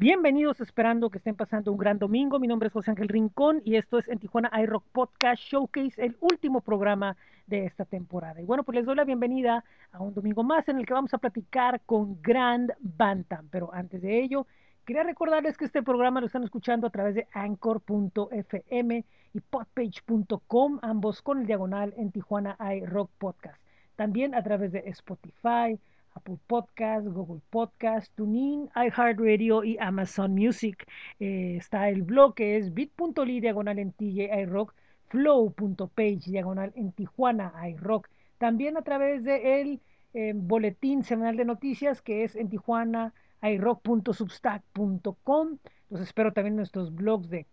Bienvenidos, 0.00 0.60
esperando 0.60 1.10
que 1.10 1.18
estén 1.18 1.34
pasando 1.34 1.72
un 1.72 1.76
gran 1.76 1.98
domingo. 1.98 2.38
Mi 2.38 2.46
nombre 2.46 2.68
es 2.68 2.72
José 2.72 2.92
Ángel 2.92 3.08
Rincón 3.08 3.62
y 3.64 3.74
esto 3.74 3.98
es 3.98 4.06
en 4.06 4.20
Tijuana 4.20 4.48
iRock 4.62 4.84
Podcast 4.92 5.42
Showcase, 5.42 6.00
el 6.00 6.16
último 6.20 6.60
programa 6.60 7.16
de 7.48 7.66
esta 7.66 7.84
temporada. 7.84 8.40
Y 8.40 8.44
bueno, 8.44 8.62
pues 8.62 8.76
les 8.76 8.86
doy 8.86 8.94
la 8.94 9.02
bienvenida 9.02 9.64
a 9.90 10.00
un 10.00 10.14
domingo 10.14 10.44
más 10.44 10.68
en 10.68 10.78
el 10.78 10.86
que 10.86 10.94
vamos 10.94 11.12
a 11.14 11.18
platicar 11.18 11.80
con 11.84 12.22
Grand 12.22 12.72
Bantam. 12.78 13.48
Pero 13.50 13.74
antes 13.74 14.00
de 14.00 14.22
ello, 14.22 14.46
quería 14.84 15.02
recordarles 15.02 15.56
que 15.56 15.64
este 15.64 15.82
programa 15.82 16.20
lo 16.20 16.26
están 16.26 16.44
escuchando 16.44 16.86
a 16.86 16.90
través 16.90 17.16
de 17.16 17.26
anchor.fm 17.32 19.04
y 19.34 19.40
podpage.com, 19.40 20.78
ambos 20.80 21.22
con 21.22 21.40
el 21.40 21.46
diagonal 21.48 21.92
en 21.96 22.12
Tijuana 22.12 22.56
iRock 22.72 23.10
Podcast. 23.18 23.60
También 23.96 24.36
a 24.36 24.44
través 24.44 24.70
de 24.70 24.78
Spotify, 24.86 25.76
Apple 26.18 26.38
Podcast, 26.48 27.06
Google 27.06 27.40
Podcast, 27.48 28.12
TuneIn, 28.16 28.68
iHeartRadio 28.74 29.62
y 29.62 29.78
Amazon 29.78 30.34
Music. 30.34 30.84
Eh, 31.20 31.54
está 31.56 31.88
el 31.88 32.02
blog 32.02 32.34
que 32.34 32.56
es 32.56 32.74
bit.ly 32.74 33.40
diagonal 33.40 33.78
en 33.78 33.92
TJ 33.92 34.36
iRock, 34.42 34.74
flow.page 35.06 36.22
diagonal 36.26 36.72
en 36.74 36.90
Tijuana 36.92 37.52
iRock. 37.68 38.08
También 38.38 38.76
a 38.76 38.82
través 38.82 39.22
de 39.22 39.60
el 39.60 39.80
eh, 40.12 40.32
boletín 40.34 41.04
semanal 41.04 41.36
de 41.36 41.44
noticias 41.44 42.02
que 42.02 42.24
es 42.24 42.34
en 42.34 42.50
Tijuana 42.50 43.14
iRock.substack.com. 43.42 45.58
Los 45.90 46.00
espero 46.00 46.32
también 46.32 46.54
en 46.54 46.56
nuestros 46.56 46.92
blogs 46.92 47.30
de 47.30 47.46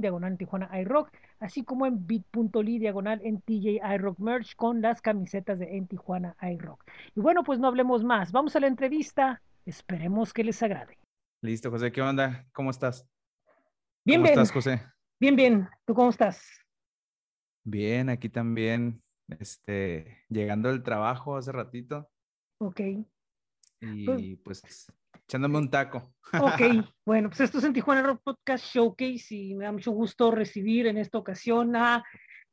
diagonal 0.00 0.32
en 0.32 0.38
Tijuana 0.38 0.80
iRock 0.80 1.10
así 1.40 1.64
como 1.64 1.86
en 1.86 2.06
bit.ly 2.06 2.78
diagonal 2.78 3.20
en 3.24 3.40
TJ 3.40 3.80
iRock 3.94 4.18
Merch 4.18 4.54
con 4.56 4.80
las 4.80 5.00
camisetas 5.00 5.58
de 5.58 5.76
En 5.76 5.86
Tijuana 5.86 6.36
iRock. 6.40 6.84
Y 7.14 7.20
bueno, 7.20 7.44
pues 7.44 7.58
no 7.58 7.68
hablemos 7.68 8.04
más. 8.04 8.32
Vamos 8.32 8.56
a 8.56 8.60
la 8.60 8.66
entrevista. 8.66 9.42
Esperemos 9.64 10.32
que 10.32 10.44
les 10.44 10.62
agrade. 10.62 10.98
Listo, 11.42 11.70
José. 11.70 11.92
¿Qué 11.92 12.00
onda? 12.00 12.46
¿Cómo 12.52 12.70
estás? 12.70 13.06
Bien, 14.04 14.20
¿Cómo 14.20 14.24
bien. 14.24 14.38
estás, 14.38 14.52
José? 14.52 14.82
Bien, 15.20 15.36
bien. 15.36 15.68
¿Tú 15.84 15.94
cómo 15.94 16.10
estás? 16.10 16.42
Bien, 17.64 18.08
aquí 18.08 18.28
también, 18.28 19.02
este, 19.40 20.24
llegando 20.28 20.68
del 20.68 20.82
trabajo 20.82 21.36
hace 21.36 21.50
ratito 21.50 22.08
Ok. 22.58 22.80
y 23.80 24.36
pues 24.36 24.86
echándome 25.26 25.58
un 25.58 25.70
taco. 25.70 26.14
Ok, 26.40 26.60
bueno, 27.04 27.28
pues 27.28 27.40
esto 27.40 27.58
es 27.58 27.64
en 27.64 27.72
Tijuana 27.72 28.02
Rock 28.02 28.20
Podcast 28.22 28.64
Showcase 28.64 29.34
y 29.34 29.54
me 29.54 29.64
da 29.64 29.72
mucho 29.72 29.90
gusto 29.90 30.30
recibir 30.30 30.86
en 30.86 30.98
esta 30.98 31.18
ocasión 31.18 31.74
a 31.76 32.04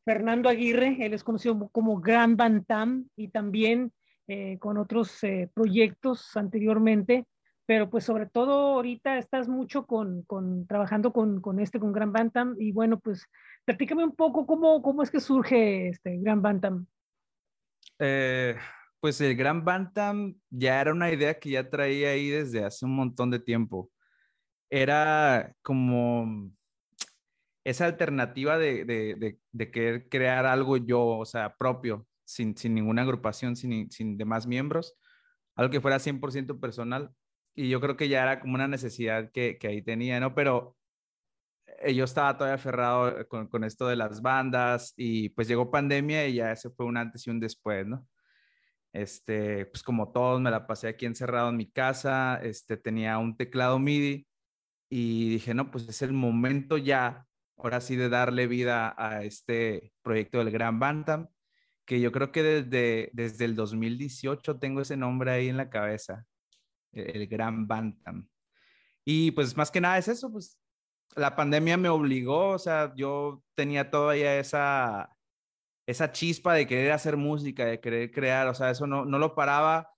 Fernando 0.03 0.49
Aguirre, 0.49 0.97
él 0.99 1.13
es 1.13 1.23
conocido 1.23 1.69
como 1.69 2.01
Gran 2.01 2.35
Bantam 2.35 3.07
y 3.15 3.29
también 3.29 3.93
eh, 4.27 4.57
con 4.59 4.77
otros 4.77 5.23
eh, 5.23 5.49
proyectos 5.53 6.35
anteriormente, 6.35 7.25
pero 7.65 7.89
pues 7.89 8.03
sobre 8.03 8.25
todo 8.25 8.73
ahorita 8.73 9.17
estás 9.17 9.47
mucho 9.47 9.85
con, 9.85 10.23
con 10.23 10.67
trabajando 10.67 11.13
con, 11.13 11.39
con, 11.41 11.59
este, 11.59 11.79
con 11.79 11.93
Gran 11.93 12.11
Bantam 12.11 12.55
y 12.59 12.71
bueno, 12.71 12.99
pues 12.99 13.25
platícame 13.65 14.03
un 14.03 14.15
poco 14.15 14.45
cómo, 14.45 14.81
cómo 14.81 15.03
es 15.03 15.11
que 15.11 15.21
surge 15.21 15.89
este 15.89 16.17
Gran 16.17 16.41
Bantam. 16.41 16.85
Eh, 17.99 18.57
pues 19.03 19.19
el 19.19 19.35
Gran 19.35 19.65
Bantam 19.65 20.35
ya 20.49 20.79
era 20.79 20.93
una 20.93 21.11
idea 21.11 21.37
que 21.37 21.49
ya 21.49 21.69
traía 21.69 22.11
ahí 22.11 22.29
desde 22.29 22.63
hace 22.63 22.85
un 22.85 22.95
montón 22.95 23.31
de 23.31 23.39
tiempo. 23.39 23.91
Era 24.69 25.53
como 25.61 26.53
esa 27.65 27.85
alternativa 27.85 28.57
de, 28.57 28.85
de, 28.85 29.39
de, 29.51 29.71
querer 29.71 30.07
crear 30.07 30.45
algo 30.45 30.77
yo, 30.77 31.05
o 31.05 31.25
sea, 31.25 31.53
propio, 31.57 32.07
sin, 32.23 32.55
sin 32.55 32.73
ninguna 32.75 33.01
agrupación, 33.01 33.57
sin, 33.57 33.91
sin 33.91 34.17
demás 34.17 34.47
miembros, 34.47 34.95
algo 35.55 35.69
que 35.69 35.81
fuera 35.81 35.99
100% 35.99 36.61
personal. 36.61 37.11
Y 37.55 37.67
yo 37.69 37.81
creo 37.81 37.97
que 37.97 38.07
ya 38.07 38.23
era 38.23 38.39
como 38.39 38.55
una 38.55 38.69
necesidad 38.69 39.31
que, 39.33 39.57
que 39.59 39.67
ahí 39.67 39.81
tenía, 39.81 40.21
¿no? 40.21 40.33
Pero 40.33 40.77
eh, 41.81 41.93
yo 41.93 42.05
estaba 42.05 42.37
todavía 42.37 42.55
aferrado 42.55 43.27
con, 43.27 43.47
con, 43.49 43.65
esto 43.65 43.85
de 43.87 43.97
las 43.97 44.21
bandas 44.21 44.93
y 44.95 45.27
pues 45.29 45.49
llegó 45.49 45.71
pandemia 45.71 46.25
y 46.27 46.35
ya 46.35 46.53
ese 46.53 46.69
fue 46.69 46.85
un 46.85 46.95
antes 46.95 47.27
y 47.27 47.31
un 47.31 47.41
después, 47.41 47.85
¿no? 47.85 48.07
Este, 48.93 49.65
pues 49.65 49.83
como 49.83 50.11
todos, 50.11 50.39
me 50.39 50.51
la 50.51 50.67
pasé 50.67 50.87
aquí 50.87 51.05
encerrado 51.05 51.49
en 51.49 51.57
mi 51.57 51.69
casa, 51.69 52.39
este, 52.43 52.77
tenía 52.77 53.17
un 53.17 53.35
teclado 53.35 53.79
MIDI 53.79 54.27
y 54.89 55.29
dije, 55.29 55.53
no, 55.55 55.71
pues 55.71 55.87
es 55.89 56.01
el 56.03 56.13
momento 56.13 56.77
ya, 56.77 57.25
ahora 57.57 57.81
sí, 57.81 57.95
de 57.95 58.09
darle 58.09 58.47
vida 58.47 58.93
a 58.97 59.23
este 59.23 59.91
proyecto 60.03 60.37
del 60.37 60.51
Gran 60.51 60.79
Bantam, 60.79 61.27
que 61.85 61.99
yo 61.99 62.11
creo 62.11 62.31
que 62.31 62.43
desde, 62.43 63.09
desde 63.13 63.45
el 63.45 63.55
2018 63.55 64.59
tengo 64.59 64.81
ese 64.81 64.95
nombre 64.95 65.31
ahí 65.31 65.49
en 65.49 65.57
la 65.57 65.69
cabeza, 65.71 66.25
el, 66.91 67.21
el 67.21 67.27
Gran 67.27 67.67
Bantam. 67.67 68.27
Y 69.05 69.31
pues 69.31 69.57
más 69.57 69.71
que 69.71 69.81
nada 69.81 69.97
es 69.97 70.07
eso, 70.07 70.31
pues 70.31 70.59
la 71.15 71.35
pandemia 71.35 71.77
me 71.77 71.89
obligó, 71.89 72.49
o 72.49 72.59
sea, 72.59 72.93
yo 72.95 73.43
tenía 73.55 73.89
todavía 73.89 74.39
esa, 74.39 75.12
esa 75.85 76.11
chispa 76.11 76.53
de 76.53 76.67
querer 76.67 76.91
hacer 76.91 77.17
música, 77.17 77.65
de 77.65 77.79
querer 77.79 78.11
crear, 78.11 78.47
o 78.47 78.53
sea, 78.53 78.71
eso 78.71 78.87
no, 78.87 79.05
no 79.05 79.19
lo 79.19 79.35
paraba. 79.35 79.89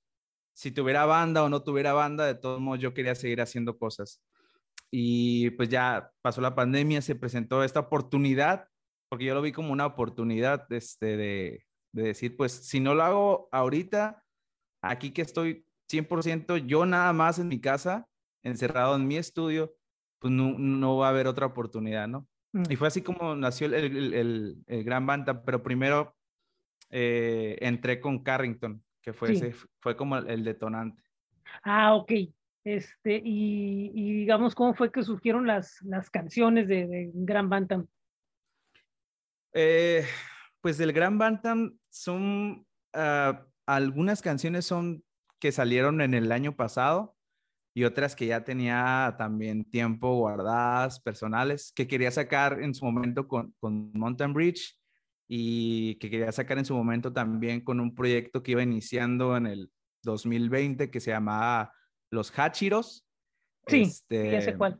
Si 0.53 0.71
tuviera 0.71 1.05
banda 1.05 1.43
o 1.43 1.49
no 1.49 1.63
tuviera 1.63 1.93
banda, 1.93 2.25
de 2.25 2.35
todos 2.35 2.59
modos 2.61 2.79
yo 2.79 2.93
quería 2.93 3.15
seguir 3.15 3.41
haciendo 3.41 3.77
cosas. 3.77 4.21
Y 4.91 5.49
pues 5.51 5.69
ya 5.69 6.11
pasó 6.21 6.41
la 6.41 6.55
pandemia, 6.55 7.01
se 7.01 7.15
presentó 7.15 7.63
esta 7.63 7.81
oportunidad, 7.81 8.67
porque 9.09 9.25
yo 9.25 9.35
lo 9.35 9.41
vi 9.41 9.51
como 9.51 9.73
una 9.73 9.85
oportunidad 9.85 10.65
este, 10.71 11.17
de, 11.17 11.65
de 11.91 12.03
decir, 12.03 12.37
pues 12.37 12.51
si 12.53 12.79
no 12.79 12.95
lo 12.95 13.03
hago 13.03 13.49
ahorita, 13.51 14.23
aquí 14.81 15.11
que 15.11 15.21
estoy 15.21 15.65
100% 15.91 16.57
yo 16.57 16.85
nada 16.85 17.13
más 17.13 17.39
en 17.39 17.47
mi 17.47 17.59
casa, 17.59 18.07
encerrado 18.43 18.95
en 18.95 19.07
mi 19.07 19.17
estudio, 19.17 19.75
pues 20.19 20.33
no, 20.33 20.57
no 20.57 20.97
va 20.97 21.07
a 21.07 21.09
haber 21.09 21.27
otra 21.27 21.45
oportunidad, 21.45 22.07
¿no? 22.07 22.27
Y 22.69 22.75
fue 22.77 22.87
así 22.87 23.01
como 23.01 23.35
nació 23.35 23.67
el, 23.67 23.73
el, 23.73 24.13
el, 24.13 24.57
el 24.67 24.83
Gran 24.83 25.05
Banta, 25.05 25.43
pero 25.43 25.61
primero 25.61 26.15
eh, 26.89 27.57
entré 27.59 27.99
con 27.99 28.23
Carrington, 28.23 28.81
que 29.01 29.11
fue, 29.11 29.29
sí. 29.29 29.35
ese, 29.35 29.55
fue 29.81 29.97
como 29.97 30.17
el, 30.17 30.43
detonante. 30.43 31.03
Ah, 31.63 31.95
ok. 31.95 32.11
Este, 32.63 33.21
y, 33.23 33.91
y, 33.93 34.13
digamos, 34.19 34.55
¿cómo 34.55 34.73
fue 34.73 34.91
que 34.91 35.03
surgieron 35.03 35.45
las, 35.45 35.81
las 35.83 36.09
canciones 36.09 36.67
de, 36.67 36.87
de 36.87 37.11
Gran 37.13 37.49
Bantam? 37.49 37.87
Eh, 39.53 40.05
pues 40.61 40.77
del 40.77 40.93
Gran 40.93 41.17
Bantam 41.17 41.77
son, 41.89 42.65
uh, 42.93 43.33
algunas 43.65 44.21
canciones 44.21 44.65
son 44.65 45.03
que 45.39 45.51
salieron 45.51 46.01
en 46.01 46.13
el 46.13 46.31
año 46.31 46.55
pasado, 46.55 47.14
y 47.77 47.83
otras 47.83 48.15
que 48.15 48.25
ya 48.25 48.45
tenía 48.45 49.15
también 49.17 49.65
tiempo 49.65 50.15
guardadas, 50.15 51.01
personales, 51.01 51.73
que 51.75 51.87
quería 51.87 52.09
sacar 52.09 52.63
en 52.63 52.73
su 52.73 52.85
momento 52.85 53.27
con, 53.27 53.53
con 53.59 53.91
Mountain 53.91 54.33
Bridge 54.33 54.79
y 55.27 55.95
que 55.95 56.09
quería 56.09 56.31
sacar 56.31 56.57
en 56.57 56.63
su 56.63 56.73
momento 56.73 57.11
también 57.11 57.59
con 57.59 57.81
un 57.81 57.93
proyecto 57.93 58.41
que 58.41 58.51
iba 58.51 58.63
iniciando 58.63 59.35
en 59.35 59.47
el 59.47 59.71
2020 60.03 60.89
que 60.89 61.01
se 61.01 61.11
llamaba 61.11 61.73
Los 62.11 62.31
Hachiros. 62.39 63.05
Sí, 63.67 63.81
este, 63.81 64.31
ya 64.31 64.41
sé 64.41 64.55
cuál. 64.55 64.77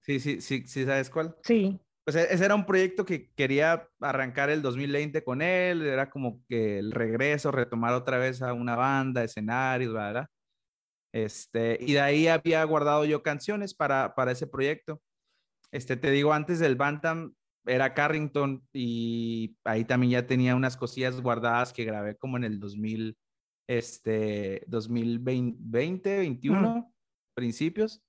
Sí, 0.00 0.18
sí, 0.18 0.40
sí, 0.40 0.66
sí, 0.66 0.86
¿sabes 0.86 1.10
cuál? 1.10 1.36
Sí. 1.42 1.78
Pues 2.02 2.16
ese 2.16 2.42
era 2.42 2.54
un 2.54 2.64
proyecto 2.64 3.04
que 3.04 3.30
quería 3.34 3.86
arrancar 4.00 4.48
el 4.48 4.62
2020 4.62 5.22
con 5.22 5.42
él, 5.42 5.82
era 5.82 6.08
como 6.08 6.42
que 6.48 6.78
el 6.78 6.92
regreso, 6.92 7.50
retomar 7.50 7.92
otra 7.92 8.16
vez 8.16 8.40
a 8.40 8.54
una 8.54 8.74
banda, 8.74 9.22
escenarios, 9.22 9.92
¿verdad? 9.92 10.30
Este, 11.12 11.78
y 11.80 11.94
de 11.94 12.00
ahí 12.00 12.28
había 12.28 12.62
guardado 12.64 13.04
yo 13.04 13.22
canciones 13.22 13.74
para, 13.74 14.14
para 14.14 14.32
ese 14.32 14.46
proyecto. 14.46 15.00
Este, 15.72 15.96
te 15.96 16.10
digo, 16.10 16.32
antes 16.32 16.58
del 16.58 16.76
Bantam 16.76 17.34
era 17.66 17.94
Carrington 17.94 18.66
y 18.72 19.56
ahí 19.64 19.84
también 19.84 20.12
ya 20.12 20.26
tenía 20.26 20.56
unas 20.56 20.76
cosillas 20.76 21.20
guardadas 21.20 21.72
que 21.72 21.84
grabé 21.84 22.16
como 22.16 22.36
en 22.36 22.44
el 22.44 22.58
2000, 22.58 23.16
este, 23.68 24.64
2020, 24.66 26.18
21, 26.18 26.76
mm. 26.76 26.92
principios. 27.34 28.02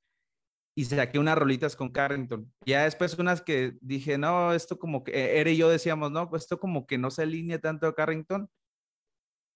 Y 0.78 0.86
saqué 0.86 1.20
unas 1.20 1.38
rolitas 1.38 1.76
con 1.76 1.90
Carrington. 1.90 2.50
Ya 2.66 2.86
después 2.86 3.18
unas 3.20 3.42
que 3.42 3.78
dije, 3.82 4.18
no, 4.18 4.54
esto 4.54 4.80
como 4.80 5.04
que, 5.04 5.38
Ere 5.40 5.52
y 5.52 5.58
yo 5.58 5.70
decíamos, 5.70 6.10
no, 6.12 6.30
pues 6.30 6.44
esto 6.44 6.58
como 6.58 6.88
que 6.88 6.98
no 6.98 7.12
se 7.12 7.24
alinea 7.24 7.60
tanto 7.60 7.86
a 7.88 7.96
Carrington. 7.96 8.50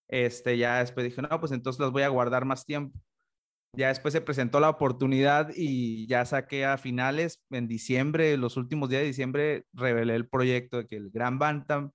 Este, 0.10 0.58
ya 0.58 0.80
después 0.80 1.06
dije, 1.06 1.22
no, 1.22 1.40
pues 1.40 1.54
entonces 1.54 1.80
los 1.80 1.94
voy 1.94 2.02
a 2.02 2.10
guardar 2.10 2.44
más 2.44 2.66
tiempo. 2.66 3.00
Ya 3.76 3.88
después 3.88 4.14
se 4.14 4.22
presentó 4.22 4.60
la 4.60 4.70
oportunidad 4.70 5.50
y 5.56 6.06
ya 6.06 6.26
saqué 6.26 6.66
a 6.66 6.78
finales, 6.78 7.44
en 7.50 7.68
diciembre, 7.68 8.38
los 8.38 8.56
últimos 8.56 8.90
días 8.90 9.02
de 9.02 9.08
diciembre, 9.08 9.66
revelé 9.74 10.16
el 10.16 10.28
proyecto 10.28 10.78
de 10.78 10.88
que 10.88 10.96
el 10.96 11.10
Gran 11.10 11.40
Bantam 11.40 11.92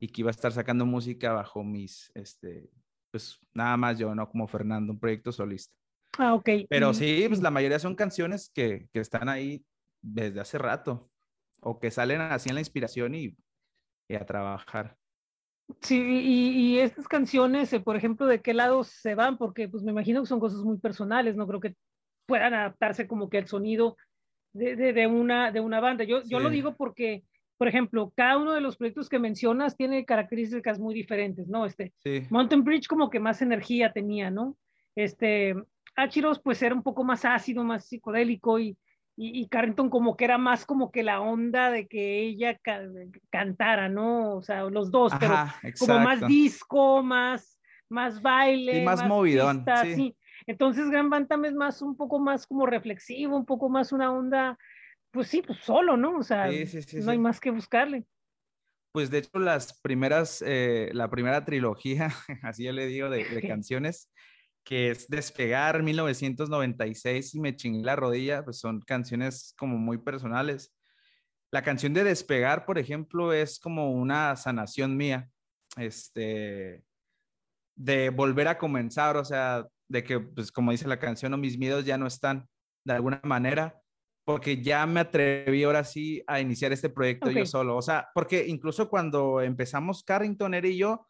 y 0.00 0.08
que 0.08 0.20
iba 0.20 0.30
a 0.30 0.32
estar 0.32 0.52
sacando 0.52 0.86
música 0.86 1.32
bajo 1.32 1.64
mis, 1.64 2.12
este, 2.14 2.70
pues 3.10 3.40
nada 3.52 3.76
más 3.76 3.98
yo, 3.98 4.14
no 4.14 4.28
como 4.28 4.46
Fernando, 4.46 4.92
un 4.92 5.00
proyecto 5.00 5.32
solista. 5.32 5.74
Ah, 6.18 6.34
ok. 6.34 6.50
Pero 6.68 6.94
sí, 6.94 7.24
pues 7.28 7.40
la 7.40 7.50
mayoría 7.50 7.78
son 7.78 7.94
canciones 7.94 8.50
que, 8.54 8.88
que 8.92 9.00
están 9.00 9.28
ahí 9.28 9.64
desde 10.00 10.40
hace 10.40 10.58
rato 10.58 11.10
o 11.60 11.80
que 11.80 11.90
salen 11.90 12.20
así 12.20 12.48
en 12.48 12.54
la 12.54 12.60
inspiración 12.60 13.14
y, 13.14 13.36
y 14.08 14.14
a 14.14 14.24
trabajar. 14.24 14.97
Sí, 15.82 16.00
y, 16.00 16.48
y, 16.50 16.78
estas 16.78 17.06
canciones, 17.06 17.72
eh, 17.72 17.80
por 17.80 17.96
ejemplo, 17.96 18.26
¿de 18.26 18.40
qué 18.40 18.54
lado 18.54 18.84
se 18.84 19.14
van? 19.14 19.36
Porque 19.36 19.68
pues 19.68 19.82
me 19.82 19.92
imagino 19.92 20.22
que 20.22 20.26
son 20.26 20.40
cosas 20.40 20.60
muy 20.60 20.78
personales, 20.78 21.36
no 21.36 21.46
creo 21.46 21.60
que 21.60 21.74
puedan 22.26 22.54
adaptarse 22.54 23.06
como 23.06 23.28
que 23.28 23.38
al 23.38 23.46
sonido 23.46 23.96
de, 24.52 24.76
de, 24.76 25.06
una, 25.06 25.52
de 25.52 25.60
una 25.60 25.80
banda. 25.80 26.04
Yo, 26.04 26.22
yo 26.24 26.40
lo 26.40 26.50
digo 26.50 26.74
porque, 26.76 27.22
por 27.58 27.68
ejemplo, 27.68 28.12
cada 28.16 28.38
uno 28.38 28.52
de 28.52 28.60
los 28.60 28.76
proyectos 28.76 29.08
que 29.08 29.18
mencionas 29.18 29.76
tiene 29.76 30.04
características 30.04 30.78
muy 30.78 30.94
diferentes, 30.94 31.48
¿no? 31.48 31.66
Este, 31.66 31.92
Mountain 32.30 32.64
Bridge 32.64 32.86
como 32.86 33.10
que 33.10 33.20
más 33.20 33.42
energía 33.42 33.92
tenía, 33.92 34.30
¿no? 34.30 34.56
Este, 34.96 35.54
Achiros 35.96 36.40
pues 36.40 36.62
era 36.62 36.74
un 36.74 36.82
poco 36.82 37.04
más 37.04 37.24
ácido, 37.24 37.62
más 37.62 37.86
psicodélico 37.86 38.58
y, 38.58 38.76
y, 39.20 39.48
Carrington 39.48 39.90
como 39.90 40.16
que 40.16 40.24
era 40.24 40.38
más 40.38 40.64
como 40.64 40.92
que 40.92 41.02
la 41.02 41.20
onda 41.20 41.72
de 41.72 41.88
que 41.88 42.20
ella 42.20 42.56
cantara, 43.30 43.88
¿no? 43.88 44.36
O 44.36 44.42
sea, 44.42 44.62
los 44.64 44.92
dos, 44.92 45.12
pero 45.18 45.34
como 45.76 45.98
más 45.98 46.24
disco, 46.28 47.02
más, 47.02 47.58
más 47.88 48.22
baile. 48.22 48.78
Y 48.80 48.84
más, 48.84 49.04
movidón. 49.04 49.64
sí. 49.82 50.16
Entonces 50.46 50.88
Gran 50.88 51.10
Bantam 51.10 51.44
es 51.46 51.54
más, 51.54 51.82
un 51.82 51.96
poco 51.96 52.20
más 52.20 52.46
como 52.46 52.64
reflexivo, 52.64 53.36
un 53.36 53.44
poco 53.44 53.68
más 53.68 53.92
una 53.92 54.12
onda, 54.12 54.56
pues 55.10 55.26
sí, 55.26 55.42
pues 55.42 55.58
solo, 55.58 55.96
¿no? 55.96 56.18
O 56.18 56.22
sea, 56.22 56.46
no 56.46 57.10
hay 57.10 57.18
más 57.18 57.40
que 57.40 57.50
buscarle. 57.50 58.06
Pues 58.92 59.10
de 59.10 59.18
hecho 59.18 59.38
las 59.40 59.80
primeras, 59.80 60.42
eh, 60.46 60.90
la 60.92 61.10
primera 61.10 61.44
trilogía, 61.44 62.08
así 62.42 62.64
yo 62.64 62.72
le 62.72 62.86
digo, 62.86 63.10
de, 63.10 63.24
de 63.24 63.42
canciones, 63.42 64.10
que 64.68 64.90
es 64.90 65.08
Despegar 65.08 65.82
1996 65.82 67.34
y 67.34 67.40
Me 67.40 67.56
chingué 67.56 67.82
la 67.82 67.96
rodilla, 67.96 68.44
pues 68.44 68.58
son 68.58 68.82
canciones 68.82 69.54
como 69.56 69.78
muy 69.78 69.96
personales. 69.96 70.76
La 71.50 71.62
canción 71.62 71.94
de 71.94 72.04
Despegar, 72.04 72.66
por 72.66 72.78
ejemplo, 72.78 73.32
es 73.32 73.58
como 73.58 73.90
una 73.92 74.36
sanación 74.36 74.94
mía, 74.94 75.30
este, 75.78 76.84
de 77.76 78.10
volver 78.10 78.46
a 78.46 78.58
comenzar, 78.58 79.16
o 79.16 79.24
sea, 79.24 79.66
de 79.88 80.04
que, 80.04 80.20
pues 80.20 80.52
como 80.52 80.70
dice 80.70 80.86
la 80.86 80.98
canción, 80.98 81.40
mis 81.40 81.56
miedos 81.56 81.86
ya 81.86 81.96
no 81.96 82.06
están 82.06 82.46
de 82.84 82.92
alguna 82.92 83.22
manera, 83.24 83.80
porque 84.26 84.60
ya 84.62 84.84
me 84.84 85.00
atreví 85.00 85.64
ahora 85.64 85.82
sí 85.82 86.22
a 86.26 86.40
iniciar 86.40 86.74
este 86.74 86.90
proyecto 86.90 87.30
yo 87.30 87.46
solo, 87.46 87.74
o 87.74 87.80
sea, 87.80 88.10
porque 88.14 88.46
incluso 88.46 88.90
cuando 88.90 89.40
empezamos 89.40 90.04
Carrington, 90.04 90.52
Eri 90.52 90.72
y 90.72 90.78
yo, 90.80 91.08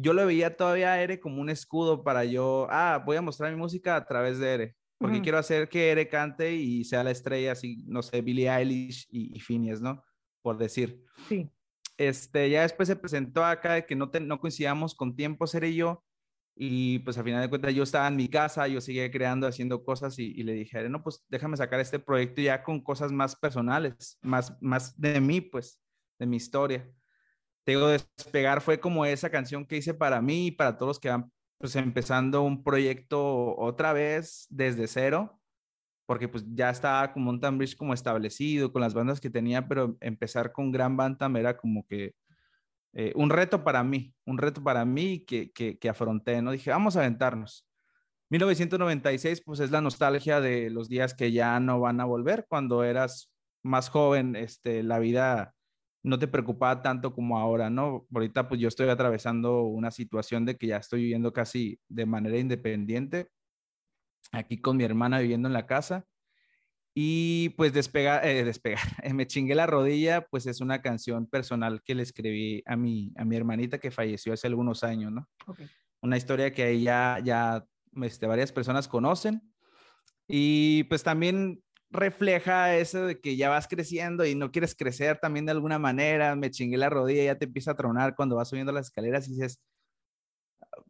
yo 0.00 0.12
lo 0.12 0.24
veía 0.24 0.56
todavía 0.56 0.92
a 0.92 1.02
Ere 1.02 1.18
como 1.18 1.40
un 1.40 1.50
escudo 1.50 2.04
para 2.04 2.24
yo, 2.24 2.68
ah, 2.70 3.02
voy 3.04 3.16
a 3.16 3.22
mostrar 3.22 3.52
mi 3.52 3.58
música 3.58 3.96
a 3.96 4.06
través 4.06 4.38
de 4.38 4.54
Ere, 4.54 4.76
porque 4.96 5.20
quiero 5.20 5.38
hacer 5.38 5.68
que 5.68 5.90
Ere 5.90 6.08
cante 6.08 6.54
y 6.54 6.84
sea 6.84 7.02
la 7.02 7.10
estrella, 7.10 7.52
así, 7.52 7.84
no 7.86 8.02
sé, 8.02 8.22
Billie 8.22 8.48
Eilish 8.48 9.08
y, 9.10 9.36
y 9.36 9.40
Phineas, 9.40 9.80
¿no? 9.80 10.02
Por 10.40 10.56
decir. 10.56 11.04
Sí. 11.28 11.50
Este, 11.96 12.48
ya 12.48 12.62
después 12.62 12.86
se 12.86 12.94
presentó 12.94 13.44
acá 13.44 13.74
de 13.74 13.86
que 13.86 13.96
no, 13.96 14.08
no 14.20 14.40
coincidíamos 14.40 14.94
con 14.94 15.16
tiempo, 15.16 15.46
Ere 15.52 15.70
y 15.70 15.76
yo, 15.76 16.04
y 16.54 17.00
pues 17.00 17.18
al 17.18 17.24
final 17.24 17.40
de 17.40 17.48
cuentas 17.48 17.74
yo 17.74 17.82
estaba 17.82 18.06
en 18.06 18.16
mi 18.16 18.28
casa, 18.28 18.68
yo 18.68 18.80
seguía 18.80 19.10
creando, 19.10 19.48
haciendo 19.48 19.84
cosas 19.84 20.16
y, 20.20 20.26
y 20.26 20.44
le 20.44 20.52
dije, 20.52 20.88
no, 20.88 21.02
pues 21.02 21.24
déjame 21.28 21.56
sacar 21.56 21.80
este 21.80 21.98
proyecto 21.98 22.40
ya 22.40 22.62
con 22.62 22.80
cosas 22.80 23.10
más 23.10 23.34
personales, 23.34 24.18
más, 24.22 24.56
más 24.60 25.00
de 25.00 25.20
mí, 25.20 25.40
pues, 25.40 25.80
de 26.20 26.26
mi 26.26 26.36
historia. 26.36 26.88
Te 27.68 27.72
digo, 27.72 27.88
Despegar 27.88 28.62
fue 28.62 28.80
como 28.80 29.04
esa 29.04 29.28
canción 29.28 29.66
que 29.66 29.76
hice 29.76 29.92
para 29.92 30.22
mí 30.22 30.46
y 30.46 30.50
para 30.52 30.78
todos 30.78 30.88
los 30.88 30.98
que 30.98 31.10
van 31.10 31.30
pues 31.58 31.76
empezando 31.76 32.40
un 32.40 32.64
proyecto 32.64 33.54
otra 33.58 33.92
vez 33.92 34.46
desde 34.48 34.86
cero, 34.86 35.38
porque 36.06 36.28
pues 36.28 36.46
ya 36.54 36.70
estaba 36.70 37.12
como 37.12 37.28
un 37.28 37.58
Bridge 37.58 37.76
como 37.76 37.92
establecido 37.92 38.72
con 38.72 38.80
las 38.80 38.94
bandas 38.94 39.20
que 39.20 39.28
tenía, 39.28 39.68
pero 39.68 39.98
empezar 40.00 40.50
con 40.50 40.72
Gran 40.72 40.96
Bantam 40.96 41.36
era 41.36 41.58
como 41.58 41.86
que 41.86 42.14
eh, 42.94 43.12
un 43.14 43.28
reto 43.28 43.62
para 43.62 43.84
mí, 43.84 44.14
un 44.24 44.38
reto 44.38 44.64
para 44.64 44.86
mí 44.86 45.26
que, 45.26 45.52
que, 45.52 45.78
que 45.78 45.88
afronté, 45.90 46.40
¿no? 46.40 46.52
Dije, 46.52 46.70
vamos 46.70 46.96
a 46.96 47.00
aventarnos. 47.00 47.66
1996, 48.30 49.42
pues 49.44 49.60
es 49.60 49.70
la 49.70 49.82
nostalgia 49.82 50.40
de 50.40 50.70
los 50.70 50.88
días 50.88 51.12
que 51.12 51.32
ya 51.32 51.60
no 51.60 51.80
van 51.80 52.00
a 52.00 52.06
volver. 52.06 52.46
Cuando 52.48 52.82
eras 52.82 53.30
más 53.62 53.90
joven, 53.90 54.36
este, 54.36 54.82
la 54.82 54.98
vida 54.98 55.54
no 56.02 56.18
te 56.18 56.28
preocupaba 56.28 56.82
tanto 56.82 57.12
como 57.12 57.38
ahora, 57.38 57.70
¿no? 57.70 58.06
Ahorita 58.14 58.48
pues 58.48 58.60
yo 58.60 58.68
estoy 58.68 58.88
atravesando 58.88 59.62
una 59.62 59.90
situación 59.90 60.44
de 60.44 60.56
que 60.56 60.68
ya 60.68 60.78
estoy 60.78 61.02
viviendo 61.02 61.32
casi 61.32 61.80
de 61.88 62.06
manera 62.06 62.38
independiente, 62.38 63.28
aquí 64.32 64.60
con 64.60 64.76
mi 64.76 64.84
hermana 64.84 65.18
viviendo 65.18 65.48
en 65.48 65.54
la 65.54 65.66
casa. 65.66 66.06
Y 66.94 67.50
pues 67.50 67.72
despegar, 67.74 68.26
eh, 68.26 68.44
despegar, 68.44 68.82
me 69.14 69.26
chingué 69.26 69.54
la 69.54 69.66
rodilla, 69.66 70.26
pues 70.30 70.46
es 70.46 70.60
una 70.60 70.82
canción 70.82 71.26
personal 71.26 71.82
que 71.82 71.94
le 71.94 72.02
escribí 72.02 72.62
a 72.66 72.76
mi, 72.76 73.12
a 73.16 73.24
mi 73.24 73.36
hermanita 73.36 73.78
que 73.78 73.90
falleció 73.90 74.32
hace 74.32 74.46
algunos 74.46 74.84
años, 74.84 75.12
¿no? 75.12 75.28
Una 76.00 76.16
historia 76.16 76.52
que 76.52 76.62
ahí 76.62 76.82
ya, 76.82 77.20
ya 77.22 77.64
este, 78.02 78.26
varias 78.26 78.52
personas 78.52 78.88
conocen. 78.88 79.42
Y 80.28 80.84
pues 80.84 81.02
también 81.02 81.62
refleja 81.90 82.76
eso 82.76 83.06
de 83.06 83.20
que 83.20 83.36
ya 83.36 83.48
vas 83.48 83.66
creciendo 83.68 84.24
y 84.24 84.34
no 84.34 84.50
quieres 84.50 84.74
crecer 84.74 85.18
también 85.18 85.46
de 85.46 85.52
alguna 85.52 85.78
manera, 85.78 86.36
me 86.36 86.50
chingué 86.50 86.76
la 86.76 86.90
rodilla, 86.90 87.24
ya 87.24 87.38
te 87.38 87.46
empieza 87.46 87.72
a 87.72 87.76
tronar 87.76 88.14
cuando 88.14 88.36
vas 88.36 88.48
subiendo 88.48 88.72
las 88.72 88.86
escaleras 88.86 89.26
y 89.28 89.32
dices, 89.32 89.60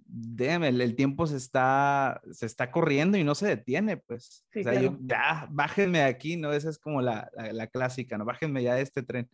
déjame, 0.07 0.69
el, 0.69 0.97
tiempo 0.97 1.27
se 1.27 1.37
está, 1.37 2.21
se 2.33 2.47
está 2.47 2.71
corriendo 2.71 3.17
y 3.19 3.25
no 3.25 3.35
se 3.35 3.47
detiene, 3.47 3.99
pues. 3.99 4.45
o 4.59 4.63
sea, 4.63 4.81
yo, 4.81 4.97
ya, 5.01 5.47
bájenme 5.51 6.03
aquí, 6.03 6.37
¿no? 6.37 6.53
Esa 6.53 6.71
es 6.71 6.79
como 6.79 7.03
la, 7.03 7.31
la, 7.53 7.67
clásica, 7.69 8.17
¿no? 8.19 8.25
Bájenme 8.25 8.63
ya 8.63 8.75
de 8.75 8.83
este 8.83 9.03
tren. 9.03 9.29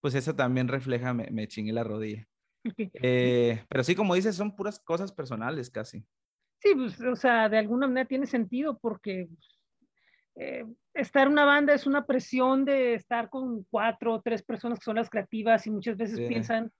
Pues 0.00 0.14
eso 0.14 0.34
también 0.34 0.68
refleja, 0.68 1.12
me, 1.12 1.28
me 1.30 1.46
chingué 1.46 1.72
la 1.72 1.84
rodilla. 1.84 2.26
Eh, 3.02 3.64
pero 3.70 3.82
sí, 3.82 3.94
como 3.94 4.14
dices, 4.14 4.36
son 4.36 4.54
puras 4.54 4.78
cosas 4.78 5.12
personales 5.12 5.70
casi. 5.70 6.04
Sí, 6.58 6.74
pues, 6.74 7.00
o 7.00 7.16
sea, 7.16 7.48
de 7.48 7.56
alguna 7.56 7.86
manera 7.86 8.06
tiene 8.06 8.26
sentido 8.26 8.78
porque 8.78 9.30
eh, 10.36 10.64
estar 10.94 11.26
en 11.26 11.32
una 11.32 11.44
banda 11.44 11.74
es 11.74 11.86
una 11.86 12.06
presión 12.06 12.64
de 12.64 12.94
estar 12.94 13.28
con 13.28 13.64
cuatro 13.70 14.14
o 14.14 14.20
tres 14.20 14.42
personas 14.42 14.78
que 14.78 14.84
son 14.84 14.96
las 14.96 15.10
creativas 15.10 15.66
y 15.66 15.70
muchas 15.70 15.96
veces 15.96 16.20
piensan, 16.20 16.70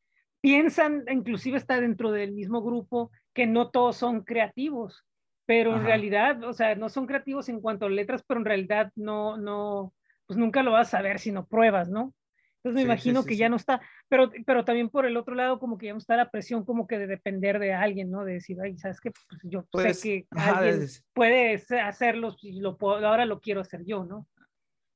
piensan 0.40 1.04
inclusive 1.10 1.56
estar 1.56 1.80
dentro 1.80 2.10
del 2.10 2.32
mismo 2.32 2.62
grupo 2.62 3.10
que 3.34 3.46
no 3.46 3.70
todos 3.70 3.96
son 3.96 4.22
creativos, 4.22 5.04
pero 5.46 5.76
en 5.76 5.84
realidad, 5.84 6.42
o 6.44 6.52
sea, 6.52 6.74
no 6.76 6.88
son 6.88 7.06
creativos 7.06 7.48
en 7.48 7.60
cuanto 7.60 7.86
a 7.86 7.90
letras, 7.90 8.22
pero 8.26 8.40
en 8.40 8.46
realidad 8.46 8.92
no, 8.94 9.36
no, 9.36 9.92
pues 10.26 10.38
nunca 10.38 10.62
lo 10.62 10.72
vas 10.72 10.88
a 10.88 10.98
saber 10.98 11.18
si 11.18 11.32
no 11.32 11.46
pruebas, 11.46 11.88
¿no? 11.88 12.14
Entonces 12.62 12.74
me 12.74 12.82
imagino 12.82 13.24
que 13.24 13.36
ya 13.36 13.48
no 13.48 13.56
está, 13.56 13.80
pero, 14.08 14.30
pero 14.44 14.66
también 14.66 14.90
por 14.90 15.06
el 15.06 15.16
otro 15.16 15.34
lado 15.34 15.58
como 15.58 15.78
que 15.78 15.86
ya 15.86 15.92
no 15.92 15.98
está 15.98 16.14
la 16.16 16.30
presión 16.30 16.64
como 16.64 16.86
que 16.86 16.98
de 16.98 17.06
depender 17.06 17.58
de 17.58 17.72
alguien, 17.72 18.10
¿no? 18.10 18.24
De 18.24 18.34
decir, 18.34 18.58
ay, 18.62 18.76
¿sabes 18.76 19.00
qué? 19.00 19.10
Pues 19.10 19.40
yo 19.44 19.62
sé 19.62 19.68
pues, 19.70 20.02
que 20.02 20.26
alguien 20.30 20.86
puede 21.14 21.54
hacerlo 21.82 22.36
y 22.42 22.60
lo 22.60 22.76
puedo, 22.76 23.06
ahora 23.06 23.24
lo 23.24 23.40
quiero 23.40 23.62
hacer 23.62 23.84
yo, 23.86 24.04
¿no? 24.04 24.28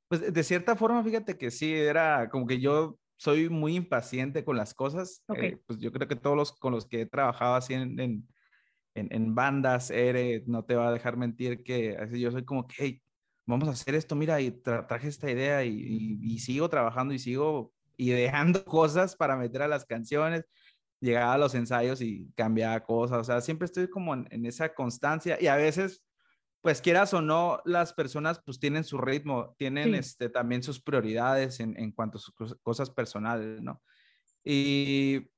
Pues 0.09 0.31
de 0.33 0.43
cierta 0.45 0.77
forma, 0.77 1.03
fíjate 1.03 1.39
que 1.39 1.51
sí, 1.51 1.73
era 1.73 2.29
como 2.29 2.47
que 2.47 2.61
yo 2.61 2.99
soy 3.17 3.49
muy 3.49 3.77
impaciente 3.77 4.45
con 4.45 4.57
las 4.57 4.75
cosas. 4.75 5.25
Eh, 5.35 5.57
pues 5.67 5.79
yo 5.79 5.91
creo 5.91 6.07
que 6.07 6.17
todos 6.17 6.37
los 6.37 6.53
con 6.53 6.73
los 6.73 6.87
que 6.87 7.03
he 7.03 7.07
trabajado 7.07 7.55
así 7.55 7.73
en, 7.73 7.99
en, 7.99 8.29
en, 8.95 9.35
bandas, 9.35 9.91
Ere, 9.91 10.43
no 10.47 10.65
te 10.65 10.75
va 10.75 10.89
a 10.89 10.93
dejar 10.93 11.17
mentir 11.17 11.63
que 11.63 11.97
así 11.97 12.21
yo 12.21 12.31
soy 12.31 12.45
como 12.45 12.67
que, 12.67 12.75
hey, 12.79 13.03
vamos 13.47 13.69
a 13.69 13.73
hacer 13.73 13.95
esto, 13.95 14.15
mira, 14.15 14.41
y 14.41 14.51
traje 14.51 15.09
esta 15.09 15.31
idea 15.31 15.65
y, 15.65 16.39
sigo 16.39 16.69
trabajando 16.69 17.15
y 17.15 17.19
sigo 17.19 17.73
ideando 17.97 18.65
cosas 18.65 19.17
para 19.17 19.37
meter 19.37 19.63
a 19.63 19.69
las 19.69 19.85
canciones, 19.85 20.45
llegaba 21.01 21.35
a 21.35 21.39
los 21.39 21.55
ensayos 21.55 22.01
y 22.01 22.31
cambiaba 22.35 22.81
cosas, 22.81 23.19
o 23.19 23.25
sea, 23.25 23.41
siempre 23.41 23.67
estoy 23.67 23.89
como 23.89 24.15
en, 24.15 24.47
esa 24.47 24.75
constancia 24.75 25.39
y 25.41 25.47
a 25.47 25.57
veces, 25.57 26.03
pues 26.61 26.81
quieras 26.81 27.13
o 27.13 27.21
no, 27.21 27.61
las 27.65 27.93
personas 27.93 28.41
pues 28.45 28.59
tienen 28.59 28.85
su 28.85 28.99
ritmo, 28.99 29.55
tienen 29.59 29.95
este, 29.95 30.31
también 30.31 30.63
sus 30.63 30.81
prioridades 30.81 31.61
en, 31.61 31.79
en 31.79 31.93
cuanto 31.93 32.19
a 32.19 32.21
sus 32.21 32.35
cosas 32.63 32.91
personales, 32.91 33.61
¿no? 33.61 33.83
Y 34.43 35.29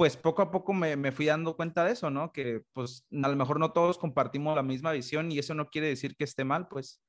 pues 0.00 0.16
poco 0.16 0.40
a 0.40 0.50
poco 0.50 0.72
me, 0.72 0.96
me, 0.96 1.12
fui 1.12 1.26
dando 1.26 1.54
cuenta 1.56 1.84
de 1.84 1.92
eso, 1.92 2.08
¿no? 2.08 2.32
Que 2.32 2.62
pues 2.72 3.06
a 3.22 3.28
lo 3.28 3.36
mejor 3.36 3.60
no 3.60 3.72
todos 3.72 3.98
compartimos 3.98 4.56
la 4.56 4.62
misma 4.62 4.92
visión 4.92 5.30
y 5.30 5.38
eso 5.38 5.52
no 5.52 5.68
quiere 5.68 5.88
decir 5.88 6.16
que 6.16 6.24
esté 6.24 6.42
mal, 6.42 6.68
pues 6.68 7.02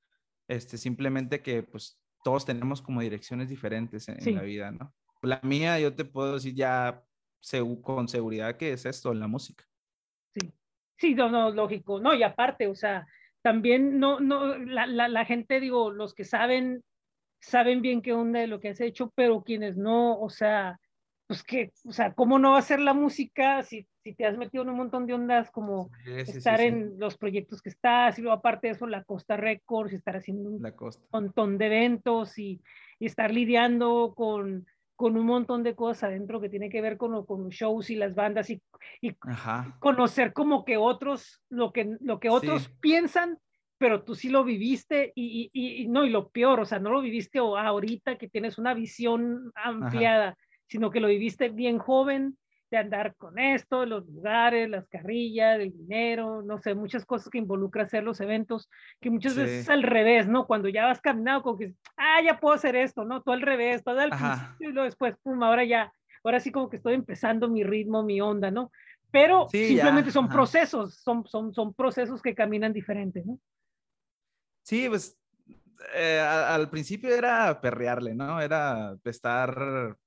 este, 0.49 0.77
simplemente 0.77 1.41
que 1.41 1.63
pues 1.63 2.01
todos 2.21 2.45
tenemos 2.45 2.81
como 2.81 2.99
direcciones 2.99 3.47
diferentes 3.47 4.09
en, 4.09 4.35
la 4.35 4.41
vida, 4.41 4.71
¿no? 4.71 4.93
La 5.21 5.39
mía, 5.41 5.79
yo 5.79 5.95
te 5.95 6.03
puedo 6.03 6.33
decir 6.33 6.53
ya 6.53 7.01
con 7.81 8.09
seguridad 8.09 8.57
que 8.57 8.73
es 8.73 8.85
esto, 8.85 9.13
la 9.13 9.27
música. 9.27 9.63
Sí, 10.33 10.51
sí, 10.97 11.15
no, 11.15 11.29
no, 11.29 11.49
lógico, 11.49 12.01
no, 12.01 12.13
y 12.13 12.23
aparte, 12.23 12.67
o 12.67 12.75
sea, 12.75 13.07
también 13.41 14.01
no, 14.01 14.19
no, 14.19 14.57
la, 14.57 14.85
la, 14.85 15.07
la 15.07 15.23
gente, 15.23 15.61
digo, 15.61 15.91
los 15.91 16.13
que 16.13 16.25
saben, 16.25 16.83
saben 17.39 17.81
bien 17.81 18.01
qué 18.01 18.11
onda 18.11 18.41
de 18.41 18.47
lo 18.47 18.59
que 18.59 18.67
has 18.67 18.81
hecho, 18.81 19.13
pero 19.15 19.45
quienes 19.45 19.77
no, 19.77 20.19
o 20.19 20.29
sea, 20.29 20.77
pues 21.31 21.43
que, 21.43 21.71
o 21.85 21.93
sea, 21.93 22.13
¿cómo 22.13 22.39
no 22.39 22.51
va 22.51 22.57
a 22.57 22.61
ser 22.61 22.81
la 22.81 22.93
música 22.93 23.63
si, 23.63 23.87
si 24.03 24.13
te 24.13 24.25
has 24.25 24.37
metido 24.37 24.63
en 24.63 24.69
un 24.71 24.75
montón 24.75 25.07
de 25.07 25.13
ondas 25.13 25.49
como 25.49 25.89
estar 26.05 26.59
en 26.59 26.99
los 26.99 27.17
proyectos 27.17 27.61
que 27.61 27.69
estás 27.69 28.19
y 28.19 28.21
luego 28.21 28.35
aparte 28.35 28.67
de 28.67 28.73
eso 28.73 28.85
la 28.85 29.05
Costa 29.05 29.37
Records 29.37 29.93
y 29.93 29.95
estar 29.95 30.17
haciendo 30.17 30.49
un 30.49 30.61
montón 31.09 31.57
de 31.57 31.67
eventos 31.67 32.37
y, 32.37 32.61
y, 32.99 33.05
estar 33.05 33.33
lidiando 33.33 34.11
con, 34.13 34.67
con 34.97 35.15
un 35.15 35.25
montón 35.25 35.63
de 35.63 35.73
cosas 35.73 36.09
adentro 36.09 36.41
que 36.41 36.49
tiene 36.49 36.69
que 36.69 36.81
ver 36.81 36.97
con, 36.97 37.25
con 37.25 37.45
los 37.45 37.53
shows 37.53 37.89
y 37.91 37.95
las 37.95 38.13
bandas 38.13 38.49
y, 38.49 38.61
y 38.99 39.15
conocer 39.79 40.33
como 40.33 40.65
que 40.65 40.75
otros, 40.75 41.41
lo 41.47 41.71
que, 41.71 41.95
lo 42.01 42.19
que 42.19 42.29
otros 42.29 42.67
piensan 42.81 43.39
pero 43.77 44.03
tú 44.03 44.15
sí 44.15 44.29
lo 44.29 44.43
viviste 44.43 45.13
y, 45.15 45.49
y, 45.53 45.87
no, 45.87 46.05
y 46.05 46.11
lo 46.11 46.29
peor, 46.29 46.59
o 46.59 46.65
sea, 46.65 46.77
no 46.77 46.91
lo 46.91 47.01
viviste 47.01 47.39
ahorita 47.39 48.17
que 48.17 48.29
tienes 48.29 48.59
una 48.59 48.75
visión 48.75 49.51
ampliada, 49.55 50.37
sino 50.71 50.89
que 50.89 51.01
lo 51.01 51.09
viviste 51.09 51.49
bien 51.49 51.79
joven, 51.79 52.37
de 52.69 52.77
andar 52.77 53.13
con 53.17 53.37
esto, 53.37 53.85
los 53.85 54.07
lugares, 54.07 54.69
las 54.69 54.87
carrillas, 54.87 55.59
el 55.59 55.73
dinero, 55.73 56.41
no 56.41 56.59
sé, 56.59 56.73
muchas 56.73 57.05
cosas 57.05 57.29
que 57.29 57.39
involucra 57.39 57.83
hacer 57.83 58.05
los 58.05 58.21
eventos, 58.21 58.69
que 59.01 59.09
muchas 59.09 59.35
veces 59.35 59.63
es 59.63 59.69
al 59.69 59.83
revés, 59.83 60.29
¿no? 60.29 60.47
Cuando 60.47 60.69
ya 60.69 60.85
vas 60.85 61.01
caminando, 61.01 61.43
como 61.43 61.57
que, 61.57 61.73
ah, 61.97 62.21
ya 62.23 62.39
puedo 62.39 62.55
hacer 62.55 62.77
esto, 62.77 63.03
¿no? 63.03 63.21
Todo 63.21 63.33
al 63.33 63.41
revés, 63.41 63.83
todo 63.83 63.99
al 63.99 64.11
principio 64.11 64.69
y 64.69 64.71
luego 64.71 64.85
después, 64.85 65.15
pum, 65.21 65.43
ahora 65.43 65.65
ya, 65.65 65.91
ahora 66.23 66.39
sí 66.39 66.53
como 66.53 66.69
que 66.69 66.77
estoy 66.77 66.93
empezando 66.93 67.49
mi 67.49 67.65
ritmo, 67.65 68.03
mi 68.03 68.21
onda, 68.21 68.49
¿no? 68.49 68.71
Pero 69.11 69.49
simplemente 69.49 70.09
son 70.09 70.29
procesos, 70.29 70.95
son, 70.95 71.27
son, 71.27 71.53
son 71.53 71.73
procesos 71.73 72.21
que 72.21 72.33
caminan 72.33 72.71
diferentes, 72.71 73.25
¿no? 73.25 73.37
Sí, 74.63 74.87
pues 74.87 75.19
eh, 75.93 76.21
al 76.21 76.69
principio 76.69 77.13
era 77.13 77.59
perrearle, 77.59 78.15
¿no? 78.15 78.39
Era 78.39 78.95
estar 79.03 79.97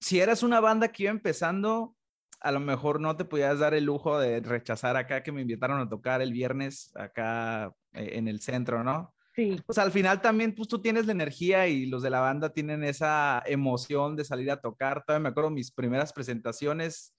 si 0.00 0.20
eras 0.20 0.42
una 0.42 0.60
banda 0.60 0.88
que 0.88 1.04
iba 1.04 1.12
empezando, 1.12 1.94
a 2.40 2.52
lo 2.52 2.60
mejor 2.60 3.00
no 3.00 3.16
te 3.16 3.24
podías 3.24 3.58
dar 3.58 3.74
el 3.74 3.84
lujo 3.84 4.18
de 4.18 4.40
rechazar 4.40 4.96
acá 4.96 5.22
que 5.22 5.32
me 5.32 5.42
invitaron 5.42 5.80
a 5.80 5.88
tocar 5.88 6.22
el 6.22 6.32
viernes 6.32 6.92
acá 6.94 7.72
eh, 7.92 8.10
en 8.12 8.28
el 8.28 8.40
centro, 8.40 8.84
¿no? 8.84 9.14
Sí. 9.34 9.60
Pues 9.66 9.78
al 9.78 9.92
final 9.92 10.20
también, 10.20 10.54
pues 10.54 10.68
tú 10.68 10.80
tienes 10.80 11.06
la 11.06 11.12
energía 11.12 11.68
y 11.68 11.86
los 11.86 12.02
de 12.02 12.10
la 12.10 12.20
banda 12.20 12.52
tienen 12.52 12.82
esa 12.82 13.42
emoción 13.46 14.16
de 14.16 14.24
salir 14.24 14.50
a 14.50 14.60
tocar. 14.60 15.04
Todavía 15.04 15.22
me 15.22 15.28
acuerdo 15.28 15.50
mis 15.50 15.70
primeras 15.70 16.12
presentaciones 16.12 17.14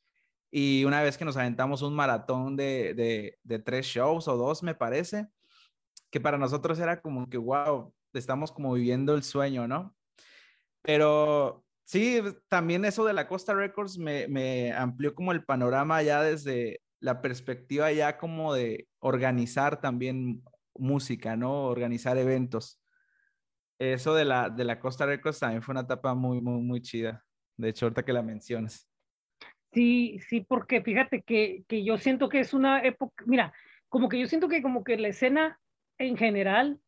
y 0.52 0.84
una 0.84 1.02
vez 1.02 1.18
que 1.18 1.26
nos 1.26 1.38
aventamos 1.38 1.82
un 1.82 1.96
maratón 1.96 2.58
de, 2.58 2.94
de, 2.94 3.38
de 3.44 3.60
tres 3.60 3.86
shows 3.86 4.28
o 4.28 4.36
dos, 4.36 4.64
me 4.64 4.76
parece, 4.76 5.28
que 6.10 6.20
para 6.20 6.38
nosotros 6.38 6.80
era 6.80 7.02
como 7.02 7.30
que, 7.30 7.38
wow, 7.38 7.94
estamos 8.14 8.52
como 8.52 8.74
viviendo 8.74 9.16
el 9.16 9.24
sueño, 9.24 9.68
¿no? 9.68 9.96
Pero 10.82 11.64
Sí, 11.90 12.22
también 12.50 12.86
eso 12.86 13.04
de 13.04 13.14
la 13.14 13.28
Costa 13.28 13.56
Records 13.56 13.98
me, 13.98 14.72
amplió 14.74 15.16
como 15.16 15.32
el 15.32 15.44
panorama 15.44 16.04
ya 16.04 16.22
desde 16.22 16.82
la 17.00 17.20
perspectiva 17.20 17.92
ya 17.92 18.20
como 18.20 18.54
de 18.54 18.88
organizar 19.00 19.82
también 19.82 20.44
música, 20.76 21.36
¿no? 21.36 21.64
Organizar 21.64 22.16
eventos. 22.20 22.80
Eso 23.80 24.14
de 24.14 24.24
la, 24.24 24.52
de 24.52 24.66
la 24.66 24.80
Costa 24.80 25.08
Records 25.08 25.40
también 25.40 25.64
fue 25.64 25.72
una 25.72 25.82
etapa 25.82 26.14
muy, 26.14 26.42
muy, 26.42 26.62
muy 26.62 26.80
chida. 26.80 27.26
De 27.58 27.70
hecho, 27.70 27.88
ahorita 27.88 28.06
que 28.06 28.14
la 28.14 28.22
mencionas. 28.22 28.88
Sí, 29.74 30.20
sí, 30.30 30.42
porque 30.42 30.84
fíjate 30.84 31.24
que, 31.24 31.64
que 31.68 31.84
yo 31.84 31.98
siento 31.98 32.30
que 32.30 32.42
es 32.42 32.54
una 32.54 32.84
época, 32.84 33.24
mira, 33.26 33.52
como 33.88 34.10
que 34.10 34.20
yo 34.20 34.28
siento 34.28 34.48
que 34.48 34.62
como 34.62 34.84
que 34.84 34.96
la 35.00 35.08
escena 35.08 35.60
en 35.98 36.18
general, 36.18 36.80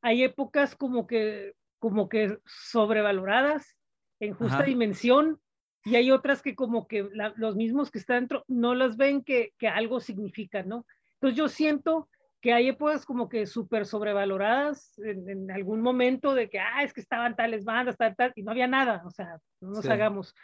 hay 0.00 0.22
épocas 0.22 0.76
como 0.76 1.08
que, 1.08 1.54
como 1.80 2.08
que 2.08 2.38
sobrevaloradas 2.46 3.77
en 4.20 4.34
justa 4.34 4.62
dimensión 4.62 5.40
y 5.84 5.96
hay 5.96 6.10
otras 6.10 6.42
que 6.42 6.54
como 6.54 6.86
que 6.86 7.08
los 7.36 7.56
mismos 7.56 7.90
que 7.90 7.98
están 7.98 8.20
dentro 8.20 8.44
no 8.48 8.74
las 8.74 8.96
ven 8.96 9.22
que, 9.22 9.52
que 9.58 9.68
algo 9.68 10.00
significa, 10.00 10.62
¿no? 10.62 10.84
Entonces 11.14 11.36
yo 11.36 11.48
siento 11.48 12.08
que 12.40 12.52
hay 12.52 12.68
épocas 12.68 13.04
como 13.04 13.28
que 13.28 13.46
súper 13.46 13.84
sobrevaloradas 13.86 14.96
en, 14.98 15.50
algún 15.50 15.80
momento 15.80 16.34
de 16.34 16.48
que, 16.48 16.60
ah, 16.60 16.84
es 16.84 16.92
que 16.92 17.00
estaban 17.00 17.34
tales 17.34 17.64
bandas, 17.64 17.96
tal, 17.96 18.14
tal, 18.14 18.32
y 18.36 18.42
no 18.42 18.52
había 18.52 18.68
nada, 18.68 19.02
o 19.04 19.10
sea, 19.10 19.38
no 19.60 19.70
nos 19.70 19.88
hagamos. 19.88 20.34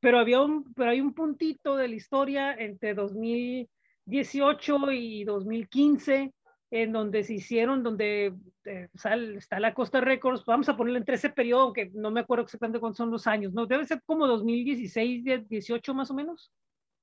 Pero, 0.00 0.18
había 0.18 0.40
un, 0.42 0.72
pero 0.74 0.90
hay 0.90 1.00
un 1.00 1.14
puntito 1.14 1.76
de 1.76 1.88
la 1.88 1.94
historia 1.94 2.52
entre 2.54 2.94
2018 2.94 4.92
y 4.92 5.24
2015 5.24 6.32
en 6.74 6.90
donde 6.90 7.22
se 7.22 7.34
hicieron, 7.34 7.84
donde 7.84 8.34
eh, 8.64 8.88
está 8.92 9.60
la 9.60 9.74
Costa 9.74 10.00
Records, 10.00 10.44
vamos 10.44 10.68
a 10.68 10.76
ponerlo 10.76 10.98
entre 10.98 11.14
ese 11.14 11.30
periodo, 11.30 11.72
que 11.72 11.92
no 11.94 12.10
me 12.10 12.18
acuerdo 12.18 12.42
exactamente 12.42 12.80
cuántos 12.80 12.96
son 12.96 13.12
los 13.12 13.28
años, 13.28 13.52
¿no? 13.52 13.64
Debe 13.66 13.86
ser 13.86 14.02
como 14.04 14.26
2016, 14.26 15.48
18 15.48 15.94
más 15.94 16.10
o 16.10 16.14
menos. 16.14 16.52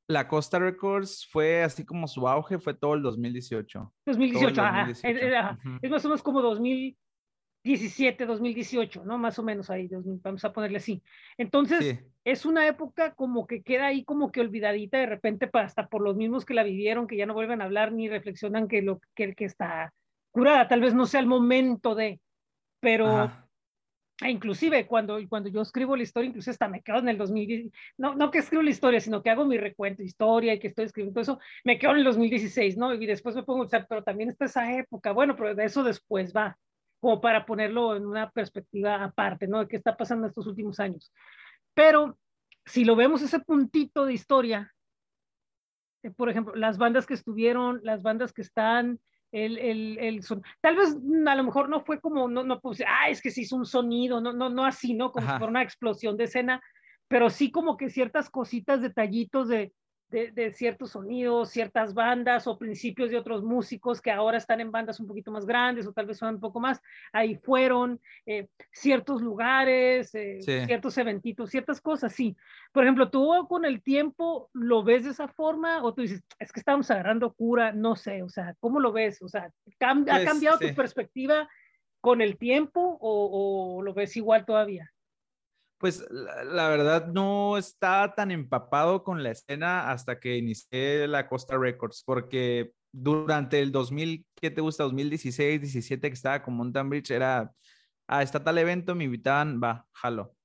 La 0.10 0.28
Costa 0.28 0.60
Records 0.60 1.26
fue 1.32 1.64
así 1.64 1.86
como 1.86 2.10
su 2.10 2.28
auge, 2.28 2.60
fue 2.60 2.74
todo 2.74 2.96
el 2.96 3.02
2018. 3.02 3.94
2018, 4.08 4.62
Ajá, 4.62 4.90
es 5.82 5.90
más 5.90 6.04
o 6.04 6.10
menos 6.10 6.22
como 6.22 6.42
2000, 6.42 6.98
17, 7.64 8.26
2018, 8.26 9.06
¿no? 9.06 9.18
Más 9.18 9.38
o 9.38 9.44
menos 9.44 9.70
ahí, 9.70 9.88
vamos 10.24 10.44
a 10.44 10.52
ponerle 10.52 10.78
así. 10.78 11.02
Entonces, 11.38 12.00
es 12.24 12.46
una 12.46 12.68
época 12.68 13.14
como 13.14 13.46
que 13.46 13.62
queda 13.62 13.88
ahí 13.88 14.04
como 14.04 14.32
que 14.32 14.42
olvidadita 14.42 14.98
de 14.98 15.06
repente, 15.06 15.50
hasta 15.54 15.88
por 15.88 16.02
los 16.02 16.16
mismos 16.16 16.46
que 16.46 16.54
la 16.54 16.64
vivieron, 16.64 17.08
que 17.08 17.18
ya 17.18 17.26
no 17.26 17.34
vuelven 17.34 17.62
a 17.62 17.66
hablar 17.66 17.92
ni 17.92 18.10
reflexionan 18.10 18.68
que 18.68 18.82
lo 18.82 19.00
que, 19.16 19.34
que 19.36 19.46
está 19.46 19.94
curada, 20.32 20.68
tal 20.68 20.82
vez 20.82 20.94
no 20.94 21.06
sea 21.06 21.20
el 21.20 21.28
momento 21.28 21.94
de, 21.94 22.20
pero 22.80 23.32
e 24.22 24.30
inclusive 24.30 24.86
cuando, 24.86 25.18
cuando 25.28 25.50
yo 25.50 25.62
escribo 25.62 25.96
la 25.96 26.04
historia, 26.04 26.30
incluso 26.30 26.52
hasta 26.52 26.68
me 26.68 26.82
quedo 26.82 27.00
en 27.00 27.10
el 27.10 27.18
2010, 27.18 27.72
no, 27.98 28.14
no 28.16 28.30
que 28.30 28.38
escribo 28.38 28.62
la 28.62 28.70
historia, 28.70 29.00
sino 29.00 29.24
que 29.24 29.32
hago 29.32 29.46
mi 29.46 29.58
recuento 29.58 30.00
de 30.00 30.06
historia 30.06 30.54
y 30.54 30.60
que 30.60 30.68
estoy 30.68 30.86
escribiendo 30.86 31.22
eso, 31.22 31.40
me 31.64 31.80
quedo 31.80 31.92
en 31.92 31.98
el 31.98 32.04
2016, 32.04 32.78
¿no? 32.78 32.94
Y 32.94 33.06
después 33.08 33.36
me 33.36 33.44
pongo, 33.44 33.64
o 33.64 33.68
sea, 33.68 33.86
pero 33.86 34.04
también 34.04 34.30
está 34.30 34.46
esa 34.46 34.72
época, 34.78 35.12
bueno, 35.12 35.36
pero 35.36 35.56
de 35.56 35.66
eso 35.66 35.84
después 35.84 36.34
va 36.36 36.56
como 37.02 37.20
para 37.20 37.46
ponerlo 37.46 37.96
en 37.96 38.06
una 38.06 38.30
perspectiva 38.30 39.04
aparte, 39.04 39.48
¿no? 39.48 39.60
De 39.60 39.68
qué 39.68 39.76
está 39.76 39.98
pasando 39.98 40.28
estos 40.28 40.46
últimos 40.46 40.80
años. 40.80 41.12
Pero 41.74 42.18
si 42.66 42.86
lo 42.86 42.96
vemos 42.96 43.24
ese 43.24 43.40
puntito 43.40 44.06
de 44.06 44.14
historia, 44.14 44.72
eh, 46.04 46.12
por 46.12 46.30
ejemplo, 46.30 46.56
las 46.56 46.78
bandas 46.78 47.08
que 47.08 47.16
estuvieron, 47.16 47.82
las 47.84 48.04
bandas 48.04 48.32
que 48.32 48.44
están, 48.44 49.00
el, 49.32 49.58
el, 49.58 49.98
el 49.98 50.24
son, 50.24 50.44
tal 50.62 50.76
vez 50.76 50.96
mm, 51.02 51.28
a 51.28 51.36
lo 51.36 51.44
mejor 51.44 51.70
no 51.70 51.82
fue 51.82 52.00
como, 52.00 52.28
no, 52.28 52.44
no 52.44 52.60
puse, 52.60 52.86
ah, 52.88 53.10
es 53.10 53.20
que 53.22 53.32
se 53.32 53.42
hizo 53.42 53.56
un 53.56 53.66
sonido, 53.66 54.22
no, 54.22 54.32
no, 54.32 54.50
no 54.50 54.64
así, 54.64 54.94
¿no? 54.94 55.12
Como 55.12 55.40
por 55.40 55.50
una 55.50 55.64
explosión 55.64 56.18
de 56.18 56.26
escena, 56.26 56.62
pero 57.08 57.32
sí 57.32 57.52
como 57.52 57.78
que 57.78 57.90
ciertas 57.90 58.30
cositas, 58.30 58.82
detallitos 58.82 59.48
de, 59.48 59.74
de, 60.12 60.52
ciertos 60.52 60.92
sonidos, 60.92 61.50
ciertas 61.50 61.94
bandas 61.94 62.46
o 62.46 62.58
principios 62.58 63.10
de 63.10 63.18
otros 63.18 63.44
músicos 63.44 64.02
que 64.02 64.12
ahora 64.12 64.38
están 64.38 64.60
en 64.60 64.72
bandas 64.72 65.00
un 65.00 65.08
poquito 65.08 65.32
más 65.32 65.46
grandes 65.46 65.88
o 65.88 65.94
tal 65.94 66.06
vez 66.06 66.18
son 66.18 66.36
un 66.36 66.42
poco 66.42 66.60
más, 66.60 66.82
ahí 67.14 67.36
fueron 67.36 68.00
eh, 68.26 68.48
ciertos 68.72 69.22
lugares, 69.22 70.14
eh, 70.14 70.40
ciertos 70.42 70.98
eventitos, 70.98 71.50
ciertas 71.50 71.80
cosas, 71.80 72.14
sí. 72.14 72.36
Por 72.74 72.84
ejemplo, 72.84 73.10
tú 73.10 73.48
con 73.48 73.64
el 73.64 73.82
tiempo 73.82 74.50
lo 74.54 74.84
ves 74.84 75.06
de 75.06 75.12
esa 75.12 75.30
forma 75.30 75.82
o 75.84 75.94
tú 75.94 76.02
dices, 76.02 76.22
es 76.40 76.52
que 76.52 76.60
estamos 76.60 76.92
agarrando 76.92 77.34
cura, 77.34 77.72
no 77.72 77.96
sé, 77.96 78.22
o 78.22 78.30
sea, 78.30 78.54
¿cómo 78.60 78.80
lo 78.80 78.92
ves? 78.92 79.22
O 79.22 79.30
sea, 79.30 79.46
¿ha 79.80 79.96
pues, 79.96 80.26
cambiado 80.26 80.60
tu 80.60 80.76
perspectiva 80.76 81.48
con 82.02 82.22
el 82.22 82.38
tiempo 82.38 82.98
o, 83.00 83.78
o 83.78 83.82
lo 83.82 83.94
ves 83.94 84.18
igual 84.18 84.46
todavía? 84.46 84.92
Pues 85.82 86.06
la, 86.12 86.70
verdad 86.70 87.08
no 87.08 87.58
estaba 87.58 88.14
tan 88.14 88.30
empapado 88.30 89.04
con 89.04 89.24
la 89.24 89.32
escena 89.32 89.90
hasta 89.92 90.20
que 90.20 90.38
inicié 90.38 91.08
la 91.08 91.28
Costa 91.28 91.58
Records, 91.58 92.04
porque 92.06 92.72
durante 92.92 93.60
el 93.60 93.72
2000, 93.72 94.24
¿qué 94.36 94.52
te 94.52 94.62
gusta? 94.62 94.84
2016, 94.84 95.60
17 95.60 96.08
que 96.08 96.14
estaba 96.14 96.44
con 96.44 96.56
Mountain 96.56 96.88
Bridge, 96.88 97.10
era, 97.10 97.52
ah, 98.08 98.22
está 98.22 98.44
tal 98.44 98.60
evento, 98.60 98.94
me 98.94 99.06
invitaban, 99.06 99.60
va, 99.60 99.88
jalo. 99.94 100.36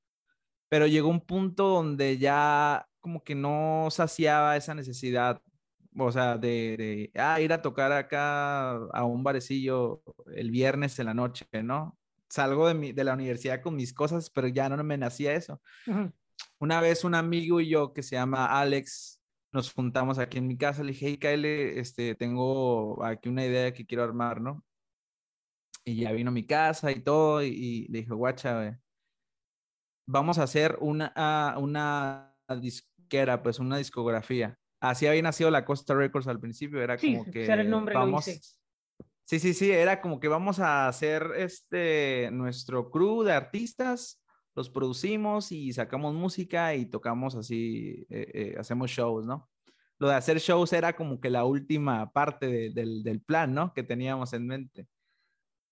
Pero 0.71 0.87
llegó 0.87 1.09
un 1.11 1.21
punto 1.21 1.69
donde 1.69 2.17
ya 2.17 2.87
como 3.01 3.23
que 3.23 3.35
no 3.35 3.89
saciaba 3.91 4.57
esa 4.57 4.75
necesidad, 4.75 5.43
o 5.99 6.11
sea, 6.13 6.39
de, 6.39 6.77
de 6.79 7.11
ah, 7.21 7.41
ir 7.43 7.53
a 7.53 7.61
tocar 7.61 7.93
acá 7.93 8.71
a 8.71 9.05
un 9.05 9.23
barecillo 9.23 10.03
el 10.35 10.51
viernes 10.51 10.99
en 10.99 11.07
la 11.07 11.15
noche, 11.15 11.47
¿no? 11.63 11.99
Salgo 12.29 12.69
de, 12.69 12.75
mi, 12.75 12.93
de 12.93 13.05
la 13.05 13.15
universidad 13.15 13.61
con 13.61 13.77
mis 13.77 13.93
cosas, 13.93 14.31
pero 14.31 14.49
ya 14.49 14.69
no 14.69 14.83
me 14.83 14.99
nacía 14.99 15.35
eso. 15.35 15.61
Una 16.59 16.81
vez 16.81 17.05
un 17.05 17.15
amigo 17.15 17.61
y 17.61 17.69
yo 17.69 17.93
que 17.93 18.03
se 18.03 18.17
llama 18.17 18.47
Alex, 18.47 19.21
nos 19.53 19.73
juntamos 19.73 20.19
aquí 20.19 20.39
en 20.39 20.47
mi 20.47 20.57
casa, 20.57 20.83
le 20.83 20.93
dije, 20.93 21.07
hey, 21.07 21.19
Kyle, 21.19 21.79
este, 21.79 22.15
tengo 22.15 23.03
aquí 23.05 23.29
una 23.29 23.45
idea 23.45 23.73
que 23.73 23.87
quiero 23.87 24.05
armar, 24.05 24.41
¿no? 24.41 24.65
Y 25.85 26.01
ya 26.01 26.13
vino 26.13 26.31
a 26.31 26.35
mi 26.35 26.45
casa 26.45 26.91
y 26.91 27.01
todo, 27.01 27.43
y, 27.43 27.87
le 27.89 28.01
dije, 28.01 28.13
guacha, 28.13 28.81
vamos 30.07 30.39
a 30.39 30.43
hacer 30.43 30.77
una, 30.81 31.13
ah, 31.17 31.57
una 31.59 32.37
disquera, 32.61 33.43
pues 33.43 33.59
una 33.59 33.79
discografía. 33.79 34.59
Así 34.81 35.07
había 35.07 35.23
nacido 35.23 35.51
la 35.51 35.65
Costa 35.65 35.95
Records 35.95 36.29
al 36.29 36.41
principio, 36.41 36.83
era 36.83 36.99
como 36.99 37.25
que 37.31 37.47
el 37.47 37.71
nombre 37.71 37.95
vamos, 37.95 38.61
Sí, 39.27 39.41
sí, 39.41 39.55
sí, 39.55 39.73
era 39.73 40.01
como 40.01 40.21
que 40.21 40.29
vamos 40.29 40.61
a 40.61 40.87
hacer 40.87 41.33
este 41.37 42.31
nuestro 42.31 42.91
crew 42.93 43.25
de 43.25 43.33
artistas, 43.33 44.23
los 44.55 44.71
producimos 44.71 45.51
y 45.51 45.73
sacamos 45.73 46.15
música 46.15 46.77
y 46.77 46.87
tocamos 46.87 47.35
así, 47.35 48.07
eh, 48.09 48.31
eh, 48.35 48.57
hacemos 48.57 48.89
shows, 48.93 49.27
¿no? 49.27 49.51
Lo 49.99 50.09
de 50.09 50.15
hacer 50.15 50.39
shows 50.39 50.73
era 50.73 50.95
como 50.95 51.21
que 51.21 51.31
la 51.31 51.45
última 51.45 52.13
parte 52.13 52.71
del, 52.71 53.21
plan, 53.27 53.53
¿no? 53.53 53.75
Que 53.75 53.83
teníamos 53.83 54.33
en 54.33 54.47
mente. 54.47 54.87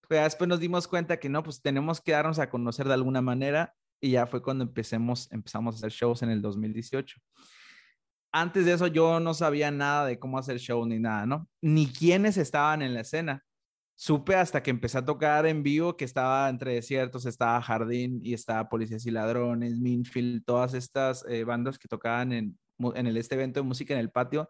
Pero 0.08 0.24
después 0.24 0.48
nos 0.48 0.58
dimos 0.58 0.88
cuenta 0.88 1.18
que 1.20 1.28
no, 1.28 1.44
pues 1.44 1.62
tenemos 1.62 2.00
que 2.00 2.10
darnos 2.10 2.40
a 2.40 2.50
conocer 2.50 2.88
de 2.88 2.94
alguna 2.94 3.22
manera 3.22 3.72
y 4.00 4.12
ya 4.12 4.26
fue 4.26 4.42
cuando 4.42 4.64
empecemos, 4.64 5.30
empezamos 5.30 5.76
a 5.76 5.78
hacer 5.78 5.92
shows 5.92 6.22
en 6.22 6.30
el 6.30 6.42
2018 6.42 7.20
antes 8.34 8.66
de 8.66 8.72
eso 8.72 8.88
yo 8.88 9.20
no 9.20 9.32
sabía 9.32 9.70
nada 9.70 10.06
de 10.06 10.18
cómo 10.18 10.38
hacer 10.38 10.58
show 10.58 10.84
ni 10.84 10.98
nada, 10.98 11.24
¿no? 11.24 11.48
Ni 11.62 11.86
quiénes 11.86 12.36
estaban 12.36 12.82
en 12.82 12.92
la 12.92 13.00
escena. 13.02 13.44
supe 13.96 14.34
hasta 14.34 14.60
que 14.60 14.70
empecé 14.70 14.98
a 14.98 15.04
tocar 15.04 15.46
en 15.46 15.62
vivo 15.62 15.96
que 15.96 16.04
estaba 16.04 16.48
entre 16.48 16.74
desiertos, 16.74 17.26
estaba 17.26 17.62
Jardín 17.62 18.18
y 18.24 18.34
estaba 18.34 18.68
Policías 18.68 19.06
y 19.06 19.12
Ladrones, 19.12 19.78
Minfield, 19.78 20.44
todas 20.44 20.74
estas 20.74 21.24
eh, 21.28 21.44
bandas 21.44 21.78
que 21.78 21.86
tocaban 21.86 22.32
en, 22.32 22.58
en 22.96 23.06
el, 23.06 23.16
este 23.16 23.36
evento 23.36 23.60
de 23.60 23.66
música 23.66 23.94
en 23.94 24.00
el 24.00 24.10
patio, 24.10 24.48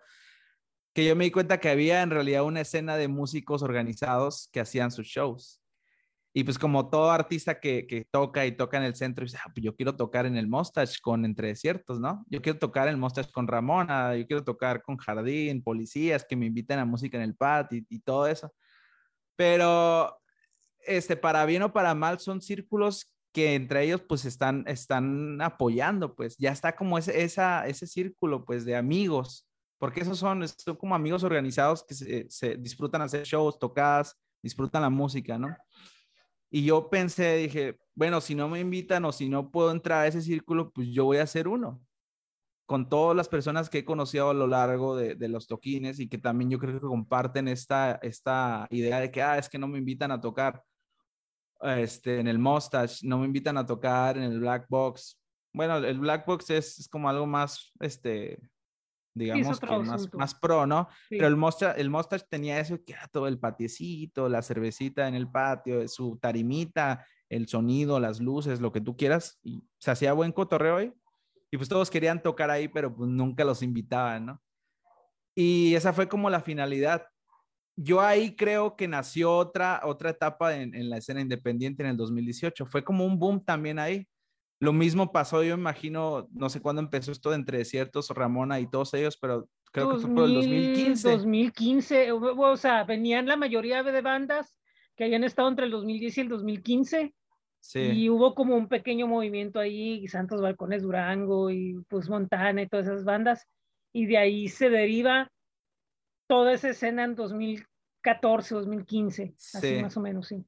que 0.95 1.05
yo 1.05 1.14
me 1.14 1.25
di 1.25 1.31
cuenta 1.31 1.61
que 1.61 1.69
había 1.69 2.00
en 2.00 2.11
realidad 2.11 2.45
una 2.45 2.62
escena 2.62 2.97
de 2.97 3.09
músicos 3.09 3.62
organizados 3.62 4.49
que 4.50 4.61
hacían 4.61 4.91
sus 4.93 5.07
shows. 5.07 5.61
Y 6.37 6.43
pues 6.43 6.59
como 6.59 6.91
todo 6.91 7.12
artista 7.12 7.61
que, 7.61 7.87
que 7.87 8.05
toca 8.11 8.45
y 8.45 8.50
toca 8.50 8.76
en 8.76 8.83
el 8.83 8.97
centro, 8.97 9.25
dice, 9.25 9.38
ah, 9.41 9.53
pues 9.55 9.62
yo 9.62 9.76
quiero 9.76 9.95
tocar 9.95 10.26
en 10.26 10.37
el 10.37 10.49
Mustache 10.49 10.99
con 11.00 11.25
Entre 11.25 11.47
Desiertos, 11.47 12.00
¿no? 12.00 12.26
Yo 12.29 12.43
quiero 12.43 12.59
tocar 12.59 12.88
en 12.88 12.95
el 12.95 13.00
Mustache 13.00 13.31
con 13.31 13.47
Ramona, 13.47 14.17
yo 14.17 14.26
quiero 14.26 14.43
tocar 14.43 14.83
con 14.83 14.97
Jardín, 14.97 15.62
policías 15.62 16.25
que 16.25 16.35
me 16.35 16.47
inviten 16.47 16.81
a 16.81 16.85
música 16.85 17.17
en 17.19 17.23
el 17.23 17.37
PAT 17.37 17.73
y, 17.73 18.00
todo 18.00 18.26
eso. 18.26 18.53
Pero, 19.37 20.19
este, 20.81 21.17
para 21.17 21.47
bien 21.47 21.62
o 21.62 21.73
para 21.73 21.95
mal, 21.95 22.19
son 22.19 22.43
círculos 22.43 23.14
que 23.33 23.55
entre 23.55 23.85
ellos 23.85 24.03
pues 24.03 24.25
están, 24.25 24.64
están 24.67 25.41
apoyando, 25.41 26.17
pues 26.17 26.37
ya 26.37 26.50
está 26.50 26.75
como 26.75 26.99
ese, 26.99 27.23
esa, 27.23 27.67
ese 27.69 27.87
círculo 27.87 28.45
pues 28.45 28.64
de 28.64 28.75
amigos, 28.75 29.47
porque 29.79 30.00
esos 30.00 30.19
son, 30.19 30.47
son 30.49 30.76
como 30.76 30.97
amigos 30.97 31.23
organizados 31.23 31.85
que 31.87 31.95
se, 31.95 32.29
se 32.29 32.57
disfrutan 32.57 33.03
hacer 33.03 33.25
shows, 33.25 33.57
tocadas, 33.59 34.21
disfrutan 34.43 34.83
la 34.83 34.91
música, 34.91 35.38
¿no? 35.38 35.57
Y 36.54 36.66
yo 36.66 36.88
pensé, 36.88 37.34
dije, 37.34 37.80
bueno, 37.96 38.20
si 38.20 38.37
no 38.37 38.49
me 38.49 38.61
invitan 38.61 39.04
o 39.04 39.11
si 39.11 39.28
no 39.28 39.50
puedo 39.50 39.73
entrar 39.73 40.02
a 40.02 40.06
ese 40.06 40.23
círculo, 40.23 40.70
pues 40.70 40.87
yo 40.87 41.04
voy 41.04 41.16
a 41.16 41.25
hacer 41.25 41.49
uno. 41.49 41.82
Con 42.64 42.88
todas 42.88 43.16
las 43.16 43.28
personas 43.28 43.68
que 43.68 43.78
he 43.78 43.84
conocido 43.84 44.30
a 44.30 44.34
lo 44.34 44.46
largo 44.46 44.94
de, 44.94 45.16
de 45.16 45.28
los 45.28 45.49
toquines 45.49 45.99
y 45.99 46.08
que 46.08 46.16
también 46.16 46.52
yo 46.52 46.61
creo 46.61 46.75
que 46.75 46.87
comparten 46.87 47.49
esta, 47.49 47.96
esta 48.02 48.68
idea 48.70 49.00
de 49.00 49.11
que, 49.11 49.20
ah, 49.20 49.37
es 49.37 49.49
que 49.49 49.58
no 49.58 49.66
me 49.66 49.78
invitan 49.78 50.12
a 50.12 50.20
tocar 50.20 50.62
este, 51.61 52.20
en 52.20 52.28
el 52.28 52.38
Mustache, 52.38 53.04
no 53.04 53.18
me 53.18 53.26
invitan 53.26 53.58
a 53.58 53.66
tocar 53.66 54.16
en 54.16 54.23
el 54.23 54.38
Black 54.38 54.66
Box. 54.68 55.20
Bueno, 55.52 55.78
el 55.78 55.99
Black 55.99 56.25
Box 56.25 56.50
es, 56.50 56.78
es 56.78 56.88
como 56.88 57.08
algo 57.08 57.26
más, 57.26 57.73
este, 57.80 58.38
digamos 59.14 59.61
que 59.61 59.66
más, 59.66 60.12
más, 60.12 60.35
pro, 60.35 60.66
¿no? 60.66 60.88
Pero 61.09 61.26
el 61.26 61.37
Mustache, 61.37 61.80
el 61.80 61.88
Mustache 61.88 62.26
tenía 62.28 62.59
eso 62.59 62.83
que 62.85 62.92
era 62.92 63.06
todo 63.09 63.28
el 63.28 63.38
patiecito, 63.38 64.28
la 64.28 64.42
cervecita 64.42 65.06
en 65.09 65.14
el 65.14 65.30
patio, 65.30 65.87
su 65.88 66.18
tarimita, 66.18 67.06
el 67.28 67.49
sonido, 67.49 68.00
las 68.00 68.21
luces, 68.21 68.61
lo 68.61 68.73
que 68.73 68.80
tú 68.80 68.97
quieras, 68.97 69.38
y 69.42 69.64
se 69.78 69.90
hacía 69.90 70.12
buen 70.12 70.33
cotorreo. 70.33 70.83
Y 70.83 71.56
pues 71.56 71.68
todos 71.68 71.90
querían 71.90 72.21
tocar 72.21 72.50
ahí, 72.50 72.66
pero 72.66 72.94
pues 72.94 73.09
nunca 73.09 73.44
los 73.44 73.62
invitaban, 73.62 74.26
¿no? 74.26 74.42
Y 75.37 75.75
esa 75.75 75.92
fue 75.92 76.09
como 76.09 76.28
la 76.28 76.40
finalidad. 76.40 77.06
Yo 77.76 78.00
ahí 78.00 78.35
creo 78.37 78.76
que 78.76 78.88
nació 78.88 79.37
otra, 79.37 79.80
otra 79.85 80.11
etapa 80.11 80.56
en, 80.56 80.75
en 80.75 80.90
la 80.90 80.99
escena 80.99 81.21
independiente 81.21 81.83
en 81.83 81.90
el 81.90 81.97
2018. 81.97 82.66
Fue 82.66 82.85
como 82.85 83.04
un 83.04 83.18
boom 83.18 83.44
también 83.44 83.78
ahí 83.78 84.06
lo 84.61 84.73
mismo 84.73 85.12
pasó, 85.12 85.42
yo 85.42 85.54
imagino, 85.54 86.28
no 86.32 86.49
sé 86.49 86.61
cuándo 86.61 86.80
empezó 86.80 87.12
esto 87.12 87.30
de 87.30 87.37
Entre 87.37 87.58
Desiertos, 87.58 88.11
Ramona 88.11 88.61
y 88.61 88.68
todos 88.68 88.94
ellos, 88.94 89.16
pero 89.16 89.49
creo 89.73 89.94
que 89.94 90.00
fue 90.00 90.14
por 90.14 90.25
el 90.25 90.34
2015. 90.34 91.11
2015, 91.11 92.12
o 92.12 92.56
sea, 92.56 92.84
venían 92.84 93.26
la 93.26 93.37
mayoría 93.37 93.82
de 93.82 94.00
bandas 94.00 94.56
que 94.96 95.04
habían 95.04 95.25
estado 95.25 95.49
entre 95.49 95.66
el 95.66 95.73
2010 95.73 96.18
y 96.18 96.20
el 96.20 96.28
2015. 96.28 97.14
Sí. 97.61 97.80
Y 97.80 98.08
hubo 98.11 98.34
como 98.34 98.56
un 98.56 98.68
pequeño 98.68 99.06
movimiento 99.06 99.58
ahí, 99.58 100.06
Santos 100.06 100.40
Balcones 100.40 100.82
Durango 100.82 101.50
y 101.50 101.82
pues 101.88 102.08
Montana 102.08 102.62
y 102.62 102.68
todas 102.68 102.87
esas 102.87 103.04
bandas. 103.04 103.49
Y 103.92 104.06
de 104.06 104.18
ahí 104.18 104.49
se 104.49 104.70
deriva 104.70 105.30
toda 106.26 106.52
esa 106.52 106.70
escena 106.70 107.04
en 107.04 107.14
2014, 107.14 108.54
2015, 108.54 109.34
así 109.54 109.82
más 109.82 109.96
o 109.96 110.00
menos, 110.00 110.28
sí. 110.28 110.44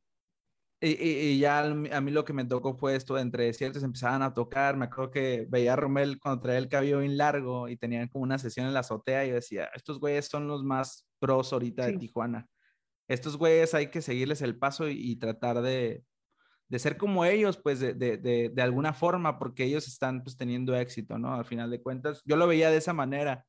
Y, 0.79 1.39
ya 1.39 1.61
a 1.61 2.01
mí 2.03 2.11
lo 2.11 2.25
que 2.25 2.35
me 2.35 2.45
tocó 2.45 2.75
fue 2.75 2.97
esto, 2.97 3.17
entre 3.19 3.51
ciertos 3.55 3.83
empezaban 3.83 4.21
a 4.23 4.35
tocar, 4.35 4.77
me 4.77 4.85
acuerdo 4.85 5.11
que 5.11 5.47
veía 5.49 5.73
a 5.73 5.77
Romel 5.77 6.19
cuando 6.19 6.43
traía 6.43 6.59
el 6.59 6.69
cabello 6.69 6.99
bien 6.99 7.17
largo 7.17 7.69
y 7.69 7.79
tenían 7.79 8.09
como 8.09 8.25
una 8.25 8.39
sesión 8.39 8.67
en 8.67 8.75
la 8.75 8.81
azotea 8.81 9.25
y 9.25 9.31
yo 9.31 9.37
decía, 9.37 9.71
estos 9.75 9.99
güeyes 9.99 10.27
son 10.27 10.47
los 10.49 10.63
más 10.65 11.07
pros 11.19 11.53
ahorita 11.53 11.87
de 11.87 11.97
Tijuana. 11.97 12.47
Estos 13.09 13.39
güeyes 13.39 13.73
hay 13.73 13.91
que 13.91 14.03
seguirles 14.03 14.43
el 14.43 14.59
paso 14.59 14.89
y, 14.89 15.17
tratar 15.17 15.63
de, 15.63 16.05
de, 16.69 16.79
ser 16.79 16.99
como 16.99 17.25
ellos, 17.25 17.57
pues 17.57 17.81
de, 17.81 17.95
de, 17.95 18.19
de, 18.53 18.63
alguna 18.63 18.93
forma, 18.93 19.39
porque 19.39 19.65
ellos 19.65 19.89
están 19.89 20.23
pues 20.23 20.37
teniendo 20.37 20.77
éxito, 20.77 21.19
¿no? 21.19 21.35
Al 21.35 21.45
final 21.47 21.71
de 21.71 21.81
cuentas, 21.81 22.21
yo 22.27 22.37
lo 22.37 22.47
veía 22.47 22.71
de 22.71 22.79
esa 22.79 22.93
manera. 22.93 23.47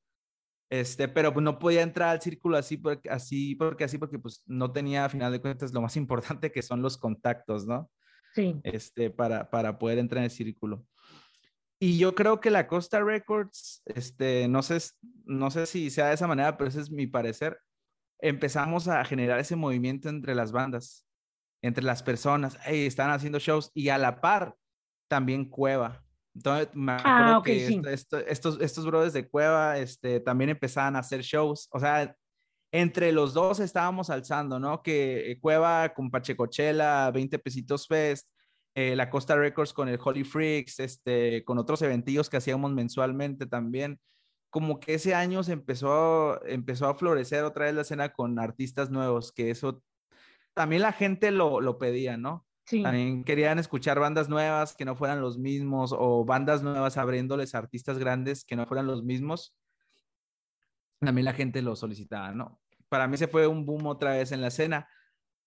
Este, 0.70 1.08
pero 1.08 1.34
pues 1.34 1.44
no 1.44 1.60
podía 1.60 1.82
entrar 1.82 2.10
al 2.10 2.22
círculo 2.22 2.58
así 2.58 2.78
porque 2.78 3.10
así, 3.10 3.56
porque 3.56 3.86
así, 3.86 3.98
porque 3.98 4.20
pues 4.20 4.44
no 4.48 4.72
tenía 4.72 5.06
a 5.06 5.10
final 5.10 5.32
de 5.32 5.40
cuentas 5.40 5.74
lo 5.74 5.82
más 5.82 5.96
importante 5.98 6.52
que 6.52 6.62
son 6.62 6.82
los 6.82 6.98
contactos, 6.98 7.66
¿no? 7.66 7.90
Sí. 8.36 8.60
Este, 8.64 9.10
para, 9.10 9.50
para 9.50 9.80
poder 9.80 9.98
entrar 9.98 10.20
en 10.20 10.26
el 10.26 10.32
círculo. 10.32 10.86
Y 11.80 11.98
yo 12.00 12.16
creo 12.16 12.40
que 12.40 12.50
la 12.50 12.68
Costa 12.68 13.02
Records, 13.02 13.84
este, 13.86 14.48
no 14.48 14.64
sé, 14.64 14.80
no 15.26 15.52
sé 15.52 15.68
si 15.68 15.90
sea 15.92 16.08
de 16.08 16.16
esa 16.16 16.28
manera, 16.28 16.58
pero 16.58 16.70
ese 16.70 16.82
es 16.82 16.92
mi 16.92 17.06
parecer. 17.06 17.60
Empezamos 18.20 18.88
a 18.88 19.04
generar 19.06 19.40
ese 19.40 19.56
movimiento 19.56 20.10
entre 20.10 20.34
las 20.34 20.52
bandas, 20.52 21.08
entre 21.62 21.84
las 21.84 22.02
personas. 22.02 22.58
Hey, 22.66 22.88
están 22.88 23.12
haciendo 23.12 23.38
shows 23.38 23.72
y 23.76 23.90
a 23.90 24.00
la 24.00 24.22
par 24.22 24.56
también 25.08 25.46
Cueva. 25.46 26.04
Entonces, 26.38 26.69
me 26.76 26.91
ah, 26.91 27.38
acuerdo 27.38 27.41
que 27.41 27.82
estos, 28.28 28.62
estos 28.62 28.86
brothers 28.86 29.13
de 29.13 29.28
Cueva 29.28 29.80
este, 29.80 30.19
también 30.19 30.52
empezaban 30.52 30.95
a 30.95 31.00
hacer 31.00 31.21
shows. 31.21 31.67
O 31.71 31.80
sea, 31.80 32.15
entre 32.71 33.12
los 33.12 33.34
dos 33.34 33.60
estábamos 33.60 34.12
alzando, 34.12 34.60
¿no? 34.60 34.84
Que 34.84 35.32
eh, 35.32 35.39
Cueva 35.39 35.95
con 35.95 36.12
Pachecochela, 36.12 37.10
20 37.12 37.39
pesitos 37.39 37.88
fest, 37.88 38.30
eh, 38.76 38.95
la 38.95 39.10
Costa 39.10 39.36
Records 39.36 39.73
con 39.73 39.89
el 39.89 40.00
Holy 40.04 40.23
Freaks, 40.23 40.80
este, 40.80 41.43
con 41.43 41.58
otros 41.58 41.82
eventillos 41.82 42.30
que 42.30 42.38
hacíamos 42.38 42.71
mensualmente 42.71 43.47
también. 43.47 44.00
Como 44.52 44.80
que 44.80 44.93
ese 44.93 45.15
año 45.15 45.43
se 45.43 45.54
empezó, 45.54 46.39
empezó 46.45 46.88
a 46.88 46.95
florecer 46.95 47.45
otra 47.45 47.65
vez 47.65 47.73
la 47.73 47.82
escena 47.82 48.13
con 48.13 48.38
artistas 48.38 48.91
nuevos, 48.91 49.32
que 49.32 49.50
eso 49.50 49.82
también 50.54 50.84
la 50.84 50.91
gente 50.91 51.32
lo, 51.32 51.62
lo 51.62 51.80
pedía, 51.80 52.15
¿no? 52.17 52.47
También 52.70 53.24
querían 53.24 53.60
escuchar 53.60 54.00
bandas 54.00 54.28
nuevas 54.28 54.76
que 54.76 54.84
no 54.84 54.96
fueran 54.96 55.22
los 55.22 55.38
mismos 55.38 55.96
o 55.98 56.26
bandas 56.26 56.64
nuevas 56.64 56.98
abriéndoles 56.98 57.56
a 57.56 57.60
artistas 57.60 57.98
grandes 57.98 58.44
que 58.44 58.58
no 58.58 58.66
fueran 58.66 58.88
los 58.88 59.04
mismos. 59.04 59.56
También 61.00 61.26
la 61.26 61.34
gente 61.34 61.62
lo 61.62 61.76
solicitaba, 61.76 62.32
¿no? 62.34 62.60
Para 62.90 63.08
mí 63.08 63.16
se 63.18 63.28
fue 63.28 63.48
un 63.48 63.66
boom 63.66 63.88
otra 63.88 64.12
vez 64.12 64.32
en 64.32 64.42
la 64.42 64.48
escena. 64.48 64.90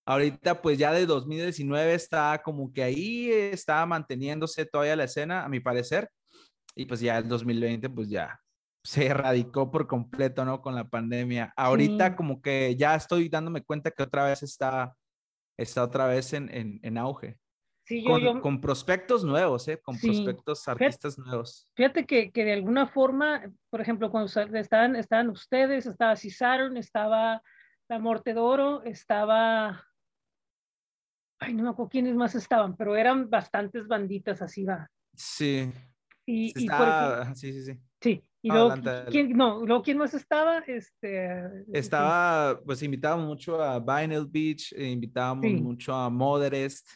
Ahorita, 0.06 0.62
pues 0.62 0.78
ya 0.78 0.92
de 0.92 1.04
2019 1.04 1.94
está 1.94 2.40
como 2.42 2.72
que 2.72 2.82
ahí 2.82 3.30
está 3.30 3.84
manteniéndose 3.84 4.64
todavía 4.64 4.96
la 4.96 5.04
escena, 5.04 5.44
a 5.44 5.48
mi 5.48 5.60
parecer. 5.60 6.10
Y 6.74 6.86
pues 6.86 7.00
ya 7.00 7.18
el 7.18 7.28
2020, 7.28 7.90
pues 7.90 8.08
ya 8.08 8.40
se 8.82 9.06
erradicó 9.06 9.70
por 9.70 9.86
completo, 9.86 10.44
¿no? 10.44 10.62
Con 10.62 10.74
la 10.74 10.88
pandemia. 10.88 11.52
Ahorita 11.54 12.16
como 12.16 12.40
que 12.40 12.76
ya 12.76 12.94
estoy 12.94 13.28
dándome 13.28 13.62
cuenta 13.62 13.90
que 13.90 14.02
otra 14.02 14.24
vez 14.24 14.42
está 14.42 14.94
está 15.62 15.82
otra 15.82 16.06
vez 16.06 16.32
en, 16.32 16.80
en, 16.82 16.98
auge. 16.98 17.38
Sí, 17.84 18.04
yo, 18.04 18.40
con, 18.40 18.60
prospectos 18.60 19.24
nuevos, 19.24 19.66
¿eh? 19.68 19.80
Con 19.80 19.98
prospectos 19.98 20.66
artistas 20.68 21.18
nuevos. 21.18 21.70
Fíjate 21.74 22.06
que, 22.06 22.30
que, 22.30 22.44
de 22.44 22.52
alguna 22.52 22.86
forma, 22.86 23.50
por 23.68 23.80
ejemplo, 23.80 24.10
cuando 24.10 24.30
estaban, 24.58 24.96
estaban 24.96 25.28
ustedes, 25.30 25.86
estaba 25.86 26.16
Cisaron, 26.16 26.76
estaba 26.76 27.42
La 27.88 27.98
Morte 27.98 28.34
Oro, 28.36 28.82
estaba... 28.84 29.84
Ay, 31.40 31.54
no 31.54 31.64
me 31.64 31.70
acuerdo 31.70 31.90
quiénes 31.90 32.14
más 32.14 32.34
estaban, 32.34 32.76
pero 32.76 32.96
eran 32.96 33.28
bastantes 33.28 33.88
banditas 33.88 34.42
así, 34.42 34.64
va. 34.64 34.88
Sí. 35.14 35.72
Y, 36.26 36.50
sí, 36.50 36.68
sí, 37.34 37.62
sí. 37.64 37.80
Sí, 38.00 38.24
y 38.42 38.50
luego, 38.50 38.74
¿quién, 39.10 39.36
no, 39.36 39.64
luego, 39.66 39.82
¿quién 39.82 39.98
más 39.98 40.14
estaba? 40.14 40.58
Este, 40.60 41.64
estaba, 41.72 42.60
pues 42.64 42.82
invitábamos 42.82 43.26
mucho 43.26 43.62
a 43.62 43.78
Vinyl 43.78 44.26
Beach, 44.26 44.72
eh, 44.72 44.88
invitábamos 44.88 45.50
mucho 45.60 45.94
a 45.94 46.08
Moderest, 46.08 46.88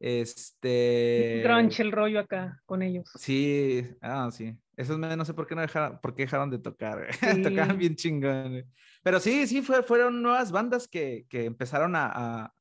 este... 0.00 1.42
Grunge 1.44 1.82
el 1.82 1.92
rollo 1.92 2.20
acá 2.20 2.62
con 2.64 2.82
ellos. 2.82 3.10
Sí, 3.16 3.86
ah, 4.00 4.30
sí. 4.32 4.56
Esos 4.74 4.98
no 4.98 5.24
sé 5.26 5.34
por 5.34 5.46
qué 5.46 5.54
no 5.54 5.60
dejaron, 5.60 6.00
por 6.00 6.14
qué 6.14 6.22
dejaron 6.22 6.50
de 6.50 6.58
tocar, 6.58 7.08
tocaban 7.42 7.76
bien 7.76 7.94
chingón. 7.96 8.64
Pero 9.02 9.20
sí, 9.20 9.46
sí, 9.46 9.60
fue, 9.60 9.82
fueron 9.82 10.22
nuevas 10.22 10.50
bandas 10.50 10.88
que, 10.88 11.26
que 11.28 11.44
empezaron 11.44 11.94
a, 11.94 12.10
a, 12.14 12.54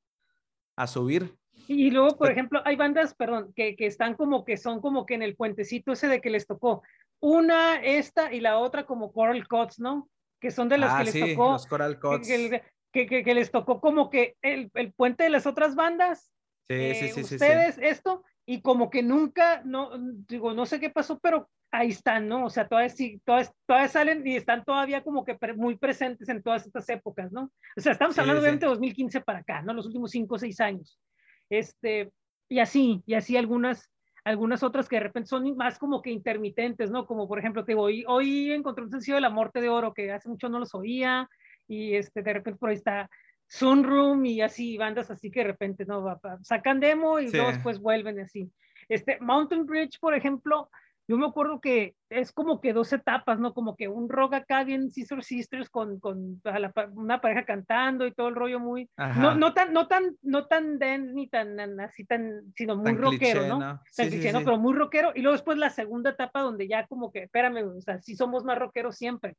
a 0.75 0.87
subir. 0.87 1.33
Y 1.67 1.91
luego, 1.91 2.17
por 2.17 2.29
ejemplo, 2.29 2.61
hay 2.65 2.75
bandas, 2.75 3.13
perdón, 3.13 3.53
que, 3.55 3.77
que, 3.77 3.85
están 3.85 4.15
como 4.15 4.43
que 4.43 4.57
son 4.57 4.81
como 4.81 5.05
que 5.05 5.13
en 5.13 5.21
el 5.21 5.37
puentecito 5.37 5.93
ese 5.93 6.07
de 6.07 6.19
que 6.19 6.29
les 6.29 6.45
tocó 6.45 6.81
una, 7.21 7.75
esta 7.81 8.33
y 8.33 8.39
la 8.39 8.57
otra 8.57 8.85
como 8.85 9.11
Coral 9.11 9.47
Cuts, 9.47 9.79
¿no? 9.79 10.09
Que 10.39 10.51
son 10.51 10.69
de 10.69 10.77
las 10.77 10.91
que 10.91 11.01
ah, 11.01 11.03
les 11.03 11.35
tocó. 11.35 11.51
Los 11.51 11.67
Coral 11.67 11.99
Cuts. 11.99 12.27
Que, 12.27 13.07
que, 13.07 13.23
que, 13.23 13.33
les 13.35 13.51
tocó 13.51 13.79
como 13.79 14.09
que 14.09 14.35
el, 14.41 14.71
el, 14.73 14.93
puente 14.93 15.23
de 15.23 15.29
las 15.29 15.45
otras 15.45 15.75
bandas. 15.75 16.31
Sí, 16.67 16.93
sí, 16.95 17.05
eh, 17.05 17.11
sí. 17.13 17.21
Ustedes, 17.21 17.77
esto, 17.77 18.23
y 18.45 18.61
como 18.61 18.89
que 18.89 19.03
nunca, 19.03 19.61
no, 19.63 19.91
digo, 20.27 20.53
no 20.53 20.65
sé 20.65 20.79
qué 20.79 20.89
pasó, 20.89 21.19
pero 21.19 21.49
ahí 21.71 21.89
están, 21.89 22.27
¿no? 22.27 22.45
O 22.45 22.49
sea, 22.49 22.67
todas, 22.67 22.95
sí, 22.95 23.21
todas, 23.23 23.53
todas 23.67 23.91
salen 23.91 24.25
y 24.25 24.35
están 24.35 24.63
todavía 24.63 25.03
como 25.03 25.23
que 25.23 25.37
muy 25.55 25.77
presentes 25.77 26.29
en 26.29 26.41
todas 26.41 26.65
estas 26.65 26.89
épocas, 26.89 27.31
¿no? 27.31 27.51
O 27.77 27.81
sea, 27.81 27.91
estamos 27.91 28.17
hablando 28.17 28.41
obviamente 28.41 28.65
de 28.65 28.71
2015 28.71 29.21
para 29.21 29.39
acá, 29.39 29.61
¿no? 29.61 29.73
Los 29.73 29.85
últimos 29.85 30.11
cinco 30.11 30.35
o 30.35 30.39
seis 30.39 30.59
años. 30.59 30.99
Este, 31.49 32.11
y 32.49 32.59
así, 32.59 33.03
y 33.05 33.13
así 33.13 33.37
algunas, 33.37 33.89
algunas 34.29 34.61
otras 34.61 34.87
que 34.87 34.97
de 34.97 35.03
repente 35.03 35.27
son 35.27 35.57
más 35.57 35.79
como 35.79 36.03
que 36.03 36.11
intermitentes, 36.11 36.91
¿no? 36.91 37.07
Como 37.07 37.27
por 37.27 37.39
ejemplo, 37.39 37.65
te 37.65 37.73
hoy, 37.73 38.05
hoy 38.07 38.51
encontré 38.51 38.83
un 38.83 38.91
sencillo 38.91 39.15
de 39.15 39.21
La 39.21 39.31
Morte 39.31 39.59
de 39.59 39.69
Oro 39.69 39.91
que 39.91 40.11
hace 40.11 40.29
mucho 40.29 40.49
no 40.49 40.59
los 40.59 40.75
oía 40.75 41.27
y 41.67 41.95
este, 41.95 42.21
de 42.21 42.33
repente 42.33 42.59
por 42.59 42.69
ahí 42.69 42.75
está 42.75 43.09
Sunroom 43.47 44.23
y 44.27 44.41
así, 44.41 44.77
bandas 44.77 45.09
así 45.09 45.31
que 45.31 45.39
de 45.39 45.47
repente, 45.47 45.83
¿no? 45.83 46.05
Sacan 46.43 46.79
demo 46.79 47.19
y 47.19 47.31
luego 47.31 47.47
después 47.47 47.79
vuelven 47.79 48.19
así. 48.19 48.51
Este, 48.87 49.17
Mountain 49.19 49.65
Bridge, 49.65 49.99
por 49.99 50.13
ejemplo, 50.13 50.69
yo 51.09 51.17
me 51.17 51.25
acuerdo 51.25 51.59
que 51.59 51.95
es 52.11 52.31
como 52.31 52.61
que 52.61 52.71
dos 52.71 52.93
etapas, 52.93 53.39
¿no? 53.39 53.55
Como 53.55 53.75
que 53.75 53.87
un 53.87 54.09
rock 54.09 54.35
acá 54.35 54.63
bien 54.63 54.91
Sister 54.91 55.23
Sisters 55.23 55.67
con, 55.67 55.99
con 55.99 56.39
una 56.93 57.19
pareja 57.19 57.45
cantando 57.45 58.05
y 58.05 58.13
todo 58.13 58.27
el 58.27 58.35
rollo 58.35 58.59
muy, 58.59 58.87
no, 58.95 59.33
no, 59.33 59.55
tan, 59.55 59.73
no 59.73 59.87
tan, 59.87 60.15
no 60.21 60.45
tan 60.45 60.77
dance 60.77 61.11
ni 61.11 61.27
tan 61.27 61.59
así 61.79 62.05
tan, 62.05 62.53
sino 62.55 62.75
muy 62.75 62.93
rockero, 62.93 63.47
¿no? 63.47 63.81
Tan 63.97 64.07
cliché, 64.07 64.31
¿no? 64.31 64.41
Pero 64.41 64.59
muy 64.59 64.75
rockero. 64.75 65.11
Y 65.15 65.23
luego 65.23 65.33
después 65.35 65.57
la 65.57 65.71
segunda 65.71 66.11
etapa 66.11 66.41
donde 66.41 66.67
ya 66.67 66.85
como 66.85 67.11
que, 67.11 67.23
espérame, 67.23 67.65
o 67.75 67.81
sea, 67.81 67.99
sí 68.03 68.15
somos 68.15 68.43
más 68.43 68.59
rockeros 68.59 68.95
siempre. 68.95 69.35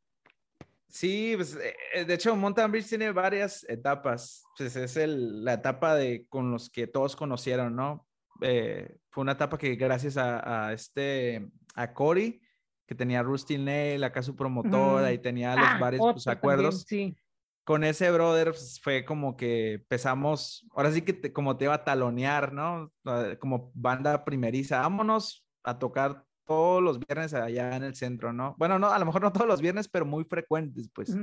Sí, 0.88 1.34
pues 1.36 1.56
eh, 1.94 2.04
de 2.04 2.14
hecho 2.14 2.34
Mountain 2.34 2.72
Bridge 2.72 2.88
tiene 2.88 3.12
varias 3.12 3.64
etapas. 3.68 4.42
Pues 4.58 4.74
es 4.74 4.96
el, 4.96 5.44
la 5.44 5.52
etapa 5.52 5.94
de 5.94 6.26
con 6.28 6.50
los 6.50 6.68
que 6.68 6.88
todos 6.88 7.14
conocieron, 7.14 7.76
¿no? 7.76 8.08
Eh, 8.40 8.96
fue 9.10 9.22
una 9.22 9.32
etapa 9.32 9.58
que 9.58 9.74
gracias 9.76 10.16
a, 10.16 10.72
este, 10.72 11.48
a 11.74 11.92
Cory, 11.92 12.40
que 12.86 12.94
tenía 12.94 13.22
Rusty 13.22 13.58
Nail, 13.58 14.02
acá 14.04 14.22
su 14.22 14.34
promotora, 14.34 15.12
y 15.12 15.18
tenía 15.18 15.54
los 15.54 15.68
ah, 15.68 15.78
varios 15.80 16.02
pues, 16.12 16.26
acuerdos. 16.26 16.84
sí. 16.86 17.16
Con 17.64 17.84
ese 17.84 18.10
brother 18.10 18.48
pues, 18.48 18.80
fue 18.82 19.04
como 19.04 19.36
que 19.36 19.74
empezamos, 19.74 20.66
ahora 20.74 20.90
sí 20.90 21.02
que 21.02 21.32
como 21.32 21.56
te 21.56 21.66
iba 21.66 21.74
a 21.74 21.84
talonear, 21.84 22.52
¿no? 22.52 22.92
Ah, 23.04 23.34
como 23.38 23.70
banda 23.74 24.24
primeriza, 24.24 24.80
vámonos 24.80 25.46
a 25.62 25.78
tocar 25.78 26.24
todos 26.46 26.82
los 26.82 26.98
viernes 26.98 27.32
allá 27.32 27.76
en 27.76 27.84
el 27.84 27.94
centro, 27.94 28.32
¿no? 28.32 28.56
Bueno, 28.58 28.78
no, 28.78 28.88
a 28.88 28.98
lo 28.98 29.06
mejor 29.06 29.22
no 29.22 29.32
todos 29.32 29.46
los 29.46 29.60
viernes, 29.60 29.88
pero 29.88 30.04
muy 30.04 30.24
frecuentes, 30.24 30.90
pues. 30.92 31.14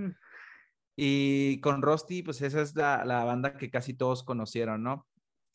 Y 0.96 1.60
con 1.60 1.82
Rusty, 1.82 2.24
pues 2.24 2.42
esa 2.42 2.62
es 2.62 2.76
la, 2.76 3.04
la, 3.04 3.24
banda 3.26 3.58
que 3.58 3.70
casi 3.70 3.94
todos 3.94 4.24
conocieron, 4.24 4.84
¿no? 4.84 5.06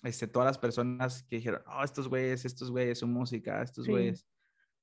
este, 0.02 0.26
todas 0.26 0.46
las 0.46 0.58
personas 0.58 1.22
que 1.24 1.36
dijeron, 1.36 1.62
oh, 1.66 1.84
estos 1.84 2.08
güeyes, 2.08 2.44
estos 2.44 2.70
güeyes, 2.70 2.98
su 2.98 3.06
música, 3.06 3.62
estos 3.62 3.86
güeyes, 3.86 4.26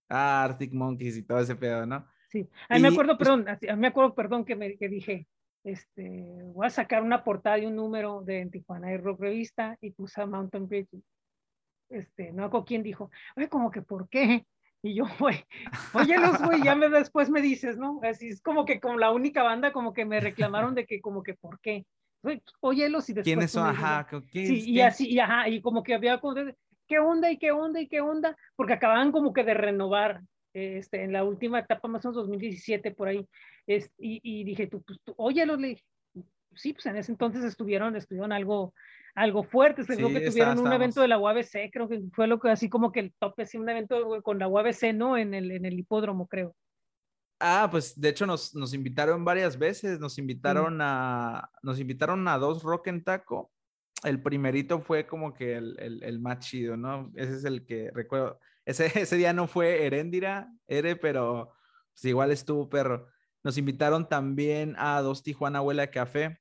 ah, 0.10 0.44
Arctic 0.44 0.74
Monkeys 0.74 1.18
y 1.18 1.24
todo 1.24 1.40
ese 1.40 1.56
pedo, 1.56 1.86
¿no? 1.86 2.06
Sí, 2.30 2.48
a 2.68 2.76
mí 2.76 2.82
me 2.82 2.90
acuerdo, 2.90 3.18
pues 3.18 3.28
perdón, 3.28 3.48
a 3.48 3.76
mí 3.76 3.82
me 3.82 3.88
acuerdo, 3.88 4.14
perdón, 4.14 4.46
que, 4.46 4.56
me, 4.56 4.78
que 4.78 4.88
dije, 4.88 5.28
este, 5.64 6.42
voy 6.54 6.68
a 6.68 6.70
sacar 6.70 7.04
una 7.04 7.24
portada 7.24 7.58
y 7.58 7.66
un 7.66 7.76
número 7.76 8.22
de 8.22 8.46
Tijuana 8.48 8.90
de 8.90 8.98
Rock 8.98 9.22
Revista 9.22 9.78
y 9.82 9.92
puse 9.92 10.22
a 10.22 10.26
Mountain 10.26 10.68
Bridge. 10.68 10.90
Este, 11.90 12.32
no 12.32 12.44
hago 12.44 12.66
quién 12.66 12.84
dijo, 12.84 13.10
oye, 13.36 13.50
como 13.50 13.72
que, 13.72 13.82
¿por 13.82 14.08
qué? 14.10 14.46
Y 14.82 14.94
yo, 14.94 15.06
güey, 15.20 15.44
oye, 15.94 16.18
los 16.20 16.42
güey, 16.42 16.64
ya 16.64 16.76
me, 16.76 16.90
después 16.90 17.30
me 17.30 17.42
dices, 17.42 17.78
¿no? 17.78 18.00
Así 18.04 18.30
es 18.30 18.42
como 18.42 18.66
que 18.66 18.80
como 18.80 18.98
la 18.98 19.12
única 19.12 19.44
banda 19.44 19.72
como 19.72 19.94
que 19.94 20.06
me 20.06 20.20
reclamaron 20.20 20.76
de 20.76 20.86
que 20.86 21.02
como 21.02 21.24
que, 21.24 21.34
¿por 21.34 21.60
qué? 21.60 21.86
óyelos 22.60 23.10
y 23.10 23.14
después. 23.14 23.24
¿Quiénes 23.24 23.52
son? 23.52 23.68
Ajá, 23.68 24.08
sí, 24.32 24.72
y 24.72 24.82
así, 24.82 25.10
y 25.10 25.20
ajá, 25.20 25.48
y 25.48 25.62
como 25.62 25.84
que 25.84 25.94
había, 25.94 26.20
¿qué 26.90 27.00
onda 27.00 27.32
y 27.32 27.38
qué 27.38 27.52
onda 27.52 27.80
y 27.80 27.88
qué 27.88 28.02
onda? 28.02 28.36
Porque 28.56 28.74
acababan 28.74 29.14
como 29.14 29.32
que 29.32 29.44
de 29.46 29.54
renovar 29.54 30.22
este, 30.54 31.04
en 31.04 31.14
la 31.14 31.24
última 31.24 31.60
etapa, 31.60 31.88
más 31.88 32.04
o 32.04 32.10
menos 32.10 32.24
2017, 32.24 32.92
por 32.92 33.08
ahí. 33.08 33.26
Es, 33.68 33.90
y, 34.00 34.20
y, 34.24 34.44
dije, 34.44 34.68
tú, 34.68 34.82
pues, 34.82 35.00
tú, 35.06 35.14
óyelos, 35.16 35.60
le 35.60 35.70
dije, 35.70 35.84
sí, 36.56 36.74
pues 36.74 36.88
en 36.88 36.98
ese 36.98 37.12
entonces 37.12 37.46
estuvieron, 37.46 37.96
estuvieron 37.96 38.32
algo, 38.32 38.74
algo 39.14 39.44
fuerte, 39.44 39.86
creo 39.86 40.10
que 40.10 40.30
tuvieron 40.30 40.60
un 40.60 40.74
evento 40.74 41.02
de 41.02 41.08
la 41.08 41.20
UABC, 41.20 41.72
creo 41.72 41.88
que 41.88 42.02
fue 42.12 42.28
lo 42.28 42.40
que 42.40 42.50
así 42.50 42.70
como 42.70 42.92
que 42.92 43.02
el 43.02 43.14
tope, 43.20 43.44
así 43.44 43.58
un 43.58 43.70
evento 43.70 44.22
con 44.24 44.40
la 44.40 44.48
UABC, 44.48 44.94
¿no? 44.96 45.16
En 45.16 45.36
el, 45.36 45.52
en 45.52 45.66
el 45.66 45.78
hipódromo, 45.78 46.28
creo. 46.28 46.56
Ah, 47.40 47.70
pues 47.72 48.00
de 48.00 48.10
hecho 48.10 48.26
nos, 48.26 48.54
nos 48.56 48.74
invitaron 48.74 49.24
varias 49.24 49.58
veces, 49.58 50.00
nos 50.00 50.18
invitaron 50.18 50.80
a, 50.82 51.50
nos 51.62 51.80
invitaron 51.80 52.28
a 52.28 52.38
dos 52.38 52.64
Rock 52.64 52.88
en 52.88 53.04
Taco. 53.04 53.52
El 54.04 54.22
primerito 54.22 54.80
fue 54.82 55.06
como 55.06 55.34
que 55.34 55.56
el, 55.56 55.76
el, 55.80 56.04
el, 56.04 56.20
más 56.20 56.40
chido, 56.40 56.78
¿no? 56.78 57.12
Ese 57.16 57.36
es 57.36 57.44
el 57.46 57.66
que 57.66 57.92
recuerdo. 57.94 58.40
Ese, 58.66 58.86
ese 59.00 59.18
día 59.18 59.34
no 59.34 59.48
fue 59.48 59.86
Heréndira, 59.86 60.52
Ere, 60.68 60.96
pero 60.96 61.54
pues, 61.94 62.06
igual 62.06 62.32
estuvo 62.32 62.70
perro. 62.70 63.08
Nos 63.44 63.58
invitaron 63.58 64.08
también 64.08 64.76
a 64.78 65.02
dos 65.02 65.24
Tijuana 65.24 65.60
Abuela 65.60 65.84
de 65.84 65.90
Café, 65.90 66.40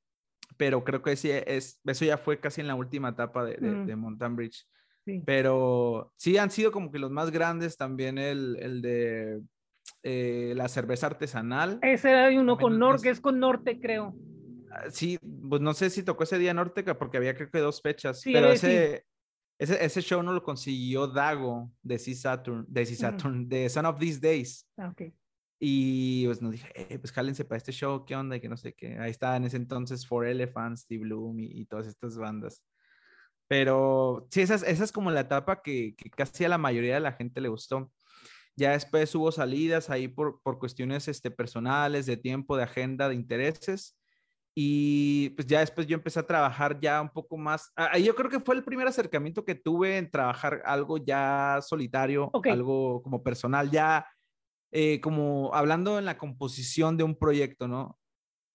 pero 0.56 0.84
creo 0.84 1.02
que 1.02 1.12
ese 1.12 1.44
es, 1.46 1.80
eso 1.84 2.04
ya 2.04 2.18
fue 2.18 2.40
casi 2.40 2.60
en 2.60 2.66
la 2.66 2.74
última 2.74 3.10
etapa 3.10 3.44
de, 3.44 3.56
de, 3.56 3.84
de 3.84 3.96
Mountain 3.96 4.36
Bridge. 4.36 4.66
Sí. 5.04 5.22
Pero 5.24 6.12
sí 6.16 6.36
han 6.38 6.50
sido 6.50 6.72
como 6.72 6.90
que 6.90 6.98
los 6.98 7.10
más 7.10 7.30
grandes 7.30 7.76
también 7.76 8.18
el, 8.18 8.56
el 8.60 8.82
de 8.82 9.40
eh, 10.02 10.52
la 10.56 10.68
cerveza 10.68 11.06
artesanal. 11.06 11.78
Ese 11.82 12.10
era 12.10 12.40
uno 12.40 12.56
con 12.56 12.78
norte, 12.78 13.02
que 13.04 13.10
es 13.10 13.20
con 13.20 13.40
norte, 13.40 13.80
creo. 13.80 14.14
Ah, 14.70 14.90
sí, 14.90 15.18
pues 15.48 15.60
no 15.60 15.74
sé 15.74 15.90
si 15.90 16.02
tocó 16.02 16.24
ese 16.24 16.38
día 16.38 16.54
norte, 16.54 16.82
porque 16.94 17.16
había 17.16 17.34
creo 17.34 17.50
que 17.50 17.58
dos 17.58 17.80
fechas, 17.80 18.22
pero 18.24 18.50
ese, 18.52 19.04
ese, 19.58 19.84
ese, 19.84 20.02
show 20.02 20.22
no 20.22 20.32
lo 20.32 20.42
consiguió 20.42 21.06
Dago 21.06 21.70
de 21.82 21.98
C 21.98 22.14
Saturn, 22.14 22.64
de 22.68 22.86
C 22.86 22.96
Saturn, 22.96 23.48
de 23.48 23.68
Son 23.68 23.86
of 23.86 23.98
These 23.98 24.20
Days. 24.20 24.68
Ah, 24.76 24.88
okay. 24.90 25.14
Y 25.60 26.24
pues 26.26 26.40
nos 26.40 26.52
dije, 26.52 26.70
eh, 26.74 26.98
pues 26.98 27.12
jálense 27.12 27.44
para 27.44 27.56
este 27.56 27.72
show, 27.72 28.04
¿qué 28.04 28.14
onda? 28.14 28.36
Y 28.36 28.40
que 28.40 28.48
no 28.48 28.56
sé 28.56 28.74
qué. 28.74 28.98
Ahí 28.98 29.10
estaba 29.10 29.36
en 29.36 29.44
ese 29.44 29.56
entonces 29.56 30.06
For 30.06 30.24
Elephants, 30.24 30.86
The 30.86 30.98
Bloom 30.98 31.40
y, 31.40 31.46
y, 31.46 31.66
todas 31.66 31.88
estas 31.88 32.16
bandas. 32.16 32.62
Pero 33.48 34.28
sí, 34.30 34.42
esa 34.42 34.54
es, 34.54 34.62
esa 34.62 34.84
es 34.84 34.92
como 34.92 35.10
la 35.10 35.20
etapa 35.20 35.62
que, 35.62 35.96
que, 35.96 36.10
casi 36.10 36.44
a 36.44 36.48
la 36.48 36.58
mayoría 36.58 36.94
de 36.94 37.00
la 37.00 37.12
gente 37.12 37.40
le 37.40 37.48
gustó. 37.48 37.90
Ya 38.54 38.72
después 38.72 39.14
hubo 39.14 39.32
salidas 39.32 39.90
ahí 39.90 40.06
por, 40.08 40.40
por 40.42 40.58
cuestiones 40.58 41.08
este, 41.08 41.30
personales, 41.30 42.06
de 42.06 42.16
tiempo, 42.16 42.56
de 42.56 42.64
agenda, 42.64 43.08
de 43.08 43.16
intereses. 43.16 43.97
Y 44.60 45.30
pues 45.36 45.46
ya 45.46 45.60
después 45.60 45.86
yo 45.86 45.94
empecé 45.94 46.18
a 46.18 46.26
trabajar 46.26 46.80
ya 46.80 47.00
un 47.00 47.10
poco 47.10 47.36
más. 47.36 47.70
Ahí 47.76 48.02
yo 48.02 48.16
creo 48.16 48.28
que 48.28 48.40
fue 48.40 48.56
el 48.56 48.64
primer 48.64 48.88
acercamiento 48.88 49.44
que 49.44 49.54
tuve 49.54 49.98
en 49.98 50.10
trabajar 50.10 50.62
algo 50.64 50.98
ya 50.98 51.60
solitario, 51.62 52.28
algo 52.42 53.00
como 53.00 53.22
personal, 53.22 53.70
ya 53.70 54.04
eh, 54.72 55.00
como 55.00 55.54
hablando 55.54 55.96
en 55.96 56.06
la 56.06 56.18
composición 56.18 56.96
de 56.96 57.04
un 57.04 57.16
proyecto, 57.16 57.68
¿no? 57.68 58.00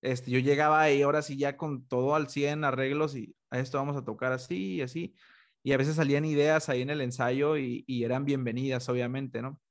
Este, 0.02 0.30
yo 0.30 0.39
llegaba 0.39 0.82
ahí 0.82 1.02
ahora 1.04 1.22
sí 1.22 1.38
ya 1.38 1.56
con 1.56 1.88
todo 1.88 2.16
al 2.16 2.28
100 2.28 2.66
arreglos 2.66 3.16
y 3.16 3.34
a 3.50 3.60
esto 3.60 3.78
vamos 3.78 3.96
a 3.96 4.04
tocar 4.04 4.34
así 4.34 4.74
y 4.76 4.82
así. 4.82 5.16
Y 5.63 5.72
a 5.72 5.78
veces 5.78 5.96
salían 5.96 6.26
ideas 6.26 6.68
ahí 6.68 6.82
en 6.82 6.89
el 6.89 7.00
ensayo 7.00 7.56
y, 7.56 7.86
y 7.88 8.04
eran 8.04 8.26
bienvenidas, 8.26 8.89
obviamente, 8.89 9.42
¿no? 9.42 9.62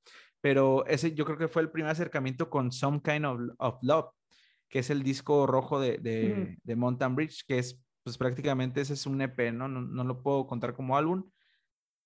pero 0.43 0.85
ese 0.87 1.15
yo 1.15 1.25
creo 1.25 1.39
que 1.39 1.49
fue 1.49 1.63
el 1.63 1.71
primer 1.71 1.93
acercamiento 1.93 2.51
con 2.51 2.73
Some 2.73 3.01
Kind 3.01 3.25
of, 3.25 3.77
Love, 3.83 4.07
que 4.73 4.79
es 4.79 4.89
el 4.89 5.03
disco 5.03 5.47
rojo 5.47 5.79
de, 5.79 5.99
de, 5.99 6.57
de, 6.65 6.77
Mountain 6.77 7.15
Bridge, 7.15 7.45
que 7.47 7.59
es, 7.59 7.79
pues 8.03 8.17
prácticamente 8.17 8.81
ese 8.81 8.95
es 8.95 9.05
un 9.05 9.21
EP, 9.21 9.53
¿no? 9.53 9.69
¿no? 9.69 9.83
No, 9.83 10.03
lo 10.03 10.23
puedo 10.23 10.47
contar 10.47 10.73
como 10.73 10.97
álbum, 10.97 11.31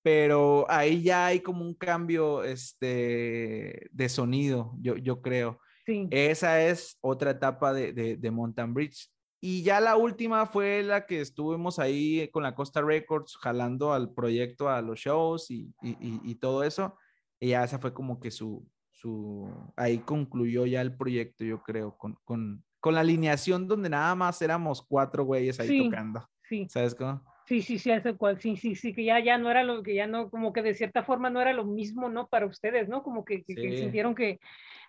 pero 0.02 0.66
ahí 0.68 1.00
ya 1.00 1.26
hay 1.26 1.38
como 1.40 1.64
un 1.64 1.74
cambio 1.74 2.42
este, 2.42 3.88
de 3.92 4.09
sonido, 4.09 4.74
yo, 4.81 4.96
yo 4.96 5.22
creo. 5.22 5.61
Sí. 5.87 6.09
Esa 6.11 6.61
es 6.66 6.98
otra 7.00 7.31
etapa 7.31 7.72
de, 7.72 7.92
de, 7.92 8.16
de 8.16 8.31
Mountain 8.33 8.74
Bridge. 8.74 9.12
Y 9.40 9.62
ya 9.62 9.79
la 9.79 9.94
última 9.94 10.44
fue 10.46 10.83
la 10.83 11.07
que 11.07 11.20
estuvimos 11.20 11.79
ahí 11.79 12.29
con 12.33 12.42
la 12.42 12.57
Costa 12.57 12.83
Records, 12.83 13.37
jalando 13.37 13.92
al 13.92 14.12
proyecto, 14.12 14.68
a 14.68 14.83
los 14.83 14.98
shows 14.98 15.52
y, 15.52 15.72
y, 15.83 16.20
y 16.24 16.35
todo 16.35 16.64
eso 16.64 16.96
y 17.40 17.48
ya 17.48 17.64
esa 17.64 17.79
fue 17.79 17.92
como 17.92 18.18
que 18.18 18.31
su, 18.31 18.66
su, 18.96 19.50
ahí 19.76 19.98
concluyó 19.98 20.64
ya 20.64 20.80
el 20.80 20.96
proyecto, 20.96 21.44
yo 21.44 21.62
creo, 21.62 21.96
con, 21.98 22.18
con, 22.24 22.64
con 22.80 22.94
la 22.94 23.00
alineación 23.00 23.68
donde 23.68 23.90
nada 23.90 24.14
más 24.14 24.40
éramos 24.40 24.82
cuatro 24.82 25.24
güeyes 25.24 25.61
ahí 25.61 25.85
tocando. 25.85 26.26
Sí. 26.48 26.66
¿Sabes 26.70 26.94
cómo? 26.94 27.22
Sí, 27.46 27.62
sí, 27.62 27.78
sí, 27.78 27.90
hace 27.90 28.14
cual, 28.14 28.40
sí, 28.40 28.56
sí, 28.56 28.74
sí, 28.74 28.94
que 28.94 29.04
ya, 29.04 29.20
ya 29.20 29.38
no 29.38 29.50
era 29.50 29.62
lo 29.62 29.82
que 29.82 29.94
ya 29.94 30.06
no, 30.06 30.30
como 30.30 30.52
que 30.52 30.62
de 30.62 30.74
cierta 30.74 31.04
forma 31.04 31.30
no 31.30 31.40
era 31.40 31.52
lo 31.52 31.64
mismo, 31.64 32.09
¿no? 32.09 32.26
Para 32.26 32.46
ustedes, 32.46 32.88
¿no? 32.88 33.02
Como 33.02 33.24
que, 33.24 33.44
que, 33.44 33.54
sintieron 33.76 34.14
que, 34.14 34.40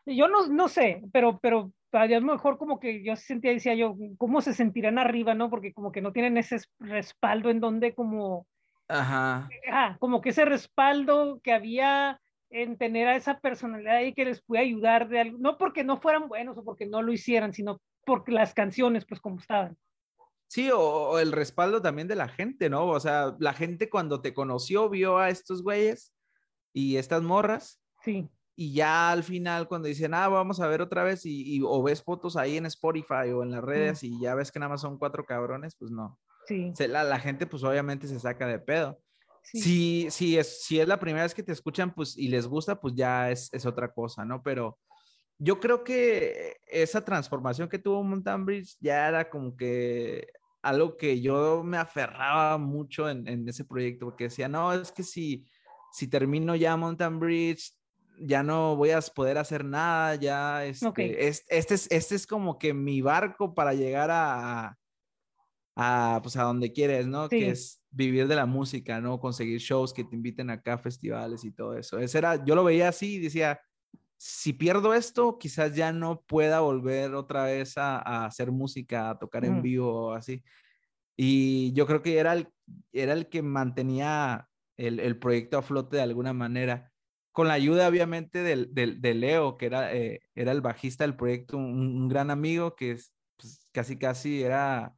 yo 0.06 0.28
no, 0.28 0.48
no 0.48 0.68
sé, 0.68 1.04
pero, 1.12 1.38
pero 1.40 1.72
a 1.92 2.08
lo 2.08 2.22
mejor 2.22 2.58
como 2.58 2.80
que 2.80 3.04
yo 3.04 3.16
sentía, 3.16 3.52
decía 3.52 3.76
yo, 3.76 3.96
¿cómo 4.18 4.42
se 4.42 4.54
sentirán 4.54 4.98
arriba, 4.98 5.34
no? 5.36 5.50
Porque 5.50 5.74
como 5.74 5.92
que 5.92 6.02
no 6.02 6.14
tienen 6.14 6.38
ese 6.38 6.58
respaldo 6.80 7.50
en 7.50 7.60
donde 7.60 7.94
como, 7.94 8.48
Ajá. 8.88 9.50
Ah, 9.70 9.98
como 10.00 10.22
que 10.22 10.30
ese 10.30 10.46
respaldo 10.46 11.42
que 11.44 11.52
había 11.52 12.22
en 12.50 12.78
tener 12.78 13.08
a 13.08 13.16
esa 13.16 13.40
personalidad 13.40 14.02
y 14.02 14.14
que 14.14 14.26
les 14.26 14.42
puede 14.42 14.64
ayudar 14.64 15.10
de 15.10 15.20
algo, 15.20 15.38
no 15.40 15.58
porque 15.58 15.84
no 15.84 16.00
fueran 16.00 16.28
buenos 16.28 16.58
o 16.58 16.64
porque 16.64 16.86
no 16.86 17.02
lo 17.02 17.12
hicieran, 17.12 17.54
sino 17.54 17.82
porque 18.06 18.32
las 18.32 18.54
canciones, 18.54 19.06
pues 19.06 19.20
como 19.20 19.40
estaban. 19.40 19.78
Sí, 20.48 20.70
o, 20.74 21.20
el 21.20 21.34
respaldo 21.34 21.82
también 21.82 22.08
de 22.08 22.16
la 22.16 22.30
gente, 22.30 22.70
¿no? 22.70 22.88
O 22.88 23.00
sea, 23.00 23.36
la 23.40 23.54
gente 23.54 23.90
cuando 23.90 24.22
te 24.22 24.34
conoció 24.34 24.90
vio 24.90 25.18
a 25.18 25.30
estos 25.30 25.62
güeyes 25.62 26.14
y 26.74 26.98
estas 26.98 27.22
morras. 27.22 27.82
Sí. 28.04 28.30
y 28.56 28.74
ya 28.74 29.12
al 29.12 29.24
final 29.24 29.68
cuando 29.68 29.90
dicen, 29.90 30.14
ah, 30.14 30.30
vamos 30.30 30.62
a 30.62 30.68
ver 30.68 30.82
otra 30.82 31.04
vez 31.04 31.26
y, 31.26 31.62
o 31.62 31.84
ves 31.84 32.02
fotos 32.02 32.38
ahí 32.38 32.56
en 32.56 32.66
Spotify 32.68 33.32
o 33.36 33.44
en 33.44 33.52
las 33.52 33.62
redes 33.62 34.02
y 34.04 34.18
ya 34.22 34.34
ves 34.34 34.52
que 34.52 34.60
nada 34.60 34.70
más 34.70 34.82
son 34.82 34.98
cuatro 34.98 35.26
cabrones, 35.26 35.76
pues 35.78 35.92
no. 35.92 36.18
Sí. 36.46 36.72
la, 36.88 37.04
la, 37.04 37.20
gente 37.20 37.46
pues 37.46 37.64
obviamente 37.66 38.08
se 38.08 38.20
saca 38.20 38.48
de 38.48 38.60
pedo. 38.60 38.98
Sí. 39.52 40.08
Si, 40.12 40.38
es, 40.38 40.64
si 40.64 40.80
es 40.80 40.88
la 40.88 41.00
primera 41.00 41.24
vez 41.24 41.34
que 41.34 41.44
te 41.44 41.52
escuchan 41.54 41.94
pues 41.94 42.18
y 42.18 42.28
les 42.28 42.48
gusta, 42.48 42.80
pues 42.80 42.94
ya 42.96 43.32
es, 43.32 43.50
es 43.54 43.66
otra 43.66 43.92
cosa, 43.94 44.26
¿no? 44.26 44.44
Pero 44.44 44.78
yo 45.40 45.60
creo 45.60 45.84
que 45.84 46.58
esa 46.66 47.04
transformación 47.04 47.70
que 47.70 47.80
tuvo 47.80 48.04
Mountain 48.04 48.46
Bridge 48.46 48.76
ya 48.80 49.08
era 49.08 49.30
como 49.30 49.56
que 49.56 50.28
algo 50.62 50.98
que 50.98 51.22
yo 51.22 51.64
me 51.64 51.78
aferraba 51.78 52.58
mucho 52.58 53.10
en, 53.10 53.28
en 53.28 53.48
ese 53.48 53.64
proyecto, 53.64 54.08
porque 54.08 54.26
decía, 54.26 54.50
no, 54.50 54.74
es 54.74 54.92
que 54.92 55.04
si, 55.04 55.46
si 55.92 56.08
termino 56.08 56.56
ya 56.56 56.76
Mountain 56.76 57.20
Bridge, 57.20 57.74
ya 58.20 58.44
no 58.44 58.76
voy 58.76 58.92
a 58.92 59.02
poder 59.02 59.38
hacer 59.38 59.64
nada, 59.64 60.16
ya 60.16 60.66
este, 60.66 61.28
este, 61.28 61.76
es, 61.76 61.88
este 61.92 62.16
es 62.16 62.26
como 62.28 62.58
que 62.58 62.74
mi 62.74 63.02
barco 63.02 63.54
para 63.54 63.74
llegar 63.74 64.10
a, 64.12 64.78
a, 65.76 66.20
pues 66.22 66.36
a 66.36 66.44
donde 66.44 66.74
quieres, 66.74 67.08
¿no? 67.08 67.30
Que 67.30 67.52
es 67.52 67.82
vivir 67.98 68.28
de 68.28 68.36
la 68.36 68.46
música, 68.46 69.02
¿no? 69.02 69.20
Conseguir 69.20 69.60
shows 69.60 69.94
que 69.94 70.04
te 70.04 70.16
inviten 70.16 70.50
acá 70.50 70.74
a 70.74 70.78
festivales 70.78 71.44
y 71.44 71.52
todo 71.52 71.78
eso. 71.78 72.00
Ese 72.00 72.18
era, 72.18 72.44
yo 72.46 72.56
lo 72.56 72.64
veía 72.64 72.90
así 72.90 73.16
y 73.16 73.20
decía, 73.20 73.60
si 74.18 74.54
pierdo 74.54 74.94
esto, 74.94 75.38
quizás 75.38 75.76
ya 75.76 75.92
no 75.92 76.22
pueda 76.22 76.62
volver 76.62 77.14
otra 77.16 77.44
vez 77.44 77.78
a, 77.78 78.26
hacer 78.26 78.52
música, 78.52 79.10
a 79.10 79.20
tocar 79.20 79.46
en 79.46 79.62
vivo 79.62 80.08
o 80.08 80.14
así. 80.14 80.44
Y 81.16 81.74
yo 81.74 81.86
creo 81.88 82.02
que 82.02 82.18
era 82.18 82.34
el, 82.34 82.50
era 82.92 83.14
el 83.14 83.30
que 83.30 83.42
mantenía 83.42 84.48
el, 84.78 85.00
el 85.00 85.18
proyecto 85.20 85.58
a 85.58 85.62
flote 85.62 85.98
de 85.98 86.04
alguna 86.04 86.34
manera 86.34 86.92
con 87.38 87.48
la 87.48 87.54
ayuda 87.54 87.88
obviamente 87.88 88.42
del, 88.42 88.74
de 88.74 89.14
Leo, 89.14 89.58
que 89.58 89.68
era, 89.68 89.94
eh, 89.94 90.24
era 90.34 90.52
el 90.52 90.62
bajista 90.62 91.04
del 91.04 91.16
proyecto, 91.16 91.56
un, 91.56 92.08
gran 92.08 92.32
amigo 92.32 92.76
que 92.76 92.94
es, 92.94 93.14
pues, 93.36 93.70
casi 93.72 93.96
casi 94.00 94.42
era 94.42 94.96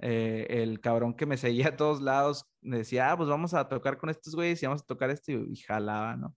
eh, 0.00 0.46
el 0.48 0.80
cabrón 0.80 1.14
que 1.14 1.26
me 1.26 1.36
seguía 1.36 1.68
a 1.68 1.76
todos 1.76 2.02
lados, 2.02 2.46
me 2.60 2.78
decía, 2.78 3.10
ah, 3.10 3.16
pues 3.16 3.28
vamos 3.28 3.54
a 3.54 3.68
tocar 3.68 3.96
con 3.98 4.10
estos 4.10 4.34
güeyes 4.34 4.62
y 4.62 4.66
vamos 4.66 4.82
a 4.82 4.86
tocar 4.86 5.10
esto 5.10 5.32
y, 5.32 5.56
jalaba, 5.56 6.16
¿no? 6.16 6.34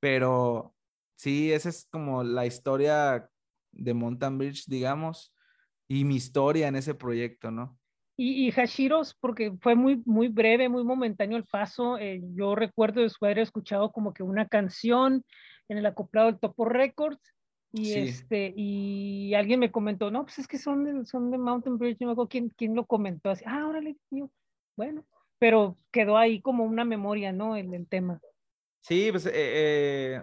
Pero 0.00 0.74
sí, 1.16 1.52
esa 1.52 1.68
es 1.68 1.86
como 1.90 2.24
la 2.24 2.46
historia 2.46 3.28
de 3.72 3.94
Mountain 3.94 4.38
Bridge, 4.38 4.64
digamos, 4.66 5.34
y 5.88 6.04
mi 6.04 6.16
historia 6.16 6.68
en 6.68 6.76
ese 6.76 6.94
proyecto, 6.94 7.50
¿no? 7.50 7.78
Y, 8.16 8.48
y, 8.48 8.50
Hashiros, 8.50 9.14
porque 9.20 9.52
fue 9.60 9.76
muy, 9.76 10.02
muy 10.04 10.26
breve, 10.26 10.68
muy 10.68 10.82
momentáneo 10.82 11.38
el 11.38 11.44
paso. 11.44 11.98
Eh, 11.98 12.20
yo 12.34 12.56
recuerdo 12.56 13.00
de 13.00 13.10
haber 13.20 13.38
escuchado 13.38 13.92
como 13.92 14.12
que 14.12 14.24
una 14.24 14.48
canción 14.48 15.24
en 15.68 15.78
el 15.78 15.86
acoplado 15.86 16.26
del 16.26 16.40
Topo 16.40 16.64
Records. 16.64 17.20
Y, 17.72 17.92
este, 17.94 18.54
y 18.56 19.34
alguien 19.34 19.60
me 19.60 19.70
comentó, 19.70 20.10
no, 20.10 20.24
pues 20.24 20.38
es 20.38 20.48
que 20.48 20.58
son 20.58 20.84
de, 20.84 21.04
son 21.04 21.30
de 21.30 21.38
Mountain 21.38 21.76
Bridge. 21.76 21.98
No 22.00 22.06
me 22.06 22.12
acuerdo 22.12 22.28
quién, 22.28 22.48
quién 22.50 22.74
lo 22.74 22.86
comentó. 22.86 23.30
Así, 23.30 23.44
ah, 23.46 23.66
órale, 23.66 23.96
yo, 24.10 24.30
bueno, 24.76 25.04
pero 25.38 25.76
quedó 25.90 26.16
ahí 26.16 26.40
como 26.40 26.64
una 26.64 26.84
memoria, 26.84 27.32
¿no? 27.32 27.56
El, 27.56 27.74
el 27.74 27.86
tema. 27.86 28.20
Sí, 28.80 29.08
pues, 29.10 29.26
eh, 29.26 29.32
eh, 29.34 30.22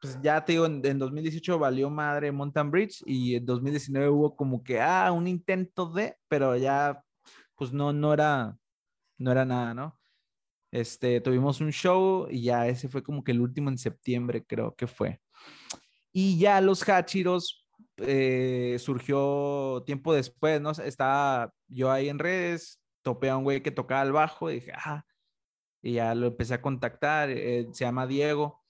pues 0.00 0.20
ya 0.22 0.44
te 0.44 0.52
digo, 0.52 0.66
en, 0.66 0.84
en, 0.84 0.98
2018 0.98 1.58
valió 1.58 1.88
madre 1.88 2.32
Mountain 2.32 2.70
Bridge 2.70 3.02
y 3.06 3.36
en 3.36 3.46
2019 3.46 4.08
hubo 4.08 4.34
como 4.34 4.62
que, 4.62 4.80
ah, 4.80 5.12
un 5.12 5.28
intento 5.28 5.86
de, 5.86 6.16
pero 6.28 6.56
ya 6.56 7.02
pues 7.56 7.72
no, 7.72 7.92
no 7.92 8.12
era, 8.12 8.56
no 9.18 9.32
era 9.32 9.44
nada, 9.44 9.74
¿no? 9.74 9.98
Este, 10.70 11.20
tuvimos 11.20 11.60
un 11.60 11.72
show 11.72 12.28
y 12.30 12.42
ya 12.42 12.66
ese 12.68 12.88
fue 12.88 13.02
como 13.02 13.24
que 13.24 13.32
el 13.32 13.40
último 13.40 13.70
en 13.70 13.78
septiembre, 13.78 14.44
creo 14.44 14.74
que 14.74 14.86
fue. 14.86 15.20
Y 16.18 16.38
ya 16.38 16.62
los 16.62 16.88
Hachiros 16.88 17.68
eh, 17.98 18.78
surgió 18.78 19.82
tiempo 19.84 20.14
después, 20.14 20.62
¿no? 20.62 20.70
Estaba 20.70 21.52
yo 21.68 21.92
ahí 21.92 22.08
en 22.08 22.18
redes, 22.18 22.80
topé 23.02 23.28
a 23.28 23.36
un 23.36 23.44
güey 23.44 23.62
que 23.62 23.70
tocaba 23.70 24.00
el 24.02 24.12
bajo 24.12 24.50
y 24.50 24.54
dije, 24.54 24.72
ah, 24.74 25.04
y 25.82 25.92
ya 25.92 26.14
lo 26.14 26.28
empecé 26.28 26.54
a 26.54 26.62
contactar, 26.62 27.28
eh, 27.28 27.66
se 27.72 27.84
llama 27.84 28.06
Diego, 28.06 28.64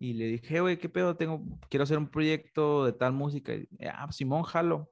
y 0.00 0.14
le 0.14 0.24
dije, 0.24 0.60
güey, 0.60 0.78
¿qué 0.80 0.88
pedo? 0.88 1.16
Tengo, 1.16 1.44
quiero 1.68 1.84
hacer 1.84 1.96
un 1.96 2.10
proyecto 2.10 2.86
de 2.86 2.92
tal 2.92 3.12
música. 3.12 3.54
Y, 3.54 3.68
ah, 3.86 4.10
Simón, 4.10 4.42
jalo. 4.42 4.90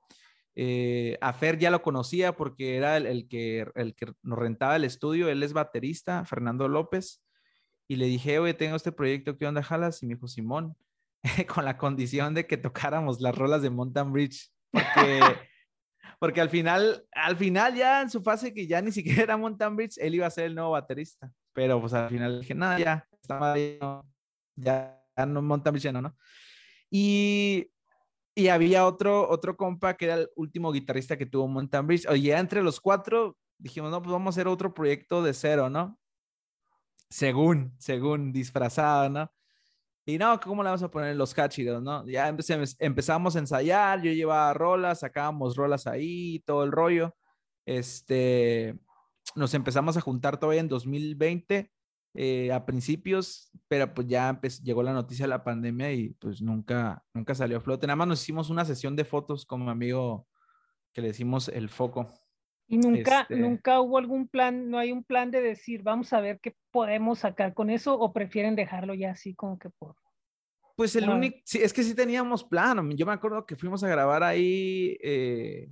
Eh, 0.55 1.19
a 1.21 1.33
Fer 1.33 1.59
ya 1.59 1.73
lo 1.73 1.83
conocía 1.83 2.37
porque 2.37 2.77
era 2.77 2.97
el, 2.97 3.27
que, 3.27 3.67
el 3.75 3.97
que 3.97 4.13
nos 4.23 4.39
rentaba 4.39 4.77
el 4.77 4.85
estudio, 4.85 5.29
él 5.29 5.43
es 5.43 5.53
baterista, 5.53 6.25
Fernando 6.25 6.69
López, 6.69 7.25
y 7.89 7.97
le 7.97 8.07
dije, 8.07 8.39
oye, 8.39 8.55
tengo 8.55 8.77
este 8.77 8.93
proyecto, 8.93 9.37
¿qué 9.37 9.49
onda 9.49 9.65
jalas? 9.65 10.01
Y 10.05 10.07
me 10.07 10.15
dijo, 10.15 10.29
Simón, 10.29 10.77
con 11.55 11.65
la 11.65 11.77
condición 11.77 12.35
de 12.35 12.47
que 12.47 12.57
tocáramos 12.57 13.21
las 13.21 13.35
rolas 13.35 13.63
de 13.63 13.71
Mountain 13.71 14.13
Bridge, 14.13 14.51
porque, 14.71 15.21
porque 16.19 16.41
al 16.41 16.51
final, 16.51 17.07
al 17.13 17.37
final 17.37 17.75
ya 17.75 18.03
en 18.03 18.11
su 18.11 18.23
fase 18.23 18.53
que 18.55 18.67
ya 18.67 18.81
ni 18.81 18.93
siquiera 18.93 19.23
era 19.23 19.37
Mountain 19.37 19.77
Bridge, 19.77 19.99
él 19.99 20.15
iba 20.15 20.27
a 20.27 20.31
ser 20.31 20.45
el 20.45 20.55
nuevo 20.55 20.71
baterista, 20.71 21.31
pero 21.53 21.81
pues 21.81 21.93
al 21.93 22.09
final 22.09 22.41
dije, 22.41 22.55
nada, 22.55 22.79
ya, 22.79 23.09
estaba 23.21 23.57
ya, 23.59 24.03
ya 24.57 25.27
no 25.27 25.43
Mountain 25.43 25.73
Bridge, 25.73 25.93
no, 25.93 26.03
¿no? 26.03 26.17
Y 26.91 27.71
y 28.39 28.47
había 28.51 28.87
otro, 28.87 29.29
otro 29.29 29.57
compa 29.57 29.97
que 29.97 30.05
era 30.05 30.15
el 30.15 30.31
último 30.37 30.71
guitarrista 30.71 31.19
que 31.19 31.27
tuvo 31.27 31.49
Mountain 31.49 31.89
Bridge. 31.89 32.07
Oye, 32.09 32.33
entre 32.37 32.63
los 32.63 32.81
cuatro 32.81 33.37
dijimos, 33.59 33.91
no, 33.91 34.01
pues 34.01 34.13
vamos 34.13 34.29
a 34.29 34.35
hacer 34.37 34.47
otro 34.47 34.73
proyecto 34.73 35.25
de 35.25 35.35
cero, 35.35 35.69
¿no? 35.69 35.99
Según, 37.11 37.75
según, 37.79 38.33
disfrazado, 38.33 39.11
¿no? 39.11 39.33
Y 40.09 40.17
no, 40.17 40.41
¿cómo 40.41 40.63
le 40.63 40.71
vamos 40.71 40.83
a 40.83 40.91
poner 40.91 41.15
los 41.17 41.35
cachidos, 41.35 41.83
no? 41.83 42.09
Ya 42.09 42.29
empezamos 42.29 43.37
a 43.37 43.39
ensayar, 43.39 44.01
yo 44.01 44.11
llevaba 44.11 44.55
rolas, 44.55 45.01
sacábamos 45.01 45.55
rolas 45.55 45.87
ahí, 45.87 46.43
todo 46.47 46.65
el 46.65 46.73
rollo. 46.73 47.15
Este, 47.67 48.75
nos 49.35 49.53
empezamos 49.53 49.99
a 49.99 50.01
juntar 50.01 50.41
todavía 50.41 50.63
en 50.63 50.69
2020 50.69 51.71
eh, 52.15 52.53
a 52.55 52.65
principios, 52.65 53.51
pero 53.69 53.93
pues 53.93 54.07
ya 54.07 54.41
llegó 54.63 54.83
la 54.83 54.95
noticia 54.95 55.27
de 55.27 55.29
la 55.29 55.45
pandemia 55.45 55.93
y 55.93 56.15
pues 56.15 56.41
nunca, 56.41 57.05
nunca 57.13 57.35
salió 57.35 57.59
a 57.59 57.61
flote. 57.61 57.87
Nada 57.87 57.97
más 57.97 58.09
nos 58.09 58.23
hicimos 58.23 58.49
una 58.49 58.65
sesión 58.65 58.97
de 58.97 59.05
fotos 59.05 59.45
con 59.45 59.63
mi 59.63 59.71
amigo 59.71 60.27
que 60.95 61.03
le 61.03 61.09
decimos 61.09 61.49
el 61.49 61.69
foco. 61.69 62.07
Y 62.69 62.79
nunca, 62.79 63.23
este 63.23 63.37
nunca 63.37 63.81
hubo 63.81 63.99
algún 63.99 64.29
plan, 64.29 64.71
no 64.71 64.79
hay 64.79 64.93
un 64.93 65.03
plan 65.03 65.31
de 65.31 65.41
decir, 65.41 65.83
vamos 65.83 66.13
a 66.13 66.21
ver 66.21 66.39
qué 66.41 66.55
podemos 66.71 67.21
sacar 67.21 67.55
con 67.55 67.71
eso, 67.71 67.99
o 67.99 68.13
prefieren 68.13 68.55
dejarlo 68.57 68.95
ya 68.95 69.13
así 69.13 69.35
como 69.35 69.59
que 69.59 69.71
por. 69.71 69.97
Pues 70.77 70.95
el 70.95 71.09
único, 71.09 71.39
sí, 71.45 71.59
es 71.61 71.73
que 71.73 71.83
sí 71.83 71.95
teníamos 71.95 72.45
plan. 72.45 72.91
Yo 72.97 73.07
me 73.07 73.13
acuerdo 73.13 73.45
que 73.47 73.57
fuimos 73.57 73.83
a 73.83 73.89
grabar 73.89 74.23
ahí 74.23 74.97
eh, 75.03 75.69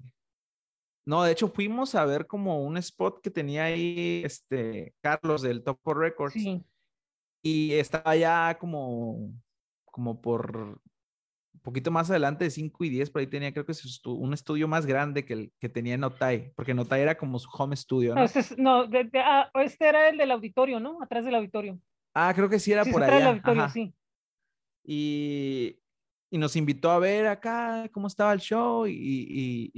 no, 1.06 1.22
de 1.22 1.32
hecho 1.32 1.48
fuimos 1.48 1.94
a 1.94 2.04
ver 2.04 2.26
como 2.26 2.64
un 2.64 2.76
spot 2.78 3.20
que 3.20 3.30
tenía 3.30 3.64
ahí 3.64 4.22
este 4.24 4.92
Carlos 5.00 5.40
del 5.40 5.62
Topo 5.62 5.94
Records. 5.94 6.34
Sí. 6.34 6.64
Y 7.42 7.74
estaba 7.74 8.16
ya 8.16 8.58
como, 8.58 9.32
como 9.84 10.20
por 10.20 10.80
poquito 11.66 11.90
más 11.90 12.08
adelante 12.08 12.44
de 12.44 12.50
5 12.50 12.84
y 12.84 12.90
10, 12.90 13.10
por 13.10 13.18
ahí 13.18 13.26
tenía 13.26 13.52
creo 13.52 13.66
que 13.66 13.72
es 13.72 14.04
un 14.06 14.32
estudio 14.32 14.68
más 14.68 14.86
grande 14.86 15.24
que 15.24 15.32
el 15.32 15.52
que 15.58 15.68
tenía 15.68 15.98
Notai, 15.98 16.52
porque 16.54 16.74
Notai 16.74 17.00
era 17.00 17.18
como 17.18 17.40
su 17.40 17.48
home 17.52 17.74
studio, 17.74 18.14
¿no? 18.14 18.24
No, 18.56 18.88
ah, 19.14 19.50
este 19.54 19.88
era 19.88 20.08
el 20.08 20.16
del 20.16 20.30
auditorio, 20.30 20.78
¿no? 20.78 21.02
Atrás 21.02 21.24
del 21.24 21.34
auditorio. 21.34 21.80
Ah, 22.14 22.32
creo 22.36 22.48
que 22.48 22.60
sí 22.60 22.70
era 22.70 22.84
por 22.84 23.02
allá. 23.02 23.30
auditorio, 23.30 23.68
sí. 23.68 23.92
Y, 24.84 25.80
y 26.30 26.38
nos 26.38 26.54
invitó 26.54 26.92
a 26.92 27.00
ver 27.00 27.26
acá 27.26 27.88
cómo 27.92 28.06
estaba 28.06 28.32
el 28.32 28.38
show 28.38 28.86
y, 28.86 28.92
y, 28.94 29.70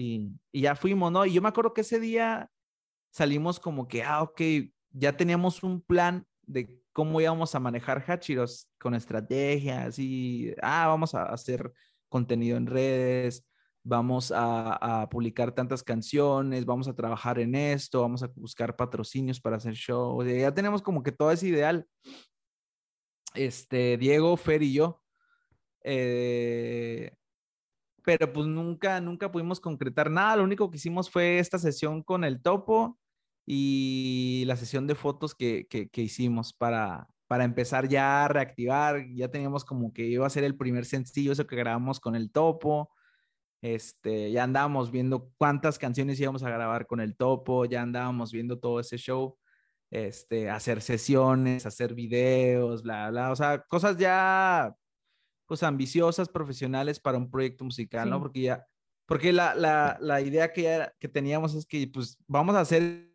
y, 0.53 0.61
ya 0.61 0.77
fuimos, 0.77 1.11
¿no? 1.11 1.25
Y 1.25 1.33
yo 1.33 1.41
me 1.41 1.49
acuerdo 1.49 1.73
que 1.73 1.81
ese 1.81 1.99
día 1.99 2.51
salimos 3.11 3.59
como 3.59 3.89
que, 3.89 4.03
ah, 4.03 4.21
ok, 4.21 4.43
ya 4.91 5.17
teníamos 5.17 5.63
un 5.63 5.81
plan 5.81 6.27
de 6.43 6.78
cómo 6.99 7.21
íbamos 7.21 7.55
a 7.55 7.61
manejar 7.61 8.03
Hachiros 8.05 8.69
con 8.77 8.93
estrategias 8.93 10.01
y, 10.01 10.53
ah, 10.61 10.89
vamos 10.89 11.15
a 11.15 11.27
hacer 11.27 11.73
contenido 12.09 12.57
en 12.57 12.67
redes, 12.67 13.47
vamos 13.85 14.33
a, 14.33 15.03
a, 15.03 15.09
publicar 15.09 15.53
tantas 15.53 15.85
canciones, 15.85 16.65
vamos 16.65 16.89
a 16.89 16.97
trabajar 16.97 17.39
en 17.39 17.55
esto, 17.55 18.01
vamos 18.01 18.25
a 18.25 18.33
buscar 18.35 18.75
patrocinios 18.75 19.41
para 19.41 19.59
hacer 19.59 19.75
show. 19.75 20.25
ya 20.25 20.53
tenemos 20.53 20.83
como 20.83 21.05
que 21.05 21.13
todo 21.13 21.31
ese 21.31 21.47
ideal. 21.47 21.87
Este, 23.33 23.97
Diego, 23.97 24.37
Fer 24.37 24.65
y 24.65 24.73
yo 24.73 25.01
eh, 25.85 27.13
pero 28.05 28.33
pues 28.33 28.49
nunca, 28.49 29.01
nunca 29.01 29.31
pudimos 29.31 29.61
concretar 29.61 30.11
nada. 30.11 30.35
Lo 30.35 30.43
único 30.43 30.69
que 30.69 30.79
hicimos 30.79 31.09
fue 31.09 31.39
esta 31.39 31.61
sesión 31.61 32.03
con 32.03 32.25
el 32.25 32.43
topo 32.43 32.98
y 33.51 34.45
la 34.45 34.57
sesión 34.57 34.87
de 34.87 34.95
fotos 34.95 35.35
que, 35.35 35.67
que, 35.69 36.03
hicimos 36.03 36.53
para, 36.53 37.09
para 37.27 37.45
empezar 37.45 37.89
ya 37.89 38.27
a 38.27 38.29
reactivar. 38.29 39.07
Ya 39.15 39.31
teníamos 39.31 39.65
como 39.65 39.91
que 39.95 40.05
iba 40.05 40.27
a 40.27 40.31
ser 40.31 40.45
el 40.45 40.55
primer 40.55 40.85
sencillo, 40.85 41.33
eso 41.33 41.47
que 41.47 41.57
grabamos 41.57 41.99
con 41.99 42.15
el 42.15 42.31
topo. 42.31 42.91
Este, 43.63 44.31
ya 44.31 44.45
andábamos 44.45 44.91
viendo 44.91 45.33
cuántas 45.39 45.79
canciones 45.79 46.21
íbamos 46.21 46.43
a 46.43 46.51
grabar 46.51 46.87
con 46.87 47.01
el 47.01 47.17
topo, 47.17 47.65
ya 47.65 47.81
andábamos 47.81 48.33
viendo 48.33 48.59
todo 48.59 48.81
ese 48.81 48.99
show, 48.99 49.39
este, 49.91 50.51
hacer 50.51 50.83
sesiones, 50.83 51.65
hacer 51.65 51.95
videos, 51.95 52.83
bla, 52.83 53.09
bla, 53.09 53.33
o 53.33 53.37
sea, 53.37 53.63
cosas 53.63 53.97
ya 53.97 54.75
pues 55.47 55.63
ambiciosas, 55.63 56.29
profesionales 56.29 57.01
para 57.01 57.17
un 57.17 57.31
proyecto 57.31 57.65
musical, 57.65 58.11
¿no? 58.11 58.17
Sí. 58.17 58.23
Porque 58.23 58.41
ya, 58.43 58.67
porque 59.07 59.33
la, 59.33 59.55
la, 59.55 59.97
la 60.03 60.21
idea 60.21 60.53
que, 60.53 60.63
ya- 60.65 60.93
que 61.01 61.09
teníamos 61.09 61.55
es 61.55 61.65
que 61.65 61.89
pues 61.89 62.19
vamos 62.27 62.55
a 62.55 62.61
hacer 62.61 63.08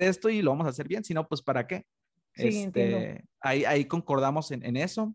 esto 0.00 0.28
y 0.28 0.42
lo 0.42 0.50
vamos 0.50 0.66
a 0.66 0.70
hacer 0.70 0.88
bien, 0.88 1.04
si 1.04 1.14
no, 1.14 1.26
pues 1.26 1.42
¿para 1.42 1.66
qué? 1.66 1.86
Sí, 2.34 2.62
entiendo. 2.62 2.98
Este, 2.98 3.24
ahí, 3.40 3.64
ahí 3.64 3.84
concordamos 3.84 4.50
en, 4.50 4.64
en 4.64 4.76
eso. 4.76 5.14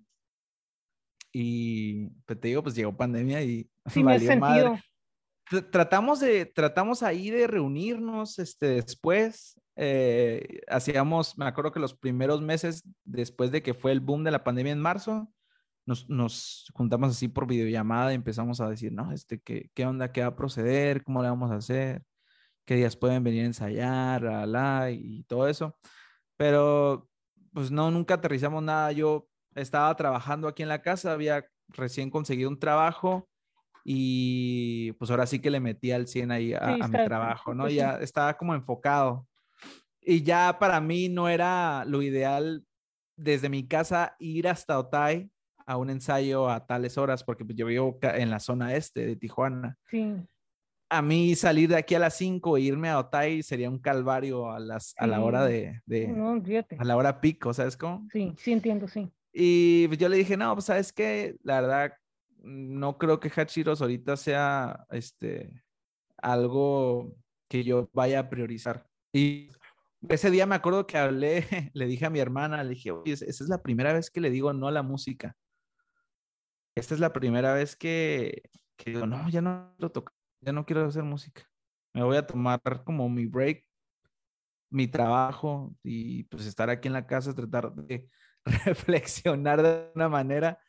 Y 1.32 2.08
pues 2.26 2.40
te 2.40 2.48
digo, 2.48 2.64
pues 2.64 2.76
llegó 2.76 2.96
pandemia 2.96 3.42
y 3.44 3.70
Sí, 3.88 4.04
valió 4.04 4.38
madre. 4.38 4.82
Tratamos 5.72 6.22
de, 6.22 6.46
tratamos 6.48 7.04
ahí 7.04 7.30
de 7.30 7.46
reunirnos, 7.46 8.40
este, 8.40 8.68
después, 8.68 9.62
eh, 9.76 10.62
hacíamos, 10.68 11.38
me 11.38 11.46
acuerdo 11.46 11.72
que 11.72 11.80
los 11.80 11.94
primeros 11.94 12.42
meses 12.42 12.84
después 13.04 13.52
de 13.52 13.62
que 13.62 13.76
fue 13.76 13.92
el 13.92 14.00
boom 14.00 14.24
de 14.24 14.32
la 14.32 14.44
pandemia 14.44 14.74
en 14.74 14.80
marzo, 14.80 15.32
nos, 15.86 16.10
nos 16.10 16.72
juntamos 16.74 17.12
así 17.12 17.28
por 17.28 17.46
videollamada 17.46 18.12
y 18.12 18.16
empezamos 18.16 18.60
a 18.60 18.70
decir, 18.70 18.92
no, 18.92 19.12
este, 19.12 19.40
¿qué, 19.40 19.70
qué 19.76 19.86
onda? 19.86 20.12
¿Qué 20.12 20.22
va 20.22 20.28
a 20.28 20.36
proceder? 20.36 21.04
¿Cómo 21.04 21.22
le 21.22 21.30
vamos 21.30 21.52
a 21.52 21.58
hacer? 21.58 22.02
¿Qué 22.66 22.76
días 22.76 22.96
pueden 22.96 23.24
venir 23.24 23.44
a 23.44 23.48
ensayar? 23.48 24.24
La, 24.24 24.46
la, 24.46 24.92
y 24.92 25.24
todo 25.24 25.48
eso. 25.48 25.78
Pero, 26.38 27.08
pues 27.54 27.72
no, 27.72 27.92
nunca 27.92 28.16
aterrizamos 28.16 28.64
nada. 28.64 28.92
Yo 28.92 29.30
estaba 29.54 29.96
trabajando 29.96 30.48
aquí 30.48 30.64
en 30.64 30.70
la 30.70 30.82
casa, 30.82 31.12
había 31.12 31.46
recién 31.70 32.10
conseguido 32.10 32.50
un 32.50 32.60
trabajo 32.60 33.30
y 33.84 34.94
pues 34.94 35.12
ahora 35.12 35.28
sí 35.28 35.40
que 35.40 35.52
le 35.52 35.60
metí 35.60 35.92
al 35.92 36.08
100 36.08 36.32
ahí 36.32 36.54
a, 36.54 36.76
Sí, 36.76 36.82
a 36.82 36.88
mi 36.88 37.06
trabajo, 37.06 37.54
¿no? 37.54 37.68
sí. 37.68 37.76
Ya 37.76 38.00
estaba 38.00 38.36
como 38.36 38.56
enfocado. 38.56 39.28
Y 40.02 40.24
ya 40.24 40.58
para 40.60 40.82
mí 40.82 41.08
no 41.08 41.30
era 41.30 41.86
lo 41.86 42.02
ideal 42.02 42.66
desde 43.16 43.48
mi 43.48 43.68
casa 43.68 44.16
ir 44.20 44.48
hasta 44.48 44.80
Otay 44.80 45.30
a 45.68 45.78
un 45.78 45.90
ensayo 45.90 46.50
a 46.50 46.66
tales 46.66 46.98
horas, 46.98 47.24
porque 47.24 47.46
pues, 47.46 47.58
yo 47.58 47.66
vivo 47.66 47.98
en 48.02 48.30
la 48.30 48.40
zona 48.40 48.76
este 48.76 49.06
de 49.06 49.16
Tijuana. 49.16 49.78
Sí, 49.88 50.16
A 50.90 51.02
mí 51.02 51.36
salir 51.36 51.70
de 51.70 51.78
aquí 51.78 51.96
a 51.96 52.00
las 52.00 52.16
5 52.16 52.58
e 52.58 52.62
irme 52.62 52.90
a 52.90 53.00
Otay 53.00 53.42
sería 53.42 53.70
un 53.70 53.80
calvario 53.80 54.52
a, 54.52 54.60
las, 54.60 54.94
a 54.98 55.08
la 55.08 55.20
hora 55.22 55.44
de, 55.46 55.82
de- 55.86 56.08
no, 56.08 56.42
a 56.78 56.84
la 56.84 56.96
hora 56.96 57.20
pico, 57.22 57.54
¿sabes 57.54 57.76
cómo? 57.76 58.08
Sí, 58.12 58.34
sí 58.38 58.52
entiendo, 58.52 58.88
sí. 58.88 59.12
Y 59.34 59.88
pues, 59.88 60.00
yo 60.00 60.08
le 60.08 60.18
dije, 60.18 60.38
no, 60.38 60.54
pues 60.54 60.66
sabes 60.66 60.94
qué, 60.94 61.36
la 61.44 61.60
verdad, 61.60 61.94
no 62.38 62.98
creo 62.98 63.20
que 63.20 63.32
Hachiros 63.36 63.82
ahorita 63.82 64.16
sea 64.16 64.86
este 64.92 65.64
algo 66.18 67.16
que 67.50 67.64
yo 67.64 67.90
vaya 67.94 68.20
a 68.20 68.30
priorizar. 68.30 68.88
Y 69.12 69.50
ese 70.08 70.30
día 70.32 70.46
me 70.46 70.56
acuerdo 70.56 70.86
que 70.88 70.98
hablé, 70.98 71.46
le 71.74 71.88
dije 71.88 72.06
a 72.06 72.10
mi 72.12 72.20
hermana, 72.20 72.64
le 72.64 72.72
dije, 72.72 72.92
oye, 72.92 73.14
esa 73.14 73.26
es 73.26 73.50
la 73.50 73.62
primera 73.64 73.92
vez 73.92 74.12
que 74.12 74.22
le 74.22 74.30
digo 74.30 74.54
no 74.54 74.68
a 74.68 74.72
la 74.72 74.84
música. 74.84 75.36
Esta 76.76 76.94
es 76.94 77.00
la 77.00 77.12
primera 77.14 77.54
vez 77.54 77.76
que, 77.76 78.44
que 78.78 78.92
digo, 78.92 79.08
no, 79.08 79.28
ya 79.30 79.42
no 79.42 79.74
quiero 79.78 79.92
tocar, 79.92 80.14
ya 80.42 80.52
no 80.54 80.66
quiero 80.66 80.86
hacer 80.86 81.04
música. 81.04 81.50
Me 81.94 82.04
voy 82.04 82.18
a 82.18 82.26
tomar 82.28 82.62
como 82.86 83.10
mi 83.10 83.26
break, 83.26 83.66
mi 84.70 84.88
trabajo 84.88 85.76
y 85.84 86.24
pues 86.26 86.46
estar 86.46 86.70
aquí 86.70 86.88
en 86.88 86.94
la 86.94 87.08
casa, 87.08 87.34
tratar 87.34 87.74
de 87.74 88.10
reflexionar 88.66 89.62
de 89.62 89.92
una 89.96 90.10
manera. 90.10 90.60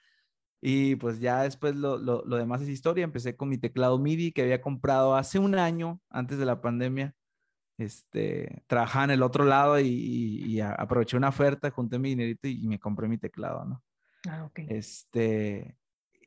Y 0.62 0.96
pues 0.96 1.20
ya 1.20 1.42
después 1.42 1.76
lo, 1.76 1.98
lo, 1.98 2.24
lo 2.26 2.36
demás 2.36 2.62
es 2.62 2.68
historia. 2.68 3.04
Empecé 3.04 3.36
con 3.36 3.48
mi 3.48 3.58
teclado 3.58 3.98
MIDI 3.98 4.32
que 4.32 4.42
había 4.42 4.62
comprado 4.62 5.16
hace 5.16 5.38
un 5.38 5.56
año, 5.56 6.00
antes 6.10 6.38
de 6.38 6.46
la 6.46 6.60
pandemia. 6.62 7.14
Este, 7.78 8.62
trabajaba 8.68 9.06
en 9.06 9.12
el 9.12 9.22
otro 9.22 9.44
lado 9.44 9.80
y, 9.80 9.86
y- 9.88 10.60
aproveché 10.62 11.16
una 11.16 11.30
oferta, 11.30 11.70
junté 11.70 11.98
mi 11.98 12.10
dinerito 12.10 12.48
y, 12.48 12.64
y 12.64 12.68
me 12.68 12.78
compré 12.80 13.08
mi 13.08 13.18
teclado, 13.18 13.64
¿no? 13.66 13.82
Ah, 14.28 14.44
ok. 14.44 14.60
Este, 14.66 15.76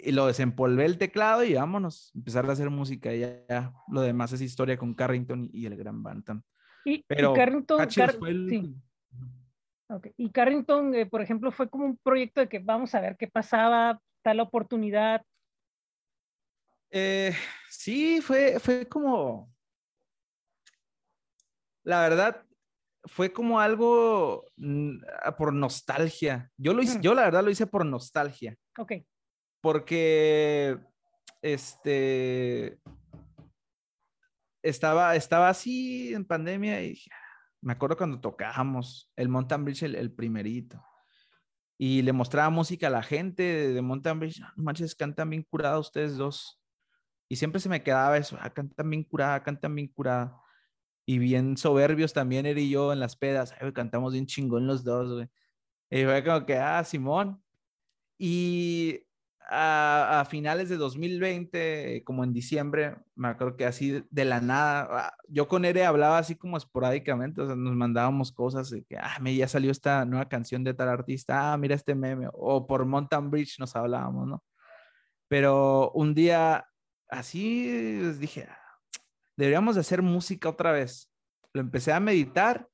y 0.01 0.13
lo 0.13 0.27
desempolvé 0.27 0.85
el 0.85 0.97
teclado 0.97 1.43
y 1.43 1.53
vámonos, 1.53 2.11
empezar 2.15 2.49
a 2.49 2.53
hacer 2.53 2.69
música. 2.69 3.13
y 3.13 3.19
Ya, 3.19 3.45
ya 3.49 3.73
lo 3.89 4.01
demás 4.01 4.31
es 4.31 4.41
historia 4.41 4.77
con 4.77 4.93
Carrington 4.93 5.49
y, 5.51 5.65
el 5.65 5.75
Gran 5.75 6.01
Bantam. 6.01 6.41
Y, 6.85 6.93
y 6.95 7.03
Pero 7.05 7.33
Carrington, 7.33 7.85
Car- 7.87 8.13
fue 8.17 8.29
el- 8.29 8.49
sí. 8.49 8.75
Y 10.17 10.29
Carrington, 10.31 10.93
eh, 10.95 11.05
por 11.05 11.21
ejemplo, 11.21 11.51
fue 11.51 11.69
como 11.69 11.85
un 11.85 11.97
proyecto 11.97 12.41
de 12.41 12.47
que 12.47 12.59
vamos 12.59 12.93
a 12.95 13.01
ver 13.01 13.17
qué 13.17 13.27
pasaba, 13.27 13.99
tal 14.23 14.39
oportunidad. 14.39 15.23
Eh, 16.91 17.33
sí, 17.69 18.21
fue, 18.21 18.59
fue 18.59 18.87
como, 18.87 19.51
la 21.83 22.01
verdad, 22.01 22.45
fue 23.05 23.33
como 23.33 23.59
algo 23.59 24.45
mm, 24.57 24.97
ah, 25.23 25.35
por 25.35 25.53
nostalgia. 25.53 26.51
Yo 26.57 26.73
lo 26.73 26.81
hice, 26.83 26.99
Mm. 26.99 27.01
yo 27.01 27.13
la 27.15 27.23
verdad 27.23 27.43
lo 27.43 27.49
hice 27.51 27.67
por 27.67 27.85
nostalgia, 27.85 28.55
Ok, 28.77 28.93
porque 29.61 30.79
este 31.41 32.79
estaba, 34.63 35.15
estaba 35.15 35.49
así 35.49 36.13
en 36.13 36.25
pandemia 36.25 36.83
y 36.83 36.99
me 37.61 37.73
acuerdo 37.73 37.97
cuando 37.97 38.19
tocábamos 38.19 39.11
el 39.15 39.29
Mountain 39.29 39.65
Bridge, 39.65 39.83
el, 39.83 39.95
el 39.95 40.11
primerito. 40.11 40.83
Y 41.77 42.01
le 42.01 42.11
mostraba 42.13 42.49
música 42.49 42.87
a 42.87 42.89
la 42.89 43.03
gente 43.03 43.43
de, 43.43 43.81
Mountain 43.81 44.19
Bridge. 44.19 44.41
"Ah, 44.43 44.53
No 44.57 44.63
manches, 44.63 44.95
cantan 44.95 45.29
bien 45.29 45.43
curada 45.43 45.79
ustedes 45.79 46.17
dos. 46.17 46.61
Y 47.29 47.35
siempre 47.37 47.61
se 47.61 47.69
me 47.69 47.83
quedaba 47.83 48.17
eso, 48.17 48.37
ah, 48.41 48.49
cantan 48.49 48.89
bien 48.89 49.03
curada, 49.03 49.41
cantan 49.43 49.75
bien 49.75 49.87
curada. 49.87 50.41
Y 51.05 51.19
bien 51.19 51.57
soberbios 51.57 52.13
también, 52.13 52.45
y 52.45 52.69
yo 52.69 52.93
en 52.93 52.99
las 52.99 53.15
pedas. 53.15 53.53
Ay, 53.59 53.71
cantamos 53.73 54.13
bien 54.13 54.25
chingón 54.27 54.67
los 54.67 54.83
dos, 54.83 55.13
güey. 55.13 55.27
Y 55.89 56.03
fue 56.05 56.23
como 56.23 56.45
que, 56.45 56.55
ah, 56.57 56.83
Simón. 56.83 57.41
Y 58.19 59.05
a, 59.49 60.21
a 60.21 60.25
finales 60.25 60.69
de 60.69 60.77
2020, 60.77 62.03
como 62.05 62.23
en 62.23 62.33
diciembre, 62.33 62.97
me 63.15 63.29
acuerdo 63.29 63.57
que 63.57 63.65
así 63.65 64.03
de, 64.09 64.25
la 64.25 64.41
nada, 64.41 64.87
ah, 64.91 65.13
yo 65.27 65.47
con 65.47 65.65
Ere 65.65 65.85
hablaba 65.85 66.19
así 66.19 66.35
como 66.35 66.55
esporádicamente, 66.57 67.41
o 67.41 67.47
sea, 67.47 67.55
nos 67.55 67.75
mandábamos 67.75 68.31
cosas 68.31 68.69
de 68.69 68.83
que, 68.83 68.97
ah, 68.97 69.17
me 69.21 69.35
ya 69.35 69.47
salió 69.47 69.71
esta 69.71 70.05
nueva 70.05 70.29
canción 70.29 70.63
de 70.63 70.73
tal 70.73 70.89
artista, 70.89 71.51
ah, 71.53 71.57
mira 71.57 71.75
este 71.75 71.95
meme, 71.95 72.27
o 72.33 72.67
por 72.67 72.85
Mountain 72.85 73.31
Bridge 73.31 73.59
nos 73.59 73.75
hablábamos, 73.75 74.27
¿no? 74.27 74.43
Pero 75.27 75.91
un 75.91 76.13
día 76.13 76.67
así 77.09 77.97
pues, 78.01 78.19
dije, 78.19 78.47
"Ah, 78.49 78.59
deberíamos 79.35 79.75
de 79.75 79.81
hacer 79.81 80.01
música 80.01 80.49
otra 80.49 80.71
vez. 80.71 81.11
Lo 81.53 81.61
empecé 81.61 81.91
a 81.93 81.99
meditar 81.99 82.67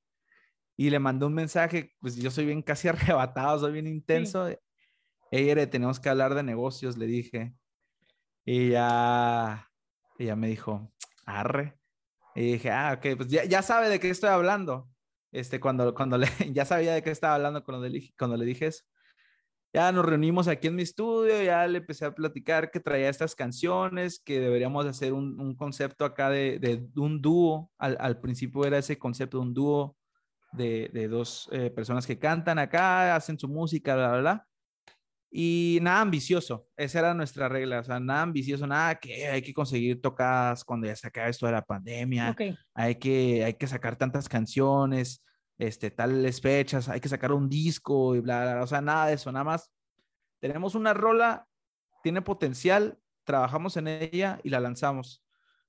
y 0.77 0.89
le 0.89 0.99
mandé 0.99 1.25
un 1.25 1.33
mensaje, 1.33 1.93
pues 1.99 2.15
yo 2.17 2.31
soy 2.31 2.45
bien 2.45 2.61
casi 2.61 2.87
arrebatado, 3.23 3.59
soy 3.59 3.73
bien 3.73 3.87
intenso. 3.87 4.49
Hey, 5.31 5.49
Ere, 5.49 5.67
tenemos 5.67 5.99
que 5.99 6.09
hablar 6.09 6.35
de 6.35 6.43
negocios, 6.43 6.97
le 6.97 7.07
dije. 7.07 7.55
Y 8.45 8.69
ya, 8.69 9.71
ella 10.19 10.35
me 10.35 10.47
dijo, 10.47 10.93
arre. 11.25 11.79
Y 12.35 12.53
dije, 12.53 12.69
ah, 12.71 12.93
ok, 12.97 13.17
pues 13.17 13.29
ya, 13.29 13.45
ya 13.45 13.61
sabe 13.61 13.89
de 13.89 13.99
qué 13.99 14.09
estoy 14.09 14.29
hablando. 14.29 14.87
Este, 15.31 15.59
cuando, 15.59 15.93
cuando 15.95 16.17
le, 16.17 16.27
ya 16.53 16.65
sabía 16.65 16.93
de 16.93 17.03
qué 17.03 17.11
estaba 17.11 17.35
hablando 17.35 17.63
cuando 17.63 17.87
le, 17.87 18.13
cuando 18.17 18.37
le 18.37 18.45
dije 18.45 18.67
eso. 18.67 18.83
Ya 19.73 19.91
nos 19.91 20.05
reunimos 20.05 20.47
aquí 20.47 20.67
en 20.67 20.75
mi 20.75 20.83
estudio, 20.83 21.41
ya 21.43 21.67
le 21.67 21.79
empecé 21.79 22.05
a 22.05 22.15
platicar 22.15 22.71
que 22.71 22.79
traía 22.79 23.09
estas 23.09 23.35
canciones, 23.35 24.21
que 24.23 24.39
deberíamos 24.39 24.85
hacer 24.85 25.11
un, 25.11 25.39
un 25.41 25.55
concepto 25.55 26.05
acá 26.05 26.29
de, 26.29 26.59
de 26.59 26.87
un 26.95 27.21
dúo. 27.21 27.71
Al, 27.77 27.97
al, 27.99 28.21
principio 28.21 28.65
era 28.65 28.77
ese 28.77 28.97
concepto 28.97 29.37
de 29.39 29.43
un 29.43 29.53
dúo 29.53 29.97
de, 30.53 30.89
de 30.93 31.07
dos 31.09 31.49
eh, 31.51 31.71
personas 31.71 32.07
que 32.07 32.17
cantan 32.17 32.59
acá, 32.59 33.15
hacen 33.15 33.37
su 33.37 33.49
música, 33.49 33.95
bla, 33.95 34.09
bla, 34.11 34.19
bla. 34.21 34.47
Y 35.37 35.79
nada 35.81 35.99
ambicioso, 35.99 36.65
esa 36.77 36.99
era 36.99 37.13
nuestra 37.13 37.49
regla, 37.49 37.81
o 37.81 37.83
sea, 37.83 37.99
nada 37.99 38.21
ambicioso, 38.21 38.65
nada 38.65 38.95
que 38.95 39.27
hay 39.27 39.41
que 39.41 39.53
conseguir 39.53 40.01
tocadas 40.01 40.63
cuando 40.63 40.87
ya 40.87 40.95
se 40.95 41.07
acabe 41.07 41.29
esto 41.29 41.45
de 41.45 41.51
la 41.51 41.61
pandemia, 41.61 42.29
okay. 42.29 42.57
hay, 42.73 42.95
que, 42.95 43.43
hay 43.43 43.55
que 43.55 43.67
sacar 43.67 43.97
tantas 43.97 44.29
canciones, 44.29 45.25
este, 45.57 45.91
tales 45.91 46.39
fechas, 46.39 46.87
hay 46.87 47.01
que 47.01 47.09
sacar 47.09 47.33
un 47.33 47.49
disco 47.49 48.15
y 48.15 48.21
bla, 48.21 48.43
bla, 48.43 48.53
bla, 48.53 48.63
o 48.63 48.67
sea, 48.67 48.79
nada 48.79 49.07
de 49.07 49.15
eso, 49.15 49.29
nada 49.29 49.43
más 49.43 49.69
tenemos 50.39 50.73
una 50.73 50.93
rola, 50.93 51.45
tiene 52.01 52.21
potencial, 52.21 52.97
trabajamos 53.25 53.75
en 53.75 53.89
ella 53.89 54.39
y 54.41 54.51
la 54.51 54.61
lanzamos. 54.61 55.21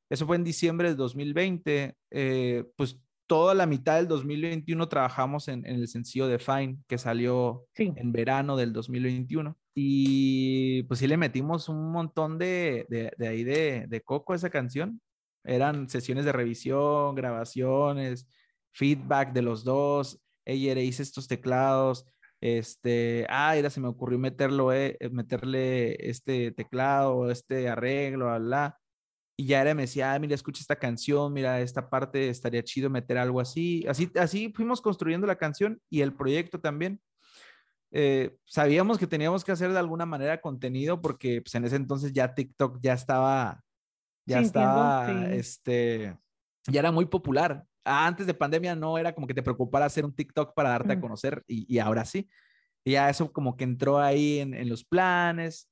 Eso 0.09 0.29
fue 0.29 0.37
en 0.37 0.45
diciembre 0.45 0.91
del 0.91 0.97
2020, 0.97 1.97
eh, 2.13 2.65
pues 2.77 3.01
toda 3.27 3.55
la 3.55 3.67
mitad 3.67 3.97
del 3.97 4.09
2021 4.09 4.89
trabajamos 4.89 5.49
en, 5.49 5.67
en 5.67 5.77
el 5.77 5.89
sencillo 5.89 6.29
de 6.29 6.39
Fine, 6.39 6.79
que 6.87 6.99
salió 6.99 7.67
sí. 7.75 7.93
en 7.97 8.13
verano 8.13 8.57
del 8.57 8.73
2021. 8.73 9.57
Y 9.75 10.85
pues 10.85 11.01
sí 11.01 11.07
le 11.07 11.17
metimos 11.17 11.69
un 11.69 11.93
montón 11.93 12.39
de, 12.39 12.87
de, 12.89 13.13
de 13.19 13.29
ahí 13.29 13.45
de, 13.45 13.87
de, 13.89 14.01
coco 14.01 14.33
a 14.33 14.37
esa 14.37 14.51
canción. 14.51 15.01
Eran 15.45 15.89
sesiones 15.89 16.25
de 16.25 16.33
revisión, 16.33 17.15
grabaciones, 17.15 18.27
feedback 18.73 19.33
de 19.33 19.43
los 19.43 19.65
dos. 19.65 20.21
Ella 20.45 20.81
hice 20.81 21.03
estos 21.03 21.29
teclados. 21.29 22.07
Este, 22.41 23.27
ah, 23.29 23.57
era, 23.57 23.71
se 23.71 23.81
me 23.81 23.89
ocurrió 23.89 24.19
meterlo, 24.19 24.73
eh, 24.73 24.97
meterle 25.11 26.09
este 26.09 26.53
teclado, 26.53 27.31
este 27.31 27.69
arreglo, 27.69 28.27
bla, 28.27 28.39
bla. 28.39 28.79
Y 29.39 29.47
ya 29.47 29.61
era, 29.61 29.75
me 29.75 29.83
decía, 29.83 30.15
ah, 30.15 30.19
mira, 30.19 30.35
escucha 30.35 30.63
esta 30.63 30.77
canción, 30.77 31.31
mira, 31.33 31.61
esta 31.61 31.91
parte 31.91 32.31
estaría 32.31 32.63
chido 32.65 32.89
meter 32.89 33.19
algo 33.19 33.41
así. 33.41 33.85
Así, 33.87 34.11
así 34.19 34.51
fuimos 34.55 34.81
construyendo 34.81 35.27
la 35.27 35.37
canción 35.37 35.81
y 35.91 36.01
el 36.01 36.15
proyecto 36.15 36.59
también. 36.59 37.01
eh, 37.93 38.37
sabíamos 38.47 38.99
que 38.99 39.07
teníamos 39.07 39.45
que 39.45 39.53
hacer 39.53 39.73
de 39.73 39.79
alguna 39.79 40.07
manera 40.07 40.41
contenido 40.41 41.01
porque 41.01 41.41
pues, 41.43 41.55
en 41.55 41.65
ese 41.65 41.77
entonces 41.77 42.13
ya 42.13 42.35
TikTok 42.35 42.79
ya 42.83 42.95
estaba, 42.95 43.63
ya 44.27 44.41
estaba, 44.41 45.27
este, 45.31 46.17
ya 46.67 46.81
era 46.81 46.91
muy 46.91 47.05
popular. 47.07 47.65
Antes 47.85 48.27
de 48.27 48.35
pandemia 48.35 48.75
no 48.75 48.99
era 48.99 49.15
como 49.15 49.27
que 49.27 49.35
te 49.35 49.43
preocupara 49.43 49.87
hacer 49.87 50.05
un 50.05 50.15
TikTok 50.15 50.55
para 50.55 50.71
darte 50.71 50.95
a 50.95 50.97
mm. 50.97 51.01
conocer 51.01 51.45
y, 51.47 51.73
y, 51.73 51.79
ahora 51.79 52.05
sí. 52.05 52.29
Y 52.85 52.93
ya 52.93 53.11
eso 53.11 53.33
como 53.33 53.57
que 53.57 53.65
entró 53.65 53.99
ahí 53.99 54.41
en, 54.41 54.55
en 54.55 54.69
los 54.69 54.85
planes 54.85 55.69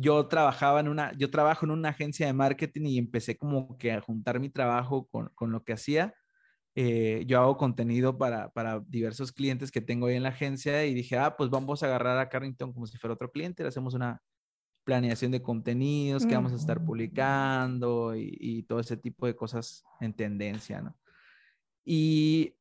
yo 0.00 0.26
trabajaba 0.28 0.80
en 0.80 0.88
una, 0.88 1.12
yo 1.12 1.30
trabajo 1.30 1.66
en 1.66 1.72
una 1.72 1.90
agencia 1.90 2.26
de 2.26 2.32
marketing 2.32 2.86
y 2.86 2.98
empecé 2.98 3.36
como 3.36 3.76
que 3.76 3.92
a 3.92 4.00
juntar 4.00 4.40
mi 4.40 4.48
trabajo 4.48 5.06
con, 5.08 5.30
con 5.34 5.52
lo 5.52 5.62
que 5.62 5.74
hacía. 5.74 6.14
Eh, 6.74 7.24
yo 7.26 7.38
hago 7.40 7.56
contenido 7.58 8.16
para, 8.16 8.50
para, 8.50 8.80
diversos 8.86 9.32
clientes 9.32 9.70
que 9.70 9.82
tengo 9.82 10.06
ahí 10.06 10.16
en 10.16 10.22
la 10.22 10.30
agencia 10.30 10.86
y 10.86 10.94
dije, 10.94 11.18
ah, 11.18 11.36
pues 11.36 11.50
vamos 11.50 11.82
a 11.82 11.86
agarrar 11.86 12.18
a 12.18 12.28
Carrington 12.28 12.72
como 12.72 12.86
si 12.86 12.96
fuera 12.96 13.14
otro 13.14 13.30
cliente, 13.30 13.62
le 13.62 13.68
hacemos 13.68 13.92
una 13.92 14.22
planeación 14.84 15.32
de 15.32 15.42
contenidos 15.42 16.24
que 16.24 16.34
vamos 16.34 16.52
a 16.52 16.56
estar 16.56 16.82
publicando 16.82 18.16
y, 18.16 18.36
y, 18.40 18.62
todo 18.62 18.80
ese 18.80 18.96
tipo 18.96 19.26
de 19.26 19.36
cosas 19.36 19.84
en 20.00 20.14
tendencia, 20.14 20.80
¿no? 20.80 20.96
Y 21.84 22.56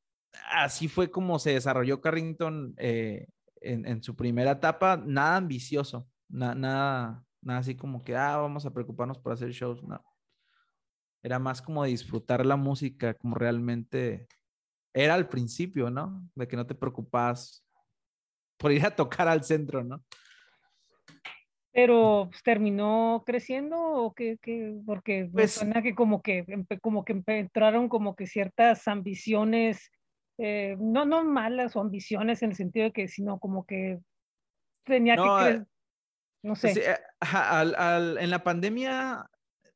así 0.51 0.87
fue 0.87 1.09
como 1.09 1.39
se 1.39 1.53
desarrolló 1.53 2.01
Carrington 2.01 2.73
eh, 2.77 3.27
en, 3.61 3.87
en, 3.87 4.03
su 4.03 4.15
primera 4.15 4.51
etapa, 4.51 4.97
nada 4.97 5.37
ambicioso, 5.37 6.07
nada, 6.27 7.23
Nada 7.41 7.59
así 7.59 7.75
como 7.75 8.03
que, 8.03 8.15
ah, 8.15 8.37
vamos 8.37 8.65
a 8.65 8.73
preocuparnos 8.73 9.17
por 9.17 9.33
hacer 9.33 9.51
shows. 9.51 9.83
No. 9.83 10.03
Era 11.23 11.39
más 11.39 11.61
como 11.61 11.83
disfrutar 11.83 12.45
la 12.45 12.55
música, 12.55 13.13
como 13.13 13.35
realmente 13.35 14.27
era 14.93 15.13
al 15.13 15.29
principio, 15.29 15.89
¿no? 15.89 16.29
De 16.35 16.47
que 16.47 16.55
no 16.55 16.65
te 16.65 16.75
preocupas 16.75 17.65
por 18.57 18.71
ir 18.71 18.85
a 18.85 18.95
tocar 18.95 19.27
al 19.27 19.43
centro, 19.43 19.83
¿no? 19.83 20.03
Pero 21.71 22.27
pues, 22.29 22.43
terminó 22.43 23.23
creciendo 23.25 23.77
o 23.79 24.13
qué, 24.13 24.37
porque 24.85 25.29
pues, 25.31 25.51
suena 25.51 25.81
que 25.81 25.95
como 25.95 26.21
que 26.21 26.45
como 26.81 27.05
que 27.05 27.21
entraron 27.27 27.89
como 27.89 28.15
que 28.15 28.27
ciertas 28.27 28.87
ambiciones, 28.87 29.91
eh, 30.39 30.75
no, 30.79 31.05
no 31.05 31.23
malas 31.23 31.75
o 31.75 31.79
ambiciones 31.79 32.41
en 32.41 32.49
el 32.49 32.55
sentido 32.55 32.85
de 32.85 32.91
que, 32.91 33.07
sino 33.07 33.39
como 33.39 33.65
que 33.65 33.99
tenía 34.83 35.15
que 35.15 35.63
no 36.43 36.55
sé. 36.55 36.71
Eh, 36.71 36.97
en 38.19 38.29
la 38.29 38.43
pandemia 38.43 39.29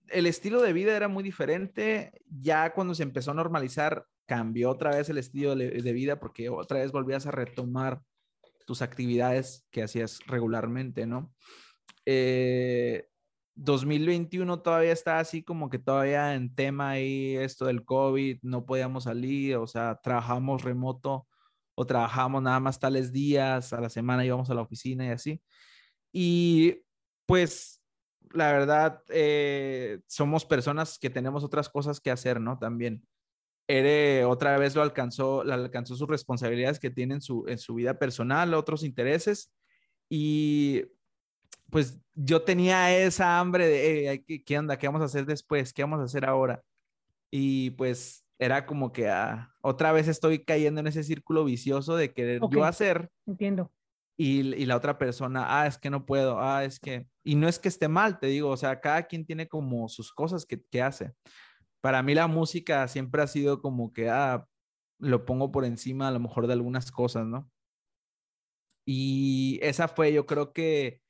el 0.09 0.27
estilo 0.27 0.61
de 0.61 0.73
vida 0.73 0.95
era 0.95 1.07
muy 1.07 1.23
diferente. 1.23 2.11
Ya 2.27 2.73
cuando 2.73 2.95
se 2.95 3.03
empezó 3.03 3.31
a 3.31 3.35
normalizar, 3.35 4.05
cambió 4.25 4.69
otra 4.69 4.91
vez 4.91 5.09
el 5.09 5.17
estilo 5.17 5.55
de, 5.55 5.93
vida 5.93 6.19
porque 6.19 6.49
otra 6.49 6.79
vez 6.79 6.91
volvías 6.91 7.25
a 7.25 7.31
retomar 7.31 8.01
tus 8.65 8.81
actividades 8.81 9.65
que 9.71 9.83
hacías 9.83 10.19
regularmente, 10.25 11.05
¿no? 11.05 11.33
2021 13.55 14.53
eh, 14.53 14.57
todavía 14.63 14.91
está 14.91 15.19
así 15.19 15.43
como 15.43 15.69
que 15.69 15.79
todavía 15.79 16.35
en 16.35 16.53
tema 16.55 16.91
ahí 16.91 17.35
esto 17.35 17.65
del 17.65 17.83
COVID, 17.83 18.39
no 18.41 18.65
podíamos 18.65 19.05
salir, 19.05 19.57
o 19.57 19.67
sea, 19.67 19.99
trabajamos 20.01 20.63
remoto 20.63 21.27
o 21.75 21.85
trabajamos 21.85 22.41
nada 22.41 22.59
más 22.59 22.79
tales 22.79 23.11
días 23.11 23.73
a 23.73 23.81
la 23.81 23.89
semana 23.89 24.25
íbamos 24.25 24.49
a 24.49 24.53
la 24.53 24.61
oficina 24.61 25.05
y 25.05 25.09
así. 25.09 25.41
Y 26.13 26.81
pues 27.25 27.83
la 28.33 28.51
verdad, 28.51 29.01
eh, 29.09 29.99
somos 30.07 30.45
personas 30.45 30.97
que 30.99 31.09
tenemos 31.09 31.43
otras 31.43 31.69
cosas 31.69 31.99
que 31.99 32.11
hacer, 32.11 32.39
¿no? 32.39 32.57
También. 32.57 33.05
Ere 33.65 34.25
otra 34.25 34.57
vez 34.57 34.75
lo 34.75 34.81
alcanzó, 34.81 35.41
alcanzó 35.41 35.95
sus 35.95 36.09
responsabilidades 36.09 36.79
que 36.79 36.89
tiene 36.89 37.15
en 37.15 37.21
su, 37.21 37.45
en 37.47 37.57
su 37.57 37.75
vida 37.75 37.97
personal, 37.97 38.53
otros 38.55 38.83
intereses. 38.83 39.53
Y 40.09 40.83
pues 41.69 42.01
yo 42.13 42.41
tenía 42.41 42.95
esa 42.97 43.39
hambre 43.39 43.67
de, 43.67 44.43
¿qué, 44.45 44.59
onda? 44.59 44.77
¿Qué 44.77 44.87
vamos 44.87 45.01
a 45.01 45.05
hacer 45.05 45.25
después? 45.25 45.71
¿Qué 45.71 45.83
vamos 45.83 46.01
a 46.01 46.05
hacer 46.05 46.25
ahora? 46.25 46.61
Y 47.31 47.71
pues 47.71 48.25
era 48.37 48.65
como 48.65 48.91
que 48.91 49.07
ah, 49.07 49.53
otra 49.61 49.93
vez 49.93 50.09
estoy 50.09 50.43
cayendo 50.43 50.81
en 50.81 50.87
ese 50.87 51.03
círculo 51.03 51.45
vicioso 51.45 51.95
de 51.95 52.13
querer 52.13 52.41
yo 52.51 52.65
hacer. 52.65 53.09
Entiendo 53.25 53.71
y, 54.15 54.65
la 54.65 54.75
otra 54.75 54.97
persona, 54.97 55.45
ah, 55.47 55.67
es 55.67 55.77
que 55.77 55.89
no 55.89 56.05
puedo, 56.05 56.39
ah, 56.39 56.63
es 56.63 56.79
que, 56.79 57.07
y 57.23 57.35
no 57.35 57.47
es 57.47 57.57
que 57.57 57.67
esté 57.67 57.87
mal, 57.87 58.19
te 58.19 58.27
digo, 58.27 58.49
o 58.49 58.57
sea, 58.57 58.79
cada 58.79 59.03
quien 59.03 59.25
tiene 59.25 59.47
como 59.47 59.89
sus 59.89 60.13
cosas 60.13 60.45
que, 60.45 60.61
que 60.63 60.81
hace. 60.81 61.13
Para 61.81 62.03
mí 62.03 62.13
la 62.13 62.27
música 62.27 62.87
siempre 62.87 63.23
ha 63.23 63.27
sido 63.27 63.61
como 63.61 63.91
que, 63.91 64.09
ah, 64.09 64.45
lo 64.99 65.25
pongo 65.25 65.51
por 65.51 65.65
encima 65.65 66.07
a 66.07 66.11
lo 66.11 66.19
mejor 66.19 66.47
de 66.47 66.53
algunas 66.53 66.91
cosas, 66.91 67.25
¿no? 67.25 67.49
Y 68.85 69.59
esa 69.61 69.87
fue, 69.87 70.13
yo 70.13 70.25
creo 70.25 70.53
que 70.53 71.01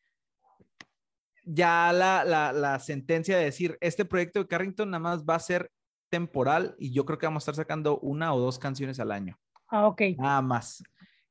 ya 1.44 1.92
la, 1.92 2.24
la, 2.24 2.54
la 2.54 2.80
sentencia 2.80 3.38
de 3.38 3.46
decir, 3.46 3.78
este 3.82 4.06
proyecto 4.06 4.40
de 4.40 4.48
Carrington 4.48 4.90
nada 4.90 5.00
más 5.00 5.26
va 5.26 5.36
a 5.36 5.40
ser 5.40 5.72
temporal 6.10 6.76
y 6.80 6.94
yo 6.94 7.06
creo 7.06 7.18
que 7.18 7.26
vamos 7.26 7.42
a 7.42 7.52
estar 7.52 7.56
sacando 7.56 8.00
una 8.00 8.34
o 8.34 8.40
dos 8.40 8.60
canciones 8.60 9.00
al 9.00 9.12
año. 9.12 9.38
Ah, 9.68 9.88
ok. 9.88 10.02
Nada 10.18 10.42
más 10.42 10.84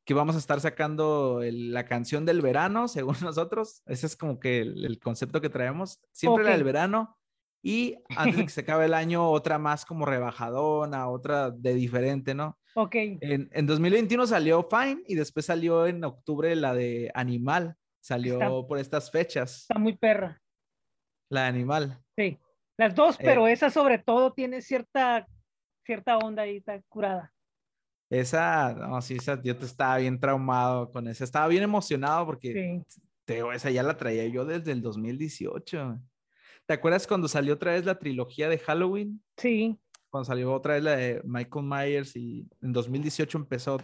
que 0.05 0.14
vamos 0.14 0.34
a 0.34 0.38
estar 0.38 0.61
sacando 0.61 1.40
la 1.42 1.84
canción 1.84 2.24
del 2.24 2.40
verano, 2.40 2.88
según 2.88 3.14
nosotros. 3.22 3.82
Ese 3.86 4.07
es 4.07 4.16
como 4.16 4.40
que 4.40 4.61
el, 4.61 4.98
concepto 5.00 5.40
que 5.40 5.50
traemos. 5.50 6.00
Siempre 6.12 6.44
la 6.44 6.50
del 6.50 6.64
verano. 6.64 7.18
Y 7.64 7.96
antes 8.16 8.36
de 8.36 8.44
que 8.44 8.50
se 8.50 8.61
acabe 8.62 8.86
el 8.86 8.94
año, 8.94 9.30
otra 9.30 9.59
más 9.59 9.84
como 9.84 10.05
rebajadona, 10.05 11.09
otra 11.09 11.50
de 11.50 11.74
diferente, 11.74 12.34
¿no? 12.34 12.59
Ok. 12.74 12.94
En, 12.94 13.48
en 13.53 13.66
2021 13.66 14.26
salió 14.26 14.68
Fine 14.68 15.03
y 15.07 15.14
después 15.14 15.46
salió 15.46 15.86
en 15.86 16.03
octubre 16.05 16.57
la 16.57 16.74
de 16.74 17.11
Animal. 17.14 17.76
Salió 18.00 18.66
por 18.66 18.78
estas 18.78 19.12
fechas. 19.12 19.62
Está 19.62 19.78
muy 19.78 19.96
perra. 19.96 20.42
La 21.30 21.42
de 21.42 21.48
Animal. 21.48 22.03
Sí. 22.16 22.38
Las 22.76 22.96
dos, 22.96 23.14
eh, 23.20 23.22
pero 23.22 23.46
esa 23.46 23.70
sobre 23.70 23.98
todo 23.98 24.32
tiene 24.32 24.61
cierta, 24.61 25.28
cierta 25.84 26.18
onda 26.18 26.42
ahí, 26.42 26.57
está 26.57 26.80
curada. 26.88 27.32
Esa, 28.12 28.74
no, 28.74 29.00
sí, 29.00 29.14
esa, 29.14 29.40
yo 29.42 29.56
te 29.56 29.64
estaba 29.64 29.96
bien 29.96 30.20
traumado 30.20 30.90
con 30.90 31.08
esa. 31.08 31.24
Estaba 31.24 31.48
bien 31.48 31.62
emocionado 31.62 32.26
porque 32.26 32.84
te, 33.24 33.42
esa 33.54 33.70
ya 33.70 33.82
la 33.82 33.96
traía 33.96 34.26
yo 34.26 34.44
desde 34.44 34.72
el 34.72 34.82
2018. 34.82 35.98
¿Te 36.66 36.74
acuerdas 36.74 37.06
cuando 37.06 37.26
salió 37.26 37.54
otra 37.54 37.72
vez 37.72 37.86
la 37.86 37.98
trilogía 37.98 38.50
de 38.50 38.58
Halloween? 38.58 39.24
Sí. 39.38 39.80
Cuando 40.10 40.26
salió 40.26 40.52
otra 40.52 40.74
vez 40.74 40.82
la 40.82 40.94
de 40.94 41.22
Michael 41.24 41.64
Myers 41.64 42.14
y 42.14 42.46
en 42.60 42.74
2018 42.74 43.38
empezó. 43.38 43.78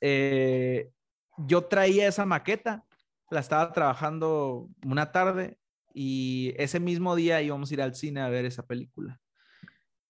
Eh, 0.00 0.90
yo 1.36 1.60
traía 1.60 2.08
esa 2.08 2.24
maqueta, 2.24 2.86
la 3.30 3.40
estaba 3.40 3.70
trabajando 3.70 4.70
una 4.82 5.12
tarde 5.12 5.58
y 5.92 6.54
ese 6.56 6.80
mismo 6.80 7.14
día 7.16 7.42
íbamos 7.42 7.70
a 7.70 7.74
ir 7.74 7.82
al 7.82 7.94
cine 7.94 8.22
a 8.22 8.30
ver 8.30 8.46
esa 8.46 8.66
película. 8.66 9.20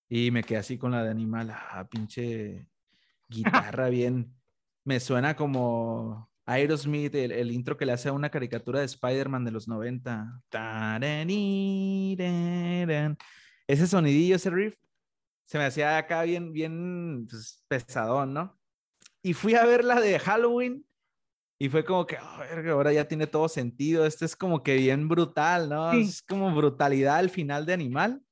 Y 0.09 0.31
me 0.31 0.45
quedé 0.45 0.59
así 0.59 0.79
con 0.79 0.93
la 0.93 1.03
de 1.03 1.11
animal, 1.11 1.51
ah, 1.51 1.89
pinche 1.91 2.69
guitarra 3.35 3.89
bien. 3.89 4.35
Me 4.85 5.01
suena 5.01 5.35
como 5.35 6.31
Aerosmith, 6.47 7.15
el, 7.15 7.33
el, 7.33 7.51
intro 7.51 7.77
que 7.77 7.87
le 7.87 7.93
hace 7.93 8.09
a 8.09 8.13
una 8.13 8.31
caricatura 8.31 8.81
de 8.81 8.87
Spider-Man 8.87 9.45
de 9.45 9.51
los 9.51 9.67
90. 9.67 10.43
Ese 13.67 13.87
sonidillo, 13.87 14.37
ese 14.37 14.51
riff, 14.51 14.77
se 15.47 15.59
me 15.59 15.65
hacía 15.65 15.97
acá 15.97 16.23
bien, 16.23 16.53
bien 16.53 17.27
pues, 17.29 17.65
pesadón, 17.69 18.35
¿no? 18.35 18.59
Y 19.23 19.33
fui 19.35 19.55
a 19.55 19.65
ver 19.65 19.85
la 19.85 20.01
de 20.01 20.19
Halloween 20.19 20.85
y 21.59 21.69
fue 21.69 21.85
como 21.85 22.07
que, 22.07 22.17
oh, 22.17 22.73
ahora 22.73 22.93
ya 22.93 23.07
tiene 23.07 23.27
todo 23.27 23.49
sentido. 23.49 24.05
Este 24.05 24.25
es 24.25 24.37
como 24.37 24.63
que 24.63 24.75
bien 24.77 25.09
brutal, 25.09 25.69
¿no? 25.69 25.93
Es 25.93 26.23
como 26.23 26.55
brutalidad 26.55 27.17
al 27.17 27.31
final 27.31 27.65
de 27.65 27.73
Animal. 27.73 28.23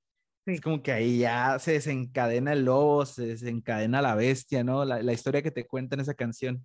Es 0.45 0.61
como 0.61 0.82
que 0.82 0.90
ahí 0.90 1.18
ya 1.18 1.59
se 1.61 1.72
desencadena 1.72 2.53
el 2.53 2.64
lobo, 2.64 3.07
se 3.07 3.26
desencadena 3.26 4.03
la 4.03 4.16
bestia, 4.16 4.64
¿no? 4.64 4.84
La, 4.84 5.01
la 5.01 5.12
historia 5.12 5.43
que 5.43 5.53
te 5.53 5.66
cuenta 5.66 5.95
en 5.95 6.01
esa 6.01 6.14
canción. 6.14 6.64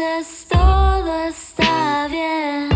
Y 0.00 0.02
que 0.02 0.56
busque 1.04 1.62
en 1.62 2.69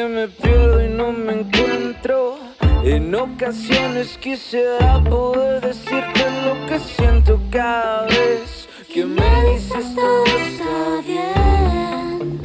que 0.00 0.08
me 0.08 0.28
pierdo 0.28 0.82
y 0.82 0.88
no 0.88 1.12
me 1.12 1.40
encuentro. 1.40 2.38
En 2.82 3.14
ocasiones 3.14 4.16
quisiera 4.16 4.98
poder 5.04 5.60
decirte 5.60 6.24
lo 6.46 6.54
que 6.66 6.78
siento 6.78 7.38
cada 7.50 8.06
vez 8.06 8.66
que 8.92 9.04
me 9.04 9.30
dices 9.52 9.94
todo 9.94 10.24
está 10.24 11.02
bien. 11.06 12.40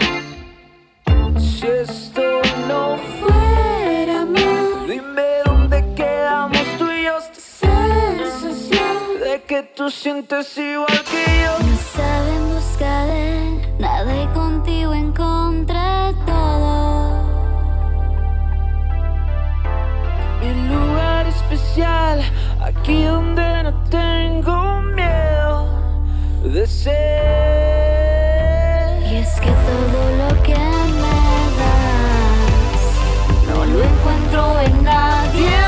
Si 1.40 1.66
esto 1.66 2.42
no 2.68 2.98
fuera 3.20 4.24
amor, 4.24 4.88
dime 4.90 5.28
dónde 5.46 5.78
quedamos 5.96 6.66
tú 6.78 6.92
y 6.92 7.04
yo. 7.06 7.18
Esta 7.18 7.42
sensación 8.20 8.98
de 9.24 9.44
que 9.44 9.64
tú 9.64 9.90
sientes 9.90 10.58
igual 10.58 11.02
que 11.12 11.24
yo. 11.44 11.54
No 11.66 11.78
saben 11.96 12.54
buscar 12.54 13.10
en 13.10 13.80
nada 13.80 14.24
y 14.24 14.28
contigo 14.34 14.94
encontré 14.94 15.05
aquí 21.84 23.04
donde 23.04 23.64
no 23.64 23.74
tengo 23.90 24.82
miedo 24.82 25.68
de 26.44 26.66
ser. 26.68 26.94
Y 29.12 29.18
es 29.18 29.40
que 29.42 29.50
todo 29.50 30.12
lo 30.18 30.44
que 30.44 30.56
me 30.56 31.18
das 31.60 32.46
no 33.50 33.66
lo 33.66 33.84
encuentro 33.84 34.60
en 34.62 34.84
nadie 34.84 35.65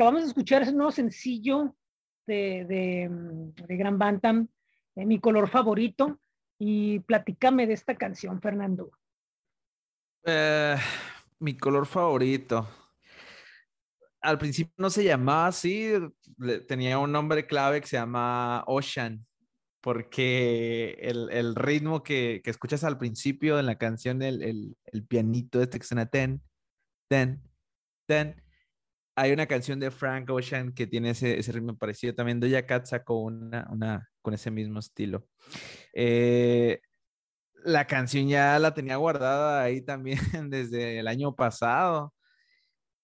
acabamos- 0.00 0.22
de 0.22 0.28
escuchar 0.28 0.62
es 0.62 0.68
un 0.68 0.76
nuevo 0.76 0.92
sencillo 0.92 1.76
de, 2.26 2.64
de, 2.66 3.08
mm, 3.08 3.66
de 3.66 3.76
Gran 3.76 3.98
Bantam, 3.98 4.48
eh, 4.96 5.04
mi 5.04 5.20
color 5.20 5.48
favorito. 5.48 6.18
Y 6.58 7.00
platícame 7.00 7.66
de 7.66 7.72
esta 7.74 7.94
canción, 7.94 8.40
Fernando. 8.40 8.90
Eh, 10.24 10.76
mi 11.38 11.56
color 11.56 11.86
favorito. 11.86 12.68
Al 14.22 14.36
principio 14.36 14.74
no 14.76 14.90
se 14.90 15.04
llamaba 15.04 15.46
así, 15.46 15.92
tenía 16.68 16.98
un 16.98 17.10
nombre 17.12 17.46
clave 17.46 17.80
que 17.80 17.86
se 17.86 17.96
llama 17.96 18.62
Ocean, 18.66 19.24
porque 19.80 20.98
el, 21.00 21.30
el 21.30 21.54
ritmo 21.54 22.02
que, 22.02 22.42
que 22.44 22.50
escuchas 22.50 22.84
al 22.84 22.98
principio 22.98 23.58
en 23.58 23.64
la 23.64 23.76
canción, 23.78 24.20
el, 24.20 24.42
el, 24.42 24.76
el 24.84 25.06
pianito 25.06 25.62
este 25.62 25.78
que 25.78 25.86
suena 25.86 26.04
ten, 26.04 26.42
ten, 27.08 27.42
ten. 28.06 28.42
Hay 29.16 29.32
una 29.32 29.46
canción 29.46 29.80
de 29.80 29.90
Frank 29.90 30.30
Ocean 30.30 30.72
que 30.72 30.86
tiene 30.86 31.10
ese, 31.10 31.38
ese 31.38 31.52
ritmo 31.52 31.76
parecido. 31.76 32.14
También 32.14 32.40
Doja 32.40 32.66
Cat 32.66 32.86
sacó 32.86 33.20
una, 33.22 33.66
una 33.70 34.08
con 34.22 34.34
ese 34.34 34.50
mismo 34.50 34.78
estilo. 34.78 35.26
Eh, 35.92 36.80
la 37.64 37.86
canción 37.86 38.28
ya 38.28 38.58
la 38.58 38.74
tenía 38.74 38.96
guardada 38.96 39.62
ahí 39.62 39.82
también 39.82 40.18
desde 40.50 40.98
el 40.98 41.08
año 41.08 41.34
pasado. 41.34 42.14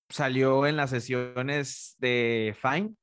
Salió 0.08 0.66
en 0.66 0.76
las 0.76 0.90
sesiones 0.90 1.96
de 1.98 2.56
Fine. 2.60 2.94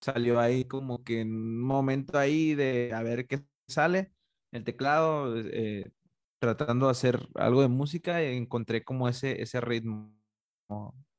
Salió 0.00 0.40
ahí 0.40 0.64
como 0.64 1.04
que 1.04 1.20
en 1.20 1.32
un 1.34 1.60
momento 1.62 2.18
ahí 2.18 2.54
de 2.54 2.92
a 2.94 3.02
ver 3.02 3.26
qué 3.26 3.40
sale. 3.68 4.12
El 4.52 4.64
teclado, 4.64 5.38
eh, 5.38 5.90
tratando 6.38 6.86
de 6.86 6.92
hacer 6.92 7.28
algo 7.36 7.62
de 7.62 7.68
música, 7.68 8.20
encontré 8.22 8.84
como 8.84 9.08
ese, 9.08 9.40
ese 9.42 9.60
ritmo, 9.60 10.14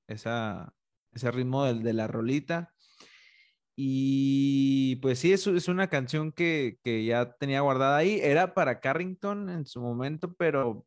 esa, 0.07 0.73
ese 1.13 1.31
ritmo 1.31 1.65
del- 1.65 1.83
de, 1.83 1.93
la 1.93 2.07
rolita. 2.07 2.73
Y 3.75 4.97
pues 4.97 5.19
sí, 5.19 5.33
es, 5.33 5.47
es 5.47 5.67
una 5.67 5.87
canción 5.89 6.31
que, 6.31 6.77
que 6.83 7.05
ya 7.05 7.33
tenía 7.33 7.61
guardada 7.61 7.97
ahí. 7.97 8.19
Era 8.21 8.53
para 8.53 8.79
Carrington 8.79 9.49
en 9.49 9.65
su 9.65 9.81
momento, 9.81 10.33
pero 10.35 10.85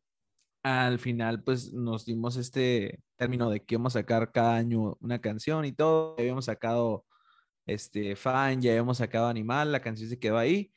al 0.62 0.98
final 0.98 1.42
pues 1.44 1.72
nos 1.72 2.04
dimos 2.06 2.36
este 2.36 3.00
término 3.16 3.50
de 3.50 3.64
que 3.64 3.76
íbamos 3.76 3.96
a 3.96 4.00
sacar 4.00 4.32
cada 4.32 4.56
año 4.56 4.96
una 5.00 5.20
canción 5.20 5.64
y 5.64 5.72
todo. 5.72 6.16
Habíamos 6.18 6.46
sacado 6.46 7.06
este 7.66 8.16
Fan, 8.16 8.62
ya 8.62 8.72
habíamos 8.72 8.98
sacado 8.98 9.28
Animal, 9.28 9.72
la 9.72 9.80
canción 9.82 10.08
se 10.10 10.18
quedó 10.18 10.38
ahí. 10.38 10.72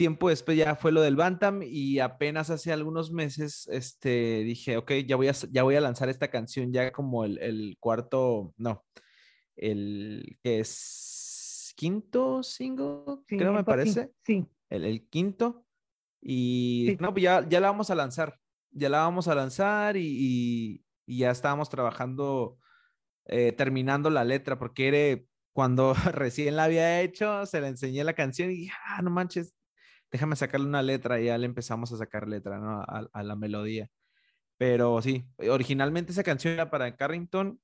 Tiempo 0.00 0.30
después 0.30 0.56
ya 0.56 0.76
fue 0.76 0.92
lo 0.92 1.02
del 1.02 1.14
Bantam 1.14 1.60
y 1.62 1.98
apenas 1.98 2.48
hace 2.48 2.72
algunos 2.72 3.12
meses 3.12 3.68
este, 3.70 4.44
dije, 4.44 4.78
ok, 4.78 4.92
ya 5.06 5.14
voy 5.16 5.28
a, 5.28 5.32
ya 5.32 5.62
voy 5.62 5.74
a 5.76 5.80
lanzar 5.82 6.08
esta 6.08 6.28
canción 6.28 6.72
ya 6.72 6.90
como 6.90 7.26
el, 7.26 7.36
el 7.36 7.76
cuarto, 7.78 8.54
no, 8.56 8.86
el 9.56 10.38
que 10.42 10.60
es 10.60 11.74
quinto 11.76 12.42
single, 12.42 13.18
Sí, 13.28 13.36
creo 13.36 13.52
me 13.52 13.62
parece 13.62 14.12
Sí, 14.24 14.46
el, 14.70 14.84
el 14.86 15.06
quinto. 15.10 15.66
Y 16.22 16.86
Sí. 16.92 16.96
no, 16.98 17.12
pues 17.12 17.22
ya, 17.24 17.46
ya 17.46 17.60
la 17.60 17.70
vamos 17.70 17.90
a 17.90 17.94
lanzar. 17.94 18.40
Ya 18.70 18.88
la 18.88 19.00
vamos 19.00 19.28
a 19.28 19.34
lanzar 19.34 19.98
y, 19.98 20.06
y- 20.06 20.84
y 21.06 21.18
ya 21.18 21.30
estábamos 21.30 21.68
trabajando, 21.68 22.58
eh, 23.26 23.52
terminando 23.52 24.08
la 24.08 24.24
letra, 24.24 24.58
porque 24.58 24.88
era 24.88 25.22
cuando 25.52 25.92
recién 26.14 26.56
la 26.56 26.64
había 26.64 27.02
hecho, 27.02 27.44
se 27.44 27.60
le 27.60 27.68
enseñé 27.68 28.02
la 28.04 28.14
canción 28.14 28.50
y 28.50 28.54
dije, 28.56 28.72
ah, 28.86 29.02
no 29.02 29.10
manches, 29.10 29.54
déjame 30.10 30.36
sacarle 30.36 30.66
una 30.66 30.82
letra 30.82 31.20
y 31.20 31.26
ya 31.26 31.38
le 31.38 31.46
empezamos 31.46 31.92
a 31.92 31.96
sacar 31.96 32.28
letra, 32.28 32.58
¿no? 32.58 32.80
A, 32.80 33.08
a 33.12 33.22
la 33.22 33.36
melodía. 33.36 33.88
Pero 34.60 35.00
sí, 35.00 35.26
originalmente 35.48 36.12
esa 36.12 36.22
canción 36.22 36.52
era 36.52 36.70
para 36.70 36.94
Carrington. 36.94 37.58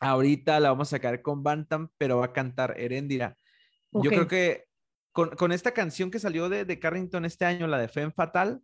Ahorita 0.00 0.58
la 0.58 0.70
vamos 0.70 0.88
a 0.88 0.96
sacar 0.96 1.22
con 1.22 1.44
Bantam, 1.44 1.90
pero 1.98 2.18
va 2.18 2.26
a 2.26 2.32
cantar 2.32 2.74
Erendira. 2.78 3.36
Yo 3.92 4.10
creo 4.10 4.26
que 4.26 4.64
con, 5.12 5.30
con 5.30 5.52
esta 5.52 5.72
canción 5.72 6.10
que 6.10 6.18
salió 6.18 6.48
de, 6.48 6.64
de 6.64 6.78
Carrington 6.78 7.24
este 7.24 7.44
año, 7.44 7.66
la 7.66 7.78
de 7.78 7.88
Femme 7.88 8.12
Fatal, 8.12 8.60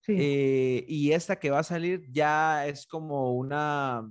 sí. 0.00 0.14
eh, 0.16 0.84
y 0.88 1.12
esta 1.12 1.40
que 1.40 1.50
va 1.50 1.58
a 1.58 1.64
salir 1.64 2.04
ya 2.10 2.66
es 2.66 2.86
como 2.86 3.34
una... 3.34 4.08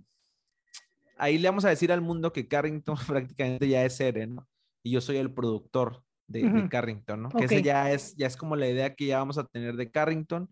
Ahí 1.17 1.37
le 1.37 1.47
vamos 1.47 1.63
a 1.63 1.69
decir 1.69 1.91
al 1.91 2.01
mundo 2.01 2.33
que 2.33 2.47
Carrington 2.47 2.97
prácticamente 3.07 3.67
ya 3.67 3.85
es 3.85 3.99
Eren, 3.99 4.35
¿no? 4.35 4.49
Y 4.83 4.91
yo 4.91 5.01
soy 5.01 5.17
el 5.17 5.33
productor 5.33 6.03
de. 6.27 6.67
Carrington, 6.69 7.23
¿no? 7.23 7.29
Que 7.29 7.45
ese 7.45 7.61
ya 7.61 7.91
es, 7.91 8.15
ya 8.15 8.27
es 8.27 8.37
como 8.37 8.55
la 8.55 8.67
idea 8.67 8.95
que 8.95 9.05
ya 9.07 9.19
vamos 9.19 9.37
a 9.37 9.45
tener 9.45 9.75
de 9.75 9.91
Carrington. 9.91 10.49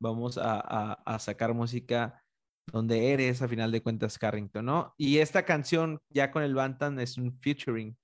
Vamos 0.00 0.38
a, 0.38 0.60
a- 0.60 0.92
a 1.04 1.18
sacar 1.18 1.54
música 1.54 2.22
donde 2.72 3.12
eres, 3.12 3.42
a 3.42 3.48
final 3.48 3.70
de 3.70 3.82
cuentas, 3.82 4.18
Carrington, 4.18 4.64
¿no? 4.64 4.94
Y 4.96 5.18
esta 5.18 5.44
canción, 5.44 6.00
ya 6.08 6.30
con 6.30 6.42
el 6.42 6.54
Bantan, 6.54 6.98
es 6.98 7.16
un 7.18 7.30
featuring, 7.30 7.96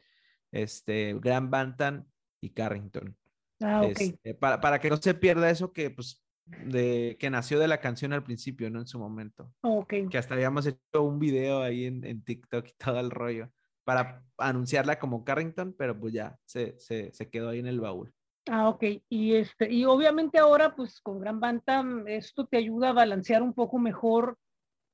este, 0.52 1.14
Gran 1.20 1.50
Bantan 1.50 2.06
y 2.42 2.50
Carrington. 2.50 3.16
Ah, 3.62 3.82
ok. 3.82 4.00
Este, 4.00 4.34
para, 4.34 4.60
para 4.60 4.78
que 4.78 4.88
no 4.90 4.96
se 4.98 5.14
pierda 5.14 5.50
eso 5.50 5.72
que, 5.72 5.90
pues, 5.90 6.22
de, 6.46 7.16
que 7.18 7.30
nació 7.30 7.58
de 7.58 7.68
la 7.68 7.80
canción 7.80 8.12
al 8.12 8.22
principio, 8.22 8.70
¿no? 8.70 8.80
En 8.80 8.86
su 8.86 8.98
momento. 8.98 9.52
Ok. 9.62 9.94
Que 10.10 10.18
hasta 10.18 10.34
habíamos 10.34 10.66
hecho 10.66 11.02
un 11.02 11.18
video 11.18 11.62
ahí 11.62 11.86
en, 11.86 12.04
en 12.04 12.22
TikTok 12.22 12.66
y 12.68 12.72
todo 12.78 13.00
el 13.00 13.10
rollo 13.10 13.50
para 13.90 14.22
anunciarla 14.38 15.00
como 15.00 15.24
Carrington, 15.24 15.74
pero 15.76 15.98
pues 15.98 16.12
ya 16.12 16.38
se, 16.44 16.78
se, 16.78 17.12
se 17.12 17.28
quedó 17.28 17.48
ahí 17.48 17.58
en 17.58 17.66
el 17.66 17.80
baúl. 17.80 18.14
Ah, 18.48 18.68
ok. 18.68 18.84
Y 19.08 19.34
este, 19.34 19.68
y 19.68 19.84
obviamente 19.84 20.38
ahora, 20.38 20.76
pues 20.76 21.00
con 21.00 21.18
Gran 21.18 21.40
Bantam, 21.40 22.06
esto 22.06 22.46
te 22.46 22.56
ayuda 22.56 22.90
a 22.90 22.92
balancear 22.92 23.42
un 23.42 23.52
poco 23.52 23.80
mejor 23.80 24.38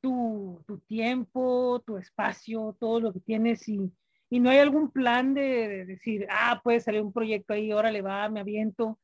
tu, 0.01 0.65
tu 0.67 0.79
tiempo, 0.79 1.83
tu 1.87 1.99
espacio, 1.99 2.75
todo 2.81 3.01
lo 3.01 3.13
que 3.13 3.21
tienes 3.21 3.69
y, 3.69 3.93
y 4.31 4.41
no 4.41 4.49
hay 4.49 4.61
algún 4.61 4.91
plan 4.91 5.35
de, 5.35 5.69
de 5.69 5.85
decir, 5.85 6.27
ah, 6.31 6.63
puede 6.65 6.81
salir 6.81 7.03
un 7.03 7.13
proyecto 7.13 7.53
ahí, 7.53 7.75
órale, 7.75 8.01
va, 8.01 8.31
me 8.31 8.41
aviento. 8.41 8.99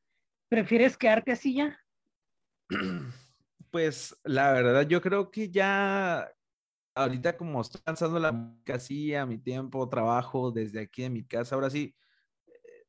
¿Prefieres 0.49 0.97
quedarte 0.97 1.33
así 1.33 1.53
ya? 1.53 1.79
Pues 3.69 4.15
la 4.23 4.51
verdad, 4.53 4.87
yo 4.87 5.01
creo 5.01 5.31
que 5.31 5.49
ya 5.49 6.31
ahorita 6.95 7.37
como 7.37 7.61
estoy 7.61 7.81
lanzando 7.85 8.19
la 8.19 8.31
música 8.31 8.75
así 8.75 9.13
a 9.15 9.25
mi 9.25 9.37
tiempo, 9.39 9.87
trabajo 9.89 10.51
desde 10.51 10.81
aquí 10.81 11.03
en 11.03 11.13
mi 11.13 11.25
casa, 11.25 11.55
ahora 11.55 11.69
sí, 11.69 11.95
eh, 12.47 12.85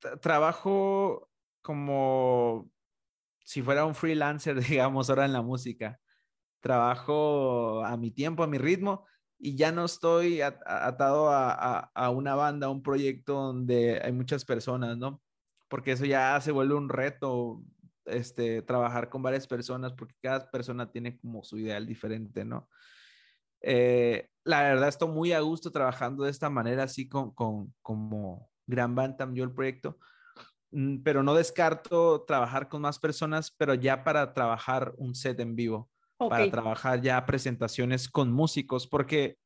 tra- 0.00 0.20
trabajo 0.20 1.30
como 1.62 2.70
si 3.44 3.62
fuera 3.62 3.86
un 3.86 3.94
freelancer, 3.94 4.56
digamos, 4.60 5.10
ahora 5.10 5.24
en 5.26 5.32
la 5.32 5.42
música. 5.42 6.00
Trabajo 6.60 7.84
a 7.84 7.96
mi 7.96 8.10
tiempo, 8.10 8.42
a 8.42 8.46
mi 8.48 8.58
ritmo, 8.58 9.06
y 9.38 9.56
ya 9.56 9.72
no 9.72 9.84
estoy 9.84 10.40
atado 10.42 11.30
a, 11.30 11.52
a- 11.52 11.92
a 11.94 12.10
una 12.10 12.34
banda, 12.34 12.66
a 12.68 12.70
un 12.70 12.82
proyecto 12.82 13.34
donde 13.34 14.00
hay 14.02 14.12
muchas 14.12 14.44
personas, 14.44 14.96
¿no? 14.98 15.22
Porque 15.68 15.92
eso 15.92 16.04
ya 16.06 16.40
se 16.40 16.52
vuelve 16.52 16.74
un 16.74 16.88
reto, 16.88 17.62
este, 18.06 18.62
trabajar 18.62 19.08
con 19.10 19.22
varias 19.22 19.46
personas, 19.46 19.92
porque 19.94 20.14
cada 20.22 20.50
persona 20.50 20.90
tiene 20.92 21.18
como 21.18 21.44
su 21.44 21.58
ideal 21.58 21.86
diferente, 21.86 22.44
¿no? 22.44 22.68
Eh, 23.60 24.28
la 24.44 24.62
verdad, 24.62 24.88
estoy 24.88 25.08
muy 25.08 25.32
a 25.32 25.40
gusto 25.40 25.72
trabajando 25.72 26.24
de 26.24 26.30
esta 26.30 26.50
manera, 26.50 26.84
así 26.84 27.08
con, 27.08 27.32
con 27.32 27.74
como 27.82 28.48
Gran 28.66 28.94
Bantam, 28.94 29.34
yo 29.34 29.44
el 29.44 29.52
proyecto, 29.52 29.98
Mm, 30.76 31.02
pero 31.02 31.22
no 31.22 31.34
descarto 31.34 32.24
trabajar 32.26 32.68
con 32.68 32.82
más 32.82 32.98
personas, 32.98 33.50
pero 33.56 33.74
ya 33.74 34.04
para 34.04 34.34
trabajar 34.34 34.92
un 34.98 35.14
set 35.14 35.38
en 35.40 35.56
vivo, 35.56 35.90
para 36.18 36.50
trabajar 36.50 37.00
ya 37.00 37.24
presentaciones 37.24 38.08
con 38.08 38.32
músicos, 38.32 38.86
porque 38.86 39.38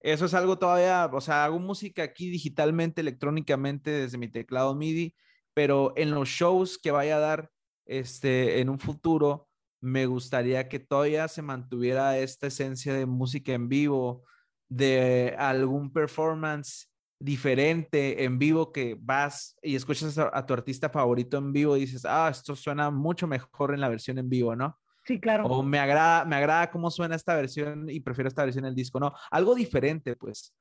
eso 0.00 0.24
es 0.26 0.34
algo 0.34 0.58
todavía, 0.58 1.08
o 1.12 1.20
sea, 1.20 1.44
hago 1.44 1.58
música 1.58 2.02
aquí 2.02 2.30
digitalmente, 2.30 3.00
electrónicamente 3.00 3.90
desde 3.90 4.18
mi 4.18 4.28
teclado 4.28 4.74
MIDI, 4.74 5.14
pero 5.54 5.92
en 5.96 6.10
los 6.10 6.28
shows 6.28 6.78
que 6.78 6.90
vaya 6.90 7.16
a 7.16 7.20
dar 7.20 7.50
este, 7.86 8.60
en 8.60 8.68
un 8.68 8.78
futuro, 8.78 9.48
me 9.84 10.06
gustaría 10.06 10.68
que 10.68 10.80
todavía 10.80 11.28
se 11.28 11.42
mantuviera 11.42 12.18
esta 12.18 12.46
esencia 12.46 12.94
de 12.94 13.04
música 13.04 13.52
en 13.52 13.68
vivo, 13.68 14.24
de 14.68 15.34
algún 15.38 15.92
performance 15.92 16.90
diferente 17.20 18.24
en 18.24 18.38
vivo 18.38 18.72
que 18.72 18.96
vas 18.98 19.56
y 19.62 19.76
escuchas 19.76 20.16
a, 20.18 20.30
a 20.32 20.46
tu 20.46 20.54
artista 20.54 20.88
favorito 20.88 21.36
en 21.36 21.52
vivo 21.52 21.76
y 21.76 21.80
dices, 21.80 22.04
ah, 22.04 22.28
esto 22.30 22.56
suena 22.56 22.90
mucho 22.90 23.26
mejor 23.26 23.74
en 23.74 23.80
la 23.80 23.88
versión 23.88 24.18
en 24.18 24.28
vivo, 24.28 24.56
¿no? 24.56 24.78
Sí, 25.04 25.20
claro. 25.20 25.44
O 25.44 25.62
me 25.62 25.78
agrada, 25.78 26.24
me 26.24 26.36
agrada 26.36 26.70
cómo 26.70 26.90
suena 26.90 27.14
esta 27.14 27.34
versión 27.34 27.90
y 27.90 28.00
prefiero 28.00 28.28
esta 28.28 28.44
versión 28.44 28.64
del 28.64 28.74
disco, 28.74 28.98
¿no? 28.98 29.12
Algo 29.30 29.54
diferente, 29.54 30.16
pues. 30.16 30.54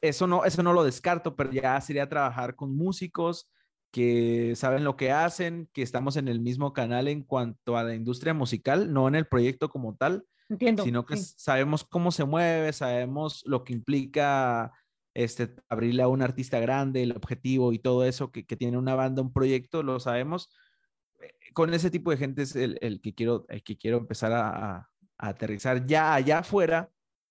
Eso 0.00 0.26
no, 0.26 0.44
eso 0.44 0.62
no 0.62 0.72
lo 0.72 0.82
descarto, 0.82 1.36
pero 1.36 1.52
ya 1.52 1.80
sería 1.80 2.08
trabajar 2.08 2.56
con 2.56 2.76
músicos 2.76 3.48
que 3.96 4.52
saben 4.56 4.84
lo 4.84 4.94
que 4.94 5.10
hacen, 5.10 5.70
que 5.72 5.80
estamos 5.80 6.18
en 6.18 6.28
el 6.28 6.38
mismo 6.38 6.74
canal 6.74 7.08
en 7.08 7.22
cuanto 7.22 7.78
a 7.78 7.82
la 7.82 7.94
industria 7.94 8.34
musical, 8.34 8.92
no 8.92 9.08
en 9.08 9.14
el 9.14 9.26
proyecto 9.26 9.70
como 9.70 9.96
tal, 9.96 10.26
Entiendo. 10.50 10.84
sino 10.84 11.06
que 11.06 11.16
sí. 11.16 11.32
sabemos 11.38 11.82
cómo 11.82 12.12
se 12.12 12.26
mueve, 12.26 12.74
sabemos 12.74 13.42
lo 13.46 13.64
que 13.64 13.72
implica 13.72 14.70
este, 15.14 15.54
abrirle 15.70 16.02
a 16.02 16.08
un 16.08 16.20
artista 16.20 16.60
grande, 16.60 17.02
el 17.04 17.12
objetivo 17.12 17.72
y 17.72 17.78
todo 17.78 18.04
eso 18.04 18.30
que, 18.32 18.44
que 18.44 18.54
tiene 18.54 18.76
una 18.76 18.94
banda, 18.94 19.22
un 19.22 19.32
proyecto, 19.32 19.82
lo 19.82 19.98
sabemos. 19.98 20.50
Eh, 21.22 21.32
Con 21.54 21.72
ese 21.72 21.90
tipo 21.90 22.10
de 22.10 22.18
gente 22.18 22.42
es 22.42 22.54
el, 22.54 22.76
el 22.82 23.00
que, 23.00 23.14
quiero, 23.14 23.46
el 23.48 23.62
que 23.62 23.78
quiero 23.78 23.96
empezar 23.96 24.32
a, 24.32 24.48
a- 24.76 24.90
a 25.18 25.28
aterrizar 25.28 25.86
ya 25.86 26.12
allá 26.12 26.40
afuera 26.40 26.90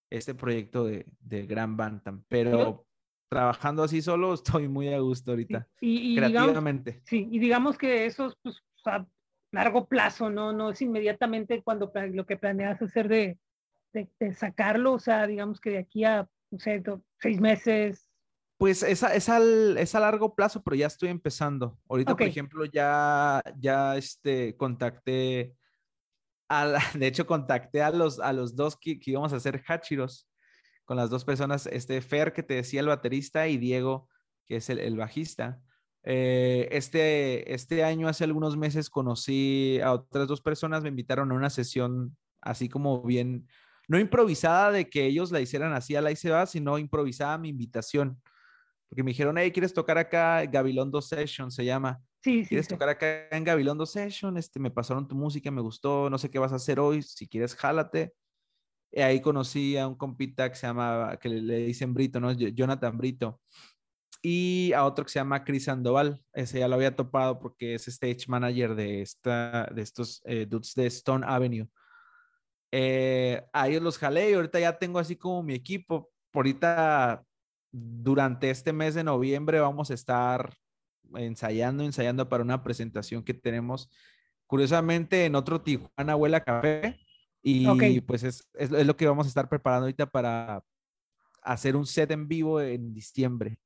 este 0.10 0.34
proyecto 0.34 0.86
de, 0.86 1.06
de 1.20 1.46
Gran 1.46 1.78
Bantam. 1.78 2.24
Pero 2.28 2.88
trabajando 3.36 3.84
así 3.84 4.02
solo 4.02 4.34
estoy 4.64 4.68
muy 4.70 4.94
a 4.94 5.00
gusto 5.00 5.32
ahorita, 5.32 5.68
Y, 5.82 5.98
y 5.98 6.16
digamos, 6.16 6.34
creativamente. 6.34 7.02
sí, 7.06 7.28
y 7.30 7.40
digamos 7.40 7.78
que 7.78 8.06
eso 8.06 8.28
es 8.28 8.36
pues, 8.42 8.64
a 8.86 9.06
largo 9.52 9.88
plazo, 9.88 10.30
¿no? 10.30 10.54
No 10.54 10.70
es 10.72 10.82
inmediatamente 10.82 11.62
cuando 11.64 11.92
lo 12.12 12.26
que 12.26 12.38
planeas 12.38 12.82
hacer 12.82 13.08
de, 13.10 13.38
de, 13.94 14.10
de 14.20 14.34
sacarlo, 14.34 14.94
o 14.94 15.00
sea, 15.00 15.28
digamos 15.28 15.60
que 15.60 15.72
de 15.72 15.78
aquí 15.80 16.04
a, 16.06 16.28
no 16.52 16.60
sé, 16.60 16.82
seis 17.20 17.40
meses. 17.42 18.08
Pues 18.58 18.84
es 18.84 19.04
a, 19.04 19.14
es, 19.14 19.28
al- 19.28 19.78
es 19.78 19.96
a 19.96 20.00
largo 20.00 20.34
plazo, 20.34 20.64
pero 20.64 20.76
ya 20.78 20.88
estoy 20.88 21.10
empezando. 21.10 21.78
Ahorita, 21.90 22.16
por 22.16 22.28
ejemplo, 22.28 22.64
ya, 22.66 23.42
ya 23.60 23.98
este, 23.98 24.56
contacté, 24.56 25.54
a 26.50 26.66
la- 26.66 26.80
de 26.98 27.08
hecho, 27.08 27.26
contacté 27.26 27.82
a 27.82 27.90
los, 27.92 28.20
a 28.20 28.32
los 28.32 28.56
dos 28.56 28.78
que, 28.78 28.98
que 29.00 29.12
íbamos 29.12 29.34
a 29.34 29.38
hacer 29.38 29.62
Hachiros, 29.68 30.28
con 30.86 30.98
las 30.98 31.10
dos 31.10 31.26
personas, 31.26 31.68
este 31.68 32.02
Fer, 32.02 32.34
que 32.34 32.44
te 32.44 32.54
decía 32.54 32.80
el 32.80 32.88
baterista, 32.88 33.48
y 33.48 33.58
Diego, 33.58 34.08
que 34.46 34.58
es 34.58 34.70
el, 34.70 34.80
el 34.80 34.96
bajista. 34.96 35.62
Eh, 36.04 36.70
este, 36.72 37.54
este 37.54 37.84
año, 37.84 38.08
hace 38.08 38.24
algunos 38.24 38.56
meses, 38.56 38.90
conocí 38.90 39.80
a 39.84 39.92
otras 39.92 40.28
dos 40.28 40.42
personas, 40.42 40.84
me 40.84 40.90
invitaron 40.90 41.32
a 41.32 41.36
una 41.36 41.50
sesión 41.50 42.16
así 42.42 42.70
como 42.70 43.02
bien, 43.02 43.48
no 43.88 44.00
improvisada 44.00 44.72
de 44.72 44.88
que 44.88 45.06
ellos 45.06 45.32
la 45.32 45.42
hicieran 45.42 45.74
así 45.74 45.96
a 45.96 46.02
la 46.02 46.12
y 46.12 46.16
se 46.16 46.30
va, 46.30 46.46
sino 46.46 46.78
improvisada 46.78 47.38
mi 47.40 47.50
invitación. 47.50 48.22
Porque 48.88 49.04
me 49.04 49.12
dijeron, 49.12 49.38
hey, 49.38 49.52
¿quieres 49.52 49.74
tocar 49.74 49.98
acá? 49.98 50.46
Gabilondo 50.46 51.02
Session 51.02 51.52
se 51.52 51.66
llama. 51.66 52.00
Sí, 52.22 52.44
sí, 52.44 52.50
¿Quieres 52.50 52.68
sí. 52.68 52.74
tocar 52.74 52.90
acá 52.90 53.28
en 53.32 53.44
Gabilondo 53.44 53.86
Session? 53.86 54.38
Este, 54.38 54.60
me 54.60 54.72
pasaron 54.72 55.08
tu 55.08 55.16
música, 55.16 55.50
me 55.50 55.62
gustó, 55.62 56.10
no 56.10 56.20
sé 56.20 56.30
qué 56.30 56.38
vas 56.38 56.54
a 56.54 56.58
hacer 56.58 56.80
hoy, 56.80 57.02
si 57.02 57.28
quieres, 57.28 57.56
jálate. 57.56 58.14
Y 58.96 59.02
ahí 59.02 59.20
conocí 59.20 59.76
a 59.76 59.90
un 59.90 59.96
compita 59.96 60.50
que 60.50 60.56
se 60.56 60.68
llama, 60.68 61.18
que 61.20 61.28
le, 61.28 61.58
dicen 61.66 61.94
Brito, 61.94 62.22
¿no? 62.22 62.32
Jonathan 62.32 62.98
Brito. 62.98 63.42
Y 64.22 64.72
a 64.72 64.86
otro 64.86 65.04
que 65.04 65.12
se 65.12 65.20
llama 65.20 65.44
Chris 65.44 65.66
Sandoval. 65.66 66.24
Ese 66.32 66.60
ya 66.60 66.70
lo 66.70 66.76
había 66.76 66.96
topado 66.96 67.38
porque 67.38 67.76
es 67.76 67.90
stage 67.90 68.24
manager 68.30 68.74
de, 68.74 69.02
esta, 69.02 69.66
de 69.66 69.82
estos 69.82 70.22
eh, 70.24 70.46
dudes 70.46 70.74
de 70.76 70.86
Stone 70.88 71.26
Avenue. 71.28 71.68
Eh, 72.72 73.46
a 73.52 73.68
ellos 73.68 73.84
los 73.84 73.98
jalé 73.98 74.32
y 74.32 74.34
ahorita 74.34 74.62
ya 74.62 74.80
tengo 74.80 74.98
así 74.98 75.18
como 75.18 75.44
mi 75.44 75.56
equipo. 75.56 76.10
Ahorita, 76.34 77.22
durante 77.74 78.50
este 78.50 78.72
mes 78.72 78.96
de 78.96 79.04
noviembre, 79.04 79.60
vamos 79.60 79.92
a 79.92 79.94
estar 79.94 80.56
ensayando, 81.16 81.84
ensayando 81.84 82.30
para 82.30 82.44
una 82.44 82.64
presentación 82.64 83.24
que 83.24 83.34
tenemos, 83.34 83.90
curiosamente, 84.48 85.26
en 85.26 85.36
otro 85.36 85.62
Tijuana 85.62 86.16
Huela 86.16 86.42
Café. 86.42 87.05
Y 87.48 88.02
pues 88.02 88.24
es, 88.24 88.48
es, 88.56 88.72
es 88.72 88.88
lo 88.88 88.98
que 88.98 89.06
vamos 89.08 89.28
a 89.28 89.30
estar 89.30 89.48
preparando 89.48 89.84
ahorita 89.86 90.08
para 90.08 90.64
hacer 91.44 91.76
un 91.76 91.86
set 91.86 92.10
en 92.12 92.28
vivo 92.28 92.60
en 92.60 92.92
diciembre. 92.94 93.60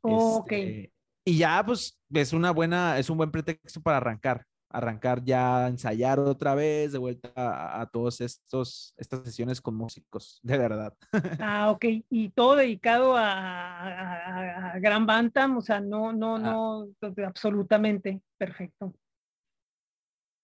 Ok. 0.00 0.50
Este, 0.52 0.92
y 1.24 1.38
ya, 1.38 1.62
pues, 1.64 2.00
es 2.12 2.32
una 2.32 2.50
buena, 2.50 2.98
es 2.98 3.08
un 3.08 3.16
buen 3.16 3.30
pretexto 3.30 3.80
para 3.80 3.98
arrancar, 3.98 4.44
arrancar 4.68 5.22
ya, 5.22 5.68
ensayar 5.68 6.18
otra 6.18 6.56
vez, 6.56 6.90
de 6.90 6.98
vuelta 6.98 7.30
a, 7.36 7.80
a 7.82 7.86
todos 7.86 8.20
estos, 8.20 8.92
estas 8.96 9.22
sesiones 9.22 9.60
con 9.60 9.76
músicos, 9.76 10.40
de 10.42 10.58
verdad. 10.58 10.92
Ah, 11.40 11.70
ok. 11.70 11.84
Y 12.10 12.30
todo 12.30 12.56
dedicado 12.56 13.16
a, 13.16 13.30
a- 13.30 13.86
a- 13.86 14.72
a 14.72 14.78
Gran 14.80 15.06
Bantam, 15.06 15.58
o 15.58 15.60
sea, 15.60 15.78
no, 15.80 16.12
no, 16.12 16.34
Ah. 16.36 16.40
no, 16.40 16.88
absolutamente. 17.24 18.20
Perfecto. 18.36 18.92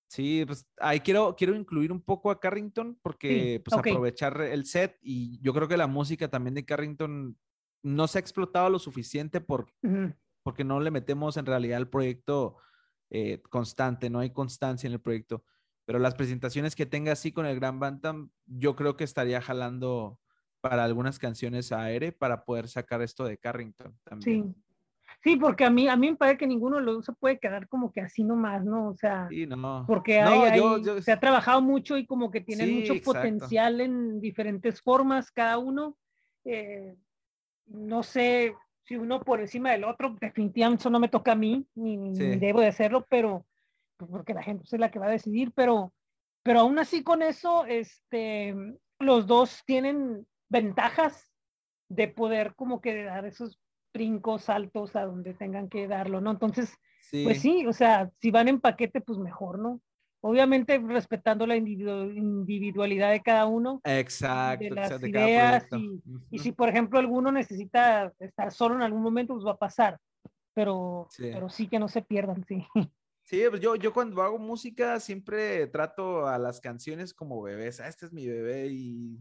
Sí, 0.08 0.42
pues 0.46 0.66
ahí 0.78 1.00
quiero, 1.00 1.36
quiero 1.36 1.54
incluir 1.54 1.92
un 1.92 2.00
poco 2.00 2.30
a 2.30 2.40
Carrington 2.40 2.98
porque 3.02 3.60
pues 3.62 3.78
aprovechar 3.78 4.40
el 4.40 4.64
set 4.64 4.98
y 5.02 5.38
yo 5.40 5.52
creo 5.52 5.68
que 5.68 5.76
la 5.76 5.86
música 5.86 6.28
también 6.28 6.54
de 6.54 6.64
Carrington 6.64 7.36
no 7.82 8.08
se 8.08 8.18
ha 8.18 8.20
explotado 8.20 8.70
lo 8.70 8.78
suficiente 8.78 9.42
por, 9.42 9.70
porque 10.42 10.64
no 10.64 10.80
le 10.80 10.90
metemos 10.90 11.36
en 11.36 11.44
realidad 11.44 11.76
al 11.76 11.90
proyecto 11.90 12.56
eh, 13.10 13.42
constante, 13.50 14.08
no 14.08 14.20
hay 14.20 14.30
constancia 14.30 14.86
en 14.86 14.94
el 14.94 15.00
proyecto. 15.00 15.44
Pero 15.84 15.98
las 15.98 16.14
presentaciones 16.14 16.74
que 16.74 16.86
tenga 16.86 17.12
así 17.12 17.32
con 17.32 17.46
el 17.46 17.56
Gran 17.56 17.78
Bantam, 17.78 18.30
yo 18.46 18.76
creo 18.76 18.96
que 18.96 19.04
estaría 19.04 19.40
jalando 19.40 20.18
para 20.60 20.84
algunas 20.84 21.18
canciones 21.18 21.70
a 21.70 21.84
Aire 21.84 22.12
para 22.12 22.44
poder 22.44 22.68
sacar 22.68 23.02
esto 23.02 23.24
de 23.24 23.38
Carrington 23.38 23.98
también. 24.04 24.54
Sí, 24.54 24.62
porque 25.40 25.64
a 25.64 25.70
mí, 25.70 25.88
a 25.88 25.96
mí 25.96 26.10
me 26.10 26.16
parece 26.16 26.38
que 26.38 26.46
ninguno 26.46 26.76
de 26.76 26.82
los 26.82 26.94
dos 26.96 27.04
se 27.06 27.12
puede 27.12 27.38
quedar 27.38 27.68
como 27.68 27.92
que 27.92 28.00
así 28.00 28.24
nomás, 28.24 28.64
¿no? 28.64 28.88
O 28.88 28.96
sea, 28.96 29.28
Sí, 29.28 29.46
no. 29.46 29.84
porque 29.86 30.20
No, 30.22 30.28
hay- 30.44 30.56
yo- 30.58 30.74
hay- 30.76 30.84
yo- 30.84 31.02
se 31.02 31.12
ha 31.12 31.20
trabajado 31.20 31.60
mucho 31.60 31.98
y 31.98 32.06
como 32.06 32.30
que 32.30 32.40
tienen 32.40 32.68
Sí, 32.68 32.72
mucho 32.74 32.92
exacto. 32.94 33.18
potencial 33.20 33.80
en 33.80 34.20
diferentes 34.20 34.80
formas 34.80 35.30
cada 35.30 35.58
uno. 35.58 35.96
Eh, 36.44 36.94
no 37.66 38.02
sé 38.02 38.54
si 38.84 38.96
uno 38.96 39.20
por 39.20 39.40
encima 39.40 39.72
del 39.72 39.84
otro, 39.84 40.16
definitivamente 40.18 40.80
eso 40.82 40.90
no 40.90 40.98
me 41.00 41.08
toca 41.08 41.32
a 41.32 41.36
mí, 41.36 41.66
ni, 41.74 41.96
ni 41.98 42.14
Sí. 42.16 42.24
debo 42.38 42.60
de 42.60 42.68
hacerlo, 42.68 43.06
pero 43.10 43.44
pues, 43.98 44.10
porque 44.10 44.32
la 44.32 44.42
gente 44.42 44.64
es 44.64 44.78
la 44.80 44.90
que 44.90 44.98
va 45.00 45.06
a 45.06 45.10
decidir, 45.10 45.52
pero, 45.54 45.92
pero 46.42 46.60
aún 46.60 46.78
así 46.78 47.02
con 47.02 47.20
eso, 47.20 47.66
este, 47.66 48.54
los 49.00 49.26
dos 49.26 49.62
tienen 49.66 50.26
ventajas 50.48 51.30
de 51.90 52.08
poder 52.08 52.54
como 52.54 52.80
que 52.80 53.02
dar 53.04 53.26
esos 53.26 53.58
brincos, 53.92 54.42
saltos 54.42 54.94
a 54.96 55.04
donde 55.04 55.34
tengan 55.34 55.68
que 55.68 55.88
darlo, 55.88 56.20
¿no? 56.20 56.30
Entonces, 56.30 56.74
Sí. 57.00 57.24
pues 57.24 57.38
sí, 57.40 57.66
o 57.66 57.72
sea, 57.72 58.10
si 58.20 58.30
van 58.30 58.48
en 58.48 58.60
paquete, 58.60 59.00
pues 59.00 59.18
mejor, 59.18 59.58
¿no? 59.58 59.80
Obviamente 60.20 60.78
respetando 60.78 61.46
la 61.46 61.56
individu- 61.56 62.14
individualidad 62.14 63.10
de 63.12 63.22
cada 63.22 63.46
uno. 63.46 63.80
Exacto, 63.84 64.64
de 64.64 64.70
las 64.70 65.00
de 65.00 65.10
cada 65.12 65.28
ideas. 65.28 65.68
Y 65.72 66.00
Ujú. 66.04 66.38
si, 66.38 66.52
por 66.52 66.68
ejemplo, 66.68 66.98
alguno 66.98 67.30
necesita 67.32 68.12
estar 68.18 68.52
solo 68.52 68.74
en 68.74 68.82
algún 68.82 69.02
momento, 69.02 69.34
pues 69.34 69.46
va 69.46 69.52
a 69.52 69.58
pasar. 69.58 69.98
Pero 70.54 71.06
Sí. 71.10 71.30
pero 71.32 71.48
sí 71.48 71.68
que 71.68 71.78
no 71.78 71.88
se 71.88 72.02
pierdan, 72.02 72.44
sí. 72.46 72.66
Sí, 73.22 73.42
pues 73.48 73.60
yo, 73.60 73.76
yo 73.76 73.92
cuando 73.92 74.22
hago 74.22 74.38
música 74.38 74.98
siempre 75.00 75.66
trato 75.66 76.26
a 76.26 76.38
las 76.38 76.60
canciones 76.60 77.14
como 77.14 77.42
bebés. 77.42 77.78
Ah, 77.78 77.86
este 77.88 78.06
es 78.06 78.12
mi 78.12 78.26
bebé 78.26 78.68
y... 78.68 79.18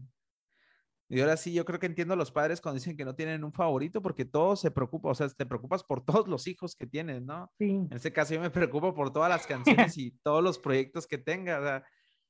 Y 1.08 1.20
ahora 1.20 1.36
sí, 1.36 1.54
yo 1.54 1.64
creo 1.64 1.78
que 1.78 1.86
entiendo 1.86 2.14
a 2.14 2.16
los 2.16 2.30
padres 2.30 2.60
cuando 2.60 2.78
dicen 2.78 2.96
que 2.96 3.04
no 3.04 3.14
tienen 3.14 3.42
un 3.42 3.52
favorito 3.52 4.02
porque 4.02 4.26
todos 4.26 4.60
se 4.60 4.70
preocupan, 4.70 5.12
o 5.12 5.14
sea, 5.14 5.28
te 5.28 5.46
preocupas 5.46 5.82
por 5.82 6.04
todos 6.24 6.28
los 6.28 6.46
hijos 6.46 6.76
que 6.76 6.86
tienen, 6.86 7.26
¿no? 7.26 7.50
Sí, 7.58 7.70
En 7.70 7.92
este 7.92 8.12
caso 8.12 8.34
yo 8.34 8.40
me 8.40 8.50
preocupo 8.50 8.94
por 8.94 9.12
todas 9.12 9.30
las 9.30 9.46
canciones 9.46 9.96
y 9.96 10.10
todos 10.22 10.42
los 10.42 10.58
proyectos 10.58 11.06
que 11.06 11.18
tenga. 11.18 11.58
o 11.58 11.62
sea, 11.62 11.84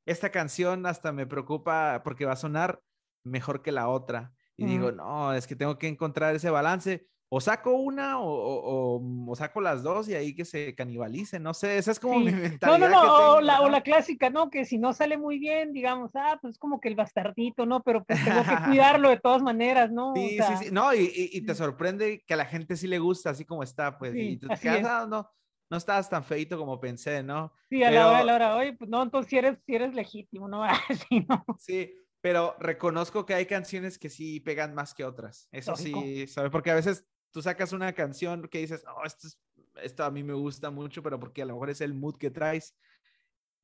esta 0.07 0.31
canción 0.31 0.87
hasta 0.87 1.12
me 1.12 1.26
preocupa 1.26 2.03
porque 2.03 2.24
va 2.24 2.33
a 2.33 2.37
sonar 2.37 2.81
mejor 3.24 3.62
que 3.62 3.72
la 3.72 3.89
otra. 3.89 4.33
Y 4.57 4.64
digo, 4.64 4.91
no, 4.91 5.35
es 5.35 5.47
que 5.47 5.55
tengo 5.55 5.79
que 5.79 5.87
encontrar 5.87 6.35
ese 6.35 6.51
balance. 6.51 7.07
O 7.31 7.41
saco 7.41 7.72
una 7.72 8.18
o, 8.20 8.24
o- 8.26 9.31
o- 9.31 9.37
saco 9.37 9.61
las 9.61 9.83
dos 9.83 10.09
y 10.09 10.14
ahí 10.14 10.35
que 10.35 10.45
se 10.45 10.74
canibalicen. 10.74 11.43
No 11.43 11.53
sé, 11.55 11.76
esa 11.79 11.93
es 11.93 12.01
como 12.01 12.18
sí. 12.18 12.24
mi 12.24 12.33
No, 12.33 12.41
mentalidad. 12.41 12.91
no, 12.91 13.07
no, 13.07 13.14
que 13.14 13.22
o, 13.22 13.41
la, 13.41 13.61
o 13.61 13.64
¿no? 13.64 13.70
la 13.70 13.83
clásica, 13.83 14.31
¿no? 14.31 14.51
Que 14.51 14.64
si 14.64 14.79
no 14.79 14.93
sale 14.95 15.18
muy 15.18 15.39
bien, 15.39 15.72
digamos, 15.72 16.12
ah, 16.16 16.39
pues 16.41 16.59
como 16.59 16.81
que 16.81 16.89
el 16.89 16.97
bastardito, 16.97 17.66
¿no? 17.66 17.83
Pero 17.83 18.05
pues 18.05 18.22
tengo 18.24 18.43
que 18.47 18.57
cuidarlo 18.64 19.11
de 19.11 19.20
todas 19.20 19.43
maneras, 19.43 19.91
¿no? 19.91 20.12
O 20.12 20.16
Sí, 20.16 20.37
sea, 20.37 20.57
sí, 20.57 20.64
sí. 20.66 20.70
No, 20.72 20.95
y, 20.95 21.01
y- 21.01 21.31
y 21.39 21.41
te 21.43 21.53
mm. 21.53 21.57
sorprende 21.57 22.24
que 22.26 22.35
a 22.35 22.37
la 22.37 22.47
gente 22.47 22.76
sí 22.76 22.87
le 22.87 22.99
gusta 22.99 23.31
así 23.31 23.45
como 23.45 23.62
está, 23.62 23.99
pues. 23.99 24.14
Sí, 24.14 24.20
y 24.20 24.37
tú 24.39 24.49
te 24.49 24.59
quedas, 24.59 24.81
es. 24.81 24.87
"Ah, 24.87 25.07
no, 25.09 25.31
no 25.70 25.76
estabas 25.76 26.09
tan 26.09 26.24
feito 26.24 26.57
como 26.59 26.81
pensé, 26.81 27.22
¿no? 27.22 27.53
Sí, 27.70 27.83
a 27.85 27.91
la 27.91 28.09
hora, 28.09 28.18
a 28.20 28.24
la 28.24 28.35
hora, 28.35 28.57
oye, 28.57 28.72
pues 28.72 28.89
no, 28.89 29.03
entonces 29.03 29.29
si 29.29 29.37
eres, 29.37 29.59
si 29.66 29.74
eres 29.74 29.95
legítimo, 29.95 30.49
¿no? 30.49 30.64
Así, 31.09 31.26
¿no? 31.29 31.45
Sí, 31.59 31.95
pero 32.22 32.57
reconozco 32.59 33.26
que 33.26 33.35
hay 33.35 33.45
canciones 33.47 33.99
que 33.99 34.09
sí 34.09 34.41
pegan 34.41 34.74
más 34.74 34.95
que 34.95 35.05
otras. 35.05 35.49
Eso 35.53 35.72
Lógico. 35.72 36.01
sí, 36.01 36.26
¿sabes? 36.26 36.51
Porque 36.51 36.70
a 36.70 36.74
veces 36.74 37.07
tú 37.31 37.43
sacas 37.43 37.72
una 37.72 37.93
canción 37.93 38.49
que 38.49 38.59
dices, 38.59 38.85
oh, 38.89 39.05
esto, 39.05 39.26
es- 39.29 39.41
esto 39.83 40.05
a 40.05 40.11
mí 40.11 40.22
me 40.22 40.35
gusta 40.35 40.70
mucho, 40.70 41.03
pero 41.03 41.18
porque 41.20 41.43
a 41.43 41.47
lo 41.47 41.55
mejor 41.55 41.70
es 41.70 41.81
el 41.81 41.95
mood 41.95 42.16
que 42.16 42.31
traes. 42.31 42.76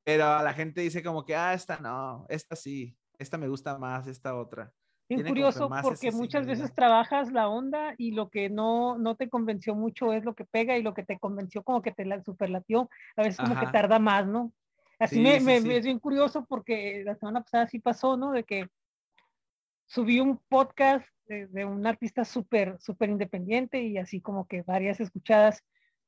Pero 0.03 0.25
a 0.25 0.43
la 0.43 0.53
gente 0.53 0.81
dice 0.81 1.01
como 1.03 1.25
que, 1.25 1.35
ah, 1.35 1.53
esta 1.53 1.77
no, 1.79 2.25
esta 2.29 2.55
sí, 2.55 2.95
esta 3.17 3.37
me 3.37 3.47
gusta 3.47 3.77
más, 3.77 4.07
esta 4.07 4.35
otra. 4.35 4.71
Bien 5.07 5.19
Tiene 5.19 5.29
curioso 5.29 5.69
porque 5.83 6.11
muchas 6.11 6.47
veces 6.47 6.73
trabajas 6.73 7.31
la 7.31 7.47
onda 7.47 7.93
y 7.97 8.11
lo 8.11 8.29
que 8.29 8.49
no, 8.49 8.97
no 8.97 9.15
te 9.15 9.29
convenció 9.29 9.75
mucho 9.75 10.13
es 10.13 10.25
lo 10.25 10.33
que 10.33 10.45
pega 10.45 10.77
y 10.77 10.83
lo 10.83 10.93
que 10.95 11.03
te 11.03 11.19
convenció 11.19 11.61
como 11.63 11.81
que 11.83 11.91
te 11.91 12.05
la 12.05 12.23
superlatió, 12.23 12.89
a 13.15 13.21
veces 13.21 13.37
como 13.39 13.53
que 13.53 13.65
Ajá. 13.65 13.71
tarda 13.71 13.99
más, 13.99 14.25
¿no? 14.25 14.51
Así 14.97 15.17
Sí, 15.17 15.21
me, 15.21 15.39
sí, 15.39 15.45
me- 15.45 15.59
sí. 15.61 15.71
es 15.73 15.85
bien 15.85 15.99
curioso 15.99 16.45
porque 16.45 17.03
la 17.05 17.15
semana 17.15 17.41
pasada 17.41 17.67
sí 17.67 17.79
pasó, 17.79 18.17
¿no? 18.17 18.31
De 18.31 18.43
que 18.45 18.67
subí 19.85 20.19
un 20.19 20.37
podcast 20.49 21.05
de, 21.27 21.47
de 21.47 21.65
un 21.65 21.85
artista 21.87 22.23
súper, 22.25 22.77
súper 22.79 23.09
independiente 23.09 23.81
y 23.81 23.97
así 23.97 24.21
como 24.21 24.47
que 24.47 24.61
varias 24.63 24.99
escuchadas. 24.99 25.63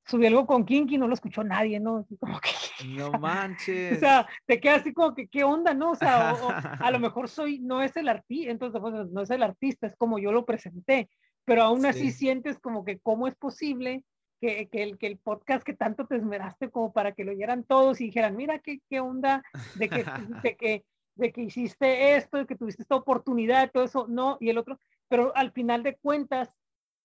Subí 0.06 0.26
algo 0.26 0.46
con 0.48 0.64
Kinky, 0.66 0.98
no 0.98 1.08
lo 1.08 1.14
escuchó 1.14 1.44
nadie, 1.44 1.80
¿no? 1.82 1.98
Así 1.98 2.16
como 2.18 2.40
que, 2.40 2.50
No 2.98 3.10
o 3.14 3.20
manches. 3.20 4.00
sea, 4.00 4.28
te 4.46 4.60
quedas 4.60 4.82
así 4.82 4.94
como 4.94 5.14
que, 5.14 5.28
¿qué 5.28 5.44
onda, 5.44 5.74
no? 5.74 5.92
O 5.92 5.96
sea, 5.96 6.34
o- 6.34 6.48
o 6.50 6.54
a 6.80 6.92
lo 6.92 7.00
mejor 7.00 7.28
soy, 7.30 7.60
no 7.60 7.82
es 7.82 7.96
el 7.98 8.08
artista, 8.08 8.52
entonces 8.52 8.80
pues, 8.80 8.94
no 9.10 9.22
es 9.22 9.30
el 9.30 9.44
artista, 9.44 9.88
es 9.88 9.96
como 9.98 10.18
yo 10.20 10.32
lo 10.32 10.46
presenté, 10.46 11.10
pero 11.46 11.64
aún 11.64 11.86
así 11.86 12.12
Sí. 12.12 12.18
sientes 12.18 12.58
como 12.60 12.86
que 12.86 13.00
cómo 13.00 13.28
es 13.28 13.36
posible 13.36 14.04
que, 14.40 14.68
que 14.70 14.84
el, 14.84 14.98
que 14.98 15.08
el 15.08 15.18
podcast 15.18 15.64
que 15.64 15.74
tanto 15.74 16.06
te 16.06 16.16
esmeraste 16.18 16.70
como 16.70 16.94
para 16.94 17.12
que 17.14 17.24
lo 17.26 17.32
oyeran 17.32 17.64
todos 17.64 18.00
y 18.00 18.06
dijeran, 18.06 18.36
mira 18.36 18.60
qué, 18.60 18.80
qué 18.90 19.00
onda 19.00 19.44
de 19.74 19.90
que, 19.90 20.04
de 20.44 20.56
que, 20.56 20.86
de 21.16 21.32
que 21.34 21.42
hiciste 21.42 22.16
esto, 22.16 22.38
de 22.38 22.46
que 22.46 22.56
tuviste 22.56 22.84
esta 22.84 22.96
oportunidad, 22.96 23.72
todo 23.72 23.84
eso, 23.86 24.06
no, 24.08 24.38
y 24.40 24.50
el 24.50 24.58
otro, 24.60 24.80
pero 25.08 25.36
al 25.36 25.52
final 25.52 25.84
de 25.84 25.98
cuentas, 25.98 26.50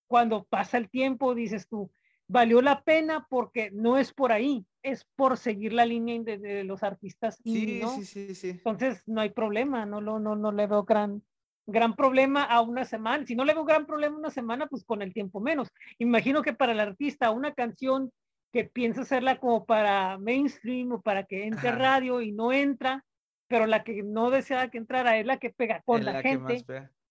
cuando 0.07 0.43
pasa 0.45 0.77
el 0.77 0.89
tiempo, 0.89 1.35
dices 1.35 1.67
tú, 1.67 1.91
valió 2.27 2.61
la 2.61 2.83
pena 2.83 3.27
porque 3.29 3.71
no 3.71 3.97
es 3.97 4.13
por 4.13 4.31
ahí, 4.31 4.65
es 4.81 5.05
por 5.15 5.37
seguir 5.37 5.73
la 5.73 5.85
línea 5.85 6.21
de, 6.21 6.37
de 6.37 6.63
los 6.63 6.83
artistas 6.83 7.39
Sí, 7.43 7.79
¿no? 7.81 7.89
sí, 7.89 8.05
sí, 8.05 8.35
sí. 8.35 8.49
Entonces 8.49 9.03
no 9.07 9.21
hay 9.21 9.29
problema, 9.29 9.85
no, 9.85 10.01
lo, 10.01 10.19
no, 10.19 10.35
no 10.35 10.51
le 10.51 10.67
veo 10.67 10.83
gran, 10.83 11.23
gran 11.65 11.95
problema 11.95 12.43
a 12.43 12.61
una 12.61 12.85
semana. 12.85 13.25
Si 13.25 13.35
no 13.35 13.45
le 13.45 13.53
veo 13.53 13.65
gran 13.65 13.85
problema 13.85 14.15
a 14.15 14.19
una 14.19 14.29
semana, 14.29 14.67
pues 14.67 14.83
con 14.83 15.01
el 15.01 15.13
tiempo 15.13 15.39
menos. 15.39 15.69
Imagino 15.97 16.41
que 16.41 16.53
para 16.53 16.73
el 16.73 16.79
artista 16.79 17.31
una 17.31 17.53
canción 17.53 18.11
que 18.51 18.65
piensa 18.65 19.01
hacerla 19.01 19.39
como 19.39 19.65
para 19.65 20.17
mainstream 20.19 20.91
o 20.91 21.01
para 21.01 21.23
que 21.23 21.47
entre 21.47 21.69
Ajá. 21.69 21.77
radio 21.79 22.21
y 22.21 22.31
no 22.31 22.53
entra, 22.53 23.03
pero 23.47 23.65
la 23.65 23.83
que 23.83 24.03
no 24.03 24.29
desea 24.29 24.69
que 24.69 24.77
entrara 24.77 25.17
es 25.17 25.25
la 25.25 25.37
que 25.37 25.49
pega 25.49 25.81
con 25.85 25.99
Es 25.99 26.05
la, 26.05 26.21
gente. 26.21 26.63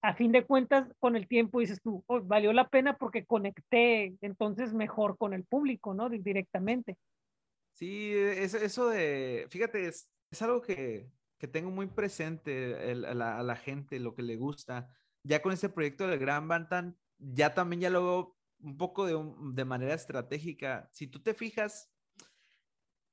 A 0.02 0.14
fin 0.14 0.32
de 0.32 0.44
cuentas, 0.44 0.88
con 0.98 1.14
el 1.14 1.28
tiempo 1.28 1.60
dices 1.60 1.80
tú, 1.80 2.02
"Oh, 2.08 2.20
valió 2.20 2.52
la 2.52 2.68
pena 2.68 2.98
porque 2.98 3.24
conecté 3.24 4.16
entonces 4.20 4.74
mejor 4.74 5.16
con 5.16 5.32
el 5.32 5.44
público, 5.44 5.94
¿no? 5.94 6.08
Di- 6.08 6.18
Directamente. 6.18 6.98
Sí, 7.72 8.12
eso, 8.14 8.58
eso 8.58 8.88
de, 8.88 9.46
fíjate, 9.48 9.86
es, 9.86 10.10
es 10.30 10.42
algo 10.42 10.60
que, 10.60 11.10
que 11.38 11.48
tengo 11.48 11.70
muy 11.70 11.86
presente 11.86 12.90
el- 12.90 13.04
a, 13.04 13.14
la, 13.14 13.38
a 13.38 13.42
la 13.42 13.56
gente, 13.56 13.98
lo 14.00 14.14
que 14.14 14.22
le 14.22 14.36
gusta. 14.36 14.88
Ya 15.24 15.40
con 15.40 15.52
este 15.52 15.68
proyecto 15.68 16.06
del 16.08 16.18
Gran 16.18 16.48
Bantan, 16.48 16.98
ya 17.18 17.54
también 17.54 17.80
ya 17.80 17.90
lo 17.90 18.04
veo 18.04 18.38
un 18.60 18.76
poco 18.76 19.06
de, 19.06 19.16
de 19.54 19.64
manera 19.64 19.94
estratégica. 19.94 20.88
Si 20.92 21.06
tú 21.06 21.22
te 21.22 21.34
fijas, 21.34 21.91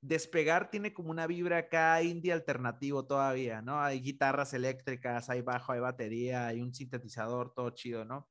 Despegar 0.02 0.70
tiene 0.72 0.94
como 0.94 1.12
una 1.12 1.28
vibra 1.28 1.58
acá 1.58 2.02
indie 2.02 2.32
alternativo 2.32 3.06
todavía, 3.06 3.62
¿no? 3.62 3.82
Hay 3.82 4.00
guitarras 4.02 4.54
eléctricas, 4.54 5.30
hay 5.30 5.42
bajo, 5.42 5.74
hay 5.74 5.82
batería, 5.82 6.48
hay 6.48 6.62
un 6.62 6.74
sintetizador, 6.74 7.54
todo 7.54 7.72
chido, 7.72 8.06
¿no? 8.06 8.30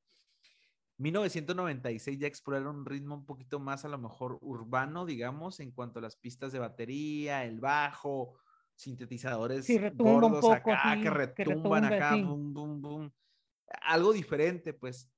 1996 0.97 2.19
ya 2.19 2.27
exploraron 2.27 2.77
un 2.79 2.85
ritmo 2.85 3.15
un 3.15 3.25
poquito 3.25 3.59
más 3.59 3.85
a 3.85 3.89
lo 3.89 3.97
mejor 3.97 4.37
urbano, 4.41 5.05
digamos, 5.05 5.59
en 5.59 5.71
cuanto 5.71 5.99
a 5.99 6.01
las 6.01 6.17
pistas 6.17 6.51
de 6.51 6.59
batería, 6.59 7.45
el 7.45 7.59
bajo, 7.59 8.37
sintetizadores 8.75 9.65
Sí, 9.65 9.79
gordos 9.93 10.41
poco, 10.41 10.71
acá 10.71 10.95
sí, 10.95 11.03
que 11.03 11.03
que 11.03 11.09
retumban 11.09 11.83
retumbe, 11.83 11.95
acá, 11.95 12.15
sí. 12.15 12.23
boom, 12.23 12.53
boom, 12.53 12.81
boom. 12.81 13.13
Algo 13.83 14.11
diferente, 14.11 14.73
pues. 14.73 15.09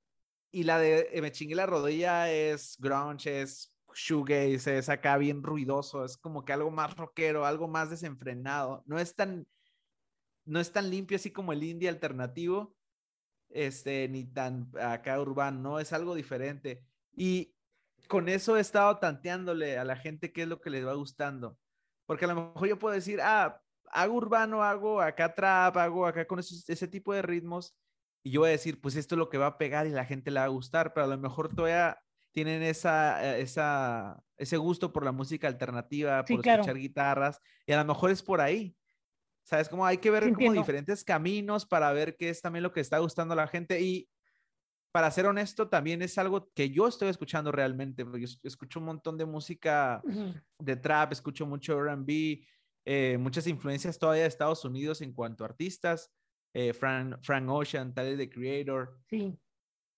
Y 0.51 0.63
la 0.63 0.77
de 0.79 1.09
eh, 1.13 1.21
Me 1.21 1.31
chingué 1.31 1.55
la 1.55 1.65
rodilla 1.65 2.31
es 2.31 2.77
grunge, 2.79 3.41
es 3.41 3.70
shoegaze, 3.93 4.77
es 4.77 4.89
acá 4.89 5.17
bien 5.17 5.43
ruidoso, 5.43 6.05
es 6.05 6.17
como 6.17 6.45
que 6.45 6.53
algo 6.53 6.71
más 6.71 6.95
rockero, 6.95 7.45
algo 7.45 7.67
más 7.67 7.89
desenfrenado. 7.89 8.83
No 8.85 8.99
es 8.99 9.15
tan, 9.15 9.47
no 10.45 10.59
es 10.59 10.71
tan 10.71 10.89
limpio 10.89 11.15
así 11.17 11.31
como 11.31 11.53
el 11.53 11.63
indie 11.63 11.89
alternativo, 11.89 12.75
este, 13.49 14.07
ni 14.09 14.25
tan 14.25 14.71
acá 14.79 15.19
urbano, 15.19 15.59
¿no? 15.61 15.79
Es 15.79 15.93
algo 15.93 16.15
diferente. 16.15 16.83
Y 17.13 17.53
con 18.07 18.29
eso 18.29 18.57
he 18.57 18.61
estado 18.61 18.97
tanteándole 18.99 19.77
a 19.77 19.83
la 19.83 19.95
gente 19.95 20.31
qué 20.31 20.43
es 20.43 20.47
lo 20.47 20.61
que 20.61 20.69
les 20.69 20.85
va 20.85 20.93
gustando. 20.93 21.57
Porque 22.05 22.25
a 22.25 22.29
lo 22.29 22.53
mejor 22.53 22.67
yo 22.67 22.79
puedo 22.79 22.95
decir, 22.95 23.19
ah, 23.21 23.61
hago 23.91 24.15
urbano, 24.15 24.63
hago 24.63 25.01
acá 25.01 25.33
trap, 25.33 25.77
hago 25.77 26.05
acá 26.05 26.25
con 26.25 26.39
esos- 26.39 26.67
ese 26.69 26.87
tipo 26.87 27.13
de 27.13 27.21
ritmos. 27.21 27.75
Y 28.23 28.31
yo 28.31 28.41
voy 28.41 28.49
a 28.49 28.51
decir, 28.51 28.79
pues 28.81 28.95
esto 28.95 29.15
es 29.15 29.19
lo 29.19 29.29
que 29.29 29.37
va 29.37 29.47
a 29.47 29.57
pegar 29.57 29.87
y 29.87 29.91
la 29.91 30.05
gente 30.05 30.31
le 30.31 30.39
va 30.39 30.45
a 30.45 30.49
gustar, 30.49 30.93
pero 30.93 31.05
a 31.05 31.09
lo 31.09 31.17
mejor 31.17 31.53
todavía 31.53 31.97
tienen 32.31 32.63
esa, 32.63 33.37
eh, 33.37 33.41
esa, 33.41 34.23
ese 34.37 34.57
gusto 34.57 34.91
por 34.93 35.03
la 35.05 35.11
música 35.11 35.47
alternativa, 35.47 36.23
Sí, 36.25 36.33
por 36.35 36.43
claro. 36.43 36.61
escuchar 36.61 36.77
guitarras, 36.77 37.39
y 37.65 37.71
a 37.73 37.77
lo 37.77 37.85
mejor 37.85 38.11
es 38.11 38.21
por 38.23 38.41
ahí. 38.41 38.75
¿Sabes? 39.43 39.69
Como 39.69 39.85
hay 39.85 39.97
que 39.97 40.11
ver 40.11 40.23
Sí, 40.25 40.29
como 40.29 40.45
entiendo. 40.47 40.61
diferentes 40.61 41.03
caminos 41.03 41.65
para 41.65 41.91
ver 41.93 42.15
qué 42.15 42.29
es 42.29 42.41
también 42.41 42.63
lo 42.63 42.71
que 42.71 42.79
está 42.79 42.99
gustando 42.99 43.33
a 43.33 43.37
la 43.37 43.47
gente. 43.47 43.81
Y 43.81 44.07
para 44.93 45.09
ser 45.09 45.25
honesto, 45.25 45.67
también 45.69 46.01
es 46.01 46.17
algo 46.17 46.51
que 46.53 46.69
yo 46.69 46.87
estoy 46.87 47.09
escuchando 47.09 47.51
realmente, 47.51 48.05
porque 48.05 48.21
yo 48.21 48.25
es- 48.25 48.39
escucho 48.43 48.79
un 48.79 48.85
montón 48.85 49.17
de 49.17 49.25
música 49.25 50.01
de 50.59 50.75
trap, 50.75 51.11
escucho 51.13 51.45
mucho 51.45 51.73
RB, 51.79 52.45
eh, 52.85 53.17
muchas 53.19 53.47
influencias 53.47 53.97
todavía 53.97 54.23
de 54.23 54.27
Estados 54.29 54.63
Unidos 54.65 55.01
en 55.01 55.13
cuanto 55.13 55.43
a 55.43 55.47
artistas. 55.47 56.11
eh, 56.53 56.73
Frank, 56.73 57.19
Frank 57.23 57.49
Ocean, 57.49 57.93
Tyler 57.93 58.17
the 58.17 58.29
Creator. 58.29 58.99
Sí. 59.09 59.39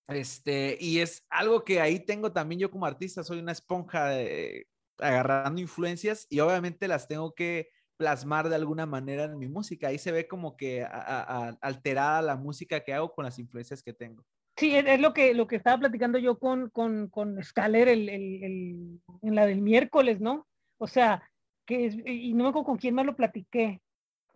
Este, 0.08 0.76
y 0.80 0.98
es 1.00 1.24
algo 1.30 1.64
que 1.64 1.80
ahí 1.80 1.98
tengo 2.00 2.32
también 2.32 2.60
yo 2.60 2.70
como 2.70 2.86
artista, 2.86 3.22
soy 3.24 3.38
una 3.38 3.52
esponja 3.52 4.08
de- 4.08 4.66
agarrando 4.98 5.60
influencias 5.60 6.26
y 6.30 6.40
obviamente 6.40 6.86
las 6.88 7.08
tengo 7.08 7.34
que 7.34 7.68
plasmar 7.96 8.48
de 8.48 8.56
alguna 8.56 8.86
manera 8.86 9.24
en 9.24 9.38
mi 9.38 9.48
música. 9.48 9.88
Ahí 9.88 9.98
se 9.98 10.12
ve 10.12 10.28
como 10.28 10.56
que 10.56 10.82
a- 10.82 10.88
a- 10.90 11.58
alterada 11.60 12.22
la 12.22 12.36
música 12.36 12.80
que 12.80 12.92
hago 12.92 13.12
con 13.12 13.24
las 13.24 13.38
influencias 13.38 13.82
que 13.82 13.92
tengo. 13.92 14.24
Sí, 14.56 14.74
es 14.76 15.00
lo 15.00 15.12
que 15.12 15.34
lo 15.34 15.48
que 15.48 15.56
estaba 15.56 15.78
platicando 15.78 16.18
yo 16.18 16.38
con, 16.38 16.70
con, 16.70 17.08
con 17.08 17.42
Scaler 17.42 17.88
el, 17.88 18.08
el- 18.08 18.44
el- 18.44 19.00
en 19.22 19.34
la 19.34 19.46
del 19.46 19.62
miércoles, 19.62 20.20
¿no? 20.20 20.46
O 20.78 20.86
sea, 20.86 21.28
que 21.66 21.86
es, 21.86 21.96
y 22.06 22.34
no 22.34 22.44
me 22.44 22.50
acuerdo 22.50 22.66
con 22.66 22.76
quién 22.78 22.94
más 22.94 23.06
lo 23.06 23.16
platiqué, 23.16 23.80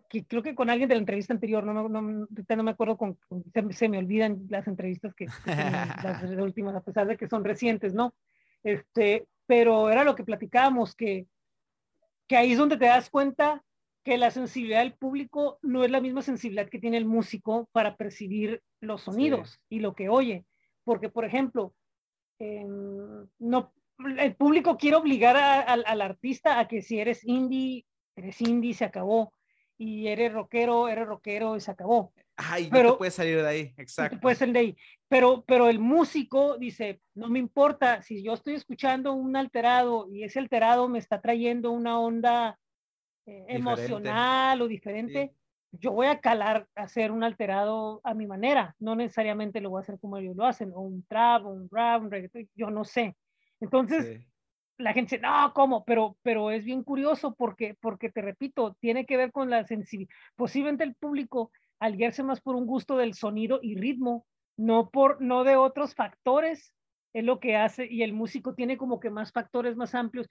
que 0.09 0.24
creo 0.24 0.42
que 0.42 0.54
con 0.54 0.70
alguien 0.70 0.88
de 0.88 0.94
la 0.94 1.00
entrevista 1.00 1.32
anterior, 1.34 1.64
no, 1.64 1.74
me- 1.88 1.88
no, 1.88 2.28
no 2.56 2.62
me 2.62 2.70
acuerdo 2.70 2.96
con, 2.96 3.18
se, 3.52 3.62
me- 3.62 3.72
se 3.72 3.88
me 3.88 3.98
olvidan 3.98 4.46
las 4.48 4.66
entrevistas 4.66 5.14
que, 5.14 5.26
las 6.02 6.22
últimas, 6.40 6.74
a 6.74 6.80
pesar 6.80 7.06
de 7.06 7.16
que 7.16 7.28
son 7.28 7.44
recientes, 7.44 7.92
¿no? 7.94 8.14
Este, 8.62 9.26
pero 9.46 9.90
era 9.90 10.04
lo 10.04 10.14
que 10.14 10.24
platicábamos, 10.24 10.94
que, 10.94 11.26
que 12.26 12.36
ahí 12.36 12.52
es 12.52 12.59
donde 12.59 12.76
te 12.76 12.86
das 12.86 13.11
cuenta 13.11 13.62
que 14.04 14.16
la 14.18 14.30
sensibilidad 14.30 14.80
del 14.80 14.94
público 14.94 15.59
no 15.62 15.84
es 15.84 15.90
la 15.90 16.00
misma 16.00 16.22
sensibilidad 16.22 16.68
que 16.68 16.78
tiene 16.78 16.96
el 16.96 17.04
músico 17.04 17.68
para 17.72 17.96
percibir 17.96 18.62
los 18.80 19.02
sonidos 19.02 19.61
y 19.68 19.80
lo 19.80 19.94
que 19.94 20.09
oye. 20.09 20.44
Porque, 20.84 21.09
por 21.11 21.24
ejemplo, 21.26 21.74
em, 22.38 23.26
no, 23.38 23.72
el 24.18 24.34
público 24.36 24.76
quiere 24.78 24.96
obligar 24.96 25.36
a- 25.36 25.61
al- 25.61 25.84
al 25.86 26.00
artista 26.00 26.59
a 26.59 26.68
que 26.68 26.82
si 26.82 26.98
eres 27.00 27.24
indie, 27.26 27.84
eres 28.16 28.40
indie, 28.40 28.72
se 28.74 28.84
acabó. 28.84 29.32
Y 29.78 30.08
eres 30.08 30.32
rockero, 30.32 30.88
eres 30.88 31.06
rockero 31.06 31.56
y 31.56 31.60
se 31.60 31.70
acabó. 31.70 32.12
Ay, 32.36 32.64
no 32.64 32.70
Pero- 32.70 32.92
te 32.92 32.98
puedes 32.98 33.14
salir 33.14 33.40
de 33.42 33.48
ahí, 33.48 33.74
exacto. 33.76 34.18
puedes 34.20 34.38
ser 34.38 34.52
de 34.52 34.58
ahí. 34.58 34.76
Pero, 35.08 35.44
pero 35.46 35.68
el 35.68 35.78
músico 35.78 36.56
dice, 36.58 37.00
no 37.14 37.28
me 37.28 37.38
importa, 37.38 38.02
si 38.02 38.22
yo 38.22 38.34
estoy 38.34 38.54
escuchando 38.54 39.12
un 39.12 39.36
alterado 39.36 40.08
y 40.10 40.24
ese 40.24 40.38
alterado 40.38 40.88
me 40.88 40.98
está 40.98 41.20
trayendo 41.20 41.70
una 41.70 41.98
onda 42.00 42.58
eh, 43.26 43.44
emocional 43.48 44.60
o 44.62 44.68
diferente, 44.68 45.32
yo 45.72 45.92
voy 45.92 46.06
a 46.06 46.18
calar 46.20 46.66
a 46.74 46.82
hacer 46.84 47.12
un 47.12 47.22
alterado 47.22 48.00
a 48.02 48.14
mi 48.14 48.26
manera. 48.26 48.74
No 48.78 48.94
necesariamente 48.96 49.60
lo 49.60 49.70
voy 49.70 49.80
a 49.80 49.82
hacer 49.82 49.98
como 50.00 50.16
ellos 50.16 50.34
lo 50.36 50.46
hacen, 50.46 50.72
o 50.74 50.80
un 50.80 51.04
trap, 51.04 51.44
o 51.44 51.50
un 51.50 51.68
rap, 51.70 52.02
un 52.02 52.10
reggaetón, 52.10 52.48
yo 52.54 52.70
no 52.70 52.84
sé. 52.84 53.16
Entonces, 53.60 54.18
Sí. 54.20 54.26
La 54.78 54.92
gente 54.92 55.16
dice, 55.16 55.26
no, 55.26 55.52
¿cómo? 55.54 55.84
Pero, 55.84 56.16
pero 56.22 56.50
es 56.50 56.64
bien 56.64 56.82
curioso 56.82 57.34
porque, 57.34 57.76
porque 57.80 58.10
te 58.10 58.22
repito, 58.22 58.76
tiene 58.80 59.06
que 59.06 59.16
ver 59.16 59.32
con 59.32 59.50
la 59.50 59.64
sensibilidad. 59.64 60.14
Posiblemente 60.36 60.84
el 60.84 60.94
público, 60.94 61.50
al 61.80 61.96
guiarse 61.96 62.22
más 62.22 62.40
por 62.40 62.54
un 62.54 62.66
gusto 62.66 62.96
del 62.96 63.14
sonido 63.14 63.58
y 63.62 63.76
ritmo, 63.76 64.26
no, 64.56 64.90
por, 64.90 65.20
no 65.20 65.44
de 65.44 65.56
otros 65.56 65.94
factores, 65.94 66.74
es 67.12 67.24
lo 67.24 67.40
que 67.40 67.56
hace, 67.56 67.86
y 67.90 68.02
el 68.02 68.12
músico 68.12 68.54
tiene 68.54 68.76
como 68.76 69.00
que 69.00 69.10
más 69.10 69.32
factores 69.32 69.76
más 69.76 69.94
amplios. 69.94 70.28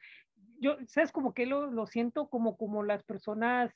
Yo, 0.59 0.77
¿sabes? 0.87 1.11
Como 1.11 1.33
que 1.33 1.45
lo, 1.45 1.67
lo 1.67 1.85
siento 1.85 2.29
como, 2.29 2.57
como 2.57 2.83
las 2.83 3.03
personas, 3.03 3.71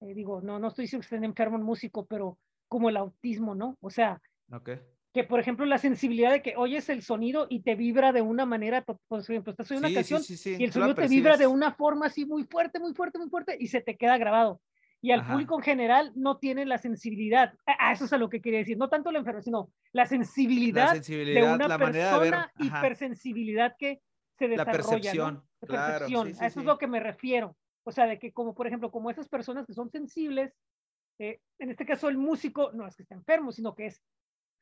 eh, 0.00 0.14
digo, 0.14 0.42
no, 0.42 0.58
no 0.58 0.68
estoy 0.68 0.84
diciendo 0.84 1.02
que 1.02 1.14
estén 1.14 1.24
enfermo 1.24 1.56
en 1.56 1.62
músico, 1.62 2.06
pero 2.06 2.38
como 2.68 2.88
el 2.88 2.96
autismo, 2.96 3.54
¿no? 3.54 3.76
O 3.80 3.90
sea, 3.90 4.20
Ok. 4.52 4.70
Que 5.14 5.22
por 5.22 5.38
ejemplo 5.38 5.64
la 5.64 5.78
sensibilidad 5.78 6.32
de 6.32 6.42
que 6.42 6.54
oyes 6.56 6.88
el 6.88 7.00
sonido 7.02 7.46
y 7.48 7.60
te 7.60 7.76
vibra 7.76 8.12
de 8.12 8.20
una 8.20 8.44
manera, 8.46 8.82
por 8.84 9.20
ejemplo, 9.20 9.52
estás 9.52 9.70
oyendo 9.70 9.86
una 9.86 9.88
Sí, 9.90 9.94
canción 9.94 10.22
sí, 10.24 10.36
sí, 10.36 10.50
y 10.58 10.64
el 10.64 10.70
la 10.70 10.72
sonido 10.72 10.94
te 10.96 11.06
vibra 11.06 11.36
de 11.36 11.46
una 11.46 11.72
forma 11.72 12.06
así 12.06 12.26
muy 12.26 12.42
fuerte, 12.44 12.80
muy 12.80 12.94
fuerte, 12.94 13.18
muy 13.20 13.30
fuerte 13.30 13.56
y 13.58 13.68
se 13.68 13.80
te 13.80 13.96
queda 13.96 14.18
grabado. 14.18 14.60
Y 15.00 15.12
al 15.12 15.20
Ajá. 15.20 15.32
público 15.32 15.54
en 15.56 15.62
general 15.62 16.12
no 16.16 16.38
tiene 16.38 16.66
la 16.66 16.78
sensibilidad. 16.78 17.54
A 17.64 17.90
a 17.90 17.92
eso 17.92 18.06
es 18.06 18.12
a 18.12 18.18
lo 18.18 18.28
que 18.28 18.40
quería 18.40 18.58
decir. 18.58 18.76
No 18.76 18.88
tanto 18.88 19.12
la 19.12 19.18
enfermedad, 19.20 19.44
sino 19.44 19.70
la 19.92 20.02
La 20.02 20.08
sensibilidad 20.08 20.94
de 20.96 21.42
una 21.44 21.68
la 21.68 21.78
de 21.78 21.84
persona 21.84 22.52
ajá, 22.58 22.78
hipersensibilidad 22.78 23.76
que 23.78 24.00
se 24.38 24.48
La 24.48 24.64
desarrolla. 24.64 25.14
¿no? 25.14 25.36
percepción, 25.36 25.44
La 25.60 25.68
claro, 25.68 25.92
percepción. 26.06 26.28
a 26.42 26.46
eso 26.46 26.60
es 26.60 26.66
lo 26.66 26.78
que 26.78 26.86
me 26.88 26.98
refiero. 26.98 27.56
O 27.84 27.92
sea, 27.92 28.06
de 28.06 28.18
que 28.18 28.32
como 28.32 28.54
por 28.54 28.66
ejemplo, 28.66 28.90
como 28.90 29.10
esas 29.10 29.28
personas 29.28 29.66
que 29.66 29.74
son 29.74 29.90
sensibles, 29.90 30.54
eh, 31.20 31.38
en 31.60 31.70
este 31.70 31.86
caso 31.86 32.08
el 32.08 32.16
músico 32.18 32.72
no 32.72 32.84
es 32.86 32.96
que 32.96 33.02
esté 33.04 33.14
enfermo, 33.14 33.52
sino 33.52 33.74
que 33.76 33.86
es 33.86 34.02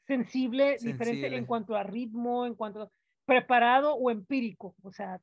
sensible, 0.06 0.76
diferente 0.80 1.34
en 1.34 1.44
cuanto 1.46 1.76
a 1.76 1.82
ritmo, 1.82 2.46
en 2.46 2.54
cuanto 2.54 2.82
a 2.82 2.90
preparado 3.24 3.94
o 3.94 4.10
empírico. 4.10 4.74
O 4.82 4.92
sea, 4.92 5.20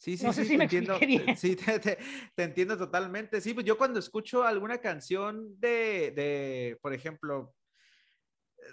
Sí, 0.00 0.16
sí, 0.16 0.24
No 0.24 0.32
sé 0.32 0.42
sí, 0.42 0.50
si 0.50 0.52
te 0.52 0.58
me 0.58 0.64
entiendo. 0.64 0.98
bien. 1.00 1.36
Sí, 1.36 1.56
te, 1.56 1.80
te- 1.80 1.98
te 2.36 2.42
entiendo 2.44 2.78
totalmente. 2.78 3.40
Sí, 3.40 3.52
pues 3.52 3.66
yo 3.66 3.76
cuando 3.76 3.98
escucho 3.98 4.44
alguna 4.44 4.78
canción 4.78 5.58
de, 5.58 6.12
de, 6.12 6.78
por 6.80 6.94
ejemplo, 6.94 7.56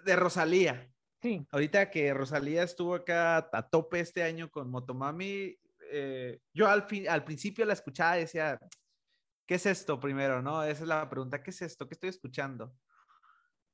de 0.06 0.16
Rosalía, 0.16 0.88
sí, 1.22 1.46
ahorita 1.52 1.90
que 1.90 2.14
Rosalía 2.14 2.62
estuvo 2.62 2.94
acá 2.94 3.50
a 3.52 3.70
tope 3.70 4.00
este 4.02 4.22
año 4.22 4.52
con 4.52 4.70
Motomami, 4.70 5.58
eh, 5.92 6.40
yo 6.54 6.68
al, 6.68 6.84
fin, 6.84 7.10
al 7.10 7.24
principio 7.24 7.66
la 7.66 7.74
escuchaba 7.74 8.18
y 8.18 8.22
decía, 8.22 8.60
¿qué 9.48 9.56
es 9.56 9.66
esto 9.66 10.00
primero? 10.00 10.44
¿No? 10.44 10.64
Esa 10.64 10.84
es 10.84 10.88
la 10.88 11.10
pregunta, 11.10 11.42
¿qué 11.42 11.50
es 11.50 11.62
esto? 11.64 11.88
¿Qué 11.88 11.96
estoy 11.96 12.10
escuchando? 12.10 12.76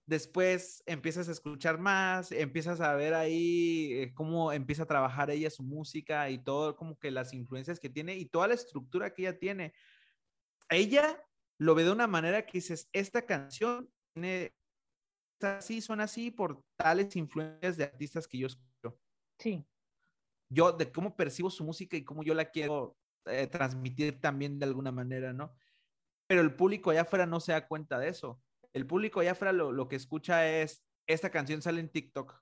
Después 0.05 0.83
empiezas 0.85 1.29
a 1.29 1.31
escuchar 1.31 1.79
más, 1.79 2.31
empiezas 2.31 2.81
a 2.81 2.95
ver 2.95 3.13
ahí 3.13 3.93
eh, 3.93 4.13
cómo 4.13 4.51
empieza 4.51 4.83
a 4.83 4.87
trabajar 4.87 5.29
ella 5.29 5.49
su 5.49 5.63
música 5.63 6.29
y 6.29 6.39
todo, 6.39 6.75
como 6.75 6.97
que 6.97 7.11
las 7.11 7.33
influencias 7.33 7.79
que 7.79 7.89
tiene 7.89 8.15
y 8.15 8.25
toda 8.25 8.47
la 8.47 8.55
estructura 8.55 9.13
que 9.13 9.23
ella 9.23 9.39
tiene. 9.39 9.73
Ella 10.69 11.23
lo 11.59 11.75
ve 11.75 11.83
de 11.83 11.91
una 11.91 12.07
manera 12.07 12.45
que 12.45 12.53
dices, 12.57 12.89
esta 12.91 13.25
canción 13.25 13.89
tiene 14.13 14.55
así, 15.41 15.81
suena 15.81 16.03
así 16.03 16.31
por 16.31 16.63
tales 16.75 17.15
influencias 17.15 17.77
de 17.77 17.83
artistas 17.83 18.27
que 18.27 18.37
yo 18.37 18.47
escucho. 18.47 18.99
sí, 19.37 19.65
Yo, 20.49 20.71
de 20.71 20.91
cómo 20.91 21.15
percibo 21.15 21.49
su 21.49 21.63
música 21.63 21.95
y 21.95 22.03
cómo 22.03 22.23
yo 22.23 22.33
la 22.33 22.45
quiero 22.45 22.97
eh, 23.25 23.47
transmitir 23.47 24.19
también 24.19 24.59
de 24.59 24.65
alguna 24.65 24.91
manera, 24.91 25.33
¿no? 25.33 25.53
Pero 26.27 26.41
el 26.41 26.55
público 26.55 26.89
allá 26.89 27.01
afuera 27.01 27.25
no 27.25 27.39
se 27.39 27.51
da 27.51 27.67
cuenta 27.67 27.99
de 27.99 28.09
eso. 28.09 28.41
El 28.73 28.87
público 28.87 29.19
allá 29.19 29.31
afuera 29.31 29.51
lo, 29.51 29.71
lo 29.71 29.87
que 29.87 29.95
escucha 29.95 30.47
es, 30.47 30.83
esta 31.07 31.29
canción 31.29 31.61
sale 31.61 31.79
en 31.81 31.89
TikTok. 31.89 32.41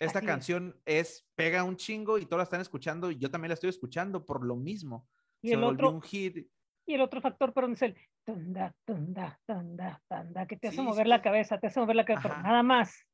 Esta 0.00 0.18
Así 0.18 0.26
es. 0.26 0.30
canción 0.32 0.80
es, 0.84 1.28
pega 1.36 1.62
un 1.62 1.76
chingo 1.76 2.18
y 2.18 2.26
todos 2.26 2.38
la 2.38 2.44
están 2.44 2.60
escuchando 2.60 3.10
y 3.10 3.18
yo 3.18 3.30
también 3.30 3.50
la 3.50 3.54
estoy 3.54 3.70
escuchando 3.70 4.26
por 4.26 4.44
lo 4.44 4.56
mismo. 4.56 5.08
Y 5.40 5.48
se 5.50 5.54
el 5.54 5.60
volvió 5.60 5.86
otro- 5.86 5.90
un 5.96 6.02
hit. 6.02 6.48
Y 6.88 6.94
el 6.94 7.00
otro 7.00 7.20
factor, 7.20 7.52
perdón, 7.54 7.74
es 7.74 7.82
el 7.82 7.96
tunda, 8.26 8.74
tunda, 8.84 9.40
tunda, 9.46 10.02
tunda, 10.08 10.46
que 10.48 10.56
te 10.56 10.66
hace 10.68 10.78
Sí, 10.78 10.82
mover 10.82 11.04
sí, 11.04 11.10
la 11.10 11.22
cabeza, 11.22 11.60
te 11.60 11.68
hace 11.68 11.78
mover 11.78 11.94
la 11.94 12.04
cabeza, 12.04 12.28
pero 12.28 12.42
nada 12.42 12.62
más. 12.64 13.06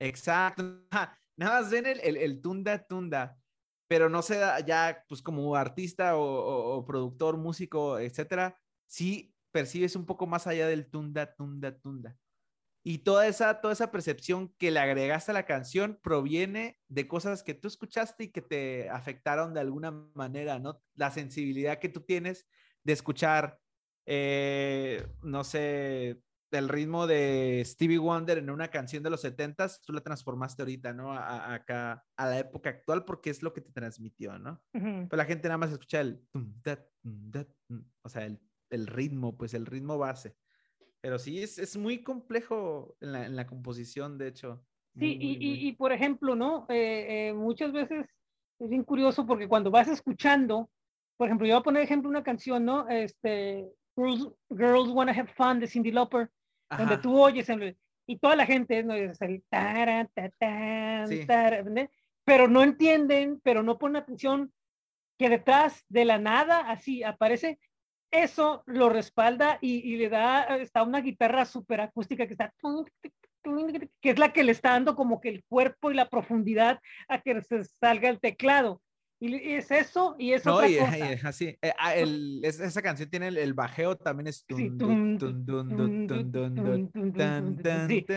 Exacto. 0.00 0.62
Nada 1.36 1.60
más 1.60 1.70
ven 1.70 1.86
el, 1.86 2.00
el, 2.00 2.16
el 2.16 2.40
tunda 2.40 2.78
tunda, 2.86 3.36
pero 3.88 4.08
no 4.08 4.22
se 4.22 4.38
da 4.38 4.58
ya, 4.60 5.04
pues 5.08 5.22
como 5.22 5.54
artista 5.54 6.16
o, 6.16 6.22
o- 6.22 6.76
o 6.78 6.84
productor, 6.84 7.36
músico, 7.36 7.98
etcétera, 7.98 8.58
sí 8.86 9.34
percibes 9.58 9.96
un 9.96 10.06
poco 10.06 10.26
más 10.26 10.46
allá 10.46 10.66
del 10.68 10.88
tunda 10.88 11.34
tunda 11.34 11.76
tunda. 11.78 12.16
Y 12.84 12.98
toda 12.98 13.26
esa, 13.26 13.60
toda 13.60 13.72
esa 13.74 13.90
percepción 13.90 14.54
que 14.56 14.70
le 14.70 14.78
agregaste 14.80 15.32
a 15.32 15.34
la 15.34 15.44
canción 15.46 15.98
proviene 16.02 16.78
de 16.88 17.06
cosas 17.08 17.42
que 17.42 17.52
tú 17.54 17.68
escuchaste 17.68 18.24
y 18.24 18.28
que 18.28 18.40
te 18.40 18.88
afectaron 18.88 19.52
de 19.52 19.60
alguna 19.60 19.90
manera, 20.14 20.58
¿no? 20.58 20.80
La 20.94 21.10
sensibilidad 21.10 21.80
que 21.80 21.88
tú 21.88 22.00
tienes 22.02 22.46
de 22.84 22.92
escuchar, 22.92 23.58
eh, 24.06 25.06
no 25.22 25.44
sé, 25.44 26.22
el 26.50 26.68
ritmo 26.68 27.06
de 27.06 27.62
Stevie 27.66 27.98
Wonder 27.98 28.38
en 28.38 28.48
una 28.48 28.68
canción 28.68 29.02
de 29.02 29.10
los 29.10 29.22
70s, 29.22 29.80
tú 29.84 29.92
la 29.92 30.00
transformaste 30.00 30.62
ahorita, 30.62 30.94
¿no? 30.94 31.12
A, 31.12 31.18
a- 31.26 31.54
acá, 31.54 32.06
a 32.16 32.26
la 32.26 32.38
época 32.38 32.70
actual, 32.70 33.04
porque 33.04 33.28
es 33.28 33.42
lo 33.42 33.52
que 33.52 33.60
te 33.60 33.72
transmitió, 33.72 34.38
¿no? 34.38 34.62
Ujú. 34.72 35.08
Pero 35.10 35.16
la 35.16 35.26
gente 35.26 35.48
nada 35.48 35.58
más 35.58 35.72
escucha 35.72 36.00
el, 36.00 36.26
tum, 36.32 36.54
da, 36.62 36.76
tum, 37.02 37.30
da, 37.30 37.44
tum, 37.66 37.84
o 38.02 38.08
sea, 38.08 38.24
el, 38.24 38.40
el 38.70 38.86
ritmo, 38.86 39.36
pues 39.36 39.54
el 39.54 39.66
ritmo 39.66 39.98
base. 39.98 40.36
Pero 41.00 41.18
sí, 41.18 41.42
es, 41.42 41.58
es 41.58 41.76
muy 41.76 42.02
complejo 42.02 42.96
en 43.00 43.12
la, 43.12 43.26
en 43.26 43.36
la 43.36 43.46
composición, 43.46 44.18
de 44.18 44.28
hecho. 44.28 44.64
Sí, 44.94 45.16
Muy, 45.16 45.26
y, 45.26 45.36
muy, 45.36 45.68
y- 45.68 45.72
por 45.72 45.92
ejemplo, 45.92 46.34
¿no? 46.34 46.66
Eh, 46.68 47.28
eh, 47.28 47.32
muchas 47.34 47.72
veces 47.72 48.06
es 48.58 48.68
bien 48.68 48.82
curioso 48.82 49.24
porque 49.26 49.46
cuando 49.46 49.70
vas 49.70 49.86
escuchando, 49.88 50.70
por 51.16 51.28
ejemplo, 51.28 51.46
yo 51.46 51.54
voy 51.54 51.60
a 51.60 51.64
poner 51.64 51.82
ejemplo 51.82 52.10
una 52.10 52.24
canción, 52.24 52.64
¿no? 52.64 52.88
Este, 52.88 53.68
Girls, 53.96 54.28
Girls 54.50 54.90
Wanna 54.90 55.12
Have 55.12 55.32
Fun 55.36 55.60
de 55.60 55.66
Cindy 55.68 55.92
Lauper, 55.92 56.30
donde 56.76 56.98
tú 56.98 57.20
oyes 57.20 57.48
el- 57.48 57.76
y 58.06 58.18
toda 58.18 58.34
la 58.36 58.46
gente, 58.46 58.82
¿no? 58.82 58.94
Es 58.94 59.20
el 59.20 59.42
tara, 59.48 60.08
ta, 60.14 60.30
tan, 60.30 61.06
Sí. 61.08 61.26
pero 62.24 62.48
no 62.48 62.62
entienden, 62.62 63.40
pero 63.42 63.62
no 63.62 63.78
ponen 63.78 63.96
atención 64.02 64.52
que 65.18 65.28
detrás 65.28 65.84
de 65.88 66.04
la 66.04 66.18
nada, 66.18 66.70
así 66.70 67.02
aparece, 67.02 67.58
eso 68.10 68.62
lo 68.66 68.88
respalda 68.88 69.58
y, 69.60 69.76
y 69.92 69.96
le 69.96 70.08
da, 70.08 70.56
está 70.58 70.82
una 70.82 71.00
guitarra 71.00 71.44
súper 71.44 71.80
acústica 71.80 72.26
que 72.26 72.32
está, 72.32 72.54
que 74.00 74.10
es 74.10 74.18
la 74.18 74.32
que 74.32 74.44
le 74.44 74.52
está 74.52 74.70
dando 74.70 74.96
como 74.96 75.20
que 75.20 75.28
el 75.28 75.44
cuerpo 75.44 75.90
y 75.90 75.94
la 75.94 76.08
profundidad 76.08 76.80
a 77.08 77.20
que 77.20 77.40
se 77.42 77.64
salga 77.64 78.08
el 78.08 78.20
teclado. 78.20 78.82
Y 79.20 79.34
es 79.54 79.72
eso 79.72 80.14
y 80.16 80.32
es 80.32 80.46
No, 80.46 80.54
otra 80.54 80.68
y, 80.68 80.76
cosa. 80.76 80.96
y 80.98 81.02
así. 81.26 81.58
eh, 81.60 81.72
ah, 81.76 81.96
el- 81.96 82.40
es- 82.44 82.60
esa 82.60 82.80
canción 82.80 83.10
tiene 83.10 83.28
el, 83.28 83.36
el 83.36 83.52
bajeo, 83.52 83.96
también 83.96 84.28
es. 84.28 84.46
Sí, 84.48 84.70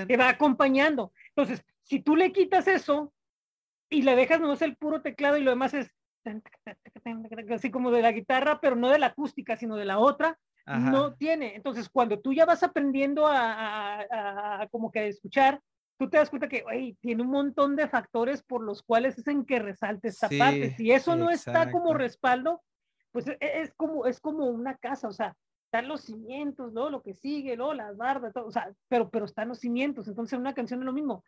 que 0.08 0.18
va 0.18 0.30
acompañando. 0.30 1.12
Entonces, 1.36 1.66
si 1.82 2.02
tú 2.02 2.16
le 2.16 2.32
quitas 2.32 2.68
eso 2.68 3.14
y 3.90 4.04
le 4.04 4.16
dejas 4.16 4.40
nomás 4.40 4.62
el 4.62 4.76
puro 4.78 5.02
teclado 5.02 5.38
y 5.38 5.44
lo 5.44 5.50
demás 5.52 5.74
es 5.74 5.92
así 7.54 7.72
como 7.72 7.92
de 7.92 8.02
la 8.02 8.12
guitarra, 8.12 8.60
pero 8.62 8.76
no 8.76 8.90
de 8.90 9.00
la 9.00 9.08
acústica, 9.08 9.58
sino 9.58 9.76
de 9.76 9.86
la 9.86 10.00
otra, 10.00 10.38
Ajá. 10.66 10.92
no 10.92 11.14
tiene. 11.16 11.56
Entonces, 11.56 11.90
cuando 11.90 12.20
tú 12.20 12.34
ya 12.34 12.46
vas 12.46 12.64
aprendiendo 12.64 13.26
a, 13.28 13.52
a- 13.54 14.02
a- 14.10 14.62
a 14.64 14.68
como 14.70 14.92
que 14.92 15.08
escuchar, 15.08 15.62
tú 15.98 16.10
te 16.10 16.18
das 16.18 16.30
cuenta 16.30 16.48
que 16.48 16.64
oye, 16.66 16.96
tiene 17.00 17.24
un 17.24 17.30
montón 17.30 17.76
de 17.76 17.88
factores 17.88 18.42
por 18.44 18.64
los 18.64 18.82
cuales 18.84 19.18
hacen 19.20 19.46
que 19.46 19.60
resalte 19.60 20.08
esta 20.08 20.30
parte. 20.30 20.70
Sí, 20.70 20.76
Si 20.78 20.92
eso 20.92 21.16
no 21.16 21.30
está 21.30 21.72
como 21.72 21.94
respaldo, 21.94 22.62
pues 23.12 23.28
e- 23.28 23.38
es 23.40 23.74
como, 23.76 24.06
es 24.06 24.20
como 24.20 24.46
una 24.46 24.76
casa, 24.78 25.08
o 25.08 25.12
sea, 25.12 25.36
están 25.66 25.88
los 25.88 26.02
cimientos, 26.02 26.74
¿no? 26.74 26.90
Lo 26.90 27.02
que 27.02 27.14
sigue, 27.14 27.56
¿no? 27.56 27.74
Las 27.74 27.96
bardas, 27.98 28.34
todo, 28.34 28.46
o 28.48 28.52
sea, 28.52 28.72
pero, 28.90 29.10
pero 29.10 29.26
están 29.26 29.48
los 29.48 29.60
cimientos. 29.60 30.08
Entonces, 30.08 30.38
una 30.38 30.54
canción 30.54 30.80
es 30.82 30.86
lo 30.86 30.94
mismo. 30.94 31.24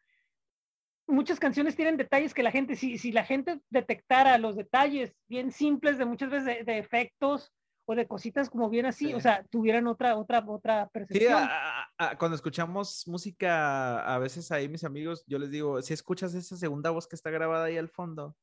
Muchas 1.08 1.40
canciones 1.40 1.76
tienen 1.76 1.98
detalles 1.98 2.34
que 2.34 2.44
la 2.44 2.52
gente, 2.52 2.76
si, 2.76 2.98
si 2.98 3.12
la 3.12 3.24
gente 3.26 3.62
detectara 3.70 4.38
los 4.38 4.56
detalles 4.56 5.14
bien 5.28 5.52
simples 5.52 5.98
de 5.98 6.06
muchas 6.06 6.30
veces 6.30 6.46
de, 6.46 6.64
de 6.64 6.78
efectos 6.80 7.52
o 7.86 7.96
de 7.96 8.08
cositas 8.08 8.50
como 8.50 8.70
bien 8.70 8.86
así, 8.86 9.14
o 9.14 9.20
sea, 9.20 9.44
tuvieran 9.50 9.88
otra, 9.88 10.16
otra, 10.16 10.42
otra 10.48 10.86
Sí, 10.86 10.90
percepción. 10.94 11.34
a- 11.44 11.82
a- 11.82 11.88
a- 12.12 12.18
cuando 12.18 12.36
escuchamos 12.36 13.04
música, 13.08 14.00
a 14.06 14.18
veces 14.20 14.50
ahí 14.54 14.70
mis 14.70 14.86
amigos, 14.86 15.26
yo 15.28 15.38
les 15.38 15.52
digo, 15.52 15.82
si 15.82 15.94
escuchas 15.94 16.34
esa 16.34 16.56
segunda 16.56 16.92
voz 16.92 17.08
que 17.08 17.18
está 17.18 17.30
grabada 17.30 17.66
ahí 17.66 17.78
al 17.78 17.90
fondo, 17.90 18.38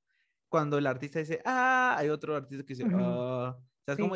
cuando 0.50 0.76
el 0.76 0.86
artista 0.86 1.20
dice, 1.20 1.40
ah, 1.46 1.94
hay 1.96 2.10
otro 2.10 2.36
artista 2.36 2.64
que 2.66 2.74
dice, 2.74 2.86
ah. 2.94 3.56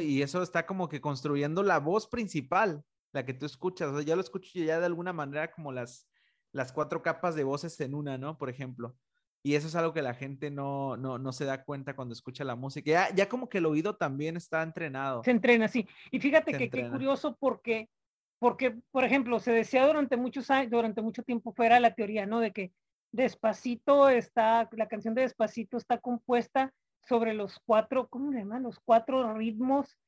Y 0.02 0.20
eso 0.22 0.42
está 0.42 0.66
como 0.66 0.88
que 0.88 1.00
construyendo 1.00 1.62
la 1.62 1.78
voz 1.80 2.06
principal, 2.06 2.84
la 3.12 3.24
que 3.24 3.32
tú 3.34 3.46
escuchas. 3.46 3.88
O 3.90 3.96
sea, 3.96 4.04
ya 4.04 4.14
lo 4.14 4.20
escucho 4.20 4.50
ya 4.58 4.78
de 4.78 4.86
alguna 4.86 5.12
manera 5.12 5.50
como 5.50 5.72
las, 5.72 6.06
las 6.54 6.72
cuatro 6.72 7.02
capas 7.02 7.34
de 7.34 7.44
voces 7.44 7.78
en 7.80 7.94
una, 7.94 8.16
¿no? 8.16 8.38
Por 8.38 8.48
ejemplo. 8.48 8.96
Y 9.42 9.56
eso 9.56 9.66
es 9.66 9.74
algo 9.74 9.92
que 9.92 10.00
la 10.00 10.14
gente 10.14 10.50
no, 10.50 10.96
no, 10.96 11.18
no 11.18 11.32
se 11.32 11.44
da 11.44 11.64
cuenta 11.64 11.94
cuando 11.94 12.14
escucha 12.14 12.44
la 12.44 12.54
música. 12.54 12.90
Ya, 12.90 13.14
ya 13.14 13.28
como 13.28 13.48
que 13.48 13.58
el 13.58 13.66
oído 13.66 13.96
también 13.96 14.36
está 14.36 14.62
entrenado. 14.62 15.22
se 15.22 15.32
entrena 15.32 15.66
así. 15.66 15.86
Y 16.10 16.20
fíjate 16.20 16.52
Se 16.52 16.58
que 16.58 16.70
qué 16.70 16.88
curioso 16.88 17.36
porque, 17.38 17.90
porque, 18.38 18.78
por 18.90 19.04
ejemplo, 19.04 19.40
se 19.40 19.52
decía 19.52 19.86
durante 19.86 20.16
muchos 20.16 20.50
años, 20.50 20.70
durante 20.70 21.02
mucho 21.02 21.22
tiempo 21.24 21.52
fuera 21.52 21.78
la 21.80 21.94
teoría, 21.94 22.24
¿no? 22.24 22.40
De 22.40 22.52
que 22.52 22.72
Despacito 23.12 24.08
está, 24.08 24.68
la 24.72 24.88
canción 24.88 25.14
de 25.14 25.22
Despacito 25.22 25.76
está 25.76 25.98
compuesta 25.98 26.72
sobre 27.02 27.34
los 27.34 27.60
cuatro, 27.66 28.08
¿cómo 28.08 28.32
se 28.32 28.38
llaman? 28.38 28.62
Los 28.62 28.78
cuatro 28.80 29.34
ritmos 29.34 29.98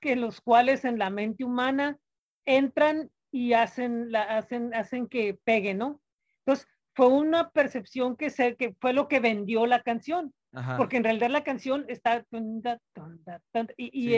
que 0.00 0.16
los 0.16 0.40
cuales 0.40 0.84
en 0.84 0.98
la 0.98 1.10
mente 1.10 1.44
humana 1.44 1.98
entran 2.46 3.10
y 3.30 3.52
hacen, 3.52 4.10
la, 4.10 4.22
hacen, 4.22 4.74
hacen 4.74 5.06
que 5.06 5.34
pegue, 5.44 5.74
¿no? 5.74 6.00
Entonces, 6.44 6.66
fue 6.94 7.08
una 7.08 7.50
percepción 7.50 8.16
que, 8.16 8.30
se, 8.30 8.56
que 8.56 8.74
fue 8.80 8.92
lo 8.92 9.08
que 9.08 9.20
vendió 9.20 9.66
la 9.66 9.82
canción 9.82 10.34
Ajá. 10.52 10.76
porque 10.76 10.96
en 10.96 11.04
realidad 11.04 11.30
la 11.30 11.44
canción 11.44 11.84
está 11.88 12.26
y, 13.76 14.14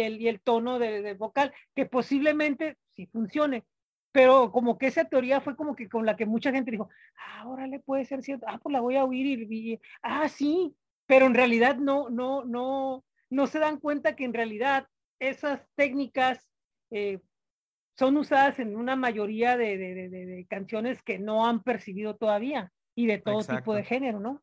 el, 0.00 0.20
y 0.20 0.38
tono 0.40 0.78
de, 0.78 1.02
de 1.02 1.14
vocal 1.14 1.52
que 1.74 1.86
posiblemente 1.86 2.76
sí 2.90 3.06
funcione, 3.06 3.64
pero 4.12 4.50
como 4.50 4.78
que 4.78 4.88
esa 4.88 5.04
teoría 5.04 5.40
fue 5.40 5.56
como 5.56 5.76
que 5.76 5.88
con 5.88 6.04
la 6.04 6.16
que 6.16 6.26
mucha 6.26 6.50
gente 6.52 6.70
dijo, 6.72 6.88
ah, 7.16 7.46
órale, 7.46 7.78
puede 7.80 8.04
ser 8.04 8.22
cierto, 8.22 8.46
ah, 8.48 8.58
pues 8.62 8.72
la 8.72 8.80
voy 8.80 8.96
a 8.96 9.04
oír 9.04 9.26
y, 9.50 9.72
y- 9.72 9.80
ah, 10.02 10.28
sí, 10.28 10.74
pero 11.06 11.26
en 11.26 11.34
realidad 11.34 11.76
no, 11.76 12.10
no, 12.10 12.44
no, 12.44 13.04
no 13.30 13.46
se 13.46 13.58
dan 13.60 13.78
cuenta 13.78 14.16
que 14.16 14.24
en 14.24 14.34
realidad 14.34 14.88
esas 15.20 15.66
técnicas 15.76 16.48
eh, 16.90 17.20
son 18.00 18.16
usadas 18.16 18.58
en 18.58 18.76
una 18.76 18.96
mayoría 18.96 19.58
de, 19.58 19.76
de- 19.76 20.08
de- 20.08 20.46
canciones 20.48 21.02
que 21.02 21.18
no 21.18 21.46
han 21.46 21.62
percibido 21.62 22.16
todavía 22.16 22.72
y 22.94 23.06
de 23.06 23.18
todo 23.18 23.44
tipo 23.44 23.74
de 23.74 23.84
género, 23.84 24.20
¿no? 24.20 24.42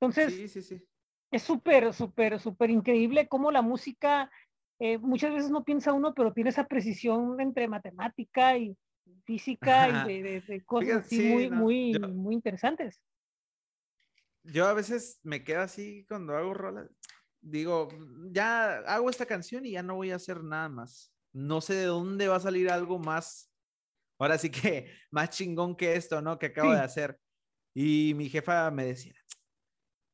Entonces, 0.00 0.32
Sí, 0.32 0.48
sí, 0.48 0.62
sí. 0.62 0.88
es 1.30 1.42
súper, 1.42 1.92
súper, 1.92 2.40
súper 2.40 2.70
increíble 2.70 3.28
cómo 3.28 3.50
la 3.50 3.60
música, 3.60 4.30
eh, 4.78 4.96
muchas 4.96 5.34
veces 5.34 5.50
no 5.50 5.64
piensa 5.64 5.92
uno, 5.92 6.14
pero 6.14 6.32
tiene 6.32 6.48
esa 6.48 6.66
precisión 6.66 7.38
entre 7.42 7.68
matemática 7.68 8.56
y 8.56 8.74
física 9.26 9.86
y 10.10 10.22
de, 10.22 10.62
cosas 10.64 11.04
así 11.04 11.20
muy, 11.20 11.50
no, 11.50 11.56
muy, 11.56 11.92
yo- 11.92 12.08
muy 12.08 12.34
interesantes. 12.34 13.02
Yo 14.44 14.66
a 14.66 14.72
veces 14.72 15.20
me 15.24 15.44
quedo 15.44 15.60
así 15.60 16.06
cuando 16.08 16.34
hago 16.38 16.54
rolas. 16.54 16.88
Digo, 17.42 17.88
ya 18.30 18.78
hago 18.78 19.10
esta 19.10 19.26
canción 19.26 19.66
y 19.66 19.72
ya 19.72 19.82
no 19.82 19.94
voy 19.96 20.10
a 20.10 20.16
hacer 20.16 20.42
nada 20.42 20.70
más. 20.70 21.13
No 21.34 21.60
sé 21.62 21.74
de 21.76 21.86
dónde 21.86 22.28
va 22.28 22.36
a 22.38 22.40
salir 22.40 22.70
algo 22.70 22.98
más. 23.00 23.52
Ahora 24.18 24.38
sí 24.38 24.50
que 24.50 24.92
más 25.12 25.30
chingón 25.30 25.76
que 25.76 25.96
esto, 25.96 26.22
¿no? 26.22 26.38
Que 26.38 26.48
acabo 26.48 26.70
Sí. 26.70 26.76
de 26.76 26.80
hacer. 26.80 27.20
Y 27.74 28.14
mi 28.16 28.28
jefa 28.30 28.70
me 28.72 28.86
decía, 28.86 29.14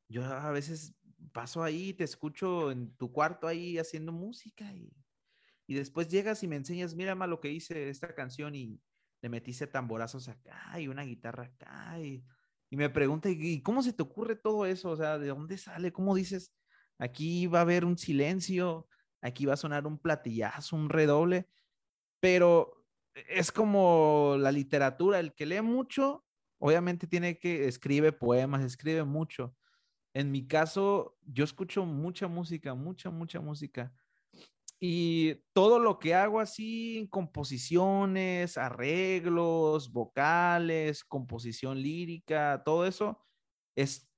yo 0.09 0.23
a 0.25 0.51
veces 0.51 0.95
paso 1.33 1.63
ahí, 1.63 1.93
te 1.93 2.03
escucho 2.03 2.71
en 2.71 2.95
tu 2.97 3.11
cuarto 3.11 3.47
ahí 3.47 3.77
haciendo 3.77 4.11
música 4.11 4.73
y, 4.73 4.91
y 5.67 5.75
después 5.75 6.09
llegas 6.09 6.43
y 6.43 6.47
me 6.47 6.57
enseñas, 6.57 6.95
mira 6.95 7.15
ma 7.15 7.27
lo 7.27 7.41
que 7.41 7.51
hice 7.51 7.89
esta 7.89 8.15
canción 8.15 8.55
y 8.55 8.81
le 9.21 9.29
metiste 9.29 9.67
tamborazos 9.67 10.29
acá 10.29 10.79
y 10.79 10.87
una 10.89 11.03
guitarra 11.03 11.45
acá 11.45 11.99
y, 12.01 12.25
y 12.69 12.77
me 12.77 12.89
pregunta, 12.89 13.29
¿y 13.29 13.37
y 13.41 13.63
cómo 13.63 13.83
se 13.83 13.93
te 13.93 14.03
ocurre 14.03 14.35
todo 14.37 14.65
eso? 14.65 14.91
O 14.91 14.97
sea, 14.97 15.19
¿de 15.19 15.27
dónde 15.29 15.57
sale? 15.57 15.93
¿Cómo 15.93 16.15
dices? 16.15 16.55
Aquí 16.99 17.47
va 17.47 17.59
a 17.59 17.61
haber 17.63 17.85
un 17.85 17.97
silencio, 17.97 18.87
aquí 19.21 19.45
va 19.45 19.53
a 19.53 19.57
sonar 19.57 19.87
un 19.87 19.97
platillazo, 19.97 20.75
un 20.75 20.89
redoble, 20.89 21.47
pero 22.19 22.85
es 23.13 23.51
como 23.51 24.35
la 24.39 24.51
literatura, 24.51 25.19
el 25.19 25.33
que 25.33 25.45
lee 25.45 25.61
mucho, 25.61 26.25
obviamente 26.59 27.07
tiene 27.07 27.37
que, 27.39 27.67
escribe 27.67 28.11
poemas, 28.11 28.63
escribe 28.63 29.03
mucho. 29.03 29.55
En 30.13 30.31
mi 30.31 30.47
caso, 30.47 31.17
yo 31.21 31.43
escucho 31.43 31.85
mucha 31.85 32.27
música, 32.27 32.73
mucha, 32.73 33.09
mucha 33.09 33.39
música. 33.39 33.93
Y 34.79 35.35
todo 35.53 35.79
lo 35.79 35.99
que 35.99 36.15
hago 36.15 36.39
así, 36.39 37.07
composiciones, 37.11 38.57
arreglos, 38.57 39.91
vocales, 39.91 41.03
composición 41.03 41.81
lírica, 41.81 42.63
todo 42.65 42.87
eso 42.87 43.23
es 43.75 44.09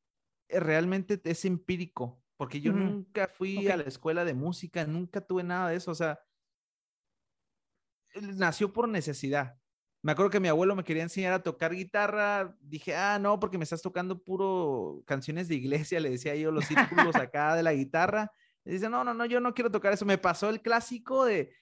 realmente 0.50 1.20
es 1.26 1.46
empírico, 1.46 2.23
porque 2.44 2.60
yo 2.60 2.74
Ujú. 2.74 2.82
nunca 2.82 3.30
fui 3.30 3.70
a 3.70 3.76
Ok. 3.76 3.84
la 3.84 3.88
escuela 3.88 4.26
de 4.26 4.34
música, 4.34 4.86
nunca 4.86 5.22
tuve 5.22 5.44
nada 5.44 5.70
de 5.70 5.78
eso, 5.78 5.92
o 5.92 5.96
sea, 5.96 6.20
nació 8.22 8.74
por 8.74 8.90
necesidad. 8.90 9.58
Me 10.02 10.12
acuerdo 10.12 10.30
que 10.30 10.42
mi 10.42 10.50
abuelo 10.50 10.76
me 10.76 10.84
quería 10.84 11.04
enseñar 11.04 11.32
a 11.32 11.42
tocar 11.42 11.74
guitarra. 11.74 12.58
Dije, 12.60 12.98
ah, 12.98 13.18
no, 13.18 13.40
porque 13.40 13.58
me 13.58 13.64
estás 13.64 13.82
tocando 13.82 14.22
puro 14.22 15.04
canciones 15.08 15.48
de 15.48 15.56
iglesia, 15.56 16.00
le 16.02 16.10
decía 16.10 16.36
yo 16.36 16.52
los 16.52 16.66
círculos 16.66 17.16
acá 17.16 17.56
de 17.56 17.64
la 17.64 17.72
guitarra. 17.72 18.30
Y 18.66 18.72
dice, 18.72 18.90
no, 18.90 19.06
no, 19.06 19.14
no, 19.14 19.26
yo 19.26 19.40
no 19.40 19.54
quiero 19.54 19.72
tocar 19.72 19.94
eso. 19.94 20.06
Me 20.06 20.18
pasó 20.18 20.50
el 20.50 20.62
clásico 20.62 21.24
de, 21.24 21.56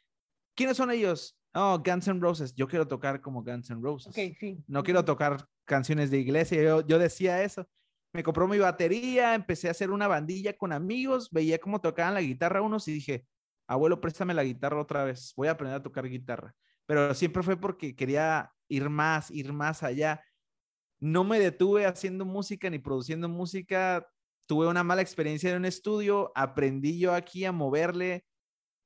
¿quiénes 0.56 0.78
son 0.78 0.90
ellos? 0.90 1.38
Oh, 1.54 1.78
Guns 1.78 2.08
N' 2.08 2.20
Roses. 2.20 2.56
Yo 2.56 2.68
quiero 2.68 2.88
tocar 2.88 3.22
como 3.22 3.44
Guns 3.44 3.70
N' 3.70 3.84
Roses. 3.84 4.18
Ok, 4.18 4.36
sí. 4.40 4.64
No 4.66 4.82
quiero 4.82 5.06
tocar 5.06 5.48
canciones 5.66 6.10
de 6.10 6.18
iglesia. 6.18 6.60
Yo, 6.64 6.82
yo 6.88 6.98
decía 6.98 7.44
eso. 7.44 7.70
Me 8.14 8.24
compró 8.24 8.48
mi 8.48 8.60
batería, 8.60 9.36
empecé 9.36 9.70
a 9.70 9.72
hacer 9.72 9.90
una 9.90 10.08
bandilla 10.08 10.58
con 10.58 10.74
amigos, 10.74 11.30
veía 11.32 11.60
cómo 11.60 11.80
tocaban 11.80 12.14
la 12.14 12.22
guitarra 12.22 12.62
unos 12.62 12.88
y 12.88 12.94
dije, 12.94 13.26
abuelo, 13.68 14.02
préstame 14.02 14.34
la 14.34 14.44
guitarra 14.44 14.82
otra 14.82 15.06
vez, 15.06 15.34
voy 15.38 15.48
a 15.48 15.52
aprender 15.52 15.80
a 15.80 15.84
tocar 15.84 16.10
guitarra. 16.10 16.54
Pero 16.86 17.14
siempre 17.14 17.42
fue 17.42 17.56
porque 17.56 17.96
quería 17.96 18.52
ir 18.68 18.90
más, 18.90 19.32
ir 19.32 19.54
más 19.54 19.82
allá. 19.82 20.22
No 21.00 21.24
me 21.24 21.40
detuve 21.40 21.86
haciendo 21.86 22.26
música 22.26 22.70
ni 22.70 22.80
produciendo 22.80 23.30
música. 23.30 24.06
Tuve 24.46 24.68
una 24.68 24.84
mala 24.84 25.02
experiencia 25.02 25.50
en 25.52 25.58
un 25.58 25.66
estudio, 25.66 26.32
aprendí 26.36 27.00
yo 27.00 27.14
aquí 27.14 27.46
a 27.46 27.54
moverle, 27.54 28.26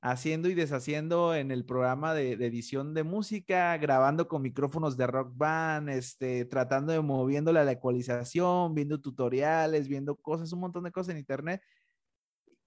haciendo 0.05 0.49
y 0.49 0.53
deshaciendo 0.53 1.33
en 1.33 1.49
el 1.49 1.65
programa 1.65 2.13
de, 2.13 2.33
edición 2.33 2.93
de 2.93 3.03
música, 3.03 3.75
grabando 3.77 4.27
con 4.27 4.43
micrófonos 4.43 4.97
de 4.97 5.07
rock 5.07 5.35
band, 5.35 5.89
este, 5.89 6.45
tratando 6.45 6.93
de 6.93 7.01
moviéndole 7.01 7.59
a 7.59 7.63
la 7.63 7.71
ecualización, 7.71 8.75
viendo 8.75 9.01
tutoriales, 9.01 9.87
viendo 9.87 10.15
cosas, 10.15 10.53
un 10.53 10.59
montón 10.59 10.83
de 10.83 10.91
cosas 10.91 11.13
en 11.13 11.17
internet 11.17 11.61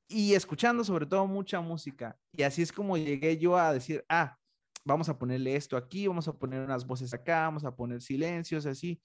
y 0.08 0.34
escuchando 0.34 0.82
sobre 0.82 1.06
todo 1.06 1.28
mucha 1.28 1.60
música. 1.60 2.18
Y 2.32 2.42
así 2.42 2.62
es 2.62 2.72
como 2.72 2.96
llegué 2.96 3.38
yo 3.38 3.56
a 3.56 3.72
decir, 3.72 4.04
ah, 4.08 4.36
vamos 4.84 5.08
a 5.08 5.16
ponerle 5.16 5.54
esto 5.54 5.76
aquí, 5.76 6.08
vamos 6.08 6.26
a 6.26 6.36
poner 6.36 6.60
unas 6.62 6.84
voces 6.84 7.14
acá, 7.14 7.42
vamos 7.42 7.64
a 7.64 7.76
poner 7.76 8.02
silencios, 8.02 8.66
así. 8.66 9.00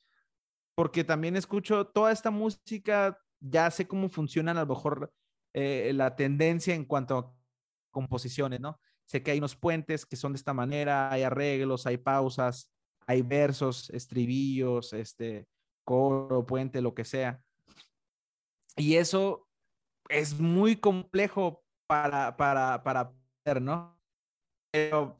Porque 0.76 1.04
también 1.04 1.36
escucho 1.36 1.86
toda 1.86 2.12
esta 2.12 2.32
música, 2.32 3.20
ya 3.40 3.70
sé 3.70 3.86
cómo 3.88 4.10
funcionan 4.10 4.58
a 4.58 4.62
lo 4.62 4.74
mejor 4.74 5.14
eh, 5.54 5.92
la 5.94 6.16
tendencia 6.16 6.74
en 6.74 6.86
cuanto 6.86 7.18
a 7.18 7.43
composiciones, 7.94 8.60
¿no? 8.60 8.80
Sé 9.06 9.24
que 9.24 9.32
hay 9.32 9.38
unos 9.38 9.56
puentes 9.56 10.06
que 10.06 10.18
son 10.18 10.34
de 10.34 10.38
esta 10.38 10.54
manera, 10.54 11.12
hay 11.12 11.24
arreglos, 11.24 11.86
hay 11.86 11.98
pausas, 11.98 12.70
hay 13.06 13.22
versos, 13.22 13.90
estribillos, 13.92 14.92
este, 14.92 15.48
coro, 15.86 16.46
puente, 16.46 16.82
lo 16.82 16.94
que 16.94 17.06
sea. 17.06 17.42
Y 18.76 18.96
eso 18.96 19.48
es 20.10 20.40
muy 20.40 20.76
complejo 20.76 21.64
para, 21.88 22.36
para, 22.36 22.84
para 22.84 23.12
poder, 23.12 23.62
¿no? 23.62 24.00
Pero 24.72 25.20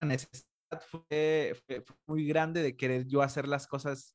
la 0.00 0.08
necesidad 0.08 0.46
fue 0.80 1.54
muy 2.06 2.26
grande 2.26 2.62
de 2.62 2.76
querer 2.76 3.06
yo 3.06 3.22
hacer 3.22 3.48
las 3.48 3.66
cosas, 3.66 4.14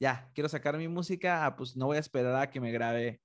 ya, 0.00 0.30
quiero 0.34 0.48
sacar 0.48 0.76
mi 0.76 0.88
música, 0.88 1.46
ah, 1.46 1.56
pues 1.56 1.76
no 1.76 1.86
voy 1.86 1.96
a 1.96 2.00
esperar 2.00 2.36
a 2.36 2.50
que 2.50 2.60
me 2.60 2.72
grabe 2.72 3.20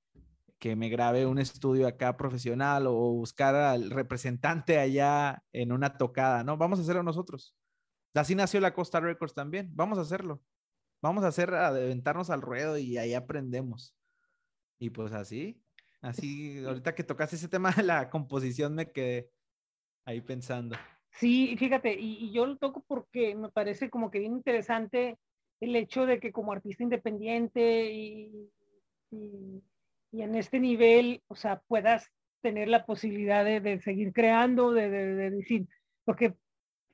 que 0.60 0.76
me 0.76 0.90
grabe 0.90 1.26
un 1.26 1.40
estudio 1.40 1.88
acá 1.88 2.18
profesional 2.18 2.86
o 2.88 2.94
buscar 3.14 3.56
al 3.56 3.90
representante 3.90 4.78
allá 4.78 5.44
en 5.54 5.72
una 5.72 5.98
tocada, 5.98 6.44
¿no? 6.44 6.58
Vamos 6.58 6.80
a 6.80 6.82
hacerlo 6.82 7.02
nosotros. 7.04 7.56
Así 8.14 8.36
nació 8.36 8.60
la 8.60 8.74
Costa 8.74 9.00
Records 9.00 9.34
también. 9.34 9.70
Vamos 9.74 9.98
a 9.98 10.02
hacerlo. 10.02 10.42
Vamos 11.02 11.24
a 11.24 11.28
hacer, 11.28 11.54
a 11.54 11.68
aventarnos 11.68 12.30
al 12.30 12.42
ruedo 12.42 12.78
y 12.78 12.98
ahí 12.98 13.14
aprendemos. 13.14 13.96
Y 14.80 14.90
pues 14.90 15.14
así, 15.14 15.64
así, 16.02 16.64
ahorita 16.66 16.96
que 16.96 17.04
tocaste 17.04 17.38
ese 17.38 17.48
tema 17.48 17.72
de 17.72 17.84
la 17.84 18.10
composición 18.10 18.76
me 18.76 18.92
quedé 18.92 19.32
ahí 20.06 20.22
pensando. 20.22 20.76
Sí, 21.12 21.56
fíjate, 21.58 22.00
y, 22.00 22.26
y 22.26 22.32
yo 22.34 22.46
lo 22.46 22.58
toco 22.58 22.84
porque 22.88 23.36
me 23.36 23.50
parece 23.50 23.90
como 23.90 24.12
que 24.12 24.20
bien 24.20 24.34
interesante 24.34 25.18
el 25.60 25.76
hecho 25.76 26.06
de 26.06 26.20
que 26.20 26.32
como 26.32 26.52
artista 26.52 26.84
independiente 26.84 27.92
y, 27.92 28.50
y- 29.12 29.64
y 30.12 30.22
en 30.22 30.36
este 30.36 30.60
nivel, 30.60 31.22
o 31.28 31.36
sea, 31.36 31.62
puedas 31.68 32.10
tener 32.42 32.68
la 32.68 32.86
posibilidad 32.86 33.44
de, 33.44 33.60
de 33.62 33.80
seguir 33.82 34.14
creando, 34.14 34.72
de, 34.72 34.90
de- 34.90 35.16
de 35.16 35.30
decir, 35.32 35.68
porque 36.06 36.36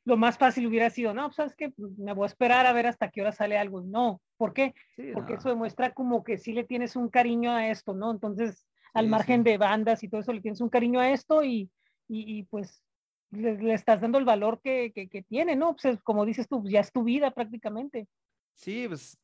lo 0.03 0.17
más 0.17 0.37
fácil 0.37 0.67
hubiera 0.67 0.89
sido, 0.89 1.13
no, 1.13 1.23
pues, 1.27 1.35
sabes 1.35 1.55
que 1.55 1.73
me 1.77 2.13
voy 2.13 2.25
a 2.25 2.27
esperar 2.27 2.65
a 2.65 2.73
ver 2.73 2.87
hasta 2.87 3.09
qué 3.09 3.21
hora 3.21 3.31
sale 3.31 3.57
algo. 3.57 3.81
No, 3.81 4.21
¿por 4.37 4.53
qué? 4.53 4.73
Sí, 4.95 5.09
Porque 5.13 5.33
no, 5.33 5.39
eso 5.39 5.49
demuestra 5.49 5.93
como 5.93 6.23
que 6.23 6.37
sí 6.37 6.53
le 6.53 6.63
tienes 6.63 6.95
un 6.95 7.09
cariño 7.09 7.51
a 7.51 7.69
esto, 7.69 7.93
¿no? 7.93 8.11
Entonces, 8.11 8.67
al 8.93 9.05
sí, 9.05 9.09
margen 9.11 9.39
sí. 9.43 9.49
de 9.51 9.57
bandas 9.57 10.03
y 10.03 10.09
todo 10.09 10.21
eso, 10.21 10.31
le 10.33 10.41
tienes 10.41 10.61
un 10.61 10.69
cariño 10.69 10.99
a 10.99 11.09
esto 11.09 11.43
y, 11.43 11.69
y, 12.07 12.37
y, 12.39 12.43
pues 12.43 12.83
le, 13.31 13.57
le 13.57 13.73
estás 13.73 13.99
dando 14.01 14.17
el 14.19 14.25
valor 14.25 14.61
que, 14.61 14.91
que, 14.93 15.09
que 15.09 15.23
tiene, 15.23 15.55
¿no? 15.55 15.73
Pues 15.73 15.85
es 15.95 16.01
como 16.03 16.25
dices 16.25 16.47
tú, 16.47 16.63
ya 16.67 16.81
es 16.81 16.91
tu 16.91 17.03
vida 17.03 17.31
prácticamente. 17.31 18.07
Sí, 18.53 18.85
pues, 18.87 19.17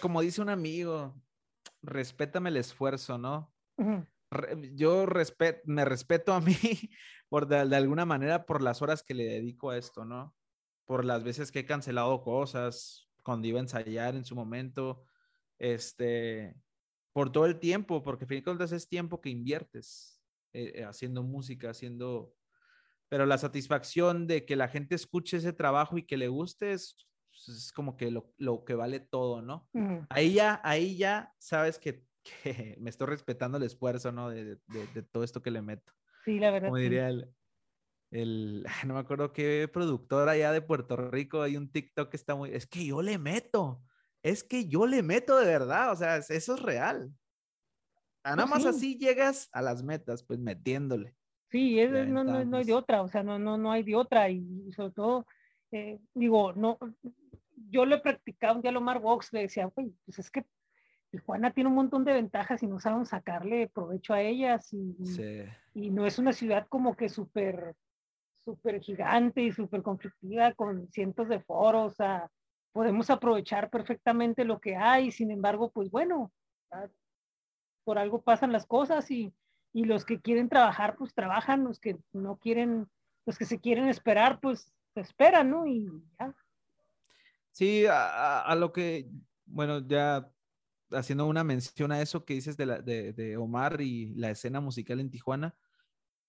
como 0.00 0.20
dice 0.20 0.40
un 0.40 0.48
amigo, 0.50 1.14
respétame 1.82 2.50
el 2.50 2.56
esfuerzo, 2.56 3.18
¿no? 3.18 3.52
Re- 4.30 4.72
yo 4.74 5.06
respe- 5.06 5.60
me 5.64 5.84
respeto 5.84 6.32
a 6.32 6.40
mí 6.40 6.56
por 7.28 7.46
de, 7.48 7.66
de 7.66 7.76
alguna 7.76 8.04
manera 8.06 8.46
por 8.46 8.62
las 8.62 8.82
horas 8.82 9.02
que 9.02 9.14
le 9.14 9.24
dedico 9.24 9.70
a 9.70 9.78
esto, 9.78 10.04
¿no? 10.04 10.34
Por 10.86 11.04
las 11.04 11.22
veces 11.24 11.52
que 11.52 11.60
he 11.60 11.66
cancelado 11.66 12.22
cosas 12.22 13.08
cuando 13.22 13.46
iba 13.46 13.58
a 13.58 13.62
ensayar 13.62 14.14
en 14.16 14.24
su 14.24 14.34
momento, 14.34 15.04
este, 15.58 16.56
por 17.12 17.30
todo 17.30 17.46
el 17.46 17.58
tiempo, 17.60 18.02
porque 18.02 18.24
al 18.24 18.28
fin 18.28 18.38
de 18.38 18.44
cuentas 18.44 18.72
es 18.72 18.88
tiempo 18.88 19.20
que 19.20 19.30
inviertes 19.30 20.20
eh, 20.52 20.72
eh, 20.76 20.84
haciendo 20.84 21.22
música, 21.22 21.70
haciendo, 21.70 22.34
pero 23.08 23.26
la 23.26 23.38
satisfacción 23.38 24.26
de 24.26 24.44
que 24.44 24.56
la 24.56 24.68
gente 24.68 24.94
escuche 24.94 25.36
ese 25.36 25.52
trabajo 25.52 25.98
y 25.98 26.04
que 26.06 26.16
le 26.16 26.28
guste 26.28 26.72
es, 26.72 26.96
es 27.48 27.72
como 27.72 27.96
que 27.96 28.10
lo, 28.10 28.32
lo 28.38 28.64
que 28.64 28.74
vale 28.74 29.00
todo, 29.00 29.42
¿no? 29.42 29.68
Ujú. 29.72 30.06
Ahí 30.10 30.34
ya, 30.34 30.60
ahí 30.64 30.96
ya 30.96 31.34
sabes 31.38 31.78
que, 31.78 32.06
que 32.44 32.76
me 32.80 32.90
estoy 32.90 33.06
respetando 33.08 33.58
el 33.58 33.64
esfuerzo, 33.64 34.12
¿no? 34.12 34.30
De, 34.30 34.44
de- 34.44 34.86
de- 34.94 35.02
todo 35.02 35.24
esto 35.24 35.42
que 35.42 35.50
le 35.50 35.62
meto. 35.62 35.92
Sí, 36.24 36.38
la 36.38 36.50
verdad. 36.50 36.68
Como 36.68 36.76
sí. 36.76 36.82
diría 36.84 37.08
el, 37.08 37.34
el, 38.10 38.64
no 38.86 38.94
me 38.94 39.00
acuerdo 39.00 39.32
qué 39.32 39.68
productor 39.72 40.28
allá 40.28 40.52
de 40.52 40.62
Puerto 40.62 40.96
Rico, 40.96 41.42
hay 41.42 41.56
un 41.56 41.70
TikTok 41.70 42.10
que 42.10 42.16
está 42.16 42.34
muy, 42.34 42.50
es 42.54 42.66
que 42.66 42.84
yo 42.86 43.02
le 43.02 43.18
meto, 43.18 43.82
es 44.22 44.44
que 44.44 44.68
yo 44.68 44.86
le 44.86 45.02
meto 45.02 45.38
de 45.38 45.46
verdad, 45.46 45.92
o 45.92 45.96
sea, 45.96 46.18
es- 46.18 46.30
eso 46.30 46.54
es 46.54 46.62
real. 46.62 47.12
Ah, 48.24 48.36
Nada 48.36 48.48
Pues 48.48 48.64
más 48.64 48.74
sí. 48.74 48.78
así 48.78 48.98
llegas 48.98 49.48
a 49.52 49.62
las 49.62 49.82
metas, 49.82 50.22
pues 50.22 50.38
metiéndole. 50.38 51.16
Sí, 51.50 51.78
es- 51.78 51.90
no, 51.90 52.24
no, 52.24 52.44
no 52.44 52.56
hay 52.58 52.64
de 52.64 52.72
otra, 52.72 53.02
o 53.02 53.08
sea, 53.08 53.22
no, 53.22 53.38
no, 53.38 53.58
no 53.58 53.72
hay 53.72 53.82
de 53.82 53.96
otra. 53.96 54.30
Y 54.30 54.72
sobre 54.72 54.92
todo, 54.92 55.26
eh, 55.72 55.98
digo, 56.14 56.52
no, 56.52 56.78
yo 57.70 57.84
lo 57.86 57.96
he 57.96 58.00
practicado 58.00 58.56
un 58.56 58.62
día 58.62 58.70
a 58.70 58.74
Lomar 58.74 59.00
Box, 59.00 59.32
le 59.32 59.40
decía, 59.40 59.66
güey, 59.66 59.92
pues 60.04 60.18
es 60.18 60.30
que 60.30 60.44
Tijuana 61.10 61.52
tiene 61.52 61.68
un 61.68 61.76
montón 61.76 62.04
de 62.04 62.12
ventajas 62.14 62.62
y 62.62 62.66
no 62.66 62.78
saben 62.80 63.04
sacarle 63.06 63.68
provecho 63.68 64.14
a 64.14 64.22
ellas. 64.22 64.72
Y, 64.72 64.96
y- 64.98 65.06
Sí. 65.06 65.44
y 65.74 65.90
no 65.90 66.06
es 66.06 66.18
una 66.18 66.32
ciudad 66.32 66.66
como 66.68 66.96
que 66.96 67.08
súper, 67.08 67.74
súper 68.36 68.80
gigante 68.80 69.42
y 69.42 69.52
súper 69.52 69.82
conflictiva 69.82 70.52
con 70.54 70.88
cientos 70.90 71.28
de 71.28 71.40
foros, 71.40 71.92
o 71.92 71.94
sea, 71.94 72.30
podemos 72.72 73.10
aprovechar 73.10 73.68
perfectamente 73.70 74.44
lo 74.44 74.58
que 74.60 74.76
hay, 74.76 75.10
sin 75.12 75.30
embargo, 75.30 75.70
pues 75.70 75.90
bueno, 75.90 76.32
ah, 76.70 76.88
por 77.84 77.98
algo 77.98 78.22
pasan 78.22 78.52
las 78.52 78.64
cosas 78.66 79.10
y, 79.10 79.32
y 79.72 79.84
los 79.84 80.04
que 80.04 80.20
quieren 80.20 80.48
trabajar, 80.48 80.96
pues 80.96 81.14
trabajan, 81.14 81.64
los 81.64 81.78
que 81.78 81.98
no 82.12 82.36
quieren, 82.36 82.88
los 83.26 83.36
que 83.38 83.44
se 83.44 83.60
quieren 83.60 83.88
esperar, 83.88 84.40
pues 84.40 84.72
esperan, 85.00 85.50
¿no? 85.50 85.66
Y 85.66 85.90
ya. 86.18 86.34
Sí, 87.50 87.84
a, 87.88 88.54
lo 88.58 88.72
que, 88.72 89.10
bueno, 89.44 89.86
ya 89.86 90.30
haciendo 90.90 91.26
una 91.26 91.44
mención 91.44 91.92
a 91.92 92.00
eso 92.00 92.24
que 92.24 92.34
dices 92.34 92.56
de, 92.56 92.66
la, 92.66 92.80
de, 92.80 93.12
de 93.12 93.36
Omar 93.36 93.80
y 93.80 94.14
la 94.14 94.30
escena 94.30 94.60
musical 94.60 95.00
en 95.00 95.10
Tijuana, 95.10 95.54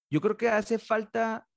yo 0.09 0.21
creo 0.21 0.37
que 0.37 0.49
hace 0.49 0.77
falta 0.79 1.47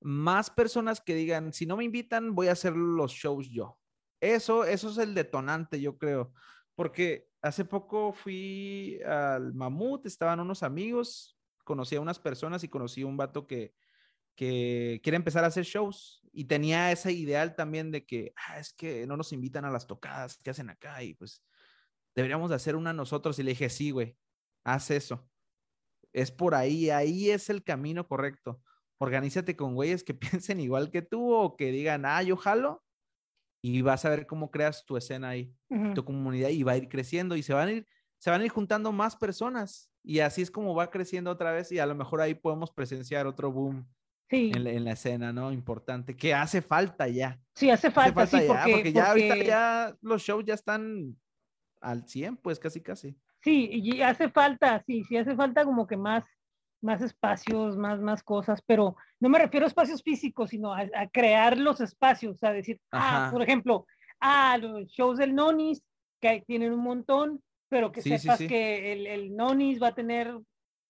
más 0.00 0.50
personas 0.50 1.00
que 1.00 1.14
digan, 1.14 1.52
si 1.52 1.66
no 1.66 1.76
me 1.76 1.84
invitan, 1.84 2.34
voy 2.34 2.48
a 2.48 2.52
hacer 2.52 2.74
los 2.74 3.12
shows 3.12 3.48
yo. 3.48 3.78
Eso, 4.20 4.64
eso 4.64 4.90
es 4.90 4.98
el 4.98 5.14
detonante, 5.14 5.80
yo 5.80 5.98
creo, 5.98 6.32
porque 6.74 7.28
hace 7.42 7.64
poco 7.64 8.12
fui 8.12 9.00
al 9.06 9.54
Mamut, 9.54 10.06
estaban 10.06 10.40
unos 10.40 10.62
amigos, 10.62 11.38
conocí 11.64 11.96
a 11.96 12.00
unas 12.00 12.18
personas 12.18 12.64
y 12.64 12.68
conocí 12.68 13.02
a 13.02 13.06
un 13.06 13.16
vato 13.16 13.46
que, 13.46 13.74
que 14.34 15.00
quiere 15.02 15.16
empezar 15.16 15.44
a 15.44 15.48
hacer 15.48 15.64
shows 15.64 16.19
y 16.32 16.44
tenía 16.46 16.92
ese 16.92 17.12
ideal 17.12 17.56
también 17.56 17.90
de 17.92 18.06
que 18.06 18.32
"Ah, 18.36 18.58
es 18.60 18.72
que 18.72 19.06
no 19.06 19.16
nos 19.16 19.32
invitan 19.32 19.64
a 19.64 19.70
las 19.70 19.86
tocadas 19.86 20.38
que 20.38 20.50
hacen 20.50 20.70
acá 20.70 21.02
y 21.02 21.14
pues 21.14 21.42
deberíamos 22.16 22.50
de 22.50 22.56
hacer 22.56 22.76
una 22.76 22.92
nosotros 22.92 23.38
y 23.38 23.42
le 23.44 23.52
dije, 23.52 23.70
sí, 23.70 23.90
güey, 23.92 24.18
haz 24.64 24.90
eso. 24.90 25.30
Es 26.12 26.30
por 26.32 26.54
ahí, 26.54 26.90
ahí 26.90 27.30
es 27.30 27.50
el 27.50 27.64
camino 27.64 28.08
correcto. 28.08 28.62
Organízate 28.98 29.56
con 29.56 29.74
güeyes 29.74 30.04
que 30.04 30.14
piensen 30.44 30.60
igual 30.60 30.90
que 30.90 31.02
tú 31.02 31.32
o 31.34 31.56
que 31.56 31.72
digan, 31.72 32.04
ah, 32.06 32.22
yo 32.22 32.36
jalo 32.36 32.84
y 33.62 33.82
vas 33.82 34.04
a 34.04 34.10
ver 34.10 34.26
cómo 34.26 34.50
creas 34.50 34.84
tu 34.86 34.96
escena 34.96 35.30
ahí 35.30 35.56
tu 35.92 36.04
comunidad 36.04 36.50
y 36.50 36.62
va 36.62 36.72
a 36.72 36.76
ir 36.76 36.88
creciendo 36.88 37.36
y 37.36 37.42
se 37.42 37.52
van 37.54 37.68
a 37.68 37.72
ir, 37.72 37.88
se 38.18 38.30
van 38.30 38.40
a 38.42 38.44
ir 38.44 38.50
juntando 38.50 38.92
más 38.92 39.16
personas 39.16 39.90
y 40.04 40.20
así 40.20 40.42
es 40.42 40.50
como 40.50 40.74
va 40.74 40.90
creciendo 40.90 41.30
otra 41.32 41.52
vez 41.52 41.72
y 41.72 41.78
a 41.80 41.86
lo 41.86 41.94
mejor 41.96 42.20
ahí 42.20 42.34
podemos 42.34 42.70
presenciar 42.72 43.26
otro 43.26 43.50
boom 43.52 43.88
Sí, 44.30 44.52
en 44.54 44.62
la, 44.64 44.70
en 44.70 44.84
la 44.84 44.92
escena, 44.92 45.32
¿no? 45.32 45.50
Importante, 45.52 46.16
que 46.16 46.32
hace 46.32 46.62
falta 46.62 47.08
ya. 47.08 47.40
sí, 47.54 47.68
hace 47.68 47.88
Hace 47.88 47.94
falta, 47.94 48.26
falta 48.26 48.38
sí, 48.40 48.46
ya, 48.46 48.64
porque, 48.76 48.92
ya 48.92 49.08
ahorita 49.08 49.34
porque- 49.34 49.46
ya 49.46 49.96
los 50.02 50.22
shows 50.22 50.44
ya 50.44 50.54
están 50.54 51.16
al 51.80 52.06
100, 52.06 52.36
pues 52.36 52.58
casi 52.60 52.80
casi. 52.80 53.16
Sí, 53.42 53.68
y 53.72 54.02
hace 54.02 54.28
falta, 54.28 54.82
sí, 54.86 55.02
sí 55.04 55.16
hace 55.16 55.34
falta 55.34 55.64
como 55.64 55.86
que 55.86 55.96
más, 55.96 56.24
más 56.82 57.02
espacios, 57.02 57.76
más, 57.76 57.98
más 58.00 58.22
cosas, 58.22 58.62
pero 58.66 58.96
no 59.18 59.28
me 59.28 59.38
refiero 59.38 59.66
a 59.66 59.68
espacios 59.68 60.02
físicos, 60.02 60.50
sino 60.50 60.72
a, 60.74 60.82
a 60.94 61.08
crear 61.10 61.58
los 61.58 61.80
espacios, 61.80 62.42
a 62.44 62.52
decir, 62.52 62.78
ah, 62.92 63.22
Ajá. 63.24 63.32
por 63.32 63.42
ejemplo, 63.42 63.86
ah, 64.20 64.58
los 64.60 64.86
shows 64.88 65.18
del 65.18 65.34
Nonis, 65.34 65.82
que 66.20 66.44
tienen 66.46 66.72
un 66.72 66.80
montón, 66.84 67.42
pero 67.68 67.90
que 67.90 68.02
Sí, 68.02 68.10
sí, 68.10 68.18
sepas 68.18 68.38
sí. 68.38 68.46
que 68.46 68.92
el, 68.92 69.06
el 69.06 69.34
Nonis 69.34 69.82
va 69.82 69.88
a 69.88 69.94
tener 69.94 70.38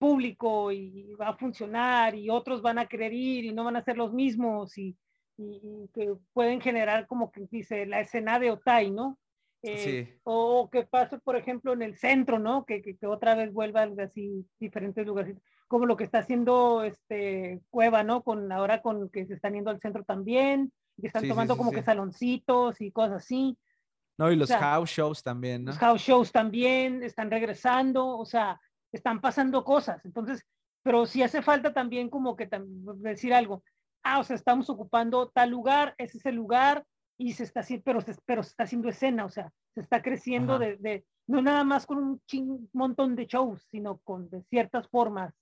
público 0.01 0.73
y 0.73 1.15
va 1.21 1.29
a 1.29 1.37
funcionar 1.37 2.15
y 2.15 2.31
otros 2.31 2.63
van 2.63 2.79
a 2.79 2.87
querer 2.87 3.13
ir 3.13 3.45
y 3.45 3.53
no 3.53 3.65
van 3.65 3.77
a 3.77 3.85
ser 3.85 3.99
los 3.99 4.13
mismos 4.15 4.77
y, 4.79 4.97
y- 5.37 5.61
y 5.63 5.89
que 5.95 6.15
pueden 6.33 6.61
generar 6.63 7.07
como 7.07 7.31
que 7.31 7.47
dice 7.51 7.85
la 7.87 8.01
escena 8.01 8.39
de 8.39 8.51
Otay, 8.51 8.91
¿no? 8.91 9.19
Eh, 9.63 9.77
Sí. 10.09 10.19
o 10.25 10.71
que 10.71 10.85
pase, 10.87 11.19
por 11.19 11.37
ejemplo, 11.37 11.75
en 11.75 11.83
el 11.83 11.95
centro, 11.99 12.39
¿no? 12.39 12.65
Que, 12.65 12.81
que, 12.81 12.97
que 12.97 13.07
otra 13.07 13.35
vez 13.35 13.53
vuelvan 13.53 14.01
así 14.01 14.47
diferentes 14.59 15.07
lugares, 15.07 15.37
como 15.69 15.85
lo 15.85 15.99
que 15.99 16.05
está 16.05 16.21
haciendo 16.21 16.83
este 16.83 17.61
Cueva, 17.69 18.03
¿no? 18.03 18.23
Con 18.23 18.51
ahora 18.53 18.81
con 18.81 19.11
que 19.11 19.27
se 19.27 19.35
están 19.35 19.53
yendo 19.53 19.71
al 19.71 19.81
centro 19.81 20.03
también, 20.03 20.73
que 20.99 21.09
están 21.09 21.23
Sí, 21.25 21.29
tomando 21.29 21.55
sí, 21.55 21.59
como 21.59 21.73
que 21.73 21.83
saloncitos 21.83 22.81
y 22.81 22.91
cosas 22.91 23.19
así. 23.23 23.59
No, 24.17 24.33
y 24.33 24.37
los 24.37 24.49
sea, 24.49 24.59
house 24.61 24.91
shows 24.91 25.23
también, 25.23 25.65
¿no? 25.65 25.73
Los 25.73 25.79
house 25.79 26.01
shows 26.01 26.33
también 26.33 27.03
están 27.03 27.31
regresando, 27.31 28.17
o 28.19 28.25
sea, 28.25 28.59
están 28.93 29.21
pasando 29.21 29.65
cosas. 29.65 30.05
Entonces, 30.05 30.45
pero 30.83 31.07
sí 31.07 31.23
hace 31.23 31.43
falta 31.43 31.73
también 31.73 32.09
como 32.09 32.37
que 32.37 32.49
decir 32.97 33.35
algo. 33.35 33.63
Ah, 34.03 34.19
o 34.19 34.25
sea, 34.25 34.37
estamos 34.37 34.71
ocupando 34.71 35.29
tal 35.29 35.51
lugar, 35.51 35.95
ese 35.99 36.19
es 36.19 36.27
el 36.27 36.35
lugar 36.37 36.85
y 37.19 37.35
se 37.35 37.45
está 37.45 37.61
haciendo, 37.61 37.85
pero 37.85 38.01
se, 38.01 38.15
pero 38.25 38.43
se 38.43 38.51
está 38.51 38.65
haciendo 38.65 38.89
escena, 38.89 39.27
o 39.27 39.29
sea, 39.29 39.53
se 39.75 39.83
está 39.83 40.01
creciendo 40.01 40.59
de, 40.59 40.77
de- 40.79 41.05
no 41.27 41.43
nada 41.43 41.65
más 41.65 41.85
con 41.87 41.99
un 41.99 42.21
chin- 42.27 42.69
montón 42.73 43.15
de 43.15 43.27
shows, 43.27 43.63
sino 43.71 43.99
con 43.99 44.31
de 44.31 44.43
ciertas 44.45 44.89
formas, 44.89 45.35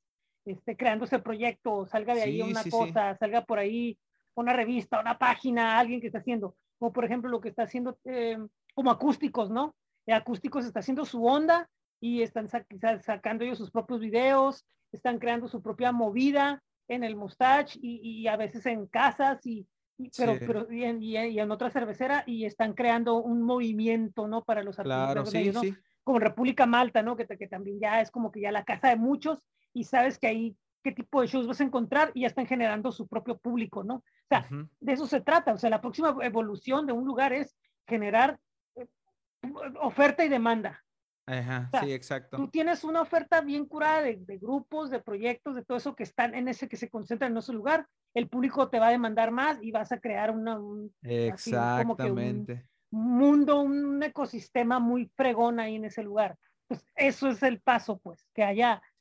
este, 0.45 0.77
creándose 0.77 1.17
el 1.17 1.23
proyecto, 1.23 1.87
salga 1.87 2.15
de 2.17 2.23
ahí 2.23 2.43
una 2.43 2.63
sí, 2.65 2.71
sí. 2.71 2.77
cosa, 2.77 3.17
salga 3.17 3.43
por 3.45 3.61
ahí 3.61 3.97
una 4.35 4.53
revista, 4.55 5.01
una 5.01 5.19
página, 5.19 5.79
alguien 5.79 6.01
que 6.01 6.09
está 6.09 6.19
haciendo, 6.19 6.57
como 6.81 6.93
por 6.93 7.05
ejemplo 7.05 7.31
lo 7.31 7.41
que 7.41 7.49
está 7.51 7.63
haciendo 7.63 7.97
eh, 8.05 8.39
como 8.75 8.91
acústicos, 8.91 9.49
¿no? 9.51 9.75
Eh, 10.07 10.13
acústicos 10.13 10.65
está 10.65 10.81
haciendo 10.81 11.05
su 11.05 11.25
onda 11.25 11.69
y 12.01 12.23
están 12.23 12.49
sa- 12.49 12.65
sa- 12.81 13.01
sacando 13.03 13.45
ellos 13.45 13.59
sus 13.59 13.71
propios 13.71 14.01
videos, 14.01 14.65
están 14.93 15.19
creando 15.19 15.49
su 15.49 15.63
propia 15.63 15.93
movida 15.93 16.63
en 16.89 17.05
el 17.05 17.17
Mustache 17.17 17.79
y, 17.83 18.01
y 18.23 18.27
a 18.29 18.37
veces 18.37 18.65
en 18.67 18.87
casas 18.87 19.45
y, 19.47 19.67
y- 19.99 20.11
pero, 20.17 20.35
Sí. 20.35 20.45
pero 20.47 20.73
y 20.73 20.85
en, 20.85 21.03
y 21.03 21.17
en- 21.17 21.51
otra 21.51 21.71
cervecera 21.71 22.23
y 22.27 22.45
están 22.45 22.73
creando 22.75 23.17
un 23.17 23.43
movimiento, 23.43 24.27
¿no? 24.29 24.43
Para 24.45 24.63
los 24.63 24.77
Claro, 24.77 25.27
sí, 25.27 25.39
ellos, 25.39 25.55
¿no? 25.57 25.61
sí. 25.63 25.75
Como 26.05 26.19
República 26.21 26.65
Malta, 26.67 27.03
¿no? 27.03 27.17
Que, 27.17 27.27
que 27.27 27.49
también 27.49 27.79
ya 27.81 28.01
es 28.01 28.11
como 28.11 28.31
que 28.31 28.41
ya 28.41 28.51
la 28.53 28.65
casa 28.65 28.89
de 28.89 28.97
muchos 28.97 29.43
y 29.75 29.85
sabes 29.85 30.19
que 30.19 30.27
ahí 30.29 30.57
qué 30.83 30.93
tipo 30.93 31.21
de 31.21 31.27
shows 31.27 31.47
vas 31.47 31.61
a 31.61 31.65
encontrar 31.65 32.13
y 32.15 32.23
ya 32.23 32.29
están 32.29 32.47
generando 32.47 32.93
su 32.93 33.07
propio 33.09 33.37
público, 33.37 33.83
¿no? 33.85 33.97
O 33.97 34.05
sea, 34.31 34.47
Ujú. 34.51 34.69
de 34.81 34.93
eso 34.93 35.07
se 35.07 35.21
trata. 35.21 35.53
O 35.53 35.59
sea, 35.59 35.69
la 35.69 35.81
próxima 35.83 36.17
evolución 36.23 36.87
de 36.87 36.93
un 36.95 37.05
lugar 37.05 37.33
es 37.35 37.55
generar 37.87 38.39
eh, 38.77 38.87
oferta 39.81 40.25
y 40.25 40.29
demanda. 40.29 40.83
Ajá, 41.29 41.67
O 41.69 41.71
sea, 41.71 41.81
sí, 41.83 41.93
exacto. 41.93 42.37
Tú 42.39 42.49
tienes 42.49 42.85
una 42.85 43.03
oferta 43.03 43.43
bien 43.43 43.67
curada 43.67 44.01
de, 44.03 44.17
de 44.17 44.39
grupos, 44.39 44.89
de 44.91 45.01
proyectos, 45.01 45.55
de 45.55 45.63
todo 45.65 45.77
eso 45.77 45.95
que 45.95 46.03
están 46.05 46.35
en 46.35 46.49
ese 46.49 46.69
que 46.69 46.77
se 46.79 46.89
concentran 46.89 47.33
en 47.33 47.39
ese 47.39 47.53
lugar. 47.53 47.87
El 48.15 48.29
público 48.29 48.71
te 48.71 48.79
va 48.79 48.89
a 48.89 48.93
demandar 48.93 49.31
más 49.31 49.59
y 49.63 49.71
vas 49.71 49.93
a 49.93 50.01
crear 50.01 50.31
una, 50.31 50.59
un 50.59 50.91
así 51.31 51.51
como 51.51 51.97
que 51.97 52.11
un- 52.11 52.19
Exactamente. 52.19 52.67
mundo, 52.91 53.61
un 53.61 54.03
ecosistema 54.03 54.79
muy 54.79 55.11
fregón 55.15 55.61
ahí 55.61 55.77
en 55.77 55.85
ese 55.85 56.03
lugar. 56.03 56.39
Pues 56.67 56.85
eso 56.97 57.29
es 57.29 57.43
el 57.43 57.61
paso, 57.61 57.99
pues, 57.99 58.27
que 58.35 58.43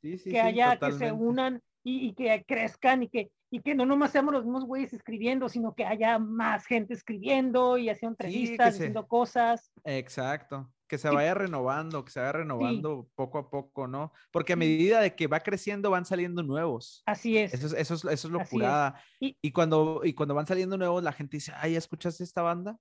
Sí, 0.02 0.18
sí, 0.18 0.30
que 0.30 0.36
sí, 0.36 0.42
haya, 0.42 0.76
que 0.78 0.92
se 0.92 1.10
unan 1.12 1.62
y, 1.82 2.08
y 2.08 2.14
que 2.14 2.44
crezcan 2.46 3.02
y 3.04 3.08
que, 3.08 3.30
y 3.50 3.60
que 3.60 3.74
no 3.74 3.86
nomás 3.86 4.10
seamos 4.10 4.34
los 4.34 4.44
mismos 4.44 4.66
güeyes 4.66 4.92
escribiendo, 4.92 5.48
sino 5.48 5.74
que 5.74 5.86
haya 5.86 6.18
más 6.18 6.66
gente 6.66 6.92
escribiendo 6.92 7.78
y 7.78 7.88
haciendo 7.88 8.12
entrevistas, 8.12 8.74
se- 8.74 8.80
diciendo 8.80 9.06
cosas. 9.06 9.72
Exacto. 9.84 10.70
Que 10.88 10.96
se 10.96 11.08
Sí. 11.10 11.14
vaya 11.14 11.34
renovando, 11.34 12.02
que 12.02 12.10
se 12.10 12.18
vaya 12.18 12.32
renovando 12.32 13.08
poco 13.14 13.36
a 13.38 13.50
poco, 13.50 13.86
¿no? 13.86 14.10
Porque 14.32 14.54
a 14.54 14.56
medida 14.56 15.00
de 15.02 15.14
que 15.14 15.26
va 15.26 15.40
creciendo 15.40 15.90
van 15.90 16.06
saliendo 16.06 16.42
nuevos. 16.42 17.02
Así 17.04 17.36
es. 17.36 17.52
Eso 17.52 17.66
es, 17.66 17.72
eso 17.74 17.94
es, 17.94 18.04
eso 18.04 18.28
es 18.28 18.32
lo 18.32 18.40
curada. 18.46 18.98
Y- 19.20 19.36
Y, 19.42 19.52
cuando, 19.52 20.00
y 20.02 20.14
cuando 20.14 20.34
van 20.34 20.46
saliendo 20.46 20.78
nuevos, 20.78 21.02
la 21.02 21.12
gente 21.12 21.36
dice, 21.36 21.52
ay, 21.56 21.76
¿escuchaste 21.76 22.24
esta 22.24 22.40
banda? 22.40 22.78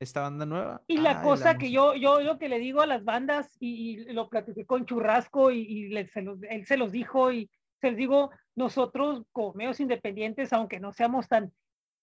¿Esta 0.00 0.22
banda 0.22 0.46
nueva? 0.46 0.82
Y 0.88 0.96
la 0.96 1.18
Ay, 1.20 1.24
cosa 1.24 1.52
que 1.58 1.66
música". 1.66 1.72
yo, 1.74 1.94
yo, 1.94 2.20
yo 2.22 2.38
que 2.38 2.48
le 2.48 2.58
digo 2.58 2.80
a 2.80 2.86
las 2.86 3.04
bandas, 3.04 3.54
y, 3.60 4.00
y 4.00 4.12
lo 4.14 4.28
platiqué 4.30 4.64
con 4.64 4.86
Churrasco, 4.86 5.50
y, 5.50 5.60
y 5.60 5.88
le- 5.88 6.08
se 6.08 6.22
los- 6.22 6.38
él 6.48 6.64
se 6.66 6.76
los 6.78 6.90
dijo, 6.90 7.30
y 7.30 7.50
se 7.82 7.88
los 7.90 7.96
digo, 7.98 8.30
nosotros 8.56 9.24
como 9.30 9.52
medios 9.52 9.78
independientes, 9.78 10.52
aunque 10.54 10.80
no 10.80 10.92
seamos 10.92 11.28
tan 11.28 11.52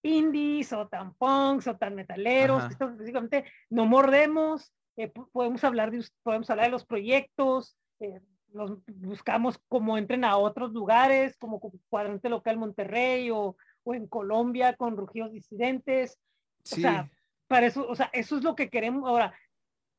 indies 0.03 0.71
o 0.73 0.87
tan 0.87 1.13
punks 1.15 1.67
o 1.67 1.75
tan 1.75 1.95
metaleros, 1.95 2.63
que 2.65 2.73
esto 2.73 2.85
específicamente 2.89 3.45
no 3.69 3.85
mordemos, 3.85 4.71
eh, 4.99 5.07
po- 5.07 5.29
podemos 5.31 5.63
hablar 5.63 5.91
de 5.91 6.03
podemos 6.23 6.49
hablar 6.49 6.65
de 6.67 6.71
los 6.71 6.85
proyectos, 6.85 7.75
eh, 7.99 8.19
los 8.53 8.77
buscamos 8.87 9.59
como 9.67 9.97
entren 9.97 10.23
a 10.25 10.37
otros 10.37 10.71
lugares, 10.73 11.37
como 11.37 11.59
cu- 11.59 11.79
Cuadrante 11.89 12.29
Local 12.29 12.57
Monterrey 12.57 13.29
o, 13.31 13.55
o 13.83 13.93
en 13.93 14.07
Colombia 14.07 14.75
con 14.75 14.97
Rugidos 14.97 15.31
Disidentes, 15.31 16.17
Sí, 16.63 16.81
sea, 16.81 17.09
para 17.47 17.67
eso, 17.67 17.87
o 17.87 17.95
sea, 17.95 18.09
eso 18.13 18.37
es 18.37 18.43
lo 18.43 18.55
que 18.55 18.69
queremos 18.69 19.07
ahora, 19.07 19.33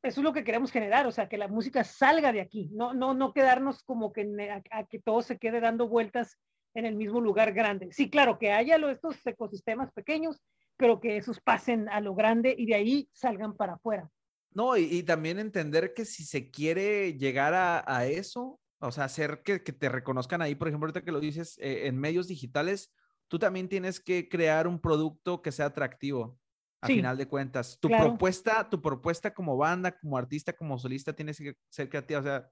eso 0.02 0.20
es 0.20 0.24
lo 0.24 0.32
que 0.32 0.44
queremos 0.44 0.70
generar, 0.70 1.06
o 1.06 1.12
sea, 1.12 1.28
que 1.28 1.38
la 1.38 1.48
música 1.48 1.84
salga 1.84 2.32
de 2.32 2.40
aquí, 2.40 2.68
no, 2.72 2.92
no, 2.94 3.14
no 3.14 3.32
quedarnos 3.32 3.82
como 3.82 4.12
que 4.12 4.22
a, 4.50 4.78
a 4.78 4.84
que 4.84 4.98
todo 5.00 5.22
se 5.22 5.38
quede 5.38 5.60
dando 5.60 5.88
vueltas 5.88 6.38
en 6.74 6.86
el 6.86 6.94
mismo 6.96 7.20
lugar 7.20 7.52
grande. 7.52 7.92
Sí, 7.92 8.10
claro, 8.10 8.38
que 8.38 8.52
haya 8.52 8.78
lo- 8.78 8.90
estos 8.90 9.26
ecosistemas 9.26 9.90
pequeños, 9.92 10.40
pero 10.76 11.00
que 11.00 11.16
esos 11.16 11.40
pasen 11.40 11.88
a 11.88 12.00
lo 12.00 12.14
grande 12.14 12.54
y 12.56 12.66
de 12.66 12.74
ahí 12.74 13.08
salgan 13.12 13.56
para 13.56 13.74
afuera. 13.74 14.08
No, 14.52 14.76
y, 14.76 14.82
y 14.84 15.02
también 15.04 15.38
entender 15.38 15.94
que 15.94 16.04
si 16.04 16.24
se 16.24 16.50
quiere 16.50 17.14
llegar 17.16 17.54
a, 17.54 17.84
a 17.86 18.06
eso, 18.06 18.60
o 18.80 18.90
sea, 18.92 19.04
hacer 19.04 19.42
que, 19.44 19.62
que 19.62 19.72
te 19.72 19.88
reconozcan 19.88 20.42
ahí, 20.42 20.54
por 20.54 20.68
ejemplo, 20.68 20.86
ahorita 20.86 21.04
que 21.04 21.12
lo 21.12 21.20
dices, 21.20 21.56
eh, 21.58 21.86
en 21.86 21.98
medios 21.98 22.26
digitales, 22.28 22.92
tú 23.28 23.38
también 23.38 23.68
tienes 23.68 24.00
que 24.00 24.28
crear 24.28 24.66
un 24.66 24.80
producto 24.80 25.40
que 25.42 25.52
sea 25.52 25.66
atractivo, 25.66 26.38
a 26.82 26.86
Sí, 26.86 26.94
final 26.94 27.16
de 27.16 27.28
cuentas. 27.28 27.78
Tu 27.80 27.88
claro. 27.88 28.08
propuesta, 28.08 28.68
tu 28.68 28.80
propuesta 28.80 29.32
como 29.34 29.56
banda, 29.56 29.96
como 29.98 30.16
artista, 30.16 30.52
como 30.52 30.78
solista, 30.78 31.12
tienes 31.12 31.36
que 31.38 31.54
ser 31.68 31.88
creativa. 31.88 32.20
O 32.20 32.22
sea, 32.22 32.50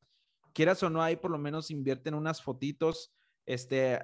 quieras 0.52 0.82
o 0.82 0.90
no, 0.90 1.02
ahí 1.02 1.16
por 1.16 1.30
lo 1.30 1.38
menos 1.38 1.70
invierte 1.70 2.10
en 2.10 2.14
unas 2.14 2.42
fotitos, 2.42 3.14
este, 3.46 3.98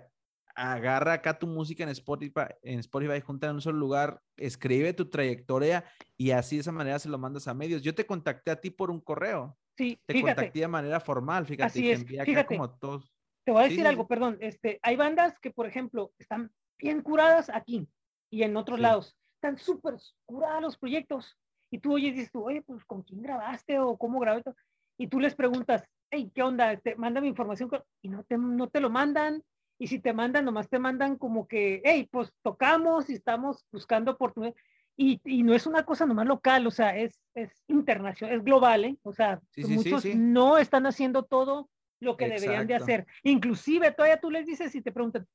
agarra 0.55 1.15
acá 1.15 1.39
tu 1.39 1.47
música 1.47 1.83
en 1.85 1.91
Spotify, 1.91 2.43
en 2.63 2.79
Spotify, 2.81 3.21
junta 3.21 3.49
en 3.49 3.55
un 3.57 3.61
solo 3.63 3.79
lugar, 3.79 4.23
escribe 4.37 4.93
tu 4.95 5.11
trayectoria 5.11 5.85
y 6.17 6.31
así 6.33 6.57
de 6.57 6.61
esa 6.63 6.73
manera 6.73 6.99
se 6.99 7.09
lo 7.09 7.19
mandas 7.19 7.49
a 7.49 7.55
medios. 7.55 7.83
Yo 7.83 7.95
te 7.95 8.07
contacté 8.07 8.51
a 8.53 8.61
ti 8.61 8.71
por 8.71 8.91
un 8.91 9.01
correo, 9.01 9.59
Sí, 9.77 10.01
te 10.07 10.17
fíjate, 10.17 10.21
contacté 10.21 10.61
de 10.61 10.69
manera 10.69 11.01
formal, 11.01 11.47
fíjate, 11.47 11.81
Así 11.81 11.91
es, 11.91 12.05
acá 12.21 12.25
fíjate. 12.25 12.47
como 12.47 12.71
todos. 12.79 13.15
te 13.45 13.53
voy 13.53 13.63
a 13.63 13.65
decir 13.67 13.87
sí, 13.87 13.89
algo, 13.89 14.07
sí. 14.07 14.09
perdón, 14.09 14.39
este, 14.41 14.79
hay 14.83 14.97
bandas 14.97 15.39
que, 15.41 15.51
por 15.51 15.67
ejemplo, 15.67 16.13
están 16.19 16.53
bien 16.79 17.03
curadas 17.03 17.51
aquí 17.51 17.89
y 18.31 18.43
en 18.43 18.57
otros 18.57 18.79
Sí. 18.79 18.81
lados, 18.81 19.17
están 19.37 19.59
súper 19.59 19.97
curadas 20.27 20.63
los 20.63 20.79
proyectos, 20.79 21.37
y 21.71 21.81
tú 21.81 21.95
oyes 21.95 22.11
y 22.13 22.17
dices, 22.17 22.33
tú, 22.33 22.45
oye, 22.47 22.63
pues, 22.63 22.85
¿con 22.85 23.03
quién 23.03 23.23
grabaste 23.23 23.79
o 23.81 23.97
cómo 23.99 24.21
grabaste? 24.21 24.53
Y 24.99 25.09
tú 25.09 25.21
les 25.21 25.35
preguntas, 25.35 25.85
hey, 26.11 26.31
¿qué 26.35 26.43
onda? 26.43 26.73
Este, 26.73 26.97
mándame 26.97 27.29
información, 27.29 27.69
co-", 27.69 27.85
y 28.03 28.09
no 28.11 28.25
te, 28.25 28.39
no 28.39 28.69
te 28.69 28.81
lo 28.81 28.91
mandan, 28.91 29.43
y 29.79 29.87
si 29.89 29.99
te 29.99 30.13
mandan, 30.13 30.45
nomás 30.45 30.69
te 30.69 30.79
mandan 30.79 31.17
como 31.17 31.47
que, 31.49 31.83
hey, 31.85 32.09
pues 32.11 32.33
tocamos 32.43 33.11
y 33.11 33.15
estamos 33.15 33.65
buscando 33.73 34.13
oportunidades, 34.13 34.61
y, 34.97 35.21
y 35.25 35.43
no 35.43 35.55
es 35.55 35.67
una 35.67 35.85
cosa 35.85 36.07
nomás 36.07 36.27
local, 36.27 36.67
o 36.67 36.71
sea, 36.71 36.97
es, 36.97 37.21
es 37.35 37.51
internacional, 37.67 38.37
es 38.37 38.45
global, 38.45 38.85
¿eh? 38.85 38.97
O 39.03 39.13
sea, 39.13 39.41
Sí, 39.51 39.63
sí, 39.63 39.69
sí, 39.69 39.75
muchos 39.75 40.03
sí. 40.03 40.15
no 40.15 40.59
están 40.59 40.87
haciendo 40.87 41.25
todo 41.25 41.69
lo 42.01 42.17
que 42.17 42.29
deberían 42.29 42.67
de 42.67 42.77
hacer. 42.77 43.07
Inclusive 43.23 43.91
todavía 43.93 44.21
tú 44.21 44.31
les 44.31 44.47
dices 44.47 44.75
y 44.75 44.83
te 44.83 44.93
preguntan, 44.93 45.27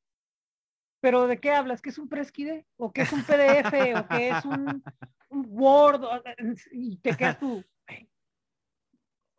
¿pero 1.01 1.27
de 1.27 1.39
qué 1.39 1.51
hablas? 1.51 1.81
¿Qué 1.81 1.89
es 1.89 1.97
un 1.97 2.07
Preskide? 2.07 2.65
¿O 2.77 2.91
qué 2.91 3.01
es 3.01 3.11
un 3.11 3.23
PDF? 3.23 3.99
¿O 3.99 4.07
qué 4.07 4.29
es 4.29 4.45
un, 4.45 4.83
un 5.29 5.45
Word? 5.49 6.03
Y 6.71 6.97
te 6.97 7.17
quedas 7.17 7.39
tú. 7.39 7.63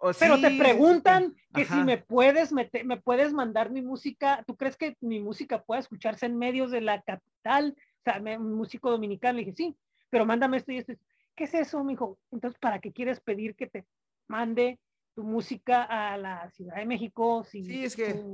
O 0.02 0.12
Pero 0.18 0.36
sí, 0.36 0.42
te 0.42 0.50
preguntan 0.52 1.34
que 1.52 1.64
si 1.66 1.84
me 1.84 1.98
puedes 1.98 2.52
meter, 2.52 2.84
me 2.86 2.96
puedes 3.00 3.32
mandar 3.32 3.70
mi 3.70 3.82
música. 3.82 4.42
¿Tú 4.46 4.56
crees 4.56 4.76
que 4.76 4.96
mi 5.00 5.20
música 5.20 5.62
pueda 5.62 5.80
escucharse 5.80 6.24
en 6.26 6.36
medios 6.38 6.70
de 6.70 6.80
la 6.80 7.02
capital? 7.02 7.76
O 7.78 8.02
sea, 8.04 8.18
me- 8.18 8.38
un 8.38 8.54
músico 8.54 8.90
dominicano. 8.90 9.34
Le 9.38 9.44
dije, 9.44 9.54
sí, 9.56 9.76
pero 10.08 10.24
mándame 10.24 10.56
esto 10.56 10.72
y 10.72 10.78
esto. 10.78 10.94
¿Qué 11.36 11.44
es 11.44 11.54
eso, 11.54 11.84
mijo? 11.84 12.18
Entonces, 12.32 12.58
¿para 12.58 12.80
qué 12.80 12.92
quieres 12.92 13.20
pedir 13.20 13.54
que 13.54 13.66
te 13.66 13.84
mande 14.26 14.78
tu 15.14 15.22
música 15.22 15.82
a 15.84 16.16
la 16.16 16.48
Ciudad 16.50 16.76
de 16.76 16.86
México? 16.86 17.44
Si 17.44 17.62
Sí, 17.62 17.84
es 17.84 17.94
que 17.96 18.24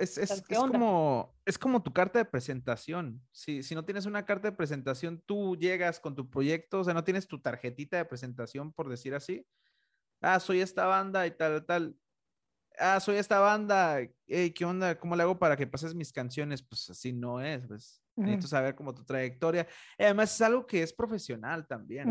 Es, 0.00 0.18
es- 0.18 0.30
es 0.48 0.58
como, 0.58 1.34
es 1.44 1.58
como 1.58 1.82
tu 1.82 1.92
carta 1.92 2.18
de 2.18 2.24
presentación. 2.24 3.20
Si, 3.30 3.62
si 3.62 3.74
no 3.76 3.84
tienes 3.84 4.06
una 4.06 4.24
carta 4.26 4.50
de 4.50 4.56
presentación, 4.56 5.22
tú 5.26 5.54
llegas 5.56 6.00
con 6.00 6.16
tu 6.16 6.28
proyecto, 6.28 6.80
o 6.80 6.84
sea, 6.84 6.94
no 6.94 7.04
tienes 7.04 7.28
tu 7.28 7.40
tarjetita 7.40 7.96
de 7.98 8.04
presentación, 8.04 8.72
por 8.72 8.88
decir 8.88 9.14
así. 9.14 9.46
Ah, 10.24 10.40
soy 10.40 10.60
esta 10.60 10.86
banda 10.86 11.26
y 11.26 11.30
tal, 11.32 11.64
tal. 11.66 11.96
Ah, 12.78 12.98
soy 13.00 13.16
esta 13.16 13.38
banda. 13.40 13.98
Hey, 14.26 14.50
¿qué 14.52 14.64
onda? 14.64 14.98
¿Cómo 14.98 15.14
le 15.16 15.22
hago 15.22 15.38
para 15.38 15.56
que 15.56 15.66
pases 15.66 15.94
mis 15.94 16.12
canciones? 16.12 16.62
Pues 16.62 16.88
así 16.90 17.12
no 17.12 17.40
es. 17.40 17.66
Pues 17.66 18.02
necesito 18.16 18.48
saber 18.48 18.74
como 18.74 18.94
tu 18.94 19.04
trayectoria. 19.04 19.66
Además 19.98 20.34
es 20.34 20.40
algo 20.40 20.66
que 20.66 20.82
es 20.82 20.92
profesional 20.92 21.66
también. 21.66 22.08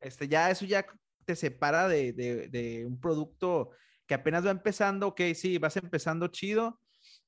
Este, 0.00 0.26
ya 0.28 0.50
eso 0.50 0.64
ya 0.64 0.86
te 1.26 1.36
separa 1.36 1.86
de, 1.86 2.12
de- 2.14 2.48
de 2.48 2.86
un 2.86 2.98
producto 2.98 3.70
que 4.06 4.14
apenas 4.14 4.44
va 4.44 4.50
empezando, 4.50 5.08
ok, 5.08 5.20
sí, 5.34 5.58
vas 5.58 5.76
empezando 5.76 6.26
chido, 6.28 6.80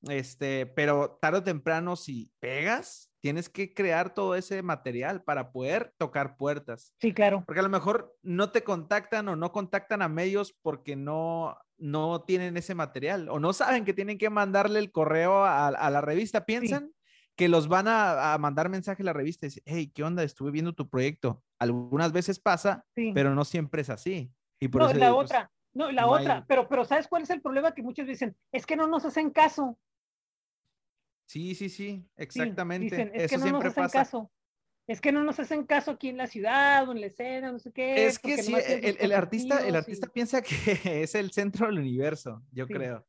este, 0.09 0.65
pero 0.65 1.17
tarde 1.21 1.37
o 1.39 1.43
temprano 1.43 1.95
si 1.95 2.31
pegas, 2.39 3.12
tienes 3.23 3.47
que 3.49 3.73
crear 3.73 4.13
todo 4.13 4.35
ese 4.35 4.61
material 4.61 5.23
para 5.23 5.53
poder 5.53 5.93
tocar 5.97 6.35
puertas. 6.35 6.93
Sí, 6.99 7.13
claro. 7.13 7.41
Porque 7.45 7.61
a 7.61 7.63
lo 7.63 7.69
mejor 7.69 8.13
no 8.21 8.51
te 8.51 8.65
contactan 8.65 9.29
o 9.29 9.37
no 9.37 9.53
contactan 9.53 10.01
a 10.01 10.09
medios 10.09 10.53
porque 10.61 10.97
no, 10.97 11.57
no 11.77 12.23
tienen 12.23 12.57
ese 12.57 12.75
material 12.75 13.29
o 13.29 13.39
no 13.39 13.53
saben 13.53 13.85
que 13.85 13.93
tienen 13.93 14.17
que 14.17 14.29
mandarle 14.29 14.79
el 14.79 14.91
correo 14.91 15.45
a, 15.45 15.67
a 15.69 15.89
la 15.89 16.01
revista. 16.01 16.43
Piensan 16.45 16.91
que 17.37 17.47
los 17.47 17.69
van 17.69 17.87
a, 17.87 18.33
a 18.33 18.37
mandar 18.39 18.67
mensaje 18.67 19.03
a 19.03 19.05
la 19.05 19.13
revista 19.13 19.45
y 19.45 19.49
decir, 19.49 19.63
hey, 19.65 19.89
¿qué 19.95 20.03
onda? 20.03 20.21
Estuve 20.21 20.51
viendo 20.51 20.73
tu 20.73 20.89
proyecto. 20.89 21.41
Algunas 21.59 22.11
veces 22.11 22.39
pasa, 22.41 22.83
Sí. 22.93 23.13
pero 23.15 23.33
no 23.33 23.45
siempre 23.45 23.83
es 23.83 23.89
así. 23.89 24.33
Y 24.59 24.67
por 24.67 24.81
no, 24.81 24.89
eso 24.89 24.97
la 24.99 25.05
digo, 25.05 25.17
pues, 25.19 25.31
otra. 25.31 25.49
No, 25.73 25.91
la 25.93 26.01
no 26.01 26.15
hay- 26.15 26.25
otra. 26.25 26.45
Pero, 26.45 26.67
pero 26.67 26.83
¿sabes 26.83 27.07
cuál 27.07 27.23
es 27.23 27.29
el 27.29 27.41
problema? 27.41 27.73
Que 27.73 27.81
muchos 27.83 28.05
dicen, 28.05 28.35
es 28.51 28.65
que 28.65 28.75
no 28.75 28.85
nos 28.85 29.05
hacen 29.05 29.29
caso. 29.31 29.79
Sí, 31.25 31.55
sí, 31.55 31.69
sí, 31.69 31.69
Sí, 31.69 32.09
exactamente. 32.17 32.95
dicen, 32.95 33.11
es 33.13 33.23
eso 33.23 33.29
que 33.31 33.37
no 33.37 33.43
nos 33.43 33.49
siempre 33.49 33.69
hacen 33.69 33.83
pasa. 33.83 33.99
caso. 33.99 34.31
Es 34.85 34.99
que 34.99 35.11
no 35.13 35.23
nos 35.23 35.39
hacen 35.39 35.65
caso 35.65 35.91
aquí 35.91 36.09
en 36.09 36.17
la 36.17 36.27
ciudad 36.27 36.87
o 36.87 36.91
en 36.91 36.99
la 36.99 37.07
escena, 37.07 37.51
no 37.51 37.59
sé 37.59 37.71
qué. 37.71 38.05
Es 38.05 38.19
que 38.19 38.43
sí, 38.43 38.53
el, 38.53 39.11
artista, 39.13 39.65
el 39.65 39.75
artista 39.77 40.07
y- 40.07 40.09
piensa 40.11 40.41
que 40.41 40.49
es 41.03 41.15
el 41.15 41.31
centro 41.31 41.67
del 41.67 41.79
universo, 41.79 42.43
yo 42.51 42.65
Sí. 42.67 42.73
creo. 42.73 43.05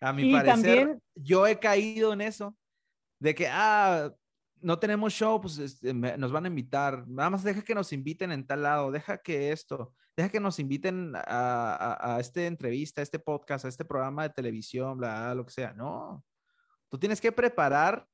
A 0.00 0.12
mi 0.12 0.28
Y 0.28 0.32
parecer, 0.32 0.54
también- 0.54 1.02
yo 1.14 1.46
he 1.46 1.58
caído 1.58 2.12
en 2.12 2.20
eso, 2.20 2.56
de 3.18 3.34
que, 3.34 3.48
ah, 3.50 4.14
no 4.60 4.78
tenemos 4.78 5.12
show, 5.14 5.40
pues 5.40 5.56
este, 5.58 5.94
me- 5.94 6.16
nos 6.18 6.30
van 6.30 6.44
a 6.44 6.48
invitar. 6.48 7.08
Nada 7.08 7.30
más 7.30 7.42
deja 7.42 7.62
que 7.62 7.74
nos 7.74 7.92
inviten 7.92 8.30
en 8.30 8.46
tal 8.46 8.62
lado, 8.62 8.90
deja 8.90 9.16
que 9.18 9.50
esto, 9.50 9.94
deja 10.16 10.28
que 10.28 10.40
nos 10.40 10.58
inviten 10.58 11.14
a, 11.16 11.22
a, 11.24 12.16
a 12.16 12.20
esta 12.20 12.44
entrevista, 12.44 13.00
a 13.00 13.04
este 13.04 13.18
podcast, 13.18 13.64
a 13.64 13.68
este 13.68 13.84
programa 13.84 14.24
de 14.24 14.30
televisión, 14.34 14.98
bla, 14.98 15.20
bla, 15.20 15.34
lo 15.36 15.46
que 15.46 15.52
sea. 15.52 15.72
No, 15.72 16.22
tú 16.90 16.98
tienes 16.98 17.20
que 17.20 17.32
preparar 17.32 18.06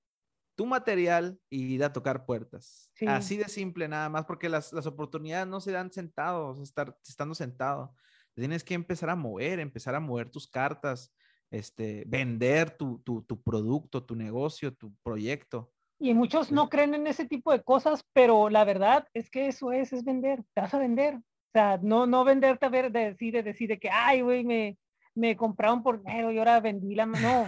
tu 0.56 0.66
material 0.66 1.38
y 1.50 1.74
ir 1.74 1.84
a 1.84 1.92
tocar 1.92 2.26
puertas. 2.26 2.90
Sí. 2.94 3.06
Así 3.06 3.36
de 3.36 3.48
simple, 3.48 3.88
nada 3.88 4.08
más, 4.08 4.24
porque 4.24 4.48
las, 4.48 4.72
las 4.72 4.86
oportunidades 4.86 5.46
no 5.48 5.60
se 5.60 5.72
dan 5.72 5.92
sentados, 5.92 6.60
estar, 6.60 6.96
estando 7.06 7.34
sentado. 7.34 7.94
Tienes 8.34 8.64
que 8.64 8.74
empezar 8.74 9.10
a 9.10 9.16
mover, 9.16 9.60
empezar 9.60 9.94
a 9.94 10.00
mover 10.00 10.30
tus 10.30 10.48
cartas, 10.48 11.12
este, 11.50 12.04
vender 12.06 12.76
tu, 12.76 13.00
tu, 13.00 13.22
tu 13.22 13.40
producto, 13.42 14.04
tu 14.04 14.16
negocio, 14.16 14.74
tu 14.74 14.92
proyecto. 15.02 15.72
Y 16.00 16.14
muchos 16.14 16.50
no 16.50 16.68
creen 16.68 16.94
en 16.94 17.06
ese 17.06 17.26
tipo 17.26 17.52
de 17.52 17.62
cosas, 17.62 18.04
pero 18.12 18.50
la 18.50 18.64
verdad 18.64 19.06
es 19.14 19.30
que 19.30 19.48
eso 19.48 19.72
es, 19.72 19.92
es 19.92 20.04
vender, 20.04 20.44
te 20.52 20.60
vas 20.60 20.74
a 20.74 20.78
vender. 20.78 21.16
O 21.16 21.52
sea, 21.52 21.78
no, 21.80 22.06
no 22.06 22.24
venderte 22.24 22.66
a 22.66 22.68
ver, 22.68 22.90
de 22.90 23.12
decir, 23.12 23.34
de 23.34 23.42
decir 23.44 23.68
de 23.68 23.78
que, 23.78 23.88
ay, 23.88 24.22
güey, 24.22 24.44
me, 24.44 24.76
me 25.14 25.36
compraron 25.36 25.82
por 25.82 25.98
dinero 26.02 26.32
y 26.32 26.38
ahora 26.38 26.60
vendí 26.60 26.94
la... 26.94 27.06
No, 27.06 27.46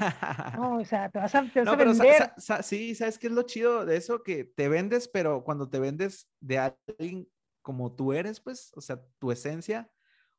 no, 0.56 0.76
o 0.78 0.84
sea, 0.84 1.08
te 1.10 1.18
vas 1.18 1.34
a, 1.34 1.42
te 1.42 1.60
vas 1.64 1.68
a 1.68 1.76
No, 1.76 1.94
sa- 1.94 2.02
vender. 2.04 2.16
sa- 2.16 2.34
sa- 2.38 2.62
sí, 2.62 2.94
¿sabes 2.94 3.18
qué 3.18 3.26
es 3.26 3.32
lo 3.32 3.42
chido 3.42 3.84
de 3.84 3.96
eso? 3.96 4.22
Que 4.22 4.44
te 4.44 4.68
vendes, 4.68 5.08
pero 5.08 5.42
cuando 5.44 5.68
te 5.68 5.78
vendes 5.78 6.28
de 6.40 6.58
alguien 6.58 7.28
como 7.62 7.92
tú 7.94 8.12
eres, 8.12 8.40
pues, 8.40 8.72
o 8.76 8.80
sea, 8.80 9.02
tu 9.18 9.32
esencia, 9.32 9.90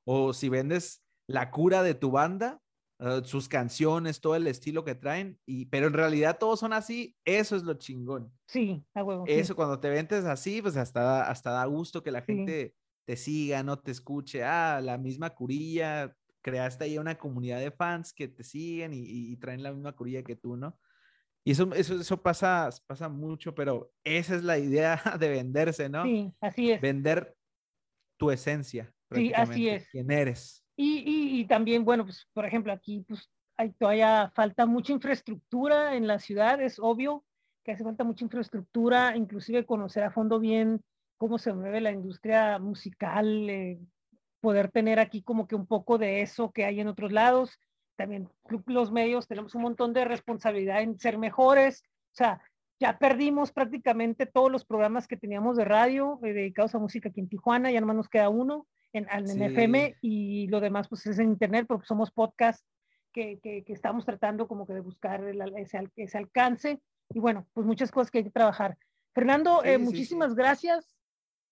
o 0.06 0.32
si 0.34 0.48
vendes 0.48 1.04
la 1.28 1.52
cura 1.52 1.84
de 1.84 1.94
tu 1.94 2.12
banda, 2.12 2.62
eh, 3.00 3.20
sus 3.26 3.50
canciones, 3.50 4.22
todo 4.22 4.36
el 4.38 4.48
estilo 4.48 4.86
que 4.86 4.96
traen, 4.96 5.38
y, 5.46 5.66
pero 5.66 5.88
en 5.88 5.94
realidad 5.94 6.38
todos 6.40 6.62
son 6.62 6.72
así, 6.72 7.18
eso 7.26 7.58
es 7.58 7.64
lo 7.64 7.74
chingón. 7.74 8.32
Sí, 8.48 8.82
a 8.94 9.04
huevo. 9.04 9.26
sí. 9.26 9.34
Eso, 9.34 9.56
cuando 9.58 9.80
te 9.82 9.90
vendes 9.90 10.24
así, 10.24 10.62
pues 10.62 10.78
hasta, 10.78 11.30
hasta 11.30 11.52
da 11.52 11.66
gusto 11.66 12.02
que 12.02 12.12
la 12.12 12.22
Sí. 12.22 12.28
gente 12.28 12.76
te 13.06 13.18
siga, 13.18 13.62
no 13.62 13.78
te 13.78 13.92
escuche. 13.92 14.44
Ah, 14.46 14.80
la 14.82 14.98
misma 14.98 15.30
curilla, 15.32 16.16
creaste 16.48 16.86
ahí 16.86 16.98
una 16.98 17.18
comunidad 17.18 17.60
de 17.60 17.72
fans 17.72 18.14
que 18.14 18.30
te 18.30 18.42
siguen 18.44 18.94
y, 18.94 19.00
y- 19.02 19.36
traen 19.36 19.62
la 19.64 19.74
misma 19.74 19.92
curilla 19.92 20.24
que 20.24 20.38
tú, 20.38 20.56
¿no? 20.56 20.80
Y 21.44 21.52
eso, 21.52 21.70
eso, 21.74 22.00
eso 22.00 22.22
pasa, 22.22 22.70
pasa 22.88 23.10
mucho, 23.10 23.54
pero 23.54 23.92
esa 24.06 24.36
es 24.36 24.44
la 24.44 24.58
idea 24.58 25.02
de 25.20 25.30
venderse, 25.30 25.90
¿no? 25.90 26.04
Sí, 26.06 26.32
así 26.40 26.72
es. 26.72 26.82
Vender 26.82 27.36
tu 28.18 28.32
esencia. 28.32 28.94
Sí, 29.12 29.34
así 29.34 29.68
es. 29.68 29.90
¿Quién 29.92 30.10
eres? 30.10 30.64
Y, 30.78 31.00
y, 31.00 31.42
y 31.42 31.46
también, 31.46 31.84
bueno, 31.84 32.06
pues, 32.06 32.26
por 32.34 32.46
ejemplo, 32.46 32.72
aquí, 32.72 33.04
pues, 33.08 33.30
hay 33.58 33.72
todavía 33.74 34.32
falta 34.36 34.66
mucha 34.66 34.94
infraestructura 34.94 35.96
en 35.96 36.08
la 36.08 36.20
ciudad, 36.20 36.62
es 36.62 36.80
obvio 36.80 37.26
que 37.66 37.74
hace 37.74 37.84
falta 37.84 38.06
mucha 38.06 38.24
infraestructura, 38.24 39.18
inclusive 39.18 39.66
conocer 39.66 40.04
a 40.04 40.12
fondo 40.12 40.40
bien 40.40 40.82
cómo 41.18 41.38
se 41.40 41.52
mueve 41.54 41.82
la 41.82 41.92
industria 41.92 42.60
musical, 42.60 43.50
eh, 43.50 43.80
poder 44.48 44.72
tener 44.72 44.98
aquí 44.98 45.22
como 45.24 45.46
que 45.46 45.56
un 45.56 45.68
poco 45.68 45.98
de 45.98 46.22
eso 46.22 46.52
que 46.54 46.64
hay 46.64 46.80
en 46.80 46.88
otros 46.88 47.12
lados. 47.12 47.60
También 47.98 48.30
los 48.68 48.94
medios 48.94 49.28
tenemos 49.28 49.56
un 49.56 49.62
montón 49.64 49.92
de 49.92 50.06
responsabilidad 50.06 50.82
en 50.82 50.98
ser 50.98 51.18
mejores, 51.18 51.84
o 52.14 52.16
sea, 52.16 52.40
ya 52.80 52.98
perdimos 52.98 53.52
prácticamente 53.52 54.26
todos 54.26 54.50
los 54.50 54.64
programas 54.64 55.06
que 55.06 55.18
teníamos 55.18 55.58
de 55.58 55.66
radio 55.66 56.18
eh, 56.24 56.32
dedicados 56.32 56.74
a 56.76 56.80
música 56.80 57.10
aquí 57.10 57.20
en 57.20 57.28
Tijuana, 57.28 57.72
ya 57.72 57.82
nomás 57.82 57.98
nos 57.98 58.08
queda 58.08 58.30
uno 58.30 58.68
en, 58.94 59.06
en 59.12 59.28
Sí. 59.28 59.44
FM 59.44 59.96
y 60.02 60.48
lo 60.48 60.62
demás 60.62 60.88
pues 60.88 61.06
es 61.08 61.20
en 61.20 61.28
internet 61.28 61.66
porque 61.68 61.86
somos 61.88 62.10
podcast 62.12 62.66
que, 63.12 63.40
que, 63.44 63.66
que 63.66 63.74
estamos 63.74 64.06
tratando 64.06 64.48
como 64.48 64.66
que 64.66 64.74
de 64.76 64.80
buscar 64.80 65.22
el 65.26 65.42
ese, 65.58 65.78
ese 65.98 66.18
alcance 66.18 66.80
y 67.10 67.20
bueno, 67.20 67.46
pues 67.54 67.68
muchas 67.68 67.92
cosas 67.92 68.12
que 68.12 68.20
hay 68.20 68.24
que 68.24 68.40
trabajar. 68.40 68.78
Fernando, 69.14 69.60
Sí, 69.64 69.70
eh, 69.70 69.78
sí. 69.78 69.84
muchísimas 69.84 70.36
gracias. 70.36 70.97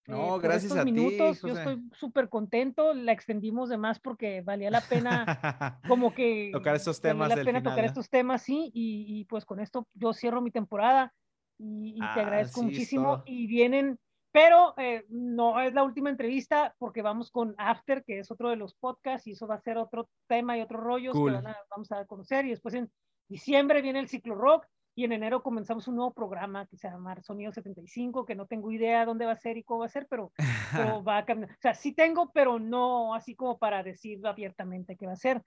Eh, 0.07 0.11
No, 0.11 0.33
por 0.33 0.41
gracias 0.41 0.71
estos 0.71 0.81
a 0.81 0.85
ti, 0.85 0.91
minutos. 0.91 1.41
Yo 1.41 1.47
José. 1.49 1.59
estoy 1.59 1.81
súper 1.93 2.29
contento, 2.29 2.93
la 2.93 3.11
extendimos 3.11 3.69
de 3.69 3.77
más 3.77 3.99
porque 3.99 4.41
valía 4.41 4.69
la 4.71 4.81
pena 4.81 5.25
como 5.87 6.13
que 6.13 6.51
Tocar 6.51 6.75
estos 6.75 7.01
valía 7.01 7.13
temas 7.13 7.29
la 7.29 7.35
del 7.35 7.45
pena 7.45 7.59
final, 7.59 7.71
tocar 7.73 7.83
¿eh? 7.85 7.87
estos 7.87 8.09
temas, 8.09 8.41
sí, 8.41 8.71
y, 8.73 9.05
y 9.19 9.25
pues 9.25 9.45
con 9.45 9.59
esto 9.59 9.87
yo 9.93 10.13
cierro 10.13 10.41
mi 10.41 10.51
temporada 10.51 11.13
y, 11.57 11.93
y 11.95 11.99
te 11.99 12.05
Ah, 12.05 12.19
agradezco 12.21 12.59
sí, 12.61 12.65
muchísimo 12.67 13.15
todo. 13.17 13.23
y 13.27 13.47
vienen, 13.47 13.97
pero 14.31 14.73
eh, 14.77 15.05
no 15.09 15.59
es 15.61 15.73
la 15.73 15.83
última 15.83 16.09
entrevista 16.09 16.75
porque 16.77 17.01
vamos 17.01 17.31
con 17.31 17.55
After, 17.57 18.03
que 18.03 18.19
es 18.19 18.29
otro 18.29 18.49
de 18.49 18.57
los 18.57 18.75
podcasts 18.75 19.25
y 19.27 19.31
eso 19.31 19.47
va 19.47 19.55
a 19.55 19.59
ser 19.61 19.77
otro 19.77 20.09
tema 20.27 20.57
y 20.57 20.61
otros 20.61 20.81
rollos 20.83 21.13
Cool. 21.13 21.31
que 21.31 21.35
van 21.37 21.47
a- 21.47 21.57
vamos 21.71 21.91
a 21.91 22.05
conocer 22.05 22.45
y 22.45 22.49
después 22.49 22.75
en 22.75 22.91
diciembre 23.29 23.81
viene 23.81 23.99
el 23.99 24.07
ciclo 24.09 24.35
rock 24.35 24.67
y 24.95 25.03
en 25.03 25.11
enero 25.11 25.43
comenzamos 25.43 25.87
un 25.89 25.95
nuevo 25.95 26.13
programa 26.13 26.65
que 26.67 26.77
se 26.77 26.87
llama 26.89 27.21
Sonido 27.21 27.51
75, 27.51 28.25
que 28.25 28.33
no 28.33 28.47
tengo 28.47 28.71
idea 28.71 29.05
dónde 29.05 29.25
va 29.25 29.33
a 29.33 29.37
ser 29.37 29.57
y 29.57 29.63
cómo 29.63 29.81
va 29.81 29.87
a 29.87 29.89
ser, 29.89 30.07
pero, 30.09 30.31
pero 30.71 31.03
va 31.03 31.17
a 31.17 31.25
cambiar. 31.25 31.51
O 31.51 31.61
sea, 31.61 31.73
sí 31.73 31.93
tengo, 31.93 32.31
pero 32.33 32.59
no 32.59 33.13
así 33.13 33.35
como 33.35 33.59
para 33.59 33.83
decir 33.83 34.25
abiertamente 34.25 34.95
qué 34.95 35.05
va 35.05 35.13
a 35.13 35.17
ser. 35.17 35.43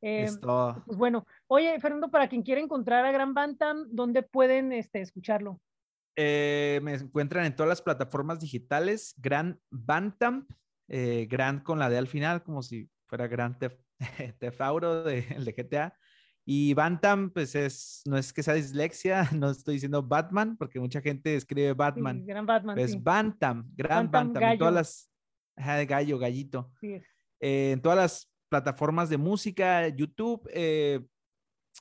Eh, 0.00 0.28
pues 0.40 0.98
bueno, 0.98 1.26
oye, 1.46 1.78
Fernando, 1.80 2.10
para 2.10 2.28
quien 2.28 2.42
quiera 2.42 2.60
encontrar 2.60 3.04
a 3.04 3.12
Gran 3.12 3.34
Bantam, 3.34 3.86
¿dónde 3.90 4.22
pueden 4.22 4.72
este, 4.72 5.00
escucharlo? 5.00 5.60
Eh, 6.16 6.80
me 6.82 6.94
encuentran 6.94 7.44
en 7.44 7.54
todas 7.54 7.68
las 7.68 7.82
plataformas 7.82 8.40
digitales, 8.40 9.14
Gran 9.18 9.60
Bantam, 9.70 10.48
eh, 10.88 11.26
Grand 11.30 11.62
con 11.62 11.78
la 11.78 11.88
D 11.88 11.98
al 11.98 12.08
final, 12.08 12.42
como 12.42 12.62
si 12.62 12.90
fuera 13.06 13.28
Theft 13.28 14.60
Auto 14.60 15.02
de, 15.04 15.20
el 15.30 15.44
de 15.44 15.52
GTA. 15.52 15.94
Y 16.50 16.72
Bantam, 16.72 17.28
pues 17.30 17.54
es, 17.54 18.00
no 18.06 18.16
es 18.16 18.32
que 18.32 18.42
sea 18.42 18.54
dislexia, 18.54 19.28
no 19.36 19.50
estoy 19.50 19.74
diciendo 19.74 20.02
Batman, 20.02 20.56
porque 20.56 20.80
mucha 20.80 21.02
gente 21.02 21.34
escribe 21.36 21.68
Sí, 21.68 21.74
Batman. 21.76 22.24
Gran 22.24 22.46
Batman, 22.46 22.74
pero 22.74 22.88
sí, 22.88 22.94
es 22.94 23.02
Bantam, 23.02 23.70
Gran 23.76 24.10
Bantam 24.10 24.32
Bantam, 24.32 24.52
en 24.52 24.58
todas 24.58 24.72
las, 24.74 25.10
ajá, 25.56 25.84
gallo, 25.84 26.18
gallito. 26.18 26.72
sí. 26.80 27.00
Eh, 27.40 27.72
en 27.72 27.82
todas 27.82 27.98
las 27.98 28.32
plataformas 28.48 29.10
de 29.10 29.18
música, 29.18 29.86
YouTube 29.88 30.48
eh, 30.52 31.06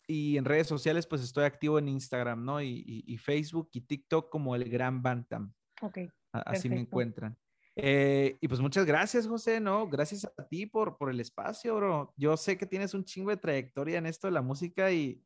y 0.05 0.37
en 0.37 0.43
redes 0.45 0.67
sociales, 0.67 1.07
pues 1.07 1.23
estoy 1.23 1.45
activo 1.45 1.79
en 1.79 1.87
Instagram, 1.87 2.43
¿no? 2.43 2.61
Y, 2.61 2.83
y- 2.85 3.03
y 3.07 3.17
Facebook 3.17 3.69
y 3.73 3.81
TikTok 3.81 4.29
como 4.29 4.53
el 4.53 4.69
Gran 4.69 5.01
Bantam. 5.01 5.53
Ok, 5.81 5.99
Así 6.33 6.67
me 6.69 6.79
encuentran. 6.79 7.37
Eh, 7.79 8.37
y 8.41 8.47
pues 8.47 8.59
muchas 8.59 8.85
gracias, 8.85 9.27
José, 9.27 9.59
¿no? 9.59 9.87
Gracias 9.87 10.25
a 10.25 10.47
ti 10.47 10.65
por, 10.65 10.97
por 10.97 11.09
el 11.09 11.19
espacio, 11.19 11.75
bro. 11.75 12.13
Yo 12.17 12.35
sé 12.37 12.57
que 12.57 12.65
tienes 12.65 12.93
un 12.93 13.03
chingo 13.03 13.29
de 13.29 13.37
trayectoria 13.37 13.97
en 13.99 14.05
esto 14.07 14.27
de 14.27 14.31
la 14.31 14.41
música 14.41 14.91
y 14.91 15.23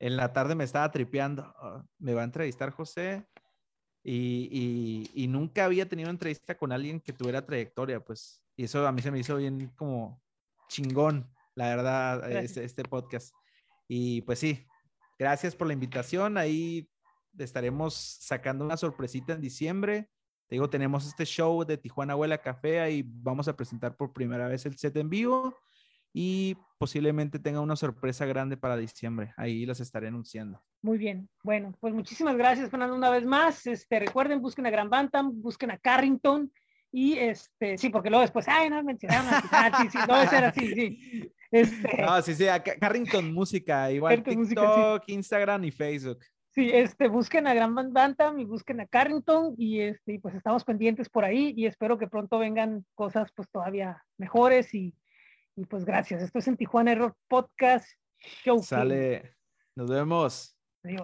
en 0.00 0.16
la 0.16 0.32
tarde 0.32 0.54
me 0.54 0.64
estaba 0.64 0.90
tripeando. 0.90 1.44
"Ah, 1.58 1.84
me 1.98 2.14
va 2.14 2.22
a 2.22 2.24
entrevistar 2.24 2.70
José 2.70 3.26
y, 4.02 4.48
y- 5.14 5.24
y 5.24 5.28
nunca 5.28 5.64
había 5.64 5.88
tenido 5.88 6.10
entrevista 6.10 6.56
con 6.58 6.72
alguien 6.72 7.00
que 7.00 7.12
tuviera 7.12 7.44
trayectoria, 7.46 8.04
pues. 8.04 8.42
Y 8.56 8.64
eso 8.64 8.86
a 8.86 8.92
mí 8.92 9.00
se 9.02 9.10
me 9.10 9.18
hizo 9.20 9.36
bien 9.36 9.70
como 9.76 10.22
chingón, 10.68 11.30
la 11.54 11.68
verdad, 11.68 12.30
este, 12.44 12.64
este 12.64 12.82
podcast. 12.84 13.34
Y 13.88 14.22
pues 14.22 14.38
sí, 14.40 14.66
gracias 15.18 15.54
por 15.56 15.66
la 15.68 15.72
invitación. 15.74 16.38
Ahí 16.38 16.90
estaremos 17.38 17.94
sacando 17.94 18.64
una 18.64 18.76
sorpresita 18.76 19.32
en 19.34 19.40
diciembre. 19.40 20.10
Te 20.54 20.56
digo, 20.56 20.70
tenemos 20.70 21.04
este 21.04 21.24
show 21.24 21.64
de 21.64 21.76
Tijuana 21.76 22.14
Huela 22.14 22.38
Café 22.38 22.88
y 22.92 23.02
vamos 23.04 23.48
a 23.48 23.56
presentar 23.56 23.96
por 23.96 24.12
primera 24.12 24.46
vez 24.46 24.64
el 24.66 24.78
set 24.78 24.96
en 24.98 25.10
vivo 25.10 25.52
y 26.12 26.56
posiblemente 26.78 27.40
tenga 27.40 27.58
una 27.60 27.74
sorpresa 27.74 28.24
grande 28.24 28.56
para 28.56 28.76
diciembre. 28.76 29.34
Ahí 29.36 29.66
las 29.66 29.80
estaré 29.80 30.06
anunciando. 30.06 30.62
muy 30.80 30.96
bien. 30.96 31.28
Bueno, 31.42 31.72
pues 31.80 31.92
muchísimas 31.92 32.36
gracias, 32.36 32.70
Fernando, 32.70 32.94
una 32.94 33.10
vez 33.10 33.24
más. 33.24 33.66
Este, 33.66 33.98
recuerden, 33.98 34.40
busquen 34.40 34.64
a 34.66 34.70
Gran 34.70 34.88
Bantam, 34.88 35.32
busquen 35.42 35.72
a 35.72 35.78
Carrington 35.78 36.52
y 36.92 37.14
este, 37.18 37.76
sí, 37.76 37.88
porque 37.88 38.08
luego 38.08 38.22
después, 38.22 38.46
ay, 38.46 38.70
no 38.70 38.80
mencionaron 38.84 39.34
a 39.34 39.42
Tizar, 39.42 39.76
sí, 39.78 39.88
sí, 39.90 39.98
no, 40.06 40.22
eso 40.22 40.36
era 40.36 40.48
así, 40.50 40.68
sí. 40.72 41.32
Este, 41.50 42.00
No, 42.02 42.22
sí, 42.22 42.34
sí, 42.36 42.46
acá- 42.46 42.76
Carrington 42.78 43.32
Música, 43.34 43.90
igual 43.90 44.18
Carrington 44.22 44.38
Música, 44.38 44.60
TikTok, 44.60 45.02
sí. 45.06 45.12
Instagram 45.14 45.64
y 45.64 45.70
Facebook. 45.72 46.20
Sí, 46.54 46.70
este, 46.72 47.08
busquen 47.08 47.48
a 47.48 47.54
Gran 47.54 47.74
Ban- 47.74 47.92
Bantam 47.92 48.38
y 48.38 48.44
busquen 48.44 48.80
a 48.80 48.86
Carrington 48.86 49.54
y 49.58 49.80
este, 49.80 50.20
pues 50.20 50.36
estamos 50.36 50.64
pendientes 50.64 51.08
por 51.08 51.24
ahí 51.24 51.52
y 51.56 51.66
espero 51.66 51.98
que 51.98 52.06
pronto 52.06 52.38
vengan 52.38 52.84
cosas 52.94 53.30
pues 53.34 53.50
todavía 53.50 54.04
mejores 54.18 54.72
y, 54.72 54.94
y 55.56 55.64
pues 55.66 55.84
gracias. 55.84 56.22
Esto 56.22 56.38
es 56.38 56.46
en 56.46 56.56
Tijuana 56.56 56.92
Error 56.92 57.16
Podcast 57.26 57.88
Show. 58.18 58.62
Sale, 58.62 59.34
nos 59.74 59.90
vemos. 59.90 60.56
Adiós. 60.84 61.02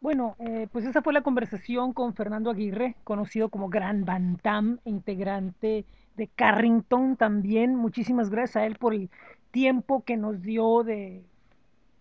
Bueno, 0.00 0.34
eh, 0.40 0.66
pues 0.72 0.84
esa 0.84 1.00
fue 1.00 1.12
la 1.12 1.22
conversación 1.22 1.92
con 1.92 2.14
Fernando 2.14 2.50
Aguirre, 2.50 2.96
conocido 3.04 3.48
como 3.48 3.68
Gran 3.68 4.04
Bantam, 4.04 4.80
integrante 4.84 5.86
de 6.16 6.28
Carrington 6.28 7.16
también. 7.16 7.76
Muchísimas 7.76 8.30
gracias 8.30 8.56
a 8.56 8.66
él 8.66 8.76
por 8.76 8.94
el 8.94 9.10
tiempo 9.52 10.02
que 10.04 10.16
nos 10.16 10.42
dio 10.42 10.82
de 10.82 11.24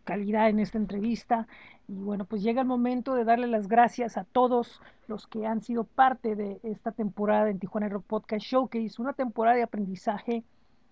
calidad 0.04 0.50
en 0.50 0.60
esta 0.60 0.78
entrevista. 0.78 1.48
Y 1.88 1.94
bueno, 1.94 2.26
pues 2.26 2.42
llega 2.42 2.62
el 2.62 2.68
momento 2.68 3.14
de 3.14 3.26
darle 3.26 3.48
las 3.48 3.68
gracias 3.68 4.18
a 4.18 4.24
todos 4.24 4.82
los 5.08 5.28
que 5.28 5.46
han 5.46 5.62
sido 5.62 5.84
parte 5.84 6.36
de 6.36 6.60
esta 6.64 6.92
temporada 6.92 7.50
en 7.50 7.60
Tijuana 7.60 7.90
Rock 7.90 8.06
Podcast 8.06 8.44
Showcase, 8.46 9.00
una 9.02 9.14
temporada 9.14 9.56
de 9.58 9.64
aprendizaje 9.64 10.44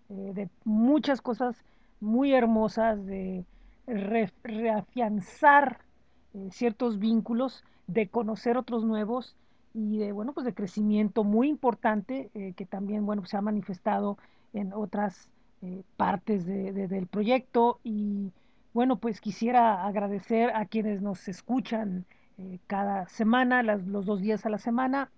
eh, 0.09 0.31
de 0.35 0.49
muchas 0.65 1.21
cosas 1.21 1.63
muy 1.99 2.33
hermosas, 2.33 3.03
de 3.07 3.43
re- 3.87 4.31
reafianzar 4.43 5.79
eh, 6.35 6.49
ciertos 6.51 6.99
vínculos 6.99 7.63
de 7.87 8.07
conocer 8.09 8.57
otros 8.57 8.83
nuevos 8.83 9.35
y 9.73 9.97
de, 9.97 10.11
bueno, 10.11 10.33
pues 10.33 10.45
de 10.45 10.53
crecimiento 10.53 11.23
muy 11.23 11.49
importante 11.49 12.29
eh, 12.35 12.53
que 12.55 12.65
también, 12.67 13.05
bueno, 13.07 13.25
se 13.25 13.35
ha 13.37 13.41
manifestado 13.41 14.17
en 14.53 14.73
otras 14.73 15.29
partes 15.95 16.45
de, 16.45 16.73
de, 16.73 16.89
del 16.89 17.07
proyecto 17.07 17.79
y 17.85 18.33
bueno, 18.73 18.97
pues 18.97 19.21
quisiera 19.21 19.85
agradecer 19.85 20.51
a 20.55 20.65
quienes 20.65 21.01
nos 21.01 21.27
escuchan 21.27 22.05
eh, 22.37 22.59
cada 22.67 23.07
semana, 23.07 23.61
los 23.63 24.05
dos 24.05 24.21
días 24.21 24.45
a 24.45 24.49
la 24.49 24.57
semana. 24.57 25.09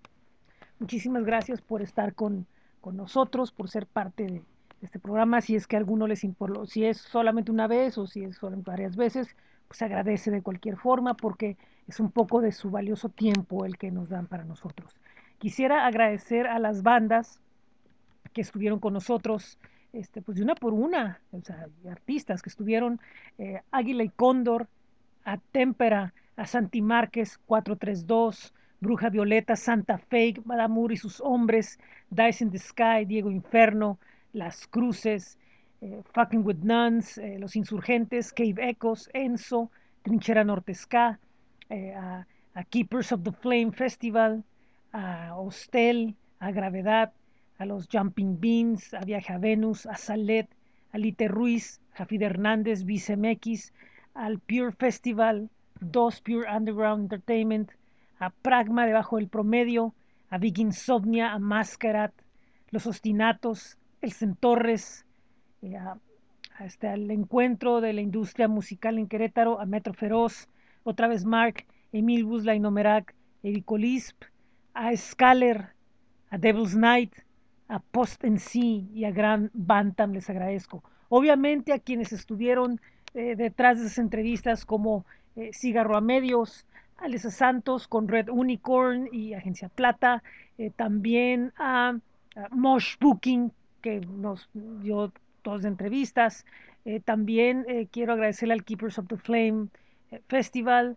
Muchísimas 0.78 1.24
gracias 1.24 1.62
por 1.62 1.80
estar 1.80 2.14
con, 2.14 2.46
con 2.80 2.96
nosotros, 2.96 3.52
por 3.52 3.70
ser 3.70 3.86
parte 3.86 4.24
de, 4.24 4.42
este 4.82 4.98
programa. 4.98 5.40
Si 5.40 5.56
es 5.56 5.66
que 5.66 5.76
alguno 5.76 6.06
les 6.06 6.22
importa, 6.22 6.66
si 6.66 6.84
es 6.84 6.98
solamente 6.98 7.50
una 7.50 7.66
vez 7.66 7.96
o 7.98 8.06
si 8.06 8.24
es 8.24 8.36
solo 8.36 8.58
varias 8.58 8.96
veces, 8.96 9.34
pues 9.68 9.80
agradece 9.82 10.30
de 10.30 10.42
cualquier 10.42 10.76
forma 10.76 11.14
porque 11.14 11.56
es 11.88 11.98
un 11.98 12.10
poco 12.10 12.40
de 12.40 12.52
su 12.52 12.70
valioso 12.70 13.08
tiempo 13.08 13.64
el 13.64 13.78
que 13.78 13.90
nos 13.90 14.08
dan 14.08 14.26
para 14.26 14.44
nosotros. 14.44 14.94
Quisiera 15.38 15.86
agradecer 15.86 16.46
a 16.46 16.58
las 16.58 16.82
bandas 16.82 17.40
que 18.32 18.42
estuvieron 18.42 18.80
con 18.80 18.92
nosotros 18.92 19.58
este, 19.98 20.20
pues 20.22 20.36
de 20.36 20.44
una 20.44 20.54
por 20.54 20.74
una, 20.74 21.20
artistas 21.90 22.42
que 22.42 22.50
estuvieron, 22.50 23.00
eh, 23.38 23.60
Águila 23.70 24.04
y 24.04 24.10
Cóndor, 24.10 24.68
a 25.24 25.38
Témpera, 25.38 26.12
a 26.36 26.46
Santi 26.46 26.82
Márquez, 26.82 27.38
432, 27.46 28.52
Bruja 28.80 29.08
Violeta, 29.08 29.56
Santa 29.56 29.98
Fe, 29.98 30.34
Madamur 30.44 30.92
y 30.92 30.96
sus 30.96 31.20
hombres, 31.20 31.78
Dice 32.10 32.44
in 32.44 32.50
the 32.50 32.58
Sky, 32.58 33.04
Diego 33.06 33.30
Inferno, 33.30 33.98
Las 34.32 34.66
Cruces, 34.66 35.38
eh, 35.80 36.02
Fucking 36.12 36.44
with 36.44 36.58
Nuns, 36.62 37.18
eh, 37.18 37.38
Los 37.38 37.56
Insurgentes, 37.56 38.32
Cave 38.32 38.68
Echoes, 38.68 39.08
Enzo, 39.14 39.70
Trinchera 40.02 40.44
Norte 40.44 40.74
Ska, 40.74 41.18
a, 41.70 42.26
Keepers 42.70 43.12
of 43.12 43.22
the 43.22 43.32
Flame 43.32 43.72
Festival, 43.72 44.44
a 44.92 45.34
Hostel, 45.34 46.14
a 46.38 46.52
Gravedad, 46.52 47.12
a 47.58 47.66
los 47.66 47.88
Jumping 47.90 48.40
Beans, 48.40 48.94
a 48.94 49.00
Viaje 49.00 49.32
a 49.32 49.38
Venus, 49.38 49.86
a 49.86 49.96
Salet, 49.96 50.48
a 50.92 50.98
Lite 50.98 51.28
Ruiz, 51.28 51.80
Jafid 51.94 52.22
Hernández, 52.22 52.84
MX, 52.84 53.72
al 54.14 54.38
Pure 54.40 54.72
Festival, 54.72 55.50
dos 55.80 56.20
Pure 56.20 56.50
Underground 56.54 57.04
Entertainment, 57.04 57.70
a 58.18 58.30
Pragma 58.30 58.86
debajo 58.86 59.16
del 59.16 59.28
promedio, 59.28 59.94
a 60.30 60.38
Big 60.38 60.58
Insomnia, 60.58 61.32
a 61.32 61.38
Mascarat, 61.38 62.12
Los 62.70 62.86
Ostinatos, 62.86 63.78
El 64.00 64.12
Centorres, 64.12 65.04
eh, 65.62 65.76
a, 65.76 65.98
a 66.58 66.64
este, 66.64 66.88
al 66.88 67.10
encuentro 67.10 67.80
de 67.80 67.92
la 67.92 68.00
industria 68.00 68.48
musical 68.48 68.98
en 68.98 69.08
Querétaro, 69.08 69.60
a 69.60 69.66
Metro 69.66 69.94
Feroz, 69.94 70.48
otra 70.84 71.08
vez 71.08 71.24
Mark, 71.24 71.66
Emil 71.92 72.24
Busla 72.24 72.54
y 72.54 72.60
Nomerac, 72.60 73.14
Ericolisp, 73.42 74.24
a 74.74 74.94
Scaler, 74.96 75.68
a 76.30 76.38
Devil's 76.38 76.74
Night, 76.74 77.12
a 77.68 77.80
Post 77.80 78.24
en 78.24 78.38
sí 78.38 78.88
y 78.94 79.04
a 79.04 79.10
Gran 79.10 79.50
Bantam 79.54 80.12
les 80.12 80.30
agradezco. 80.30 80.82
Obviamente 81.08 81.72
a 81.72 81.78
quienes 81.78 82.12
estuvieron 82.12 82.80
eh, 83.14 83.36
detrás 83.36 83.78
de 83.78 83.86
esas 83.86 83.98
entrevistas 83.98 84.64
como 84.64 85.04
eh, 85.36 85.50
Cigarro 85.52 85.96
a 85.96 86.00
Medios, 86.00 86.66
Alessa 86.98 87.30
Santos 87.30 87.88
con 87.88 88.08
Red 88.08 88.28
Unicorn 88.28 89.08
y 89.12 89.34
Agencia 89.34 89.68
Plata, 89.68 90.22
eh, 90.58 90.70
también 90.74 91.52
a, 91.58 91.98
a, 92.36 92.48
Mosh 92.50 92.96
Booking 93.00 93.52
que 93.82 94.00
nos 94.00 94.48
dio 94.54 95.12
dos 95.44 95.64
entrevistas, 95.64 96.44
también 97.04 97.66
quiero 97.90 98.12
agradecerle 98.12 98.54
al 98.54 98.64
Keepers 98.64 98.98
of 98.98 99.08
the 99.08 99.16
Flame 99.16 99.68
Festival, 100.28 100.96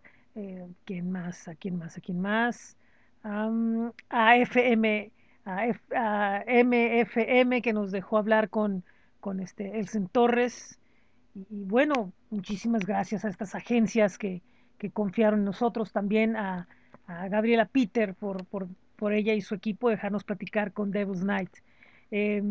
¿quién 0.84 1.10
más? 1.10 1.48
¿A 1.48 1.56
quién 1.56 1.78
más? 1.78 1.98
¿A 1.98 2.00
quién 2.00 2.20
más? 2.20 2.76
A 3.22 4.36
FM 4.36 5.10
a, 5.44 5.66
F, 5.66 5.96
a, 5.96 6.44
MFM 6.46 7.62
que 7.62 7.72
nos 7.72 7.90
dejó 7.90 8.18
hablar 8.18 8.50
con, 8.50 8.84
con 9.20 9.40
este 9.40 9.78
Elsen 9.78 10.08
Torres. 10.08 10.78
Y, 11.34 11.64
bueno, 11.64 12.12
muchísimas 12.30 12.84
gracias 12.84 13.24
a 13.24 13.28
estas 13.28 13.54
agencias 13.54 14.18
que, 14.18 14.42
que 14.78 14.90
confiaron 14.90 15.40
en 15.40 15.44
nosotros, 15.46 15.92
también 15.92 16.36
a, 16.36 16.68
a 17.06 17.28
Gabriela 17.28 17.66
Peter 17.66 18.14
por, 18.14 18.44
por, 18.46 18.68
por, 18.96 19.12
ella 19.12 19.34
y 19.34 19.40
su 19.40 19.54
equipo 19.54 19.90
dejarnos 19.90 20.24
platicar 20.24 20.72
con 20.72 20.90
Devil's 20.90 21.24
Night. 21.24 21.50
Eh, 22.10 22.42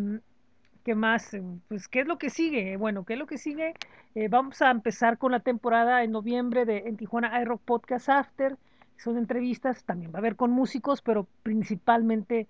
¿Qué 0.83 0.95
más? 0.95 1.35
Pues, 1.67 1.87
¿qué 1.87 2.01
es 2.01 2.07
lo 2.07 2.17
que 2.17 2.29
sigue? 2.29 2.77
Bueno, 2.77 3.03
¿qué 3.05 3.13
es 3.13 3.19
lo 3.19 3.27
que 3.27 3.37
sigue? 3.37 3.73
Eh, 4.15 4.27
vamos 4.27 4.61
a 4.61 4.71
empezar 4.71 5.17
con 5.17 5.31
la 5.31 5.41
temporada 5.41 6.03
en 6.03 6.11
noviembre 6.11 6.65
de 6.65 6.79
en 6.79 6.97
Tijuana 6.97 7.41
iRock 7.41 7.61
Podcast 7.61 8.09
After. 8.09 8.57
Son 8.97 9.17
entrevistas, 9.17 9.83
también 9.83 10.11
va 10.11 10.15
a 10.15 10.19
haber 10.19 10.35
con 10.35 10.51
músicos, 10.51 11.01
pero 11.01 11.27
principalmente 11.43 12.47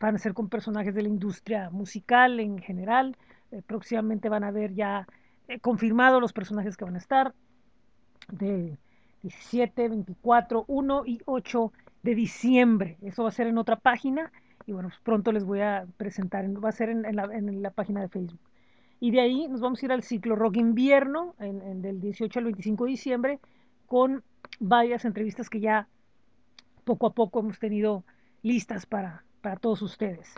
van 0.00 0.14
a 0.14 0.18
ser 0.18 0.34
con 0.34 0.48
personajes 0.48 0.94
de 0.94 1.02
la 1.02 1.08
industria 1.08 1.70
musical 1.70 2.40
en 2.40 2.58
general. 2.58 3.16
Eh, 3.52 3.62
próximamente 3.64 4.28
van 4.28 4.44
a 4.44 4.50
ver 4.50 4.74
ya 4.74 5.06
eh, 5.46 5.60
confirmado 5.60 6.20
los 6.20 6.32
personajes 6.32 6.76
que 6.76 6.84
van 6.84 6.94
a 6.94 6.98
estar 6.98 7.34
de 8.32 8.78
17, 9.22 9.88
24, 9.88 10.64
1 10.66 11.02
y 11.06 11.20
8 11.26 11.72
de 12.02 12.14
diciembre. 12.14 12.96
Eso 13.02 13.22
va 13.24 13.28
a 13.28 13.32
ser 13.32 13.46
en 13.46 13.58
otra 13.58 13.76
página 13.76 14.32
y 14.66 14.72
bueno, 14.72 14.88
pues 14.88 15.00
pronto 15.02 15.32
les 15.32 15.44
voy 15.44 15.60
a 15.60 15.86
presentar, 15.96 16.46
va 16.64 16.68
a 16.70 16.72
ser 16.72 16.90
en, 16.90 17.04
en, 17.04 17.16
la, 17.16 17.24
en, 17.24 17.62
página 17.74 18.00
de 18.00 18.08
Facebook. 18.08 18.40
Y 19.00 19.10
de 19.10 19.20
ahí 19.20 19.48
nos 19.48 19.60
vamos 19.60 19.82
a 19.82 19.86
ir 19.86 19.92
al 19.92 20.02
ciclo 20.02 20.36
Rock 20.36 20.56
Invierno, 20.56 21.34
en, 21.38 21.82
del 21.82 22.00
18 22.00 22.38
al 22.38 22.44
25 22.46 22.84
de 22.84 22.90
diciembre, 22.90 23.38
con 23.86 24.22
varias 24.60 25.04
entrevistas 25.04 25.50
que 25.50 25.60
ya 25.60 25.88
poco 26.84 27.06
a 27.06 27.14
poco 27.14 27.40
hemos 27.40 27.58
tenido 27.58 28.04
listas 28.42 28.86
para, 28.86 29.24
para 29.40 29.56
todos 29.56 29.82
ustedes. 29.82 30.34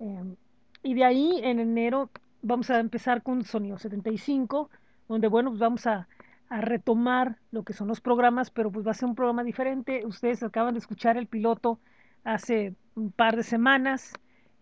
Eh, 0.00 0.34
y 0.82 0.94
de 0.94 1.04
ahí 1.04 1.40
en 1.42 1.58
enero 1.58 2.10
vamos 2.42 2.70
a 2.70 2.78
empezar 2.78 3.22
con 3.22 3.44
Sonido 3.44 3.78
75, 3.78 4.70
donde 5.08 5.28
bueno, 5.28 5.50
pues 5.50 5.60
vamos 5.60 5.86
a, 5.86 6.08
retomar 6.48 7.38
lo 7.50 7.64
que 7.64 7.72
son 7.72 7.88
los 7.88 8.00
programas, 8.00 8.52
pero 8.52 8.70
pues 8.70 8.86
va 8.86 8.92
a 8.92 8.94
ser 8.94 9.08
un 9.08 9.16
programa 9.16 9.42
diferente. 9.42 10.06
Ustedes 10.06 10.44
acaban 10.44 10.74
de 10.74 10.78
escuchar 10.78 11.16
el 11.16 11.26
piloto 11.26 11.80
hace 12.22 12.76
un 12.94 13.10
par 13.10 13.34
de 13.34 13.42
semanas, 13.42 14.12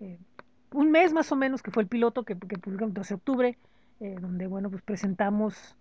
eh, 0.01 0.19
un 0.73 0.91
mes 0.91 1.13
más 1.13 1.31
o 1.31 1.37
menos 1.37 1.63
que 1.63 1.71
fue 1.71 1.83
el 1.83 1.89
piloto 1.91 2.23
que, 2.25 2.39
que 2.39 2.57
publicamos 2.57 2.93
el 2.93 2.95
12 2.95 3.09
de 3.09 3.15
octubre, 3.17 3.59
eh, 4.01 4.17
donde 4.19 4.47
bueno, 4.47 4.71
pues 4.71 4.81
presentamos 4.81 5.77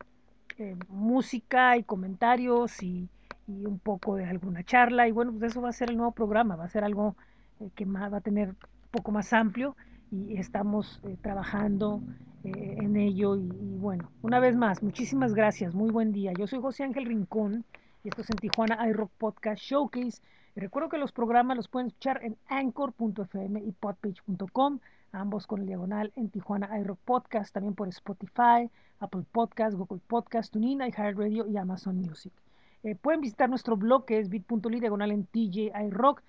eh, 0.58 0.76
música 0.90 1.78
y 1.78 1.84
comentarios 1.84 2.84
y, 2.84 3.08
y, 3.48 3.66
un 3.66 3.80
poco 3.80 4.18
de 4.18 4.26
alguna 4.26 4.62
charla 4.66 5.08
y 5.08 5.12
bueno, 5.14 5.32
pues 5.32 5.52
eso 5.52 5.62
va 5.62 5.70
a 5.70 5.72
ser 5.74 5.90
el 5.90 5.96
nuevo 5.96 6.12
programa, 6.12 6.58
va 6.58 6.66
a 6.66 6.70
ser 6.70 6.84
algo 6.84 7.16
eh, 7.64 7.72
que 7.76 7.86
más, 7.86 8.12
va 8.12 8.18
a 8.18 8.22
tener 8.22 8.50
un 8.50 8.56
poco 8.92 9.12
más 9.12 9.32
amplio 9.32 9.76
y 10.12 10.38
estamos 10.38 11.00
eh, 11.04 11.18
trabajando 11.22 12.02
eh, 12.44 12.78
en 12.80 12.98
ello. 12.98 13.36
Y, 13.36 13.50
bueno, 13.78 14.10
una 14.22 14.40
vez 14.40 14.56
más, 14.56 14.84
muchísimas 14.84 15.34
gracias, 15.34 15.74
muy 15.74 15.90
buen 15.90 16.12
día. 16.12 16.34
Yo 16.38 16.46
soy 16.46 16.60
José 16.60 16.84
Ángel 16.84 17.06
Rincón 17.06 17.64
y 18.04 18.10
esto 18.10 18.22
es 18.22 18.30
en 18.30 18.38
Tijuana 18.38 18.88
iRock 18.90 19.12
Podcast 19.18 19.62
Showcase. 19.62 20.22
Recuerdo 20.56 20.90
que 20.90 20.98
los 20.98 21.12
programas 21.12 21.58
los 21.58 21.68
pueden 21.68 21.88
escuchar 21.88 22.20
en 22.24 22.36
anchor.fm 22.48 23.62
y 23.62 23.72
podpage.com, 23.72 24.80
ambos 25.14 25.48
con 25.48 25.62
el 25.62 25.68
diagonal 25.68 26.12
en 26.16 26.30
Tijuana 26.30 26.78
iRock 26.80 27.00
Podcast, 27.06 27.54
también 27.54 27.74
por 27.76 27.88
Spotify, 27.88 28.70
Apple 29.00 29.24
Podcast, 29.32 29.76
Google 29.76 30.02
Podcast, 30.06 30.52
TuneIn, 30.52 30.82
iHeartRadio 30.82 31.48
y 31.48 31.58
Amazon 31.58 31.96
Music. 31.96 32.34
Pueden 33.02 33.22
visitar 33.22 33.50
nuestro 33.50 33.78
blog 33.78 34.06
que 34.06 34.20
es 34.20 34.28
bit.ly 34.28 34.82
diagonal 34.82 35.12
en 35.12 35.26
TJ 35.26 35.72
iRock 35.88 36.22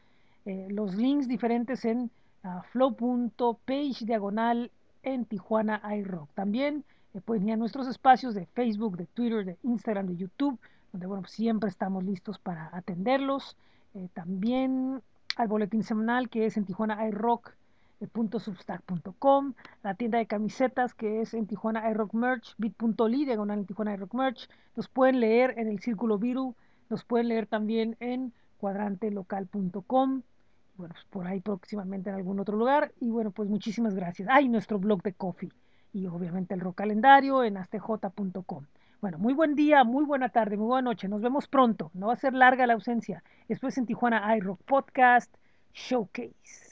eh, 0.47 0.69
los 0.71 0.95
links 0.95 1.29
diferentes 1.29 1.85
en 1.85 2.11
uh, 2.45 2.63
flow.page 2.71 4.05
diagonal 4.05 4.71
en 5.03 5.25
Tijuana 5.25 5.81
iRock. 5.97 6.29
También 6.35 6.85
eh, 7.15 7.21
pueden 7.21 7.49
ir 7.49 7.55
a 7.55 7.57
nuestros 7.57 7.89
espacios 7.89 8.35
de 8.35 8.47
Facebook, 8.47 8.97
de 8.97 9.07
Twitter, 9.07 9.45
de 9.45 9.57
Instagram, 9.63 10.07
de 10.07 10.17
YouTube, 10.17 10.59
donde 10.93 11.07
bueno, 11.07 11.27
siempre 11.27 11.71
estamos 11.71 12.05
listos 12.05 12.39
para 12.39 12.71
atenderlos. 12.73 13.57
Eh, 13.95 14.09
también 14.13 15.03
al 15.37 15.49
boletín 15.49 15.83
semanal 15.83 16.29
que 16.29 16.47
es 16.47 16.57
en 16.57 16.65
Tijuana 16.65 17.07
iRock 17.09 17.55
.substack.com, 18.39 19.55
la 19.83 19.95
tienda 19.95 20.19
de 20.19 20.27
camisetas 20.27 20.93
que 20.93 21.23
es 21.23 21.33
en 21.33 21.47
Tijuana 21.47 21.89
iRock 21.91 22.13
Merch, 22.13 22.55
bit.ly, 22.59 23.25
diagonal 23.25 23.61
en 23.61 23.67
Tijuana 23.67 23.95
iRock 23.95 24.13
Merch. 24.13 24.49
Nos 24.77 24.89
pueden 24.89 25.21
leer 25.21 25.55
en 25.57 25.69
el 25.69 25.81
Círculo 25.81 26.19
Viru, 26.19 26.55
nos 26.91 27.03
pueden 27.03 27.29
leer 27.29 27.47
también 27.47 27.97
en 28.01 28.35
cuadrantelocal.com 28.59 30.23
bueno, 30.77 30.95
pues 30.95 31.07
por 31.11 31.27
ahí 31.27 31.41
próximamente 31.41 32.11
en 32.11 32.17
algún 32.17 32.41
otro 32.41 32.57
lugar. 32.57 32.93
Y 33.01 33.11
bueno, 33.11 33.31
pues 33.31 33.49
muchísimas 33.49 33.95
gracias. 33.95 34.29
Hay 34.31 34.49
nuestro 34.49 34.79
blog 34.79 35.03
de 35.03 35.13
coffee 35.13 35.53
y 35.93 36.07
obviamente 36.07 36.55
el 36.55 36.61
rock 36.61 36.77
calendario 36.77 37.45
en 37.45 37.57
astj.com. 37.57 38.67
Bueno, 39.01 39.19
muy 39.19 39.35
buen 39.35 39.55
día, 39.55 39.85
muy 39.85 40.05
buena 40.05 40.31
tarde, 40.31 40.57
muy 40.57 40.67
buena 40.67 40.91
noche. 40.91 41.09
Nos 41.09 41.21
vemos 41.21 41.47
pronto. 41.47 41.91
No 41.95 42.07
va 42.09 42.15
a 42.15 42.17
ser 42.17 42.35
larga 42.35 42.67
la 42.67 42.75
ausencia. 42.75 43.23
Después 43.49 43.77
en 43.79 43.87
Tijuana 43.87 44.37
iRock 44.37 44.63
Podcast 44.63 45.35
Showcase. 45.73 46.63